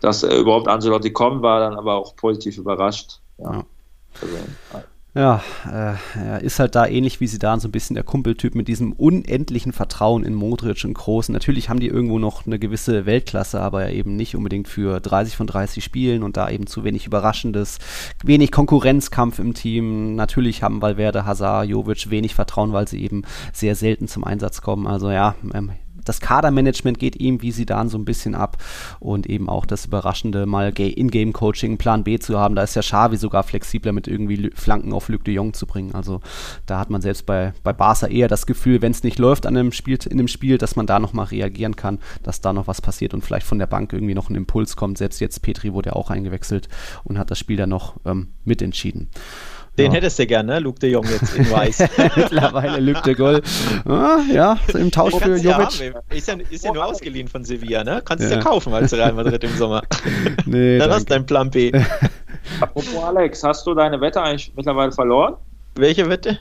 Dass 0.02 0.24
äh, 0.24 0.36
überhaupt 0.36 0.68
Angelotti 0.68 1.14
kommen, 1.14 1.44
war 1.44 1.60
dann 1.60 1.78
aber 1.78 1.98
auch 1.98 2.16
positiv 2.16 2.58
überrascht. 2.58 3.20
Ja. 3.38 3.64
Also, 4.22 4.38
ja, 5.18 5.42
äh, 5.66 5.96
er 6.20 6.42
ist 6.42 6.60
halt 6.60 6.76
da 6.76 6.86
ähnlich 6.86 7.20
wie 7.20 7.28
sie 7.28 7.40
da 7.40 7.60
so 7.60 7.68
ein 7.68 7.72
bisschen 7.72 7.96
der 7.96 8.04
Kumpeltyp 8.04 8.54
mit 8.54 8.68
diesem 8.68 8.94
unendlichen 8.94 9.74
Vertrauen 9.74 10.24
in 10.24 10.36
Modric 10.36 10.84
und 10.86 10.94
Großen. 10.94 11.34
Natürlich 11.34 11.70
haben 11.70 11.80
die 11.80 11.88
irgendwo 11.88 12.20
noch 12.20 12.46
eine 12.46 12.60
gewisse 12.60 13.08
Weltklasse, 13.08 13.60
aber 13.60 13.90
eben 13.90 14.16
nicht 14.16 14.36
unbedingt 14.36 14.68
für 14.68 15.00
30 15.00 15.36
von 15.36 15.48
30 15.48 15.84
Spielen 15.84 16.22
und 16.22 16.38
da 16.38 16.50
eben 16.50 16.68
zu 16.68 16.84
wenig 16.84 17.08
Überraschendes, 17.08 17.80
wenig 18.24 18.52
Konkurrenzkampf 18.52 19.40
im 19.40 19.56
Team. 19.56 20.16
Natürlich 20.16 20.62
haben 20.62 20.84
Valverde, 20.84 21.26
Hazard, 21.26 21.68
Jovic 21.68 22.12
wenig 22.12 22.36
Vertrauen, 22.36 22.72
weil 22.72 22.88
sie 22.88 23.02
eben 23.02 23.24
sehr 23.54 23.76
selten 23.76 24.08
zum 24.08 24.24
Einsatz 24.24 24.62
kommen. 24.62 24.86
Also 24.86 25.10
ja, 25.10 25.34
ähm, 25.54 25.72
das 26.08 26.20
Kadermanagement 26.20 27.00
geht 27.00 27.20
ihm 27.20 27.42
wie 27.42 27.52
sie 27.52 27.66
dann 27.66 27.90
so 27.90 27.98
ein 27.98 28.06
bisschen 28.06 28.36
ab 28.36 28.58
und 29.00 29.28
eben 29.28 29.50
auch 29.50 29.66
das 29.66 29.86
Überraschende, 29.86 30.46
mal 30.46 30.74
In-Game-Coaching, 30.78 31.78
Plan 31.78 32.04
B 32.04 32.20
zu 32.20 32.38
haben. 32.38 32.56
Da 32.56 32.64
ist 32.64 32.76
ja 32.76 32.82
Xavi 32.82 33.18
sogar 33.18 33.44
flexibler 33.44 33.92
mit 33.92 34.08
irgendwie 34.08 34.52
Flanken 34.56 34.94
auf 34.94 35.10
Luc 35.10 35.24
de 35.24 35.34
Jong 35.34 35.54
zu 35.54 35.66
bringen. 35.66 35.94
Also 35.94 36.22
da 36.66 36.80
hat 36.80 36.90
man 36.90 37.02
selbst 37.02 37.26
bei, 37.26 37.54
bei 37.64 37.74
Barca 37.74 38.08
eher 38.08 38.28
das 38.28 38.46
Gefühl, 38.46 38.82
wenn 38.82 38.92
es 38.92 39.04
nicht 39.04 39.20
läuft 39.20 39.46
an 39.46 39.58
einem 39.58 39.72
Spiel, 39.72 39.98
in 40.10 40.18
dem 40.18 40.28
Spiel, 40.28 40.58
dass 40.58 40.76
man 40.76 40.88
da 40.88 41.00
nochmal 41.00 41.26
reagieren 41.26 41.76
kann, 41.76 42.00
dass 42.24 42.42
da 42.42 42.54
noch 42.54 42.68
was 42.68 42.82
passiert 42.82 43.14
und 43.14 43.24
vielleicht 43.24 43.46
von 43.46 43.60
der 43.60 43.68
Bank 43.68 43.94
irgendwie 43.94 44.16
noch 44.16 44.30
ein 44.30 44.36
Impuls 44.36 44.76
kommt. 44.76 44.98
Selbst 44.98 45.20
jetzt 45.20 45.42
Petri 45.42 45.74
wurde 45.74 45.90
ja 45.90 45.96
auch 45.96 46.10
eingewechselt 46.10 46.68
und 47.04 47.18
hat 47.18 47.32
das 47.32 47.40
Spiel 47.40 47.58
dann 47.58 47.70
noch 47.70 47.96
ähm, 48.06 48.30
mitentschieden. 48.46 49.10
Den 49.78 49.92
ja. 49.92 49.98
hättest 49.98 50.18
du 50.18 50.26
gerne, 50.26 50.54
ne? 50.54 50.60
Luke 50.60 50.80
de 50.80 50.90
Jong 50.90 51.06
jetzt 51.06 51.36
in 51.36 51.50
Weiß. 51.52 51.84
Mittlerweile 52.16 52.80
Luke 52.80 53.02
de 53.04 53.14
Gaulle. 53.14 53.42
Ah, 53.86 54.20
ja, 54.32 54.58
im 54.74 54.90
Tausch 54.90 55.16
für 55.16 55.38
Jovic. 55.38 55.80
Ja 55.80 56.16
ist, 56.16 56.28
ja, 56.28 56.36
ist 56.50 56.66
ja 56.66 56.74
nur 56.74 56.86
ausgeliehen 56.86 57.28
von 57.28 57.44
Sevilla, 57.44 57.84
ne? 57.84 58.02
Kannst 58.04 58.26
du 58.26 58.30
ja. 58.30 58.38
ja 58.38 58.42
kaufen 58.42 58.74
als 58.74 58.92
Real 58.94 59.14
Madrid 59.14 59.44
im 59.44 59.56
Sommer. 59.56 59.84
Nee, 60.46 60.78
Dann 60.78 60.90
danke. 60.90 60.96
hast 60.96 61.10
du 61.10 61.14
deinen 61.14 61.26
Plan 61.26 61.50
B. 61.52 61.72
Apropos 62.60 63.04
Alex, 63.04 63.44
hast 63.44 63.68
du 63.68 63.74
deine 63.74 64.00
Wette 64.00 64.22
eigentlich 64.22 64.52
mittlerweile 64.56 64.92
verloren? 64.92 65.36
Welche 65.76 66.10
Wette? 66.10 66.40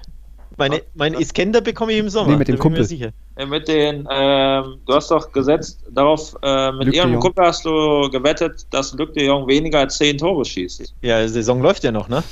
Meine, 0.57 0.83
mein 0.95 1.15
Iskender 1.15 1.61
bekomme 1.61 1.93
ich 1.93 1.99
im 1.99 2.09
Sommer. 2.09 2.31
Nee, 2.31 2.37
mit 2.37 2.49
dem 2.49 2.59
Kumpel. 2.59 2.85
Sicher. 2.85 3.11
mit 3.49 3.69
den, 3.69 4.09
ähm, 4.11 4.77
du 4.87 4.95
hast 4.95 5.11
doch 5.11 5.31
gesetzt, 5.33 5.85
darauf, 5.91 6.35
äh, 6.43 6.73
mit 6.73 6.95
ihrem 6.95 7.19
Kumpel 7.21 7.45
hast 7.45 7.65
du 7.67 8.09
gewettet, 8.11 8.67
dass 8.71 8.95
Luc 8.95 9.13
de 9.13 9.27
Jong 9.27 9.47
weniger 9.47 9.81
als 9.81 9.99
10 9.99 10.19
Tore 10.19 10.45
schießt. 10.45 10.95
Ja, 11.03 11.21
die 11.21 11.29
Saison 11.29 11.61
läuft 11.61 11.85
ja 11.85 11.93
noch, 11.93 12.09
ne? 12.09 12.23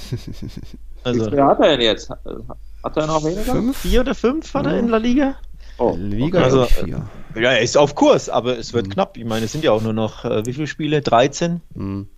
Also. 1.05 1.27
Wie 1.27 1.31
viel 1.31 1.43
hat 1.45 1.61
er 1.61 1.69
denn 1.69 1.81
jetzt? 1.81 2.11
Hat 2.11 2.97
er 2.97 3.07
noch 3.07 3.25
weniger? 3.25 3.53
Fünf? 3.53 3.77
Vier 3.79 4.01
oder 4.01 4.15
fünf 4.15 4.53
hat 4.55 4.67
er 4.67 4.79
in 4.79 4.89
La 4.89 4.97
Liga? 4.97 5.37
Oh, 5.79 5.95
Liga 5.99 6.39
okay. 6.39 6.45
also, 6.45 6.65
vier. 6.65 7.07
Ja, 7.35 7.53
er 7.53 7.61
ist 7.61 7.77
auf 7.77 7.95
Kurs, 7.95 8.29
aber 8.29 8.59
es 8.59 8.73
wird 8.73 8.87
mhm. 8.87 8.91
knapp. 8.91 9.17
Ich 9.17 9.25
meine, 9.25 9.45
es 9.45 9.53
sind 9.53 9.65
ja 9.65 9.73
auch 9.73 9.83
nur 9.83 9.93
noch, 9.93 10.25
äh, 10.25 10.47
wie 10.47 10.53
viele 10.53 10.67
Spiele? 10.67 11.01
13? 11.01 11.61
Mhm. 11.75 12.09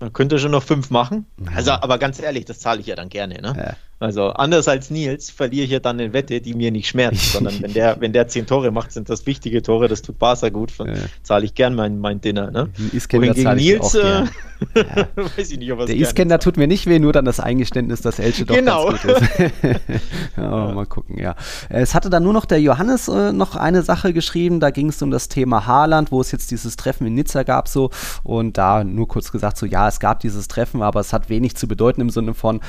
Man 0.00 0.12
könnte 0.12 0.38
schon 0.38 0.50
noch 0.50 0.62
fünf 0.62 0.90
machen. 0.90 1.26
Also, 1.54 1.70
aber 1.72 1.98
ganz 1.98 2.20
ehrlich, 2.20 2.44
das 2.44 2.58
zahle 2.58 2.80
ich 2.80 2.86
ja 2.86 2.96
dann 2.96 3.08
gerne. 3.08 3.40
Ne? 3.40 3.76
Ja. 4.02 4.06
Also 4.06 4.28
anders 4.30 4.68
als 4.68 4.90
Nils 4.90 5.30
verliere 5.30 5.64
ich 5.64 5.70
ja 5.70 5.78
dann 5.78 6.00
eine 6.00 6.12
Wette, 6.12 6.40
die 6.40 6.54
mir 6.54 6.70
nicht 6.70 6.88
schmerzt, 6.88 7.32
sondern 7.32 7.62
wenn 7.62 7.72
der, 7.72 8.00
wenn 8.00 8.12
der 8.12 8.28
zehn 8.28 8.46
Tore 8.46 8.70
macht, 8.70 8.92
sind 8.92 9.08
das 9.08 9.26
wichtige 9.26 9.62
Tore, 9.62 9.88
das 9.88 10.02
tut 10.02 10.18
Barca 10.18 10.48
gut, 10.48 10.72
ja. 10.78 10.86
zahle 11.22 11.44
ich 11.44 11.54
gern 11.54 11.74
mein, 11.74 11.98
mein 11.98 12.20
Dinner. 12.20 12.50
Ne? 12.50 12.68
Wohin 13.12 13.34
gegen 13.34 13.54
Nils, 13.54 13.94
äh, 13.94 14.24
ja. 14.74 15.08
weiß 15.36 15.50
ich 15.50 15.58
nicht, 15.58 15.72
ob 15.72 15.86
Der 15.86 15.96
Iskender 15.96 16.38
tut 16.38 16.56
mir 16.56 16.66
nicht 16.66 16.86
weh, 16.86 16.98
nur 16.98 17.12
dann 17.12 17.24
das 17.24 17.40
Eingeständnis, 17.40 18.00
dass 18.00 18.18
Elche 18.18 18.44
doch 18.44 18.54
genau. 18.54 18.86
ganz 18.86 19.02
gut 19.02 19.10
ist. 19.10 19.22
ja, 20.36 20.72
Mal 20.72 20.86
gucken, 20.86 21.18
ja. 21.18 21.34
Es 21.68 21.94
hatte 21.94 22.10
dann 22.10 22.22
nur 22.22 22.32
noch 22.32 22.44
der 22.44 22.60
Johannes 22.60 23.08
äh, 23.08 23.32
noch 23.32 23.56
eine 23.56 23.82
Sache 23.82 24.12
geschrieben, 24.12 24.60
da 24.60 24.70
ging 24.70 24.88
es 24.88 25.00
um 25.02 25.10
das 25.10 25.28
Thema 25.28 25.66
Haaland, 25.66 26.10
wo 26.10 26.20
es 26.20 26.32
jetzt 26.32 26.50
dieses 26.50 26.76
Treffen 26.76 27.06
in 27.06 27.14
Nizza 27.14 27.42
gab 27.42 27.68
so 27.68 27.90
und 28.22 28.58
da 28.58 28.84
nur 28.84 29.08
kurz 29.08 29.32
gesagt 29.32 29.56
so, 29.56 29.66
ja, 29.66 29.88
es 29.88 30.00
gab 30.00 30.20
dieses 30.20 30.48
Treffen, 30.48 30.82
aber 30.82 31.00
es 31.00 31.12
hat 31.12 31.28
wenig 31.28 31.56
zu 31.56 31.68
bedeuten 31.68 32.00
im 32.00 32.10
Sinne 32.10 32.34
von 32.34 32.60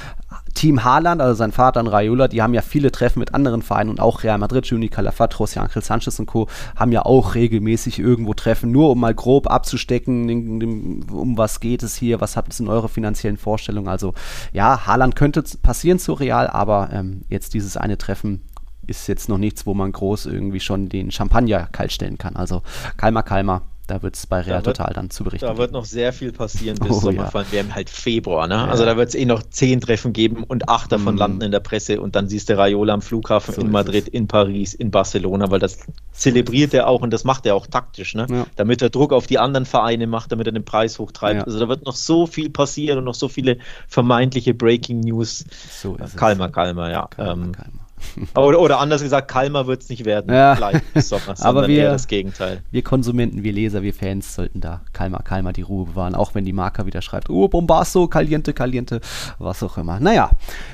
Team 0.54 0.84
Haaland, 0.84 1.22
also 1.22 1.36
sein 1.36 1.52
Vater 1.52 1.80
und 1.80 1.88
Raiola, 1.88 2.28
die 2.28 2.42
haben 2.42 2.54
ja 2.54 2.62
viele 2.62 2.92
Treffen 2.92 3.20
mit 3.20 3.34
anderen 3.34 3.62
Vereinen 3.62 3.90
und 3.90 4.00
auch 4.00 4.24
Real 4.24 4.38
Madrid, 4.38 4.66
Juni 4.68 4.90
Calafatros, 4.90 5.58
Angel 5.58 5.82
Sanchez 5.82 6.20
und 6.20 6.26
Co. 6.26 6.48
haben 6.76 6.92
ja 6.92 7.04
auch 7.04 7.36
regelmäßig 7.36 8.00
irgendwo 8.00 8.34
Treffen, 8.34 8.72
nur 8.72 8.92
um 8.92 9.00
mal 9.00 9.14
grob 9.14 9.50
abzustecken, 9.50 11.04
um 11.12 11.38
was 11.38 11.60
geht 11.60 11.84
es 11.84 11.96
hier, 11.96 12.22
was 12.22 12.38
habt 12.38 12.54
ihr 12.54 12.60
in 12.62 12.70
eurer 12.70 12.90
finanziellen 12.90 13.38
Vorstellung. 13.38 13.88
Also 13.88 14.14
ja, 14.52 14.86
Haaland 14.86 15.16
könnte 15.16 15.44
passieren 15.62 16.00
zu 16.00 16.14
Real, 16.14 16.48
aber 16.48 16.90
ähm, 16.92 17.24
jetzt 17.30 17.54
dieses 17.54 17.78
eine 17.78 17.98
Treffen 17.98 18.42
ist 18.86 19.08
jetzt 19.08 19.30
noch 19.30 19.38
nichts, 19.38 19.66
wo 19.66 19.74
man 19.74 19.92
groß 19.92 20.26
irgendwie 20.26 20.60
schon 20.60 20.90
den 20.90 21.12
Champagner 21.12 21.68
kalt 21.72 21.92
stellen 21.92 22.18
kann. 22.18 22.36
Also 22.36 22.62
kalmer, 22.98 23.24
kalmer. 23.24 23.62
Da 23.94 24.02
wird 24.02 24.16
es 24.16 24.26
bei 24.26 24.42
Real 24.42 24.66
wird, 24.66 24.76
Total 24.76 24.92
dann 24.92 25.12
zu 25.12 25.24
berichten. 25.24 25.46
Da 25.46 25.56
wird 25.56 25.72
noch 25.72 25.86
sehr 25.86 26.14
viel 26.14 26.32
passieren 26.32 26.80
bis 26.82 26.90
oh, 26.90 27.00
Sommerfall. 27.00 27.44
Ja. 27.44 27.52
Wir 27.52 27.60
haben 27.60 27.76
halt 27.76 27.92
Februar, 27.92 28.48
ne? 28.48 28.56
Ja. 28.56 28.66
Also 28.66 28.86
da 28.86 28.98
wird 28.98 29.10
es 29.10 29.14
eh 29.14 29.24
noch 29.26 29.44
zehn 29.44 29.82
Treffen 29.82 30.14
geben 30.14 30.44
und 30.46 30.68
acht 30.68 30.92
davon 30.92 31.14
mm. 31.14 31.18
landen 31.20 31.42
in 31.42 31.52
der 31.52 31.60
Presse 31.60 32.02
und 32.02 32.16
dann 32.16 32.28
siehst 32.28 32.50
du 32.50 32.58
Raiola 32.58 32.96
am 32.96 33.04
Flughafen 33.04 33.54
so 33.54 33.62
in 33.62 33.70
Madrid, 33.70 34.08
in 34.08 34.28
Paris, 34.28 34.74
in 34.74 34.90
Barcelona, 34.90 35.52
weil 35.52 35.60
das 35.60 35.78
zelebriert 36.12 36.74
er 36.74 36.88
auch 36.88 37.04
und 37.04 37.12
das 37.12 37.24
macht 37.24 37.46
er 37.46 37.54
auch 37.54 37.68
taktisch, 37.68 38.16
ne? 38.16 38.26
Ja. 38.32 38.48
Damit 38.56 38.82
er 38.82 38.90
Druck 38.90 39.14
auf 39.14 39.28
die 39.28 39.38
anderen 39.38 39.68
Vereine 39.68 40.08
macht, 40.08 40.32
damit 40.32 40.48
er 40.48 40.54
den 40.54 40.66
Preis 40.66 40.98
hochtreibt. 40.98 41.46
Also 41.46 41.60
da 41.60 41.70
wird 41.70 41.86
noch 41.86 41.96
so 41.96 42.26
viel 42.26 42.50
passieren 42.50 42.98
und 42.98 43.04
noch 43.04 43.14
so 43.14 43.28
viele 43.28 43.60
vermeintliche 43.88 44.56
Breaking 44.56 45.02
News. 45.02 45.46
So 45.70 45.98
kalmer, 46.16 46.50
kalmer, 46.50 46.90
ja. 46.90 47.06
Kalmer, 47.12 47.32
ähm, 47.32 47.52
kalmer. 47.52 47.83
Oder, 48.36 48.60
oder, 48.60 48.80
anders 48.80 49.02
gesagt, 49.02 49.30
kalmer 49.30 49.68
wird 49.68 49.84
es 49.84 49.90
nicht 49.90 50.06
werden. 50.06 50.34
Ja. 50.34 50.56
Sommer, 50.96 51.36
Aber 51.42 51.68
wir, 51.68 51.90
das 51.90 52.08
Gegenteil. 52.08 52.64
Wir 52.72 52.84
Konsumenten, 52.84 53.44
wir 53.44 53.54
Leser, 53.54 53.82
wir 53.82 53.94
Fans 53.94 54.36
sollten 54.36 54.62
da 54.62 54.82
kalmer, 54.94 55.20
kalmer 55.20 55.54
die 55.54 55.62
Ruhe 55.62 55.86
bewahren. 55.86 56.16
Auch 56.16 56.36
wenn 56.36 56.46
die 56.46 56.54
Marker 56.54 56.86
wieder 56.86 57.02
schreibt, 57.02 57.30
oh, 57.30 57.48
Bombasso, 57.48 58.08
Caliente, 58.08 58.54
Caliente, 58.54 59.02
was 59.40 59.64
auch 59.64 59.78
immer. 59.78 60.00
Naja, 60.00 60.32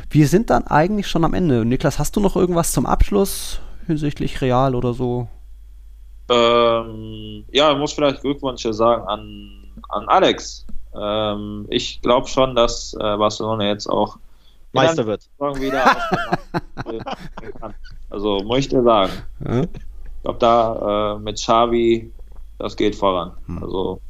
wir 0.10 0.28
sind 0.28 0.50
dann 0.50 0.68
eigentlich 0.68 1.08
schon 1.08 1.24
am 1.24 1.34
Ende. 1.34 1.66
Niklas, 1.66 2.00
hast 2.00 2.16
du 2.16 2.20
noch 2.20 2.36
irgendwas 2.36 2.72
zum 2.72 2.86
Abschluss 2.86 3.62
hinsichtlich 3.88 4.42
Real 4.42 4.76
oder 4.76 4.94
so? 4.94 5.28
Ähm, 6.30 7.46
ja, 7.52 7.72
ich 7.72 7.78
muss 7.78 7.94
vielleicht 7.94 8.22
Glückwünsche 8.22 8.74
sagen 8.74 9.08
an, 9.08 9.72
an 9.90 10.08
Alex. 10.08 10.66
Ähm, 10.96 11.66
ich 11.70 12.02
glaube 12.02 12.28
schon, 12.28 12.56
dass 12.56 12.94
äh, 12.94 13.18
Barcelona 13.18 13.68
jetzt 13.68 13.88
auch 13.88 14.18
Meister 14.72 15.06
wird. 15.06 15.30
also 18.10 18.40
möchte 18.44 18.78
ich 18.78 18.84
sagen. 18.84 19.12
Ja? 19.46 19.62
Ich 19.64 20.24
glaube, 20.24 20.40
da 20.40 21.16
äh, 21.16 21.20
mit 21.20 21.38
Xavi, 21.38 22.12
das 22.58 22.76
geht 22.76 22.96
voran. 22.96 23.32
Hm. 23.48 23.64
Also 23.64 24.02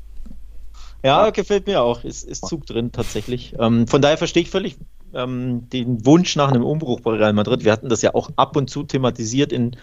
ja, 1.03 1.25
ja, 1.25 1.29
gefällt 1.31 1.67
mir 1.67 1.81
auch. 1.81 2.03
Ist, 2.03 2.23
ist 2.23 2.45
Zug 2.45 2.65
drin 2.65 2.91
tatsächlich. 2.91 3.55
Ähm, 3.57 3.87
von 3.87 4.01
daher 4.01 4.17
verstehe 4.17 4.43
ich 4.43 4.49
völlig 4.49 4.77
ähm, 5.13 5.69
den 5.69 6.05
Wunsch 6.05 6.35
nach 6.35 6.49
einem 6.49 6.65
Umbruch 6.65 6.99
bei 6.99 7.11
Real 7.11 7.33
Madrid. 7.33 7.63
Wir 7.63 7.71
hatten 7.71 7.89
das 7.89 8.01
ja 8.01 8.13
auch 8.13 8.29
ab 8.35 8.55
und 8.57 8.69
zu 8.69 8.83
thematisiert 8.83 9.53
in, 9.53 9.77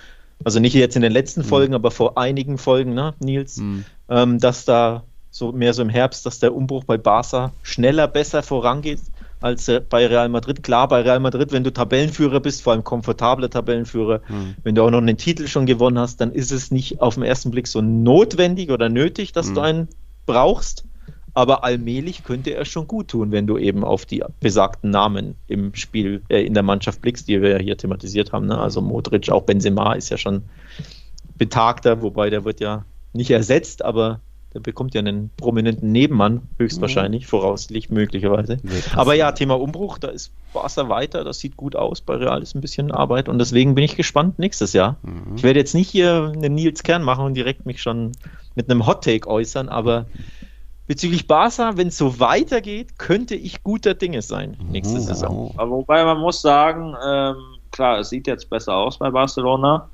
also 0.45 0.61
nicht 0.61 0.75
jetzt 0.75 0.95
in 0.97 1.03
den 1.03 1.13
letzten 1.13 1.41
mhm. 1.41 1.47
Folgen, 1.47 1.75
aber 1.75 1.91
vor 1.91 2.19
einigen 2.19 2.59
Folgen, 2.59 2.93
ne, 2.95 3.15
Nils, 3.19 3.57
mhm. 3.57 3.85
ähm, 4.11 4.39
dass 4.41 4.67
da 4.67 5.05
so 5.31 5.53
mehr 5.53 5.73
so 5.73 5.83
im 5.83 5.89
Herbst, 5.89 6.27
dass 6.27 6.39
der 6.39 6.55
Umbruch 6.55 6.85
bei 6.85 6.99
Barca 6.99 7.53
schneller, 7.63 8.09
besser 8.09 8.43
vorangeht 8.43 9.01
als 9.41 9.69
äh, 9.69 9.81
bei 9.81 10.07
Real 10.07 10.29
Madrid. 10.29 10.63
Klar, 10.63 10.89
bei 10.89 11.03
Real 11.03 11.21
Madrid, 11.21 11.53
wenn 11.53 11.65
du 11.65 11.73
Tabellenführer 11.73 12.41
bist, 12.41 12.63
vor 12.63 12.73
allem 12.73 12.85
komfortabler 12.85 13.51
Tabellenführer, 13.51 14.21
mhm. 14.29 14.55
wenn 14.63 14.75
du 14.75 14.83
auch 14.83 14.91
noch 14.91 14.99
einen 14.99 15.17
Titel 15.17 15.47
schon 15.47 15.67
gewonnen 15.67 15.99
hast, 15.99 16.21
dann 16.21 16.33
ist 16.33 16.53
es 16.53 16.71
nicht 16.71 17.01
auf 17.01 17.15
den 17.15 17.23
ersten 17.23 17.51
Blick 17.51 17.67
so 17.67 17.81
notwendig 17.81 18.71
oder 18.71 18.89
nötig, 18.89 19.33
dass 19.33 19.49
mhm. 19.49 19.55
du 19.55 19.61
einen 19.61 19.89
brauchst. 20.27 20.85
Aber 21.35 21.65
allmählich 21.65 22.25
könnte 22.25 22.55
er 22.55 22.65
schon 22.65 22.89
gut 22.89 23.09
tun, 23.09 23.31
wenn 23.31 23.47
du 23.47 23.59
eben 23.59 23.85
auf 23.85 24.07
die 24.07 24.25
besagten 24.41 24.89
Namen 24.89 25.35
im 25.49 25.75
Spiel, 25.75 26.23
äh, 26.29 26.41
in 26.41 26.55
der 26.55 26.63
Mannschaft 26.63 27.03
blickst, 27.03 27.29
die 27.29 27.43
wir 27.43 27.51
ja 27.51 27.59
hier 27.59 27.77
thematisiert 27.77 28.33
haben. 28.33 28.47
Ne? 28.47 28.59
Also 28.59 28.81
Modric, 28.81 29.31
auch 29.31 29.43
Benzema 29.43 29.93
ist 29.93 30.09
ja 30.09 30.17
schon 30.17 30.45
betagter, 31.37 32.01
wobei 32.01 32.31
der 32.31 32.47
wird 32.47 32.61
ja 32.61 32.87
nicht 33.13 33.31
ersetzt, 33.31 33.85
aber 33.85 34.21
der 34.57 34.61
bekommt 34.61 34.95
ja 34.95 35.01
einen 35.01 35.29
prominenten 35.37 35.93
Nebenmann, 35.93 36.49
höchstwahrscheinlich, 36.59 37.25
mhm. 37.25 37.29
voraussichtlich, 37.29 37.91
möglicherweise. 37.91 38.57
Aber 38.95 39.13
ja, 39.13 39.33
Thema 39.33 39.61
Umbruch, 39.61 39.99
da 39.99 40.09
ist 40.09 40.33
Barca 40.55 40.89
weiter, 40.89 41.25
das 41.25 41.41
sieht 41.41 41.59
gut 41.59 41.77
aus. 41.77 42.01
Bei 42.01 42.15
Real 42.15 42.41
ist 42.41 42.55
ein 42.55 42.63
bisschen 42.63 42.91
Arbeit 42.91 43.29
und 43.29 43.39
deswegen 43.39 43.75
bin 43.75 43.85
ich 43.85 43.97
gespannt 43.97 44.39
nächstes 44.39 44.73
Jahr. 44.73 44.97
Mhm. 45.03 45.37
Ich 45.37 45.43
werde 45.43 45.59
jetzt 45.59 45.75
nicht 45.75 45.91
hier 45.91 46.33
einen 46.35 46.55
Nils 46.55 46.83
Kern 46.83 47.03
machen 47.03 47.27
und 47.27 47.35
direkt 47.35 47.67
mich 47.67 47.83
schon 47.83 48.13
mit 48.55 48.71
einem 48.71 48.87
Hot 48.87 49.05
Take 49.05 49.29
äußern, 49.29 49.69
aber 49.69 50.07
bezüglich 50.87 51.27
Barca, 51.27 51.77
wenn 51.77 51.89
es 51.89 51.99
so 51.99 52.19
weitergeht, 52.19 52.99
könnte 52.99 53.35
ich 53.35 53.63
guter 53.63 53.93
Dinge 53.93 54.23
sein 54.23 54.57
nächste 54.71 54.97
mhm. 54.97 55.03
Saison. 55.03 55.55
Aber 55.59 55.71
wobei 55.71 56.03
man 56.03 56.19
muss 56.19 56.41
sagen, 56.41 56.97
ähm, 57.07 57.37
klar, 57.73 57.99
es 57.99 58.09
sieht 58.09 58.27
jetzt 58.27 58.49
besser 58.49 58.75
aus 58.75 58.97
bei 58.99 59.11
Barcelona, 59.11 59.91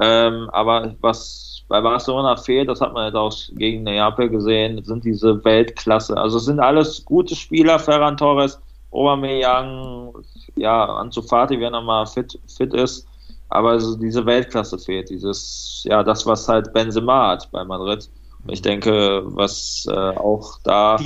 ähm, 0.00 0.50
aber 0.50 0.96
was 1.00 1.53
bei 1.68 1.80
Barcelona 1.80 2.36
fehlt, 2.36 2.68
das 2.68 2.80
hat 2.80 2.92
man 2.92 3.06
jetzt 3.06 3.16
auch 3.16 3.32
gegen 3.56 3.84
Neapel 3.84 4.28
gesehen, 4.28 4.82
sind 4.84 5.04
diese 5.04 5.42
Weltklasse. 5.44 6.16
Also 6.16 6.36
es 6.38 6.44
sind 6.44 6.60
alles 6.60 7.04
gute 7.04 7.34
Spieler, 7.34 7.78
Ferran 7.78 8.16
Torres, 8.16 8.60
Aubameyang, 8.90 10.12
ja, 10.56 10.84
Ansu 10.84 11.22
Fati, 11.22 11.58
wenn 11.60 11.74
er 11.74 11.80
mal 11.80 12.06
fit, 12.06 12.38
fit 12.46 12.72
ist. 12.74 13.06
Aber 13.48 13.70
also 13.70 13.96
diese 13.96 14.24
Weltklasse 14.26 14.78
fehlt, 14.78 15.10
dieses, 15.10 15.84
ja, 15.88 16.02
das, 16.02 16.26
was 16.26 16.48
halt 16.48 16.72
Benzema 16.72 17.30
hat 17.30 17.50
bei 17.50 17.64
Madrid. 17.64 18.08
Ich 18.48 18.62
denke, 18.62 19.22
was 19.24 19.86
äh, 19.88 19.94
auch 19.94 20.58
da, 20.64 20.98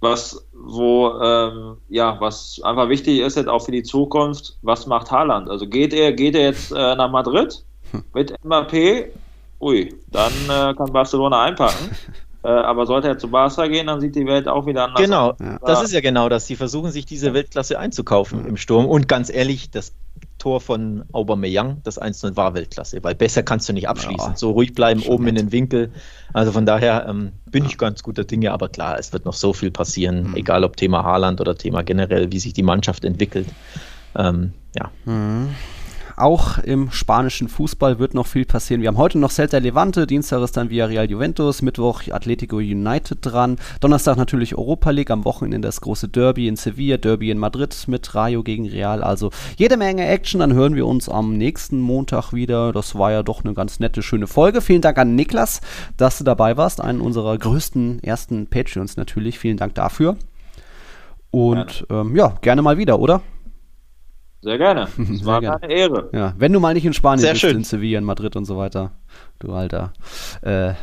was, 0.00 0.46
wo, 0.52 1.20
ähm, 1.22 1.76
ja, 1.88 2.16
was 2.20 2.60
einfach 2.64 2.88
wichtig 2.88 3.20
ist 3.20 3.36
jetzt 3.36 3.48
auch 3.48 3.64
für 3.64 3.72
die 3.72 3.82
Zukunft, 3.82 4.56
was 4.62 4.86
macht 4.86 5.10
Haaland? 5.10 5.48
Also 5.48 5.66
geht 5.66 5.92
er, 5.92 6.12
geht 6.12 6.34
er 6.34 6.42
jetzt 6.42 6.72
äh, 6.72 6.94
nach 6.96 7.10
Madrid 7.10 7.64
hm. 7.90 8.02
mit 8.14 8.34
Mbappé 8.42 9.10
ui, 9.62 9.94
dann 10.10 10.32
äh, 10.44 10.74
kann 10.74 10.92
Barcelona 10.92 11.42
einpacken. 11.42 11.90
äh, 12.44 12.48
aber 12.48 12.86
sollte 12.86 13.08
er 13.08 13.18
zu 13.18 13.28
Barca 13.28 13.66
gehen, 13.68 13.86
dann 13.86 14.00
sieht 14.00 14.16
die 14.16 14.26
Welt 14.26 14.48
auch 14.48 14.66
wieder 14.66 14.84
anders 14.84 15.02
genau, 15.02 15.30
aus. 15.30 15.38
Genau, 15.38 15.58
das 15.64 15.82
ist 15.82 15.92
ja 15.92 16.00
genau 16.00 16.28
das. 16.28 16.46
Sie 16.46 16.56
versuchen 16.56 16.90
sich 16.90 17.06
diese 17.06 17.32
Weltklasse 17.32 17.78
einzukaufen 17.78 18.46
im 18.46 18.56
Sturm. 18.56 18.86
Und 18.86 19.08
ganz 19.08 19.30
ehrlich, 19.30 19.70
das 19.70 19.94
Tor 20.38 20.60
von 20.60 21.04
Aubameyang, 21.12 21.82
das 21.84 22.02
1-0 22.02 22.36
war 22.36 22.54
Weltklasse, 22.54 23.02
weil 23.04 23.14
besser 23.14 23.44
kannst 23.44 23.68
du 23.68 23.72
nicht 23.72 23.88
abschließen. 23.88 24.32
Ja, 24.32 24.36
so 24.36 24.50
ruhig 24.50 24.74
bleiben, 24.74 25.02
oben 25.04 25.28
in 25.28 25.36
den 25.36 25.52
Winkel. 25.52 25.92
Also 26.32 26.50
von 26.50 26.66
daher 26.66 27.06
ähm, 27.08 27.30
bin 27.46 27.64
ich 27.64 27.78
ganz 27.78 28.02
guter 28.02 28.24
Dinge, 28.24 28.50
aber 28.50 28.68
klar, 28.68 28.98
es 28.98 29.12
wird 29.12 29.24
noch 29.24 29.34
so 29.34 29.52
viel 29.52 29.70
passieren, 29.70 30.30
mhm. 30.30 30.36
egal 30.36 30.64
ob 30.64 30.76
Thema 30.76 31.04
Haaland 31.04 31.40
oder 31.40 31.56
Thema 31.56 31.82
generell, 31.84 32.32
wie 32.32 32.40
sich 32.40 32.54
die 32.54 32.64
Mannschaft 32.64 33.04
entwickelt. 33.04 33.46
Ähm, 34.16 34.52
ja. 34.76 34.90
Mhm. 35.04 35.54
Auch 36.16 36.58
im 36.58 36.90
spanischen 36.90 37.48
Fußball 37.48 37.98
wird 37.98 38.14
noch 38.14 38.26
viel 38.26 38.44
passieren. 38.44 38.82
Wir 38.82 38.88
haben 38.88 38.98
heute 38.98 39.18
noch 39.18 39.30
Celta 39.30 39.58
Levante, 39.58 40.06
Dienstag 40.06 40.42
ist 40.42 40.56
dann 40.56 40.70
Villarreal 40.70 41.10
Juventus, 41.10 41.62
Mittwoch 41.62 42.02
Atletico 42.10 42.56
United 42.56 43.18
dran, 43.22 43.56
Donnerstag 43.80 44.16
natürlich 44.16 44.56
Europa 44.56 44.90
League, 44.90 45.10
am 45.10 45.24
Wochenende 45.24 45.68
das 45.68 45.80
große 45.80 46.08
Derby 46.08 46.48
in 46.48 46.56
Sevilla, 46.56 46.96
Derby 46.96 47.30
in 47.30 47.38
Madrid 47.38 47.84
mit 47.86 48.14
Rayo 48.14 48.42
gegen 48.42 48.68
Real. 48.68 49.02
Also 49.02 49.30
jede 49.56 49.76
Menge 49.76 50.06
Action. 50.06 50.40
Dann 50.40 50.52
hören 50.52 50.74
wir 50.74 50.86
uns 50.86 51.08
am 51.08 51.36
nächsten 51.36 51.80
Montag 51.80 52.32
wieder. 52.32 52.72
Das 52.72 52.96
war 52.96 53.12
ja 53.12 53.22
doch 53.22 53.44
eine 53.44 53.54
ganz 53.54 53.80
nette, 53.80 54.02
schöne 54.02 54.26
Folge. 54.26 54.60
Vielen 54.60 54.82
Dank 54.82 54.98
an 54.98 55.14
Niklas, 55.14 55.60
dass 55.96 56.18
du 56.18 56.24
dabei 56.24 56.56
warst. 56.56 56.80
Einen 56.80 57.00
unserer 57.00 57.36
größten 57.36 58.02
ersten 58.02 58.46
Patreons 58.46 58.96
natürlich. 58.96 59.38
Vielen 59.38 59.56
Dank 59.56 59.74
dafür. 59.74 60.16
Und 61.30 61.86
gerne. 61.88 62.02
Ähm, 62.02 62.16
ja, 62.16 62.34
gerne 62.42 62.62
mal 62.62 62.76
wieder, 62.76 62.98
oder? 62.98 63.22
Sehr 64.42 64.58
gerne. 64.58 64.88
Es 65.12 65.24
war 65.24 65.40
gerne. 65.40 65.62
eine 65.62 65.72
Ehre. 65.72 66.10
Ja, 66.12 66.34
wenn 66.36 66.52
du 66.52 66.60
mal 66.60 66.74
nicht 66.74 66.84
in 66.84 66.92
Spanien 66.92 67.20
Sehr 67.20 67.32
bist, 67.32 67.40
schön. 67.40 67.56
in 67.56 67.64
Sevilla, 67.64 67.98
in 67.98 68.04
Madrid 68.04 68.36
und 68.36 68.44
so 68.44 68.56
weiter. 68.58 68.90
Du 69.38 69.52
alter. 69.52 69.92
Äh, 70.42 70.74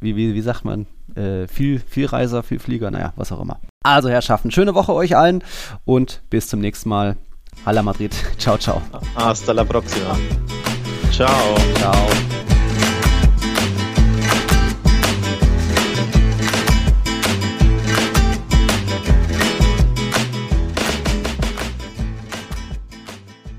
wie, 0.00 0.16
wie, 0.16 0.34
wie 0.34 0.40
sagt 0.40 0.64
man? 0.64 0.86
Äh, 1.14 1.48
viel, 1.48 1.80
viel 1.80 2.06
Reiser, 2.06 2.42
viel 2.42 2.60
Flieger, 2.60 2.90
naja, 2.90 3.12
was 3.16 3.32
auch 3.32 3.40
immer. 3.40 3.58
Also, 3.82 4.08
Herrschaften, 4.08 4.50
schöne 4.50 4.74
Woche 4.74 4.92
euch 4.94 5.16
allen 5.16 5.42
und 5.84 6.22
bis 6.30 6.48
zum 6.48 6.60
nächsten 6.60 6.88
Mal. 6.88 7.16
Hala 7.66 7.82
Madrid. 7.82 8.14
Ciao, 8.38 8.56
ciao. 8.56 8.80
Hasta 9.16 9.52
la 9.52 9.64
próxima. 9.64 10.16
Ciao. 11.10 11.56
Ciao. 11.74 12.47